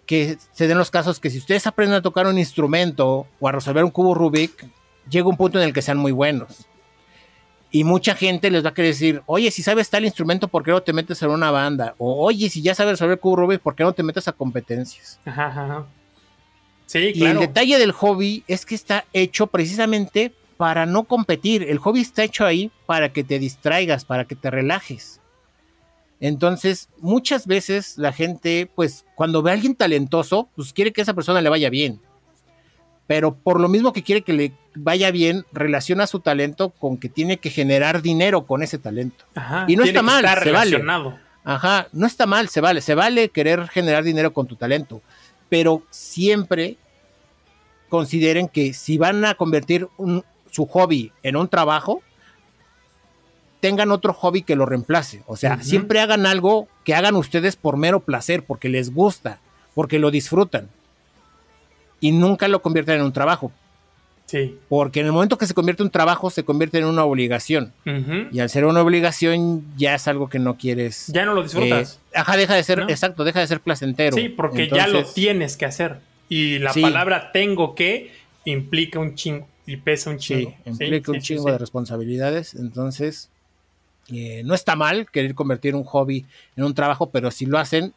que 0.06 0.36
se 0.52 0.66
den 0.66 0.78
los 0.78 0.90
casos 0.90 1.20
que 1.20 1.30
si 1.30 1.38
ustedes 1.38 1.66
aprenden 1.66 1.96
a 1.96 2.02
tocar 2.02 2.26
un 2.26 2.38
instrumento 2.38 3.26
o 3.38 3.48
a 3.48 3.52
resolver 3.52 3.84
un 3.84 3.90
cubo 3.90 4.14
Rubik, 4.14 4.66
llega 5.08 5.28
un 5.28 5.36
punto 5.36 5.58
en 5.58 5.64
el 5.64 5.72
que 5.72 5.82
sean 5.82 5.98
muy 5.98 6.12
buenos. 6.12 6.66
Y 7.72 7.84
mucha 7.84 8.16
gente 8.16 8.50
les 8.50 8.64
va 8.64 8.70
a 8.70 8.74
querer 8.74 8.90
decir, 8.90 9.22
oye, 9.26 9.50
si 9.52 9.62
sabes 9.62 9.88
tal 9.88 10.04
instrumento, 10.04 10.48
¿por 10.48 10.64
qué 10.64 10.72
no 10.72 10.82
te 10.82 10.92
metes 10.92 11.22
en 11.22 11.30
una 11.30 11.52
banda? 11.52 11.94
O 11.98 12.24
oye, 12.26 12.50
si 12.50 12.62
ya 12.62 12.74
sabes 12.74 12.92
resolver 12.94 13.20
cubo 13.20 13.36
Rubik, 13.36 13.60
¿por 13.60 13.76
qué 13.76 13.84
no 13.84 13.92
te 13.92 14.02
metes 14.02 14.26
a 14.26 14.32
competencias? 14.32 15.20
Ajá, 15.24 15.46
ajá, 15.46 15.86
Y 16.94 17.24
el 17.24 17.38
detalle 17.38 17.78
del 17.78 17.92
hobby 17.92 18.44
es 18.48 18.66
que 18.66 18.74
está 18.74 19.04
hecho 19.12 19.46
precisamente 19.46 20.32
para 20.56 20.86
no 20.86 21.04
competir. 21.04 21.62
El 21.62 21.78
hobby 21.78 22.00
está 22.00 22.24
hecho 22.24 22.44
ahí 22.44 22.70
para 22.86 23.12
que 23.12 23.24
te 23.24 23.38
distraigas, 23.38 24.04
para 24.04 24.24
que 24.24 24.34
te 24.34 24.50
relajes. 24.50 25.20
Entonces, 26.20 26.88
muchas 26.98 27.46
veces 27.46 27.96
la 27.96 28.12
gente, 28.12 28.70
pues, 28.74 29.06
cuando 29.14 29.42
ve 29.42 29.50
a 29.50 29.54
alguien 29.54 29.74
talentoso, 29.74 30.50
pues 30.54 30.72
quiere 30.72 30.92
que 30.92 31.00
esa 31.00 31.14
persona 31.14 31.40
le 31.40 31.48
vaya 31.48 31.70
bien. 31.70 32.00
Pero 33.06 33.34
por 33.34 33.58
lo 33.58 33.68
mismo 33.68 33.92
que 33.92 34.02
quiere 34.02 34.22
que 34.22 34.34
le 34.34 34.52
vaya 34.74 35.10
bien, 35.10 35.44
relaciona 35.52 36.06
su 36.06 36.20
talento 36.20 36.70
con 36.70 36.98
que 36.98 37.08
tiene 37.08 37.38
que 37.38 37.50
generar 37.50 38.02
dinero 38.02 38.46
con 38.46 38.62
ese 38.62 38.78
talento. 38.78 39.24
Ajá, 39.34 39.64
y 39.66 39.76
no 39.76 39.82
está 39.82 40.02
mal, 40.02 40.24
se 40.42 40.52
vale. 40.52 40.84
Ajá, 41.42 41.88
no 41.92 42.06
está 42.06 42.26
mal, 42.26 42.48
se 42.50 42.60
vale, 42.60 42.82
se 42.82 42.94
vale 42.94 43.30
querer 43.30 43.66
generar 43.68 44.04
dinero 44.04 44.32
con 44.32 44.46
tu 44.46 44.56
talento, 44.56 45.00
pero 45.50 45.82
siempre 45.90 46.76
consideren 47.90 48.48
que 48.48 48.72
si 48.72 48.96
van 48.96 49.24
a 49.26 49.34
convertir 49.34 49.88
un- 49.98 50.24
su 50.50 50.64
hobby 50.66 51.12
en 51.22 51.36
un 51.36 51.48
trabajo, 51.48 52.02
tengan 53.60 53.90
otro 53.90 54.14
hobby 54.14 54.42
que 54.42 54.56
lo 54.56 54.64
reemplace. 54.64 55.22
O 55.26 55.36
sea, 55.36 55.56
siempre 55.62 56.00
hagan 56.00 56.24
algo 56.24 56.66
que 56.84 56.94
hagan 56.94 57.14
ustedes 57.16 57.56
por 57.56 57.76
mero 57.76 58.00
placer, 58.00 58.42
porque 58.44 58.68
les 58.70 58.92
gusta, 58.94 59.38
porque 59.74 59.98
lo 59.98 60.10
disfrutan. 60.10 60.68
Y 62.00 62.12
nunca 62.12 62.48
lo 62.48 62.62
conviertan 62.62 62.96
en 62.96 63.02
un 63.02 63.12
trabajo, 63.12 63.52
Sí. 64.30 64.56
porque 64.68 65.00
en 65.00 65.06
el 65.06 65.12
momento 65.12 65.36
que 65.38 65.46
se 65.46 65.54
convierte 65.54 65.82
en 65.82 65.86
un 65.88 65.90
trabajo, 65.90 66.30
se 66.30 66.44
convierte 66.44 66.78
en 66.78 66.84
una 66.84 67.04
obligación. 67.04 67.72
Y 68.30 68.38
al 68.38 68.48
ser 68.48 68.64
una 68.64 68.80
obligación, 68.82 69.64
ya 69.76 69.94
es 69.96 70.06
algo 70.06 70.28
que 70.28 70.38
no 70.38 70.56
quieres 70.56 71.08
Ya 71.12 71.24
no 71.24 71.34
lo 71.34 71.42
disfrutas. 71.42 71.98
eh, 72.12 72.18
ajá, 72.18 72.36
deja 72.36 72.54
de 72.54 72.62
ser, 72.62 72.78
¿No? 72.78 72.88
exacto, 72.88 73.24
deja 73.24 73.40
de 73.40 73.46
ser 73.48 73.60
placentero. 73.60 74.16
sí, 74.16 74.28
porque 74.28 74.68
ya 74.68 74.86
lo 74.86 75.04
tienes 75.04 75.56
que 75.56 75.64
hacer. 75.66 75.98
Y 76.28 76.58
la 76.60 76.72
Sí. 76.72 76.80
palabra 76.82 77.32
tengo 77.32 77.74
que 77.74 78.12
implica 78.44 79.00
un 79.00 79.16
chingo 79.16 79.48
y 79.66 79.76
pesa 79.78 80.10
un 80.10 80.20
Sí, 80.20 80.34
chingo. 80.36 80.54
implica 80.64 81.10
un 81.10 81.16
sí, 81.20 81.20
sí, 81.20 81.26
chingo 81.34 81.44
sí. 81.46 81.50
de 81.52 81.58
responsabilidades. 81.58 82.54
Entonces, 82.54 83.30
eh, 84.12 84.42
no 84.44 84.54
está 84.54 84.76
mal 84.76 85.10
querer 85.10 85.34
convertir 85.34 85.74
un 85.74 85.84
hobby 85.84 86.24
en 86.56 86.64
un 86.64 86.74
trabajo, 86.74 87.10
pero 87.10 87.30
si 87.32 87.46
lo 87.46 87.58
hacen, 87.58 87.92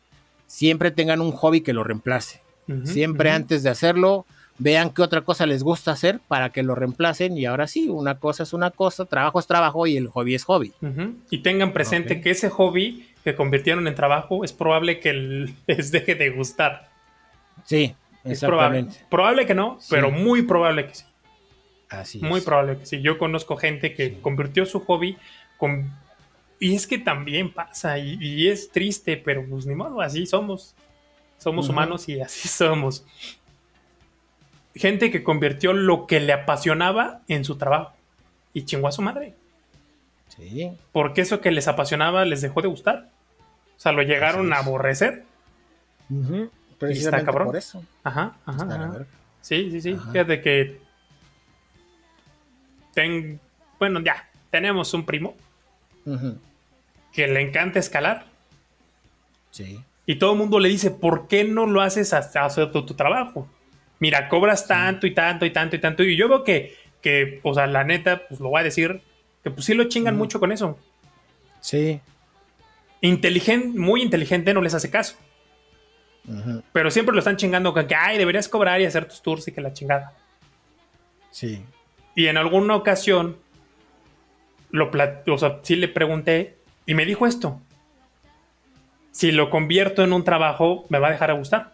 siempre 0.47 0.89
tengan 0.91 1.21
un 1.21 1.31
hobby 1.31 1.61
que 1.61 1.73
lo 1.73 1.83
reemplace. 1.83 2.41
Siempre 2.85 3.29
antes 3.29 3.61
de 3.63 3.69
hacerlo, 3.69 4.25
vean 4.57 4.91
qué 4.91 5.01
otra 5.01 5.21
cosa 5.21 5.45
les 5.45 5.63
gusta 5.63 5.91
hacer 5.91 6.19
para 6.27 6.51
que 6.51 6.63
lo 6.63 6.75
reemplacen. 6.75 7.37
Y 7.37 7.45
ahora 7.45 7.67
sí, 7.67 7.89
una 7.89 8.19
cosa 8.19 8.43
es 8.43 8.53
una 8.53 8.71
cosa, 8.71 9.05
trabajo 9.05 9.39
es 9.39 9.47
trabajo 9.47 9.87
y 9.87 9.97
el 9.97 10.07
hobby 10.07 10.35
es 10.35 10.43
hobby. 10.45 10.71
Y 11.29 11.39
tengan 11.39 11.73
presente 11.73 12.21
que 12.21 12.29
ese 12.31 12.49
hobby 12.49 13.09
que 13.23 13.35
convirtieron 13.35 13.87
en 13.87 13.95
trabajo 13.95 14.43
es 14.43 14.53
probable 14.53 14.99
que 14.99 15.13
les 15.67 15.91
deje 15.91 16.15
de 16.15 16.29
gustar. 16.29 16.89
Sí, 17.63 17.95
Es 18.23 18.39
probable. 18.41 18.85
Probable 19.09 19.45
que 19.45 19.53
no, 19.55 19.77
Sí. 19.79 19.87
pero 19.89 20.11
muy 20.11 20.43
probable 20.43 20.87
que 20.87 20.95
sí. 20.95 21.03
Así 21.89 22.19
Muy 22.19 22.39
es. 22.39 22.45
probable 22.45 22.77
que 22.79 22.85
sí. 22.85 23.01
Yo 23.01 23.17
conozco 23.17 23.55
gente 23.55 23.93
que 23.93 24.09
Sí. 24.09 24.17
convirtió 24.21 24.65
su 24.65 24.79
hobby 24.81 25.17
con... 25.57 25.91
Y 26.59 26.75
es 26.75 26.87
que 26.87 26.97
también 26.97 27.51
pasa 27.53 27.97
y, 27.99 28.17
y 28.21 28.47
es 28.47 28.71
triste, 28.71 29.17
pero 29.17 29.45
pues 29.47 29.65
ni 29.65 29.75
modo, 29.75 29.99
así 30.01 30.25
somos. 30.25 30.75
Somos 31.37 31.67
humanos 31.69 32.07
y 32.09 32.19
así 32.21 32.47
somos. 32.47 33.05
Gente 34.75 35.11
que 35.11 35.23
convirtió 35.23 35.73
lo 35.73 36.07
que 36.07 36.19
le 36.19 36.33
apasionaba 36.33 37.21
en 37.27 37.45
su 37.45 37.57
trabajo 37.57 37.93
y 38.53 38.63
chingó 38.65 38.87
a 38.87 38.91
su 38.91 39.01
madre. 39.01 39.35
Sí, 40.29 40.71
Porque 40.91 41.21
eso 41.21 41.41
que 41.41 41.51
les 41.51 41.67
apasionaba 41.67 42.25
les 42.25 42.41
dejó 42.41 42.61
de 42.61 42.67
gustar. 42.67 43.09
O 43.77 43.79
sea, 43.79 43.91
lo 43.91 44.01
llegaron 44.01 44.51
a 44.51 44.57
aborrecer. 44.57 45.25
Ujú, 46.09 46.49
precisamente 46.79 47.25
cabrón. 47.25 47.47
por 47.47 47.55
eso. 47.57 47.83
Ajá, 48.03 48.35
ajá. 48.45 48.63
Está 48.63 48.75
ajá. 48.75 49.05
Sí, 49.41 49.69
sí, 49.71 49.81
sí. 49.81 49.93
Ajá. 49.93 50.11
Fíjate 50.11 50.41
que. 50.41 50.79
Ten... 52.93 53.39
Bueno, 53.79 53.99
ya. 54.01 54.27
Tenemos 54.49 54.93
un 54.93 55.05
primo 55.05 55.35
Ujú, 56.05 56.37
que 57.11 57.27
le 57.27 57.41
encanta 57.41 57.79
escalar. 57.79 58.25
Sí. 59.51 59.83
Y 60.05 60.15
todo 60.17 60.33
el 60.33 60.37
mundo 60.37 60.59
le 60.59 60.69
dice, 60.69 60.91
¿por 60.91 61.27
qué 61.27 61.43
no 61.43 61.65
lo 61.65 61.81
haces 61.81 62.13
hasta 62.13 62.45
hacer 62.45 62.71
tu, 62.71 62.85
tu 62.85 62.93
trabajo? 62.93 63.47
Mira, 63.99 64.27
cobras 64.29 64.67
tanto 64.67 65.07
y 65.07 65.13
tanto 65.13 65.45
y 65.45 65.51
tanto 65.51 65.75
y 65.75 65.79
tanto. 65.79 66.03
Y 66.03 66.15
yo 66.15 66.27
veo 66.27 66.43
que, 66.43 66.75
que, 67.01 67.39
o 67.43 67.53
sea, 67.53 67.67
la 67.67 67.83
neta, 67.83 68.27
pues 68.27 68.39
lo 68.39 68.49
voy 68.49 68.61
a 68.61 68.63
decir, 68.63 69.01
que 69.43 69.51
pues 69.51 69.65
sí 69.65 69.73
lo 69.73 69.85
chingan 69.85 70.17
mucho 70.17 70.39
con 70.39 70.51
eso. 70.51 70.77
Sí. 71.61 71.99
Inteligente, 73.01 73.77
muy 73.77 74.01
inteligente 74.01 74.53
no 74.53 74.61
les 74.61 74.73
hace 74.73 74.89
caso. 74.89 75.15
Pero 76.71 76.89
siempre 76.89 77.13
lo 77.13 77.19
están 77.19 77.35
chingando 77.35 77.73
con 77.73 77.85
que, 77.85 77.95
ay, 77.95 78.17
deberías 78.17 78.47
cobrar 78.47 78.79
y 78.79 78.85
hacer 78.85 79.05
tus 79.05 79.21
tours 79.21 79.47
y 79.47 79.51
que 79.51 79.61
la 79.61 79.73
chingada. 79.73 80.13
Sí. 81.31 81.63
Y 82.15 82.27
en 82.27 82.37
alguna 82.37 82.75
ocasión, 82.75 83.37
lo 84.71 84.89
o 85.27 85.37
sea, 85.37 85.59
sí 85.63 85.75
le 85.75 85.87
pregunté 85.87 86.57
y 86.85 86.93
me 86.93 87.05
dijo 87.05 87.27
esto. 87.27 87.61
Si 89.11 89.31
lo 89.31 89.49
convierto 89.49 90.03
en 90.03 90.13
un 90.13 90.23
trabajo, 90.23 90.85
me 90.89 90.99
va 90.99 91.09
a 91.09 91.11
dejar 91.11 91.29
a 91.29 91.33
gustar. 91.33 91.72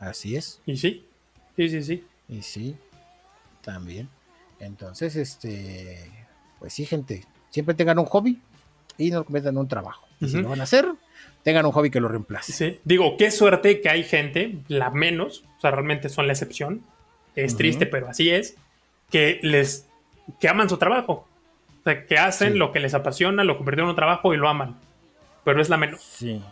Así 0.00 0.34
es. 0.36 0.60
Y 0.66 0.76
sí, 0.76 1.06
sí, 1.56 1.68
sí, 1.68 1.82
sí. 1.82 2.04
Y 2.28 2.42
sí, 2.42 2.76
también. 3.62 4.08
Entonces, 4.58 5.14
este, 5.16 6.10
pues 6.58 6.72
sí, 6.72 6.84
gente, 6.86 7.24
siempre 7.50 7.74
tengan 7.74 7.98
un 7.98 8.06
hobby 8.06 8.40
y 8.98 9.10
no 9.10 9.18
lo 9.18 9.24
conviertan 9.24 9.54
en 9.54 9.58
un 9.58 9.68
trabajo. 9.68 10.06
Y 10.20 10.28
si 10.28 10.36
lo 10.40 10.48
van 10.50 10.60
a 10.60 10.64
hacer, 10.64 10.86
tengan 11.42 11.64
un 11.66 11.72
hobby 11.72 11.90
que 11.90 12.00
lo 12.00 12.08
reemplace. 12.08 12.52
Sí. 12.52 12.80
Digo, 12.84 13.16
qué 13.16 13.30
suerte 13.30 13.80
que 13.80 13.88
hay 13.88 14.04
gente, 14.04 14.58
la 14.68 14.90
menos, 14.90 15.44
o 15.56 15.60
sea, 15.60 15.70
realmente 15.70 16.08
son 16.10 16.26
la 16.26 16.32
excepción. 16.34 16.82
Es 17.36 17.56
triste, 17.56 17.86
pero 17.86 18.08
así 18.08 18.28
es, 18.30 18.56
que 19.10 19.38
les, 19.42 19.86
que 20.40 20.48
aman 20.48 20.68
su 20.68 20.76
trabajo. 20.76 21.26
O 21.80 21.82
sea, 21.84 22.04
que 22.06 22.18
hacen 22.18 22.52
Sí. 22.52 22.58
lo 22.58 22.72
que 22.72 22.80
les 22.80 22.92
apasiona, 22.92 23.44
lo 23.44 23.56
convirtieron 23.56 23.86
en 23.86 23.90
un 23.90 23.96
trabajo 23.96 24.34
y 24.34 24.36
lo 24.36 24.48
aman. 24.48 24.76
Pero 25.44 25.62
es 25.62 25.68
la 25.70 25.78
menos, 25.78 26.02
Sí. 26.02 26.42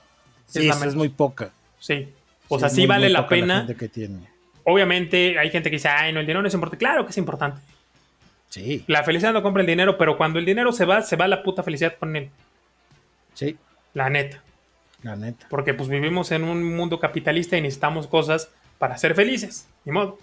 Es 0.46 0.52
Sí, 0.54 0.58
la 0.60 0.70
esa 0.72 0.80
menos. 0.80 0.94
es 0.94 0.96
muy 0.96 1.08
poca. 1.10 1.50
sí. 1.78 2.08
O 2.48 2.58
sea, 2.58 2.68
sí 2.68 2.86
vale 2.86 3.08
la 3.08 3.26
pena. 3.28 3.58
gente 3.58 3.76
que 3.76 3.88
tiene. 3.88 4.18
Obviamente 4.64 5.38
hay 5.38 5.50
gente 5.50 5.70
que 5.70 5.76
dice, 5.76 5.88
ay, 5.88 6.12
no, 6.12 6.20
el 6.20 6.26
dinero 6.26 6.42
no 6.42 6.48
es 6.48 6.54
importante. 6.54 6.78
Claro 6.84 7.04
que 7.04 7.10
es 7.10 7.18
importante. 7.18 7.60
Sí, 8.50 8.82
La 8.86 9.02
felicidad 9.04 9.32
no 9.34 9.42
compra 9.42 9.60
el 9.60 9.66
dinero, 9.66 9.98
pero 9.98 10.16
cuando 10.16 10.38
el 10.38 10.46
dinero 10.46 10.72
se 10.72 10.86
va, 10.86 11.02
se 11.02 11.16
va 11.16 11.28
la 11.28 11.42
puta 11.42 11.62
felicidad 11.62 11.96
con 11.98 12.16
él. 12.16 12.30
sí, 13.34 13.56
La 13.92 14.08
neta. 14.08 14.42
la 15.02 15.16
neta. 15.16 15.46
Porque 15.50 15.74
pues 15.74 15.88
vivimos 15.90 16.32
en 16.32 16.44
un 16.44 16.74
mundo 16.74 16.98
capitalista 16.98 17.56
y 17.58 17.60
necesitamos 17.60 18.06
cosas 18.06 18.50
para 18.78 18.96
ser 18.96 19.14
felices. 19.14 19.66
Ni 19.84 19.92
modo. 19.92 20.18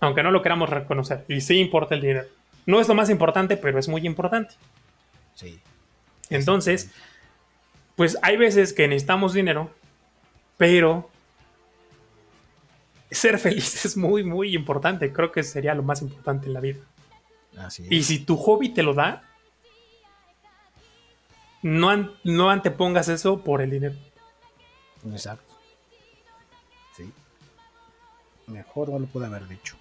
Aunque 0.00 0.22
no 0.22 0.30
lo 0.30 0.42
queramos 0.42 0.68
reconocer. 0.70 1.24
Y 1.28 1.40
sí 1.42 1.58
importa 1.58 1.94
el 1.94 2.00
dinero. 2.00 2.26
No 2.66 2.80
es 2.80 2.88
lo 2.88 2.94
más 2.94 3.10
importante, 3.10 3.56
pero 3.58 3.78
es 3.78 3.88
muy 3.88 4.06
importante. 4.06 4.54
Sí. 5.34 5.60
Entonces, 6.30 6.90
pues 7.96 8.16
hay 8.22 8.36
veces 8.38 8.72
que 8.72 8.88
necesitamos 8.88 9.34
dinero, 9.34 9.70
pero 10.56 11.10
ser 13.10 13.38
feliz 13.38 13.84
es 13.84 13.96
muy, 13.96 14.24
muy 14.24 14.54
importante. 14.54 15.12
Creo 15.12 15.30
que 15.32 15.42
sería 15.42 15.74
lo 15.74 15.82
más 15.82 16.02
importante 16.02 16.46
en 16.46 16.54
la 16.54 16.60
vida. 16.60 16.80
Así 17.58 17.86
Y 17.90 18.02
si 18.02 18.18
tu 18.24 18.36
hobby 18.36 18.70
te 18.70 18.82
lo 18.82 18.94
da, 18.94 19.22
No, 21.62 21.88
an- 21.90 22.12
no 22.24 22.50
antepongas 22.50 23.08
eso 23.08 23.42
por 23.42 23.62
el 23.62 23.70
dinero. 23.70 23.94
Exacto. 25.10 25.54
Sí. 26.96 27.10
Mejor 28.48 28.88
no 28.90 28.98
lo 28.98 29.06
pude 29.06 29.26
haber 29.26 29.46
dicho. 29.48 29.76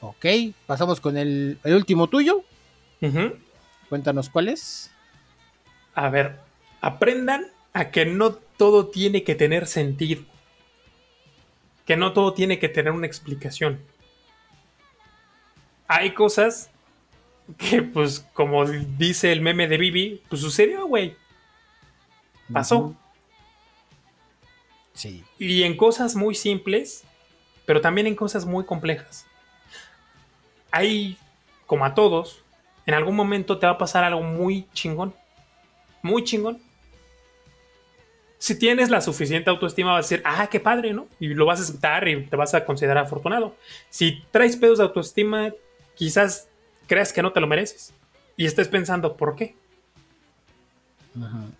Ok, 0.00 0.24
pasamos 0.66 1.00
con 1.00 1.16
el, 1.16 1.58
el 1.64 1.74
último 1.74 2.08
tuyo. 2.08 2.44
Cuéntanos 3.88 4.30
cuál 4.30 4.48
es. 4.48 4.90
A 5.94 6.08
ver, 6.08 6.40
aprendan 6.80 7.46
a 7.74 7.90
que 7.90 8.06
no 8.06 8.32
todo 8.32 8.86
tiene 8.86 9.24
que 9.24 9.34
tener 9.34 9.66
sentido. 9.66 10.22
Que 11.84 11.96
no 11.96 12.12
todo 12.14 12.32
tiene 12.32 12.58
que 12.58 12.70
tener 12.70 12.92
una 12.92 13.06
explicación. 13.06 13.82
Hay 15.86 16.14
cosas 16.14 16.70
que, 17.58 17.82
pues, 17.82 18.20
como 18.32 18.64
dice 18.64 19.32
el 19.32 19.42
meme 19.42 19.68
de 19.68 19.76
Bibi, 19.76 20.22
pues 20.30 20.40
sucedió, 20.40 20.86
güey. 20.86 21.16
Pasó. 22.52 22.94
Sí. 24.94 25.24
Y 25.38 25.64
en 25.64 25.76
cosas 25.76 26.14
muy 26.14 26.34
simples, 26.34 27.04
pero 27.66 27.80
también 27.80 28.06
en 28.06 28.14
cosas 28.14 28.46
muy 28.46 28.64
complejas. 28.64 29.26
Hay, 30.70 31.18
como 31.66 31.84
a 31.84 31.94
todos, 31.94 32.42
en 32.86 32.94
algún 32.94 33.16
momento 33.16 33.58
te 33.58 33.66
va 33.66 33.72
a 33.72 33.78
pasar 33.78 34.04
algo 34.04 34.22
muy 34.22 34.66
chingón. 34.72 35.14
Muy 36.02 36.22
chingón. 36.22 36.62
Si 38.44 38.58
tienes 38.58 38.90
la 38.90 39.00
suficiente 39.00 39.48
autoestima, 39.48 39.92
vas 39.92 40.04
a 40.04 40.08
decir, 40.08 40.22
ah, 40.26 40.48
qué 40.50 40.60
padre, 40.60 40.92
¿no? 40.92 41.06
Y 41.18 41.28
lo 41.28 41.46
vas 41.46 41.60
a 41.60 41.62
aceptar 41.62 42.06
y 42.08 42.26
te 42.26 42.36
vas 42.36 42.52
a 42.52 42.66
considerar 42.66 42.98
afortunado. 42.98 43.56
Si 43.88 44.22
traes 44.30 44.56
pedos 44.56 44.76
de 44.78 44.84
autoestima, 44.84 45.52
quizás 45.94 46.46
creas 46.86 47.10
que 47.14 47.22
no 47.22 47.32
te 47.32 47.40
lo 47.40 47.46
mereces. 47.46 47.94
Y 48.36 48.44
estés 48.44 48.68
pensando, 48.68 49.16
¿por 49.16 49.34
qué? 49.34 49.54
Ujú. 51.16 51.52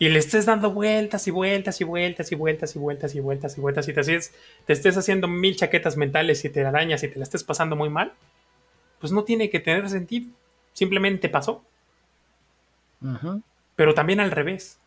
y 0.00 0.08
le 0.10 0.18
estés 0.18 0.44
dando 0.46 0.70
vueltas 0.72 1.26
y 1.28 1.30
vueltas 1.32 1.80
y 1.80 1.84
vueltas 1.84 2.30
y 2.30 2.34
vueltas 2.36 2.76
y 2.76 2.78
vueltas 2.78 3.14
y 3.16 3.20
vueltas 3.20 3.58
y 3.58 3.60
vueltas 3.60 3.88
y 3.88 3.92
te, 3.94 4.00
haces- 4.00 4.32
te 4.66 4.72
estés 4.74 4.96
haciendo 4.96 5.26
mil 5.28 5.56
chaquetas 5.56 5.96
mentales 5.96 6.44
y 6.44 6.50
te 6.50 6.64
arañas 6.64 7.02
y 7.04 7.08
te 7.08 7.18
la 7.18 7.24
estés 7.24 7.42
pasando 7.44 7.74
muy 7.74 7.88
mal, 7.88 8.12
pues 9.00 9.12
no 9.12 9.24
tiene 9.24 9.50
que 9.50 9.60
tener 9.60 9.88
sentido. 9.88 10.28
Simplemente 10.74 11.28
pasó. 11.28 11.64
Pero 13.76 13.94
también 13.94 14.20
al 14.20 14.30
revés. 14.30 14.78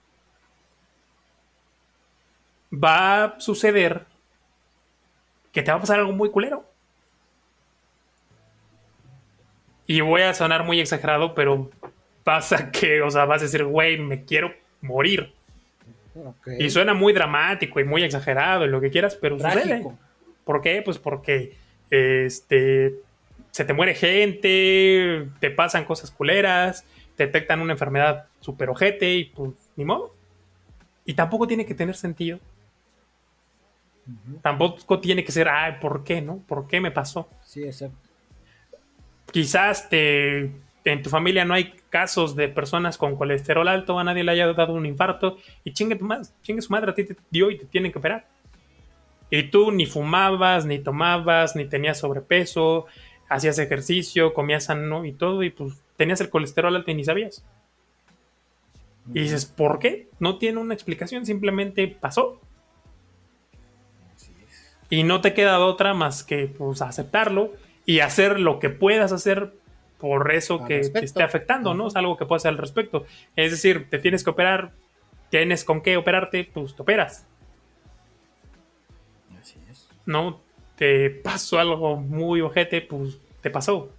Va 2.72 3.24
a 3.24 3.40
suceder 3.40 4.06
que 5.52 5.62
te 5.62 5.72
va 5.72 5.78
a 5.78 5.82
pasar 5.82 6.00
algo 6.00 6.14
muy 6.14 6.30
culero. 6.30 6.66
Y 9.88 10.02
voy 10.02 10.22
a 10.22 10.34
sonar 10.34 10.64
muy 10.64 10.80
exagerado, 10.80 11.36
pero 11.36 11.70
pasa 12.24 12.72
que, 12.72 13.02
o 13.02 13.12
sea, 13.12 13.26
vas 13.26 13.42
a 13.42 13.46
decir, 13.46 13.66
güey, 13.66 13.98
me 14.00 14.24
quiero 14.24 14.54
morir. 14.82 15.34
Y 16.60 16.70
suena 16.70 16.94
muy 16.94 17.14
dramático 17.14 17.80
y 17.80 17.86
muy 17.86 18.04
exagerado 18.04 18.66
y 18.66 18.70
lo 18.70 18.82
que 18.82 18.90
quieras, 18.90 19.16
pero 19.16 19.38
sucede. 19.38 19.64
Trágico. 19.64 19.98
¿Por 20.44 20.62
qué? 20.62 20.82
Pues 20.82 20.98
porque 20.98 21.56
este, 21.90 22.96
se 23.52 23.66
te 23.66 23.74
muere 23.74 23.96
gente, 23.96 25.28
te 25.40 25.52
pasan 25.52 25.86
cosas 25.86 26.12
culeras, 26.12 26.86
te 27.16 27.28
detectan 27.28 27.62
una 27.62 27.74
enfermedad 27.74 28.26
super 28.40 28.70
ojete 28.70 29.14
y 29.14 29.26
pues 29.26 29.52
ni 29.76 29.86
modo. 29.86 30.14
Y 31.06 31.14
tampoco 31.14 31.48
tiene 31.48 31.66
que 31.66 31.76
tener 31.76 31.96
sentido. 31.96 32.40
Tampoco 34.42 35.00
tiene 35.00 35.24
que 35.24 35.32
ser, 35.32 35.48
ay, 35.48 35.76
¿por 35.80 36.04
qué, 36.04 36.22
no? 36.22 36.38
¿Por 36.48 36.68
qué 36.68 36.82
me 36.82 36.92
pasó? 36.92 37.30
Sí, 37.44 37.64
exacto. 37.64 37.98
Quizás 39.32 39.88
te, 39.90 40.52
en 40.84 41.04
tu 41.04 41.10
familia 41.10 41.46
no 41.46 41.54
hay 41.54 41.74
casos 41.90 42.36
de 42.36 42.50
personas 42.50 42.98
con 42.98 43.16
colesterol 43.16 43.68
alto, 43.68 43.98
a 44.00 44.04
nadie 44.04 44.24
le 44.24 44.32
haya 44.32 44.52
dado 44.54 44.74
un 44.74 44.86
infarto 44.86 45.38
y 45.64 45.74
chingue, 45.74 45.96
tu 45.96 46.06
ma- 46.06 46.22
chingue 46.42 46.62
su 46.62 46.72
madre, 46.72 46.92
a 46.92 46.94
ti 46.96 47.06
te 47.06 47.16
dio 47.30 47.50
y 47.52 47.58
te 47.58 47.66
tienen 47.66 47.92
que 47.92 48.00
operar. 48.00 48.28
Y 49.30 49.44
tú 49.44 49.72
ni 49.72 49.86
fumabas, 49.86 50.66
ni 50.66 50.80
tomabas, 50.80 51.56
ni 51.56 51.66
tenías 51.66 52.00
sobrepeso, 52.00 52.88
hacías 53.30 53.60
ejercicio, 53.60 54.34
comías 54.34 54.66
sano 54.66 55.06
y 55.06 55.14
todo, 55.14 55.44
y 55.44 55.50
pues 55.52 55.82
tenías 55.96 56.20
el 56.20 56.30
colesterol 56.30 56.76
alto 56.76 56.92
y 56.92 56.96
ni 56.96 57.06
sabías. 57.06 57.46
Y 59.14 59.22
dices, 59.22 59.46
¿por 59.46 59.80
qué? 59.80 60.10
No 60.20 60.38
tiene 60.38 60.60
una 60.60 60.74
explicación, 60.74 61.26
simplemente 61.26 61.88
pasó. 61.88 62.42
Y 64.92 65.04
no 65.04 65.22
te 65.22 65.34
queda 65.34 65.58
de 65.58 65.64
otra 65.64 65.96
más 65.96 66.24
que 66.24 66.46
pues 66.46 66.84
aceptarlo 66.84 67.54
y 67.86 68.02
hacer 68.02 68.40
lo 68.40 68.60
que 68.60 68.70
puedas 68.70 69.12
hacer 69.12 69.54
por 69.98 70.32
eso 70.34 70.62
Al 70.62 70.68
que 70.68 70.82
te 70.82 71.06
esté 71.06 71.24
afectando, 71.24 71.74
¿no? 71.74 71.88
Es 71.88 71.96
algo 71.96 72.18
que 72.18 72.26
puedes 72.26 72.42
hacer 72.42 72.52
al 72.52 72.58
respecto. 72.58 73.06
Es 73.36 73.52
decir, 73.52 73.88
te 73.90 74.00
tienes 74.00 74.24
que 74.24 74.32
operar, 74.32 74.74
tienes 75.30 75.64
con 75.64 75.82
qué 75.82 75.96
operarte, 75.96 76.44
pues 76.44 76.76
te 76.76 76.82
operas, 76.82 77.26
Así 79.40 79.56
es. 79.72 79.88
¿no? 80.06 80.42
Te 80.76 81.10
pasó 81.10 81.58
algo 81.58 81.96
muy 81.96 82.42
ojete, 82.42 82.82
pues 82.82 83.18
te 83.42 83.50
pasó. 83.50 83.92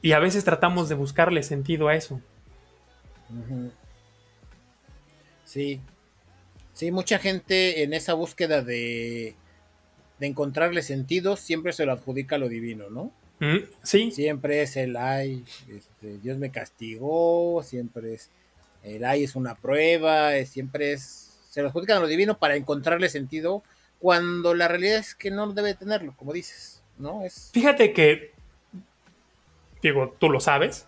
Y 0.00 0.12
a 0.12 0.20
veces 0.20 0.44
tratamos 0.44 0.88
de 0.88 0.94
buscarle 0.94 1.42
sentido 1.42 1.88
a 1.88 1.96
eso. 1.96 2.20
Sí. 5.44 5.80
Sí, 6.72 6.92
mucha 6.92 7.18
gente 7.18 7.82
en 7.82 7.94
esa 7.94 8.14
búsqueda 8.14 8.62
de, 8.62 9.34
de 10.18 10.26
encontrarle 10.26 10.82
sentido 10.82 11.36
siempre 11.36 11.72
se 11.72 11.86
lo 11.86 11.92
adjudica 11.92 12.36
a 12.36 12.38
lo 12.38 12.48
divino, 12.48 12.90
¿no? 12.90 13.12
Mm, 13.40 13.58
Sí, 13.84 14.10
Siempre 14.10 14.62
es 14.62 14.76
el 14.76 14.96
ay, 14.96 15.44
este, 15.68 16.18
Dios 16.18 16.38
me 16.38 16.50
castigó, 16.50 17.62
siempre 17.62 18.14
es 18.14 18.30
el 18.82 19.04
ay 19.04 19.24
es 19.24 19.36
una 19.36 19.54
prueba, 19.54 20.34
es- 20.36 20.48
siempre 20.50 20.92
es, 20.92 21.38
se 21.50 21.62
lo 21.62 21.68
adjudican 21.68 21.98
a 21.98 22.00
lo 22.00 22.06
divino 22.08 22.38
para 22.38 22.56
encontrarle 22.56 23.08
sentido 23.08 23.62
cuando 24.00 24.54
la 24.54 24.66
realidad 24.68 24.98
es 24.98 25.14
que 25.14 25.30
no 25.30 25.52
debe 25.52 25.74
tenerlo, 25.74 26.14
como 26.16 26.32
dices, 26.32 26.82
¿no? 26.98 27.24
Es, 27.24 27.50
fíjate 27.52 27.92
que, 27.92 28.32
digo, 29.82 30.14
tú 30.18 30.30
lo 30.30 30.40
sabes, 30.40 30.86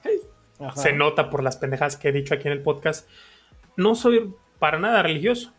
se 0.77 0.93
nota 0.93 1.31
por 1.31 1.43
las 1.43 1.57
pendejadas 1.57 1.97
que 1.97 2.09
he 2.09 2.13
dicho 2.13 2.35
aquí 2.35 2.49
en 2.49 2.53
el 2.53 2.63
podcast, 2.63 3.09
no 3.77 3.95
soy 3.95 4.35
para 4.59 4.79
nada 4.79 5.03
religioso. 5.03 5.53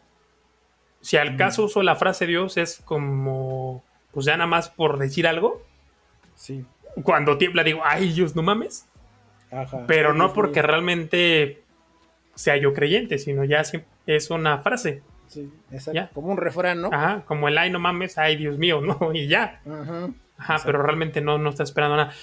Si 1.01 1.17
al 1.17 1.35
caso 1.35 1.65
uso 1.65 1.81
la 1.83 1.95
frase 1.95 2.27
Dios 2.27 2.57
es 2.57 2.81
como, 2.85 3.83
pues 4.11 4.25
ya 4.25 4.37
nada 4.37 4.47
más 4.47 4.69
por 4.69 4.97
decir 4.99 5.27
algo, 5.27 5.61
Sí, 6.35 6.65
cuando 7.03 7.37
tiembla 7.37 7.63
digo, 7.63 7.81
ay 7.83 8.11
Dios, 8.13 8.35
no 8.35 8.41
mames, 8.41 8.87
ajá. 9.51 9.85
pero 9.87 10.13
no 10.13 10.33
porque 10.33 10.61
realmente 10.61 11.63
sea 12.35 12.57
yo 12.57 12.73
creyente, 12.73 13.17
sino 13.19 13.43
ya 13.43 13.61
es 14.07 14.29
una 14.31 14.59
frase, 14.59 15.03
sí, 15.27 15.51
exacto, 15.71 15.93
ya. 15.93 16.09
como 16.09 16.29
un 16.29 16.37
refrán, 16.37 16.81
¿no? 16.81 16.89
ajá, 16.91 17.23
como 17.25 17.47
el 17.47 17.57
ay 17.57 17.69
no 17.69 17.79
mames, 17.79 18.17
ay 18.17 18.35
Dios 18.37 18.57
mío, 18.57 18.81
no, 18.81 18.97
y 19.13 19.27
ya. 19.27 19.61
Ajá. 19.69 20.09
Ajá, 20.37 20.57
pero 20.65 20.81
realmente 20.81 21.21
no, 21.21 21.37
no 21.37 21.51
está 21.51 21.61
esperando 21.61 21.97
nada. 21.97 22.13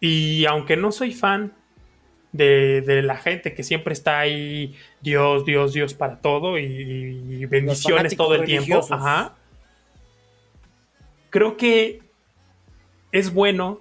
Y 0.00 0.46
aunque 0.46 0.76
no 0.76 0.90
soy 0.90 1.12
fan 1.12 1.52
de, 2.32 2.82
de 2.82 3.02
la 3.02 3.16
gente 3.16 3.54
que 3.54 3.62
siempre 3.62 3.92
está 3.92 4.18
ahí, 4.18 4.74
Dios, 5.00 5.44
Dios, 5.44 5.72
Dios 5.72 5.94
para 5.94 6.20
todo 6.20 6.58
y, 6.58 6.64
y 6.64 7.46
bendiciones 7.46 8.16
todo 8.16 8.34
el 8.34 8.44
tiempo, 8.44 8.80
ajá. 8.90 9.34
Creo 11.30 11.56
que 11.56 12.00
es 13.12 13.32
bueno 13.32 13.80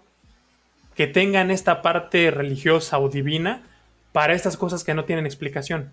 que 0.96 1.08
tengan 1.08 1.52
esta 1.52 1.82
parte 1.82 2.32
religiosa 2.32 3.00
o 3.00 3.10
divina 3.10 3.64
para 4.12 4.34
estas 4.34 4.58
cosas 4.58 4.84
que 4.84 4.94
no 4.94 5.06
tienen 5.06 5.26
explicación. 5.26 5.92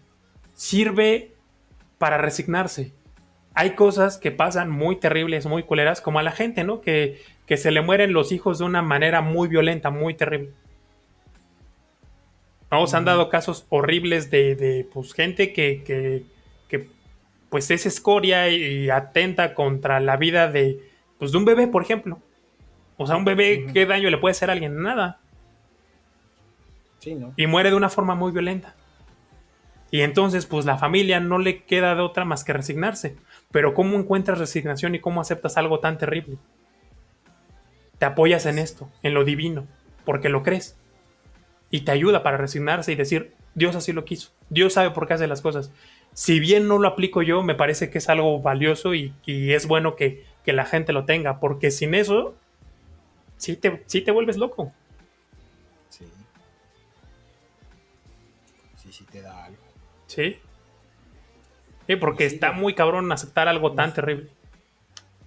Sirve 0.55 1.33
para 1.99 2.19
resignarse 2.19 2.93
hay 3.55 3.71
cosas 3.71 4.19
que 4.19 4.33
pasan 4.33 4.69
muy 4.69 4.97
terribles, 4.97 5.47
muy 5.47 5.63
culeras, 5.63 6.01
como 6.01 6.19
a 6.19 6.23
la 6.23 6.33
gente, 6.33 6.65
¿no? 6.65 6.81
Que, 6.81 7.23
que 7.47 7.57
se 7.57 7.71
le 7.71 7.81
mueren 7.83 8.13
los 8.13 8.33
hijos 8.33 8.59
de 8.59 8.65
una 8.65 8.83
manera 8.83 9.21
muy 9.21 9.49
violenta, 9.49 9.91
muy 9.91 10.15
terrible. 10.15 10.51
¿No? 12.71 12.87
Se 12.87 12.97
han 12.97 13.05
dado 13.05 13.29
casos 13.29 13.67
horribles 13.69 14.31
de, 14.31 14.57
de, 14.57 14.89
pues, 14.93 15.13
gente 15.13 15.53
que, 15.53 15.83
que, 15.85 16.25
que, 16.69 16.89
pues 17.51 17.71
es 17.71 17.87
escoria 17.87 18.49
y 18.49 18.91
atenta 18.91 19.55
contra 19.55 20.01
la 20.01 20.17
vida 20.17 20.51
de, 20.51 20.81
pues, 21.19 21.31
de 21.33 21.39
un 21.39 21.45
bebé, 21.45 21.69
por 21.69 21.83
ejemplo. 21.83 22.19
O 22.97 23.07
sea, 23.07 23.17
un 23.17 23.25
bebé. 23.25 23.67
¿qué 23.73 23.87
daño 23.87 24.11
le 24.11 24.19
puede 24.19 24.33
hacer 24.33 24.51
a 24.51 24.53
alguien? 24.53 24.83
Nada. 24.83 25.21
Sí, 26.99 27.15
¿no? 27.15 27.33
Y 27.37 27.47
muere 27.47 27.71
de 27.71 27.77
una 27.77 27.91
forma 27.91 28.15
muy 28.15 28.33
violenta. 28.33 28.75
Y 29.91 30.01
entonces, 30.01 30.47
pues 30.47 30.65
la 30.65 30.77
familia 30.77 31.21
no 31.21 31.39
le 31.39 31.63
queda 31.63 31.95
de 31.95 32.01
otra 32.01 32.25
más 32.25 32.43
que 32.43 32.53
resignarse. 32.53 33.17
Pero 33.53 33.75
¿cómo 33.75 33.97
encuentras 33.97 34.39
resignación 34.39 34.97
y 34.97 35.01
cómo 35.01 35.21
aceptas 35.21 35.57
algo 35.57 35.79
tan 35.79 35.99
terrible? 35.99 36.37
Te 37.99 38.05
apoyas 38.05 38.47
en 38.47 38.59
esto, 38.59 38.91
en 39.05 39.15
lo 39.15 39.25
divino, 39.25 39.69
porque 40.05 40.29
lo 40.29 40.43
crees. 40.43 40.77
Y 41.75 41.81
te 41.81 41.91
ayuda 41.91 42.23
para 42.23 42.37
resignarse 42.37 42.93
y 42.93 42.95
decir, 42.95 43.33
Dios 43.57 43.75
así 43.75 43.93
lo 43.93 44.05
quiso. 44.05 44.31
Dios 44.49 44.75
sabe 44.75 44.91
por 44.93 45.09
qué 45.09 45.15
hace 45.15 45.27
las 45.27 45.41
cosas. 45.41 45.73
Si 46.13 46.39
bien 46.39 46.69
no 46.69 46.79
lo 46.79 46.87
aplico 46.87 47.21
yo, 47.23 47.43
me 47.43 47.57
parece 47.57 47.91
que 47.91 47.99
es 47.99 48.09
algo 48.09 48.41
valioso 48.41 48.95
y, 48.95 49.13
y 49.27 49.55
es 49.55 49.67
bueno 49.67 49.97
que, 49.97 50.25
que 50.45 50.53
la 50.53 50.67
gente 50.67 50.93
lo 50.93 51.05
tenga, 51.05 51.41
porque 51.41 51.73
sin 51.73 51.95
eso, 51.97 52.37
sí 53.39 53.57
te, 53.57 53.83
sí 53.87 54.03
te 54.03 54.13
vuelves 54.13 54.37
loco. 54.37 54.73
Sí. 55.91 56.05
sí 58.93 59.05
te 59.11 59.21
da 59.23 59.47
algo. 59.47 59.59
Sí. 60.07 60.37
Sí, 61.89 61.97
porque 61.97 62.29
Sí, 62.31 62.37
está 62.37 62.51
güey. 62.51 62.61
muy 62.61 62.75
cabrón 62.77 63.11
aceptar 63.11 63.49
algo 63.49 63.73
tan 63.73 63.89
Uf. 63.89 63.95
terrible. 63.97 64.31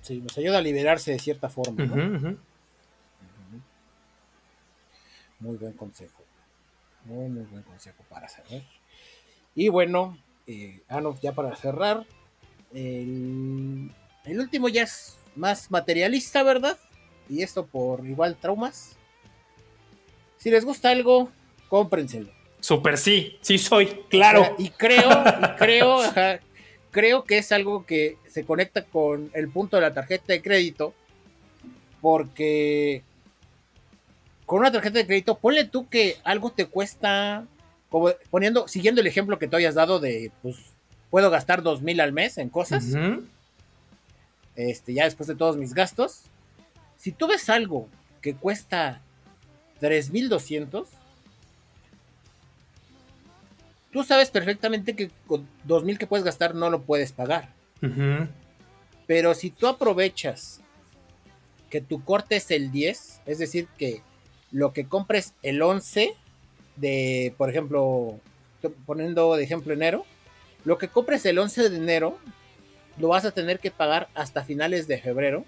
Sí, 0.01 0.21
nos 0.21 0.37
ayuda 0.37 0.59
a 0.59 0.61
liberarse 0.61 1.11
de 1.11 1.19
cierta 1.19 1.49
forma. 1.49 1.83
Muy 5.39 5.57
buen 5.57 5.73
consejo. 5.73 6.23
Muy, 7.07 7.29
muy 7.29 7.43
buen 7.45 7.63
consejo 7.63 8.03
para 8.09 8.27
cerrar. 8.27 8.61
Y 9.55 9.69
bueno, 9.69 10.17
eh, 10.45 10.81
ah, 10.89 10.99
no, 10.99 11.17
ya 11.21 11.31
para 11.31 11.55
cerrar, 11.55 12.05
el, 12.73 13.89
el 14.25 14.39
último 14.39 14.67
ya 14.67 14.83
es 14.83 15.17
más 15.35 15.71
materialista, 15.71 16.43
¿verdad? 16.43 16.77
Y 17.29 17.43
esto 17.43 17.65
por 17.65 18.05
igual 18.05 18.35
traumas. 18.35 18.97
Si 20.37 20.51
les 20.51 20.65
gusta 20.65 20.89
algo, 20.89 21.31
cómprenselo. 21.69 22.29
Super 22.59 22.97
sí, 22.97 23.37
sí 23.41 23.57
soy, 23.57 23.87
claro. 24.09 24.41
O 24.41 24.45
sea, 24.45 24.55
y 24.57 24.69
creo, 24.71 25.09
y 25.09 25.57
creo, 25.57 26.01
ajá, 26.01 26.39
creo 26.91 27.23
que 27.23 27.37
es 27.37 27.51
algo 27.53 27.85
que 27.85 28.17
se 28.27 28.45
conecta 28.45 28.83
con 28.83 29.31
el 29.33 29.49
punto 29.49 29.77
de 29.77 29.81
la 29.83 29.93
tarjeta 29.93 30.33
de 30.33 30.41
crédito. 30.41 30.93
Porque 32.01 33.01
con 34.47 34.59
una 34.59 34.71
tarjeta 34.71 34.97
de 34.97 35.05
crédito, 35.05 35.37
ponle 35.37 35.65
tú 35.65 35.89
que 35.89 36.15
algo 36.23 36.49
te 36.51 36.67
cuesta, 36.67 37.45
como 37.89 38.11
poniendo, 38.29 38.67
siguiendo 38.69 39.01
el 39.01 39.07
ejemplo 39.07 39.37
que 39.37 39.49
tú 39.49 39.57
hayas 39.57 39.75
dado 39.75 39.99
de, 39.99 40.31
pues, 40.41 40.55
puedo 41.11 41.29
gastar 41.29 41.61
dos 41.61 41.81
mil 41.81 41.99
al 41.99 42.13
mes 42.13 42.37
en 42.37 42.47
cosas, 42.47 42.85
este, 44.55 44.93
ya 44.93 45.03
después 45.03 45.27
de 45.27 45.35
todos 45.35 45.57
mis 45.57 45.73
gastos. 45.73 46.21
Si 46.95 47.11
tú 47.11 47.27
ves 47.27 47.49
algo 47.49 47.89
que 48.21 48.35
cuesta 48.35 49.01
3200, 49.81 50.87
tú 53.91 54.03
sabes 54.05 54.31
perfectamente 54.31 54.95
que 54.95 55.11
con 55.27 55.45
2000 55.65 55.97
que 55.99 56.07
puedes 56.07 56.23
gastar 56.23 56.55
no 56.55 56.69
lo 56.69 56.83
puedes 56.83 57.11
pagar. 57.11 57.49
Pero 59.07 59.33
si 59.33 59.49
tú 59.49 59.67
aprovechas 59.67 60.61
que 61.69 61.81
tu 61.81 62.01
corte 62.05 62.37
es 62.37 62.49
el 62.49 62.71
10, 62.71 63.21
es 63.25 63.39
decir, 63.39 63.67
que 63.77 64.06
lo 64.51 64.73
que 64.73 64.87
compres 64.87 65.33
el 65.43 65.61
11 65.61 66.13
de, 66.77 67.33
por 67.37 67.49
ejemplo, 67.49 68.19
poniendo 68.85 69.35
de 69.35 69.43
ejemplo 69.43 69.73
enero, 69.73 70.05
lo 70.65 70.77
que 70.77 70.87
compres 70.87 71.25
el 71.25 71.39
11 71.39 71.69
de 71.69 71.77
enero 71.77 72.17
lo 72.97 73.09
vas 73.09 73.25
a 73.25 73.31
tener 73.31 73.59
que 73.59 73.71
pagar 73.71 74.09
hasta 74.15 74.43
finales 74.43 74.87
de 74.87 74.99
febrero. 74.99 75.45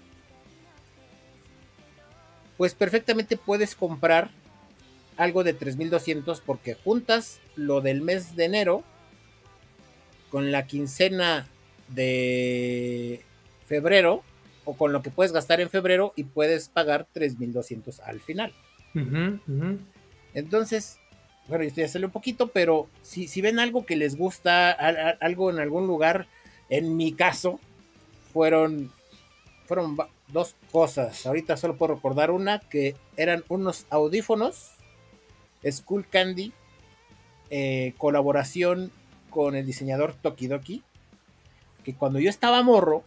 Pues 2.56 2.74
perfectamente 2.74 3.36
puedes 3.36 3.74
comprar 3.74 4.30
algo 5.16 5.44
de 5.44 5.52
3200 5.52 6.40
porque 6.40 6.74
juntas 6.74 7.40
lo 7.56 7.80
del 7.80 8.00
mes 8.00 8.36
de 8.36 8.44
enero 8.44 8.84
con 10.30 10.52
la 10.52 10.66
quincena 10.66 11.48
de 11.88 13.24
febrero 13.66 14.22
o 14.64 14.74
con 14.74 14.92
lo 14.92 15.02
que 15.02 15.10
puedes 15.10 15.32
gastar 15.32 15.60
en 15.60 15.70
febrero 15.70 16.12
y 16.16 16.24
puedes 16.24 16.68
pagar 16.68 17.06
3200 17.12 18.00
al 18.00 18.20
final. 18.20 18.54
Entonces, 20.34 20.98
bueno, 21.48 21.64
esto 21.64 21.80
ya 21.80 21.88
salió 21.88 22.06
un 22.08 22.12
poquito, 22.12 22.48
pero 22.48 22.88
si, 23.02 23.26
si 23.28 23.40
ven 23.40 23.58
algo 23.58 23.84
que 23.86 23.96
les 23.96 24.16
gusta, 24.16 24.70
a- 24.70 24.88
a- 25.10 25.16
algo 25.20 25.50
en 25.50 25.58
algún 25.58 25.86
lugar, 25.86 26.26
en 26.68 26.96
mi 26.96 27.12
caso, 27.12 27.58
fueron, 28.32 28.92
fueron 29.66 29.96
dos 30.28 30.54
cosas. 30.70 31.26
Ahorita 31.26 31.56
solo 31.56 31.76
puedo 31.76 31.94
recordar 31.94 32.30
una, 32.30 32.60
que 32.60 32.94
eran 33.16 33.44
unos 33.48 33.86
audífonos, 33.90 34.70
Skull 35.68 36.06
Candy, 36.08 36.52
eh, 37.50 37.94
colaboración 37.98 38.92
con 39.30 39.56
el 39.56 39.66
diseñador 39.66 40.14
Tokidoki, 40.14 40.82
que 41.84 41.94
cuando 41.94 42.18
yo 42.20 42.30
estaba 42.30 42.62
morro, 42.62 43.02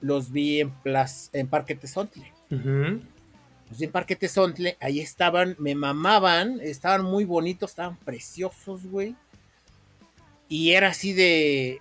los 0.00 0.30
vi 0.32 0.60
en, 0.60 0.72
Plaz- 0.82 1.30
en 1.32 1.46
Parque 1.48 1.74
Tezontle. 1.74 2.30
Ujú. 2.50 3.00
Pues 3.72 3.80
en 3.80 3.90
Parque 3.90 4.16
Tezontle, 4.16 4.76
ahí 4.80 5.00
estaban, 5.00 5.56
me 5.58 5.74
mamaban, 5.74 6.60
estaban 6.60 7.04
muy 7.06 7.24
bonitos, 7.24 7.70
estaban 7.70 7.96
preciosos, 7.96 8.84
güey. 8.84 9.16
Y 10.46 10.72
era 10.72 10.88
así 10.88 11.14
de. 11.14 11.80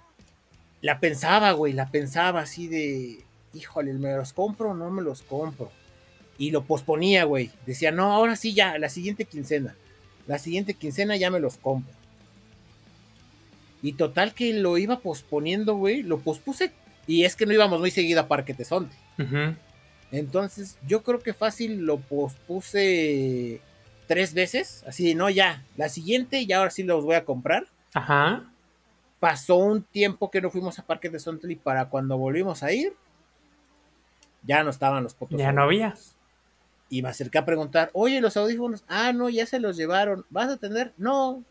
La 0.82 1.02
pensaba, 1.02 1.52
güey, 1.52 1.74
la 1.74 1.92
pensaba 1.92 2.40
así 2.40 2.70
de. 2.70 3.26
Híjole, 3.54 3.92
¿me 3.92 4.16
los 4.16 4.32
compro 4.32 4.70
o 4.70 4.74
no 4.74 4.90
me 4.90 5.02
los 5.02 5.22
compro? 5.22 5.70
Y 6.38 6.52
lo 6.52 6.64
posponía, 6.64 7.26
güey. 7.26 7.52
Decía, 7.66 7.92
no, 7.92 8.14
ahora 8.14 8.38
sí 8.38 8.54
ya, 8.54 8.78
la 8.78 8.88
siguiente 8.88 9.26
quincena. 9.26 9.76
La 10.28 10.40
siguiente 10.40 10.76
quincena 10.76 11.18
ya 11.18 11.30
me 11.30 11.42
los 11.42 11.58
compro. 11.58 11.94
Y 13.82 13.94
total 13.94 14.34
que 14.34 14.54
lo 14.54 14.78
iba 14.78 15.00
posponiendo, 15.00 15.76
güey. 15.76 16.04
Lo 16.04 16.20
pospuse. 16.20 16.72
Y 17.06 17.26
es 17.26 17.36
que 17.36 17.46
no 17.46 17.52
íbamos 17.52 17.82
muy 17.82 17.92
seguido 17.92 18.22
a 18.22 18.30
Parque 18.30 18.54
Tezontle. 18.54 18.96
Ujú. 19.20 19.56
Entonces, 20.12 20.78
yo 20.88 21.04
creo 21.04 21.20
que 21.20 21.34
fácil 21.34 21.86
lo 21.86 22.00
pospuse 22.00 23.62
tres 24.08 24.34
veces. 24.34 24.84
Así 24.88 25.06
de, 25.08 25.16
no, 25.16 25.30
ya, 25.30 25.66
la 25.78 25.90
siguiente, 25.90 26.46
ya 26.46 26.58
ahora 26.58 26.70
sí 26.72 26.84
los 26.84 27.04
voy 27.04 27.16
a 27.16 27.26
comprar. 27.26 27.68
Ajá. 27.94 28.46
Pasó 29.20 29.56
un 29.58 29.84
tiempo 29.84 30.32
que 30.32 30.42
no 30.42 30.50
fuimos 30.50 30.80
a 30.80 30.86
Parque 30.86 31.10
de 31.10 31.20
Sontel 31.20 31.52
y 31.52 31.56
para 31.56 31.90
cuando 31.90 32.18
volvimos 32.18 32.64
a 32.64 32.72
ir, 32.74 32.94
ya 34.44 34.64
no 34.64 34.70
estaban 34.70 35.04
los 35.04 35.14
potos. 35.14 35.40
Ya 35.40 35.52
no 35.52 35.64
había. 35.64 35.96
Y 36.90 37.02
me 37.04 37.10
acerqué 37.10 37.38
a 37.38 37.46
preguntar, 37.46 37.90
oye, 37.94 38.20
los 38.20 38.36
audífonos, 38.36 38.84
ah, 38.88 39.14
no, 39.14 39.30
ya 39.30 39.46
se 39.46 39.60
los 39.60 39.78
llevaron. 39.78 40.26
¿Vas 40.30 40.50
a 40.50 40.58
tener? 40.58 40.94
No. 40.98 41.44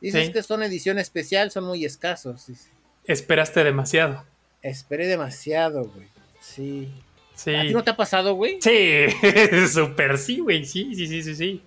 Dices 0.00 0.26
Sí. 0.28 0.32
que 0.32 0.42
son 0.42 0.62
edición 0.62 0.98
especial, 0.98 1.50
son 1.50 1.64
muy 1.64 1.84
escasos. 1.84 2.46
Dice, 2.46 2.70
Esperaste 3.04 3.64
demasiado. 3.64 4.24
Esperé 4.62 5.06
demasiado, 5.08 5.84
güey. 5.84 6.08
Sí. 6.40 6.92
Sí. 7.38 7.54
¿A 7.54 7.62
ti 7.62 7.72
no 7.72 7.84
te 7.84 7.90
ha 7.90 7.96
pasado, 7.96 8.34
güey? 8.34 8.58
Sí, 8.60 9.04
súper 9.72 10.18
sí, 10.18 10.40
güey. 10.40 10.64
Sí, 10.64 10.92
sí, 10.96 11.06
sí, 11.06 11.22
sí, 11.22 11.34
sí. 11.36 11.62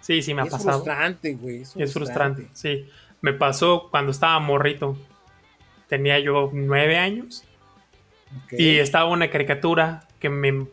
Sí, 0.00 0.22
sí 0.22 0.34
me 0.34 0.42
ha 0.42 0.44
es 0.46 0.50
pasado. 0.50 0.72
frustrante, 0.82 1.34
güey. 1.34 1.62
Es, 1.62 1.76
Es 1.76 1.92
frustrante, 1.92 2.48
sí. 2.52 2.88
Me 3.20 3.32
pasó 3.32 3.88
cuando 3.92 4.10
estaba 4.10 4.38
morrito. 4.40 4.98
Tenía 5.86 6.18
yo 6.18 6.50
nueve 6.52 6.98
años 6.98 7.44
Ok. 8.44 8.54
y 8.58 8.78
estaba 8.78 9.08
una 9.08 9.30
caricatura 9.30 10.02
que 10.18 10.28
me... 10.30 10.66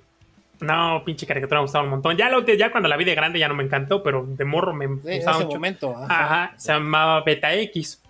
No, 0.59 1.03
pinche 1.05 1.27
caricatura 1.27 1.59
me 1.59 1.65
gustaba 1.65 1.83
un 1.83 1.91
montón. 1.91 2.17
Ya, 2.17 2.27
la, 2.29 2.43
ya 2.45 2.71
cuando 2.71 2.89
la 2.89 2.97
vi 2.97 3.05
de 3.05 3.13
grande 3.13 3.37
ya 3.37 3.47
no 3.47 3.53
me 3.53 3.63
encantó, 3.63 4.01
pero 4.01 4.25
de 4.27 4.43
morro 4.45 4.73
me 4.73 4.85
Sí, 4.87 4.91
en 5.05 5.15
gustaba 5.17 5.37
ese 5.37 5.45
mucho. 5.45 5.57
momento. 5.57 5.95
Ajá, 6.09 6.53
se 6.57 6.71
llamaba 6.73 7.21
Beta 7.23 7.53
X. 7.53 8.01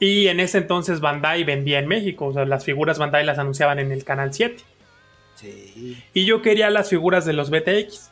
Y 0.00 0.28
en 0.28 0.38
ese 0.40 0.58
entonces 0.58 1.00
Bandai 1.00 1.44
vendía 1.44 1.78
en 1.78 1.88
México. 1.88 2.26
O 2.26 2.32
sea, 2.32 2.44
las 2.44 2.64
figuras 2.64 2.98
Bandai 2.98 3.24
las 3.24 3.38
anunciaban 3.38 3.78
en 3.78 3.90
el 3.92 4.04
canal 4.04 4.32
7. 4.32 4.62
Sí. 5.34 6.02
Y 6.14 6.24
yo 6.24 6.42
quería 6.42 6.70
las 6.70 6.88
figuras 6.88 7.24
de 7.24 7.32
los 7.32 7.50
BTX. 7.50 8.10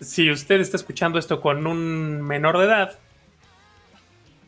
Si 0.00 0.30
usted 0.30 0.60
está 0.60 0.76
escuchando 0.76 1.18
esto 1.18 1.40
con 1.40 1.66
un 1.66 2.20
menor 2.22 2.58
de 2.58 2.64
edad, 2.64 2.98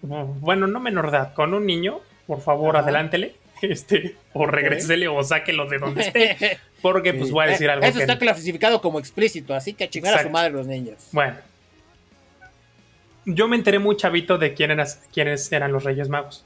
bueno, 0.03 0.67
no 0.67 0.81
menor 0.81 1.11
de 1.11 1.17
edad, 1.17 1.35
con 1.35 1.55
un 1.55 1.67
niño, 1.67 2.01
por 2.27 2.41
favor, 2.41 2.77
Ajá. 2.77 2.85
adelántele. 2.85 3.35
Este, 3.63 4.17
o 4.35 4.45
regrésele 4.45 5.09
o 5.09 5.25
sáquelo 5.25 5.67
de 5.67 5.79
donde 5.79 6.03
esté. 6.03 6.59
Porque 6.83 7.15
pues 7.15 7.31
voy 7.31 7.47
a 7.47 7.49
decir 7.49 7.69
Eh, 7.69 7.73
algo 7.73 7.87
Eso 7.87 7.95
que. 7.97 8.03
está 8.03 8.19
clasificado 8.19 8.83
como 8.83 8.99
explícito, 8.99 9.55
así 9.55 9.73
que 9.73 9.85
a 9.85 9.89
chingar 9.89 10.13
a 10.15 10.23
su 10.23 10.29
madre 10.29 10.51
los 10.51 10.67
niños. 10.67 11.09
Bueno. 11.11 11.37
Yo 13.27 13.49
me 13.49 13.57
enteré 13.57 13.79
muy 13.79 13.97
chavito 13.97 14.39
de 14.39 14.55
quién 14.55 14.71
eras- 14.71 15.03
quiénes 15.13 15.51
eran 15.53 15.73
los 15.73 15.85
Reyes 15.85 16.09
Magos. 16.09 16.45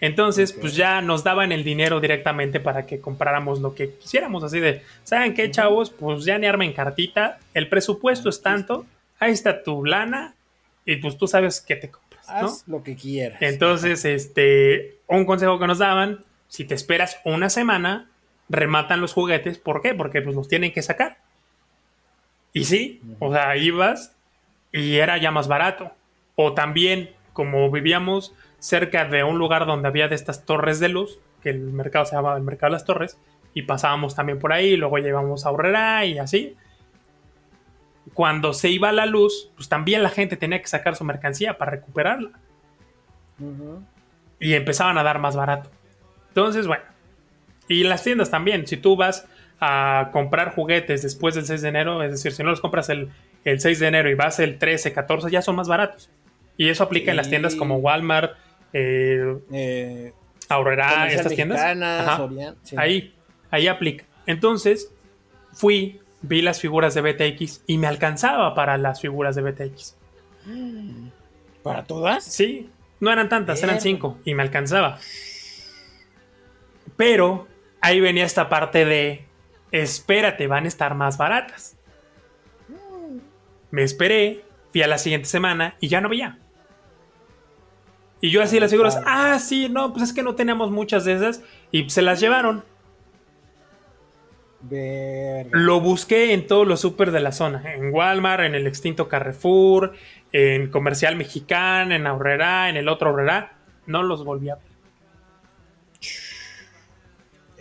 Entonces, 0.00 0.52
pues 0.52 0.74
ya 0.74 1.00
nos 1.00 1.22
daban 1.22 1.52
el 1.52 1.62
dinero 1.62 2.00
directamente 2.00 2.58
para 2.58 2.86
que 2.86 3.00
compráramos 3.00 3.60
lo 3.60 3.74
que 3.74 3.94
quisiéramos. 3.94 4.42
Así 4.42 4.58
de, 4.58 4.82
¿saben 5.04 5.32
qué, 5.34 5.48
chavos? 5.50 5.90
Pues 5.90 6.24
ya 6.24 6.38
ni 6.38 6.46
armen 6.46 6.72
cartita. 6.72 7.38
El 7.54 7.68
presupuesto 7.68 8.28
es 8.28 8.42
tanto. 8.42 8.84
Ahí 9.20 9.30
está 9.32 9.62
tu 9.62 9.84
lana. 9.84 10.34
Y 10.84 10.96
pues 10.96 11.16
tú 11.18 11.28
sabes 11.28 11.60
qué 11.60 11.76
te 11.76 11.88
compras, 11.90 12.26
¿no? 12.28 12.34
Haz 12.34 12.64
lo 12.66 12.82
que 12.82 12.96
quieras. 12.96 13.40
Entonces, 13.42 14.04
este, 14.04 14.96
un 15.06 15.24
consejo 15.24 15.60
que 15.60 15.68
nos 15.68 15.78
daban, 15.78 16.24
si 16.48 16.64
te 16.64 16.74
esperas 16.74 17.20
una 17.24 17.48
semana, 17.48 18.08
rematan 18.48 19.00
los 19.00 19.12
juguetes. 19.12 19.58
¿Por 19.58 19.82
qué? 19.82 19.94
Porque 19.94 20.20
pues 20.20 20.34
los 20.34 20.48
tienen 20.48 20.72
que 20.72 20.82
sacar. 20.82 21.18
Y 22.52 22.64
sí, 22.64 23.00
o 23.20 23.32
sea, 23.32 23.56
ibas 23.56 24.14
y 24.72 24.96
era 24.96 25.16
ya 25.18 25.30
más 25.30 25.46
barato. 25.48 25.92
O 26.44 26.54
también, 26.54 27.10
como 27.32 27.70
vivíamos 27.70 28.34
cerca 28.58 29.04
de 29.04 29.22
un 29.22 29.38
lugar 29.38 29.64
donde 29.64 29.86
había 29.86 30.08
de 30.08 30.16
estas 30.16 30.44
torres 30.44 30.80
de 30.80 30.88
luz, 30.88 31.20
que 31.40 31.50
el 31.50 31.60
mercado 31.60 32.04
se 32.04 32.16
llamaba 32.16 32.36
el 32.36 32.42
mercado 32.42 32.70
de 32.70 32.74
las 32.74 32.84
torres, 32.84 33.16
y 33.54 33.62
pasábamos 33.62 34.14
también 34.14 34.38
por 34.40 34.52
ahí, 34.52 34.76
luego 34.76 34.98
llegábamos 34.98 35.46
a 35.46 35.50
Horrera 35.50 36.04
y 36.04 36.18
así. 36.18 36.56
Cuando 38.14 38.52
se 38.54 38.70
iba 38.70 38.90
la 38.90 39.06
luz, 39.06 39.50
pues 39.54 39.68
también 39.68 40.02
la 40.02 40.10
gente 40.10 40.36
tenía 40.36 40.60
que 40.60 40.68
sacar 40.68 40.96
su 40.96 41.04
mercancía 41.04 41.58
para 41.58 41.70
recuperarla 41.70 42.30
y 44.40 44.54
empezaban 44.54 44.98
a 44.98 45.02
dar 45.02 45.18
más 45.18 45.36
barato. 45.36 45.70
Entonces, 46.28 46.66
bueno. 46.66 46.82
Y 47.68 47.84
las 47.84 48.02
tiendas 48.02 48.30
también. 48.30 48.66
Si 48.66 48.76
tú 48.76 48.96
vas 48.96 49.28
a 49.60 50.10
comprar 50.12 50.54
juguetes 50.54 51.02
después 51.02 51.36
del 51.36 51.46
6 51.46 51.62
de 51.62 51.68
enero, 51.68 52.02
es 52.02 52.10
decir, 52.10 52.32
si 52.32 52.42
no 52.42 52.50
los 52.50 52.60
compras 52.60 52.88
el, 52.88 53.10
el 53.44 53.60
6 53.60 53.78
de 53.78 53.86
enero 53.86 54.10
y 54.10 54.14
vas 54.14 54.40
el 54.40 54.58
13, 54.58 54.92
14, 54.92 55.30
ya 55.30 55.42
son 55.42 55.56
más 55.56 55.68
baratos. 55.68 56.10
Y 56.56 56.68
eso 56.68 56.84
aplica 56.84 57.10
en 57.10 57.16
las 57.16 57.28
tiendas 57.28 57.54
como 57.54 57.76
Walmart, 57.76 58.36
eh, 58.72 59.36
Eh, 59.52 60.12
Aurrera, 60.48 61.10
estas 61.10 61.34
tiendas. 61.34 61.60
Ajá. 61.60 62.28
Sí. 62.62 62.76
Ahí, 62.78 63.14
ahí 63.50 63.68
aplica. 63.68 64.04
Entonces, 64.26 64.90
fui, 65.52 66.00
vi 66.20 66.42
las 66.42 66.60
figuras 66.60 66.94
de 66.94 67.00
BTX 67.00 67.62
y 67.66 67.78
me 67.78 67.86
alcanzaba 67.86 68.54
para 68.54 68.76
las 68.78 69.00
figuras 69.00 69.34
de 69.34 69.42
BTX. 69.42 69.96
¿Para 71.62 71.84
todas? 71.84 72.24
Sí, 72.24 72.68
no 73.00 73.10
eran 73.12 73.28
tantas, 73.28 73.62
eran 73.62 73.80
cinco 73.80 74.18
y 74.24 74.34
me 74.34 74.42
alcanzaba. 74.42 74.98
Pero 76.96 77.48
ahí 77.80 78.00
venía 78.00 78.24
esta 78.24 78.48
parte 78.48 78.84
de, 78.84 79.24
espérate, 79.70 80.46
van 80.46 80.64
a 80.64 80.68
estar 80.68 80.94
más 80.94 81.16
baratas. 81.16 81.76
Me 83.70 83.82
esperé, 83.82 84.44
fui 84.70 84.82
a 84.82 84.86
la 84.86 84.98
siguiente 84.98 85.28
semana 85.28 85.76
y 85.80 85.88
ya 85.88 86.00
no 86.00 86.08
veía. 86.08 86.38
Y 88.22 88.30
yo 88.30 88.40
así 88.42 88.58
las 88.60 88.70
figuras, 88.70 88.98
ah, 89.04 89.38
sí, 89.38 89.68
no, 89.68 89.92
pues 89.92 90.04
es 90.04 90.12
que 90.14 90.22
no 90.22 90.34
tenemos 90.34 90.70
muchas 90.70 91.04
de 91.04 91.12
esas 91.14 91.42
y 91.70 91.90
se 91.90 92.00
las 92.02 92.20
llevaron. 92.20 92.64
Verga. 94.60 95.50
Lo 95.52 95.80
busqué 95.80 96.32
en 96.32 96.46
todos 96.46 96.66
los 96.66 96.80
super 96.80 97.10
de 97.10 97.18
la 97.20 97.32
zona, 97.32 97.74
en 97.74 97.92
Walmart, 97.92 98.44
en 98.44 98.54
el 98.54 98.66
extinto 98.68 99.08
Carrefour, 99.08 99.92
en 100.32 100.70
Comercial 100.70 101.16
Mexicana, 101.16 101.96
en 101.96 102.06
Aurrera, 102.06 102.68
en 102.70 102.76
el 102.76 102.88
otro 102.88 103.10
Aurrera. 103.10 103.54
No 103.86 104.04
los 104.04 104.24
volví 104.24 104.50
a 104.50 104.54
ver. 104.54 104.64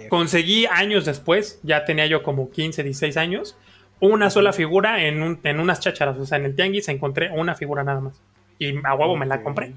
Conseguí 0.10 0.66
años 0.68 1.06
después, 1.06 1.60
ya 1.64 1.86
tenía 1.86 2.06
yo 2.08 2.24
como 2.24 2.50
15, 2.52 2.84
16 2.84 3.18
años, 3.18 3.58
una 4.00 4.30
sola 4.30 4.52
figura 4.54 5.04
en, 5.04 5.22
un- 5.22 5.40
en 5.44 5.60
unas 5.60 5.80
chácharas. 5.80 6.18
O 6.18 6.26
sea, 6.26 6.38
en 6.38 6.46
el 6.46 6.56
tianguis 6.56 6.88
encontré 6.90 7.32
una 7.32 7.56
figura 7.56 7.84
nada 7.84 8.00
más. 8.02 8.22
Y 8.60 8.76
a 8.84 8.94
huevo 8.96 9.16
me 9.16 9.26
la 9.26 9.42
compré. 9.44 9.74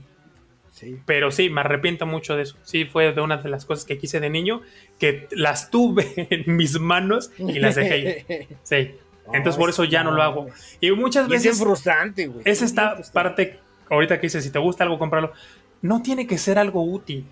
Sí. 0.74 0.98
Pero 1.06 1.30
sí, 1.30 1.50
me 1.50 1.60
arrepiento 1.60 2.04
mucho 2.04 2.34
de 2.34 2.42
eso. 2.42 2.56
Sí, 2.64 2.84
fue 2.84 3.12
de 3.12 3.20
una 3.20 3.36
de 3.36 3.48
las 3.48 3.64
cosas 3.64 3.84
que 3.84 3.96
quise 3.96 4.18
de 4.18 4.28
niño, 4.28 4.60
que 4.98 5.28
las 5.30 5.70
tuve 5.70 6.12
en 6.30 6.56
mis 6.56 6.80
manos 6.80 7.30
y 7.38 7.60
las 7.60 7.76
dejé. 7.76 8.48
Sí. 8.64 8.96
Entonces 9.32 9.56
por 9.56 9.70
eso 9.70 9.84
ya 9.84 10.02
no 10.02 10.10
lo 10.10 10.22
hago. 10.22 10.48
Y 10.80 10.90
muchas 10.90 11.28
Y 11.30 11.34
es 11.34 11.44
veces 11.44 11.58
frustrante, 11.60 12.26
güey. 12.26 12.42
es 12.44 12.60
esta 12.60 12.96
frustrante. 12.96 13.12
parte, 13.12 13.60
ahorita 13.88 14.16
que 14.20 14.26
dices, 14.26 14.44
si 14.44 14.50
te 14.50 14.58
gusta 14.58 14.84
algo, 14.84 14.98
cómpralo. 14.98 15.32
No 15.80 16.02
tiene 16.02 16.26
que 16.26 16.36
ser 16.38 16.58
algo 16.58 16.82
útil. 16.82 17.24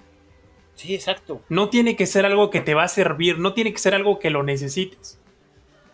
Sí, 0.74 0.94
exacto. 0.94 1.43
No 1.48 1.69
tiene 1.69 1.97
que 1.97 2.06
ser 2.06 2.24
algo 2.24 2.48
que 2.48 2.60
te 2.60 2.74
va 2.74 2.85
a 2.85 2.89
servir. 2.89 3.39
No 3.40 3.52
tiene 3.55 3.73
que 3.73 3.78
ser 3.78 3.94
algo 3.94 4.19
que 4.20 4.31
lo 4.31 4.43
necesites. 4.43 5.19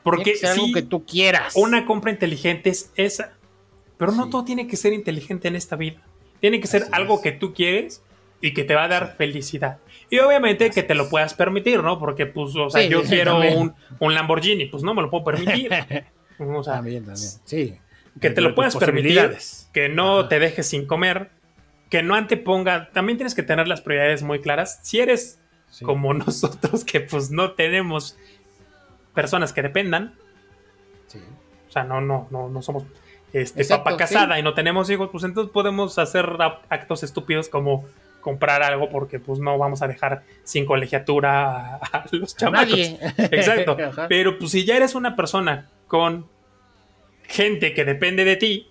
Porque 0.05 0.37
sí, 0.37 0.47
algo 0.47 0.67
que 0.73 0.83
tú 0.83 1.05
quieras. 1.05 1.55
una 1.57 1.85
compra 1.87 2.13
inteligente 2.13 2.71
es 2.71 2.93
esa. 2.95 3.33
Pero 3.97 4.13
no 4.13 4.29
todo 4.31 4.45
tiene 4.45 4.69
que 4.69 4.77
ser 4.77 4.93
inteligente 4.93 5.49
en 5.49 5.57
esta 5.57 5.75
vida. 5.77 6.01
Tiene 6.41 6.61
que 6.61 6.67
ser 6.67 6.83
Así 6.83 6.91
algo 6.93 7.17
es. 7.17 7.21
que 7.23 7.33
tú 7.33 7.53
quieres 7.55 8.03
y 8.41 8.55
que 8.55 8.65
te 8.65 8.75
va 8.75 8.85
a 8.85 8.89
dar 8.89 9.17
felicidad. 9.17 9.79
Y 10.11 10.19
obviamente 10.21 10.67
Así 10.67 10.75
que 10.75 10.83
te 10.83 10.95
lo 10.95 11.09
puedas 11.11 11.35
permitir, 11.35 11.83
¿no? 11.83 11.99
Porque, 11.99 12.27
pues, 12.27 12.55
o 12.57 12.71
sea, 12.71 12.83
Sí, 12.83 12.89
yo 12.89 13.03
sí, 13.03 13.09
quiero 13.11 13.39
un, 13.41 13.75
un 13.99 14.15
Lamborghini, 14.15 14.67
pues 14.67 14.83
no 14.83 14.95
me 14.95 15.03
lo 15.03 15.11
puedo 15.11 15.25
permitir. 15.25 15.71
O 16.41 16.63
sea, 16.63 16.75
También, 16.75 17.05
también. 17.05 17.31
Sí. 17.45 17.77
que 18.21 18.31
te 18.31 18.41
lo 18.41 18.55
puedas 18.55 18.77
permitir, 18.77 19.37
que 19.73 19.89
no 19.89 20.21
Ajá. 20.21 20.29
te 20.29 20.39
dejes 20.39 20.69
sin 20.69 20.87
comer, 20.87 21.31
que 21.91 22.05
no 22.05 22.15
anteponga. 22.15 22.91
También 22.93 23.19
tienes 23.19 23.35
que 23.35 23.43
tener 23.43 23.67
las 23.67 23.81
prioridades 23.81 24.23
muy 24.23 24.41
claras. 24.41 24.79
Si 24.85 25.01
eres 25.01 25.41
Sí. 25.69 25.85
como 25.85 26.15
nosotros, 26.15 26.85
que 26.85 27.01
pues 27.01 27.33
no 27.33 27.53
tenemos 27.55 28.17
personas 29.15 29.53
que 29.53 29.63
dependan, 29.63 30.15
Sí. 31.09 31.19
o 31.69 31.73
sea, 31.73 31.83
no, 31.83 32.01
no, 32.01 32.29
no, 32.31 32.49
no 32.49 32.63
somos 32.63 32.85
este, 33.33 33.63
Exacto, 33.63 33.85
papá 33.85 33.97
casada 33.97 34.35
sí. 34.35 34.41
y 34.41 34.43
no 34.43 34.55
tenemos 34.55 34.89
hijos, 34.91 35.11
pues 35.11 35.25
entonces 35.25 35.53
podemos 35.53 35.99
hacer 35.99 36.27
actos 36.69 37.03
estúpidos 37.03 37.49
como 37.49 37.85
comprar 38.21 38.63
algo 38.63 38.89
porque 38.91 39.21
pues 39.21 39.39
no 39.39 39.57
vamos 39.59 39.81
a 39.83 39.89
dejar 39.89 40.23
sin 40.45 40.67
colegiatura 40.67 41.77
a, 41.77 41.77
a 41.77 42.05
los 42.13 42.37
chamacos. 42.37 42.75
Exacto. 43.19 43.77
Pero 44.09 44.39
pues 44.39 44.51
si 44.51 44.65
ya 44.65 44.77
eres 44.77 44.95
una 44.95 45.15
persona 45.17 45.71
con 45.87 46.27
gente 47.25 47.75
que 47.75 47.85
depende 47.85 48.25
de 48.25 48.37
ti, 48.37 48.69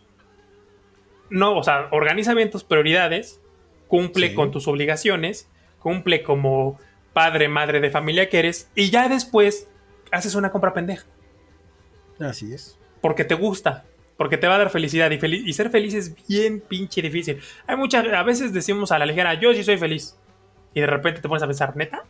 no, 1.30 1.58
o 1.58 1.64
sea, 1.64 1.88
organiza 1.92 2.34
bien 2.34 2.50
tus 2.52 2.64
prioridades, 2.64 3.40
cumple 3.88 4.30
Sí. 4.30 4.36
con 4.36 4.52
tus 4.52 4.68
obligaciones, 4.68 5.50
cumple 5.80 6.24
como 6.24 6.80
padre, 7.14 7.48
madre 7.48 7.80
de 7.80 7.90
familia 7.90 8.30
que 8.30 8.40
eres, 8.40 8.70
y 8.76 8.90
ya 8.90 9.10
después 9.10 9.68
haces 10.12 10.36
una 10.36 10.52
compra 10.52 10.74
pendeja. 10.74 11.06
Así 12.20 12.54
es. 12.54 12.78
Porque 13.02 13.24
te 13.24 13.36
gusta, 13.36 13.86
porque 14.18 14.38
te 14.38 14.48
va 14.48 14.56
a 14.56 14.58
dar 14.58 14.70
felicidad. 14.70 15.10
Y, 15.12 15.18
feliz, 15.18 15.44
y 15.46 15.54
ser 15.54 15.70
feliz 15.70 15.94
es 15.94 16.28
bien 16.28 16.60
pinche 16.60 17.02
difícil. 17.02 17.40
Hay 17.68 17.78
muchas, 17.78 18.06
a 18.08 18.24
veces 18.24 18.52
decimos 18.52 18.92
a 18.92 19.00
la 19.00 19.06
ligera, 19.06 19.36
yo 19.36 19.54
sí 19.54 19.64
soy 19.64 19.78
feliz. 19.78 20.18
Y 20.74 20.82
de 20.82 20.88
repente 20.88 21.22
te 21.22 21.28
pones 21.28 21.44
a 21.44 21.48
pensar, 21.48 21.76
neta, 21.76 22.04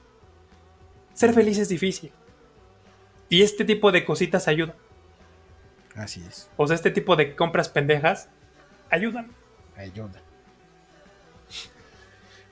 ser 1.14 1.34
feliz 1.34 1.58
es 1.58 1.70
difícil. 1.70 2.12
Y 3.30 3.44
este 3.44 3.66
tipo 3.66 3.92
de 3.92 4.06
cositas 4.06 4.48
ayudan. 4.48 4.76
Así 5.96 6.24
es. 6.28 6.50
O 6.58 6.66
sea, 6.66 6.76
este 6.76 6.92
tipo 6.92 7.16
de 7.16 7.36
compras 7.36 7.70
pendejas 7.70 8.30
ayudan. 8.90 9.32
Ayuda. 9.76 10.22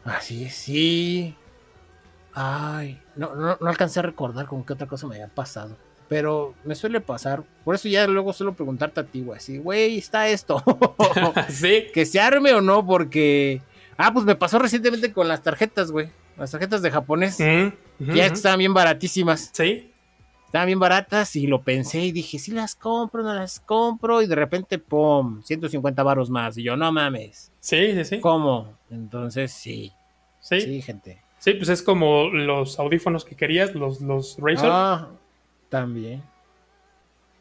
Así 0.03 0.45
es, 0.45 0.53
sí. 0.53 1.35
Ay, 2.33 3.01
no, 3.15 3.33
no, 3.35 3.57
no 3.59 3.67
alcancé 3.67 3.99
a 3.99 4.03
recordar 4.03 4.45
con 4.45 4.63
qué 4.65 4.73
otra 4.73 4.87
cosa 4.87 5.07
me 5.07 5.15
había 5.15 5.33
pasado. 5.33 5.77
Pero 6.07 6.53
me 6.63 6.75
suele 6.75 7.01
pasar. 7.01 7.43
Por 7.63 7.75
eso 7.75 7.87
ya 7.87 8.05
luego 8.07 8.31
suelo 8.33 8.53
preguntarte 8.53 8.99
a 8.99 9.03
ti, 9.05 9.21
güey. 9.21 9.37
Así, 9.37 9.57
güey, 9.57 9.97
está 9.97 10.27
esto. 10.29 10.61
sí. 11.49 11.85
que 11.93 12.05
se 12.05 12.19
arme 12.19 12.53
o 12.53 12.61
no, 12.61 12.85
porque. 12.85 13.61
Ah, 13.97 14.11
pues 14.13 14.25
me 14.25 14.35
pasó 14.35 14.59
recientemente 14.59 15.11
con 15.13 15.27
las 15.27 15.41
tarjetas, 15.41 15.91
güey. 15.91 16.09
Las 16.37 16.51
tarjetas 16.51 16.81
de 16.81 16.91
japonés. 16.91 17.39
Mm, 17.39 18.13
Ya 18.13 18.25
estaban 18.25 18.59
bien 18.59 18.73
baratísimas. 18.73 19.49
Sí. 19.53 19.91
Estaban 20.45 20.67
bien 20.67 20.79
baratas 20.79 21.35
y 21.35 21.47
lo 21.47 21.63
pensé 21.63 21.99
y 22.01 22.11
dije, 22.11 22.37
si 22.39 22.51
las 22.51 22.75
compro, 22.75 23.23
no 23.23 23.33
las 23.33 23.59
compro. 23.59 24.21
Y 24.21 24.27
de 24.27 24.35
repente, 24.35 24.77
¡pum! 24.79 25.41
150 25.43 26.03
varos 26.03 26.29
más. 26.29 26.57
Y 26.57 26.63
yo, 26.63 26.77
no 26.77 26.91
mames. 26.91 27.51
Sí, 27.59 27.93
sí, 27.93 28.05
sí. 28.05 28.19
¿Cómo? 28.19 28.77
Entonces, 28.89 29.51
sí. 29.51 29.91
Sí, 30.39 30.61
Sí, 30.61 30.81
gente. 30.81 31.21
sí, 31.39 31.53
pues 31.55 31.69
es 31.69 31.81
como 31.81 32.27
los 32.29 32.77
audífonos 32.79 33.25
que 33.25 33.35
querías, 33.35 33.73
los, 33.73 33.99
los 34.01 34.37
Razer. 34.39 34.69
Ah, 34.71 35.09
también. 35.79 36.23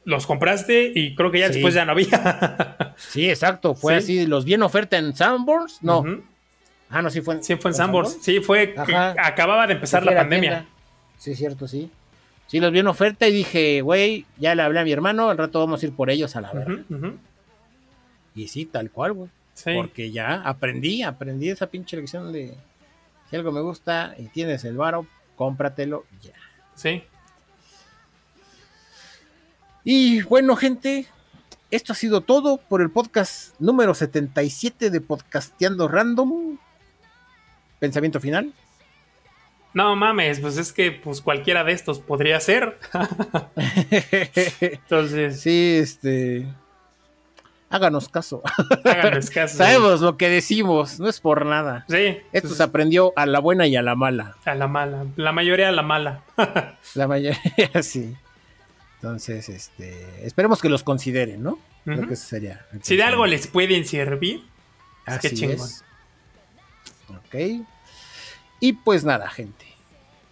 Los 0.05 0.27
compraste 0.27 0.93
y 0.94 1.15
creo 1.15 1.31
que 1.31 1.39
ya 1.39 1.47
Sí. 1.48 1.55
después 1.55 1.73
ya 1.74 1.85
no 1.85 1.93
había. 1.93 2.94
Sí, 2.97 3.28
exacto. 3.31 3.74
Fue 3.74 4.01
Sí. 4.01 4.19
así. 4.20 4.27
¿Los 4.27 4.44
vi 4.44 4.55
en 4.55 4.62
oferta 4.62 4.98
en 4.98 5.15
Sanborns? 5.15 5.78
No. 5.82 6.05
Ah, 6.90 7.01
no, 7.01 7.11
sí 7.11 7.20
fue 7.23 7.36
en, 7.36 7.43
Sí, 7.44 7.56
fue 7.56 7.70
en 7.70 7.74
¿en 7.74 7.78
Sambors. 7.78 8.19
Sí, 8.20 8.40
fue. 8.40 8.74
Ajá. 8.77 9.15
acababa 9.19 9.66
de 9.66 9.74
empezar 9.74 10.05
la 10.05 10.15
pandemia. 10.15 10.51
tienda. 10.51 10.69
Sí, 11.19 11.35
cierto, 11.35 11.66
sí. 11.66 11.90
Sí, 12.47 12.61
los 12.61 12.70
vi 12.73 12.81
en 12.81 12.86
oferta 12.89 13.27
y 13.27 13.32
dije, 13.32 13.81
güey, 13.81 14.27
ya 14.36 14.55
le 14.55 14.62
hablé 14.62 14.81
a 14.81 14.85
mi 14.85 14.93
hermano, 14.93 15.31
al 15.31 15.39
rato 15.39 15.59
vamos 15.61 15.82
a 15.82 15.86
ir 15.86 15.94
por 15.97 16.11
ellos 16.11 16.36
a 16.36 16.40
la 16.43 16.51
ujú. 16.52 17.16
Y 18.35 18.48
sí, 18.48 18.66
tal 18.66 18.90
cual, 18.90 19.12
güey. 19.15 19.31
Sí. 19.55 19.70
Porque 19.74 20.11
ya 20.11 20.43
aprendí, 20.43 21.02
aprendí 21.02 21.48
esa 21.48 21.69
pinche 21.69 21.97
lección 21.97 22.32
de 22.32 22.55
si 23.31 23.36
algo 23.36 23.52
me 23.52 23.61
gusta 23.62 24.15
y 24.19 24.24
tienes 24.24 24.65
el 24.65 24.77
varo, 24.77 25.06
cómpratelo 25.36 26.05
ya. 26.23 26.32
Sí. 26.74 27.02
Y 29.85 30.23
bueno, 30.23 30.56
gente, 30.56 31.06
esto 31.70 31.93
ha 31.93 31.97
sido 31.97 32.23
todo 32.23 32.56
por 32.56 32.81
el 32.81 32.90
podcast 32.90 33.55
número 33.61 33.94
77 33.94 34.89
de 34.89 35.01
Podcasteando 35.02 35.89
Random. 35.89 36.56
Pensamiento 37.78 38.19
final. 38.19 38.52
No 39.74 39.94
mames, 39.94 40.40
pues 40.40 40.56
es 40.56 40.73
que 40.73 40.93
pues 40.93 41.20
cualquiera 41.20 41.65
de 41.65 41.73
estos 41.73 41.98
podría 42.01 42.40
ser. 42.40 42.78
Entonces, 44.61 45.40
sí, 45.40 45.78
este. 45.81 46.47
Háganos 47.69 48.09
caso. 48.09 48.40
háganles 48.85 49.31
caso. 49.32 49.59
Sabemos 49.59 50.01
lo 50.01 50.16
que 50.16 50.28
decimos, 50.31 51.01
no 51.01 51.09
es 51.09 51.20
por 51.20 51.44
nada. 51.44 51.85
Sí. 51.89 52.19
Esto 52.32 52.48
pues, 52.48 52.56
se 52.56 52.62
aprendió 52.62 53.12
a 53.16 53.27
la 53.27 53.40
buena 53.40 53.66
y 53.66 53.74
a 53.74 53.82
la 53.82 53.97
mala. 53.97 54.36
a 54.44 54.55
la 54.55 54.69
mala. 54.69 55.06
La 55.16 55.32
mayoría 55.32 55.69
a 55.69 55.73
la 55.73 55.82
mala. 55.82 56.23
La 56.94 57.09
mayoría, 57.09 57.82
sí. 57.82 58.16
Entonces, 59.05 59.51
este, 59.51 60.26
esperemos 60.26 60.62
que 60.62 60.70
los 60.70 60.82
consideren, 60.82 61.43
¿no? 61.43 61.59
Creo 61.85 61.98
Ujú. 61.98 62.09
que 62.09 62.14
eso 62.14 62.26
sería. 62.26 62.64
Si 62.81 62.97
de 62.97 63.02
algo 63.02 63.26
les 63.26 63.47
pueden 63.47 63.85
servir, 63.85 64.43
es 65.06 65.18
que 65.18 65.26
Así 65.26 65.36
chingón. 65.36 65.56
es. 65.56 65.85
Ok. 67.10 67.66
Y 68.60 68.72
pues 68.72 69.05
nada, 69.05 69.28
gente. 69.28 69.66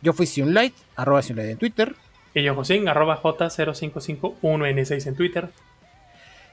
Yo 0.00 0.14
fui 0.14 0.26
Sunlight, 0.26 0.74
arroba 0.96 1.20
Sunlight 1.20 1.50
en 1.50 1.58
Twitter. 1.58 1.94
Y 2.34 2.42
yo, 2.42 2.54
Josín, 2.54 2.88
arroba 2.88 3.20
J0551N6 3.22 5.06
en 5.06 5.16
Twitter. 5.16 5.50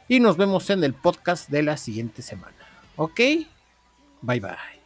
Y 0.09 0.19
nos 0.19 0.35
vemos 0.35 0.69
en 0.69 0.83
el 0.83 0.93
podcast 0.93 1.49
de 1.49 1.63
la 1.63 1.77
siguiente 1.77 2.21
semana. 2.21 2.57
Ok. 2.97 3.17
Bye 4.21 4.41
bye. 4.41 4.78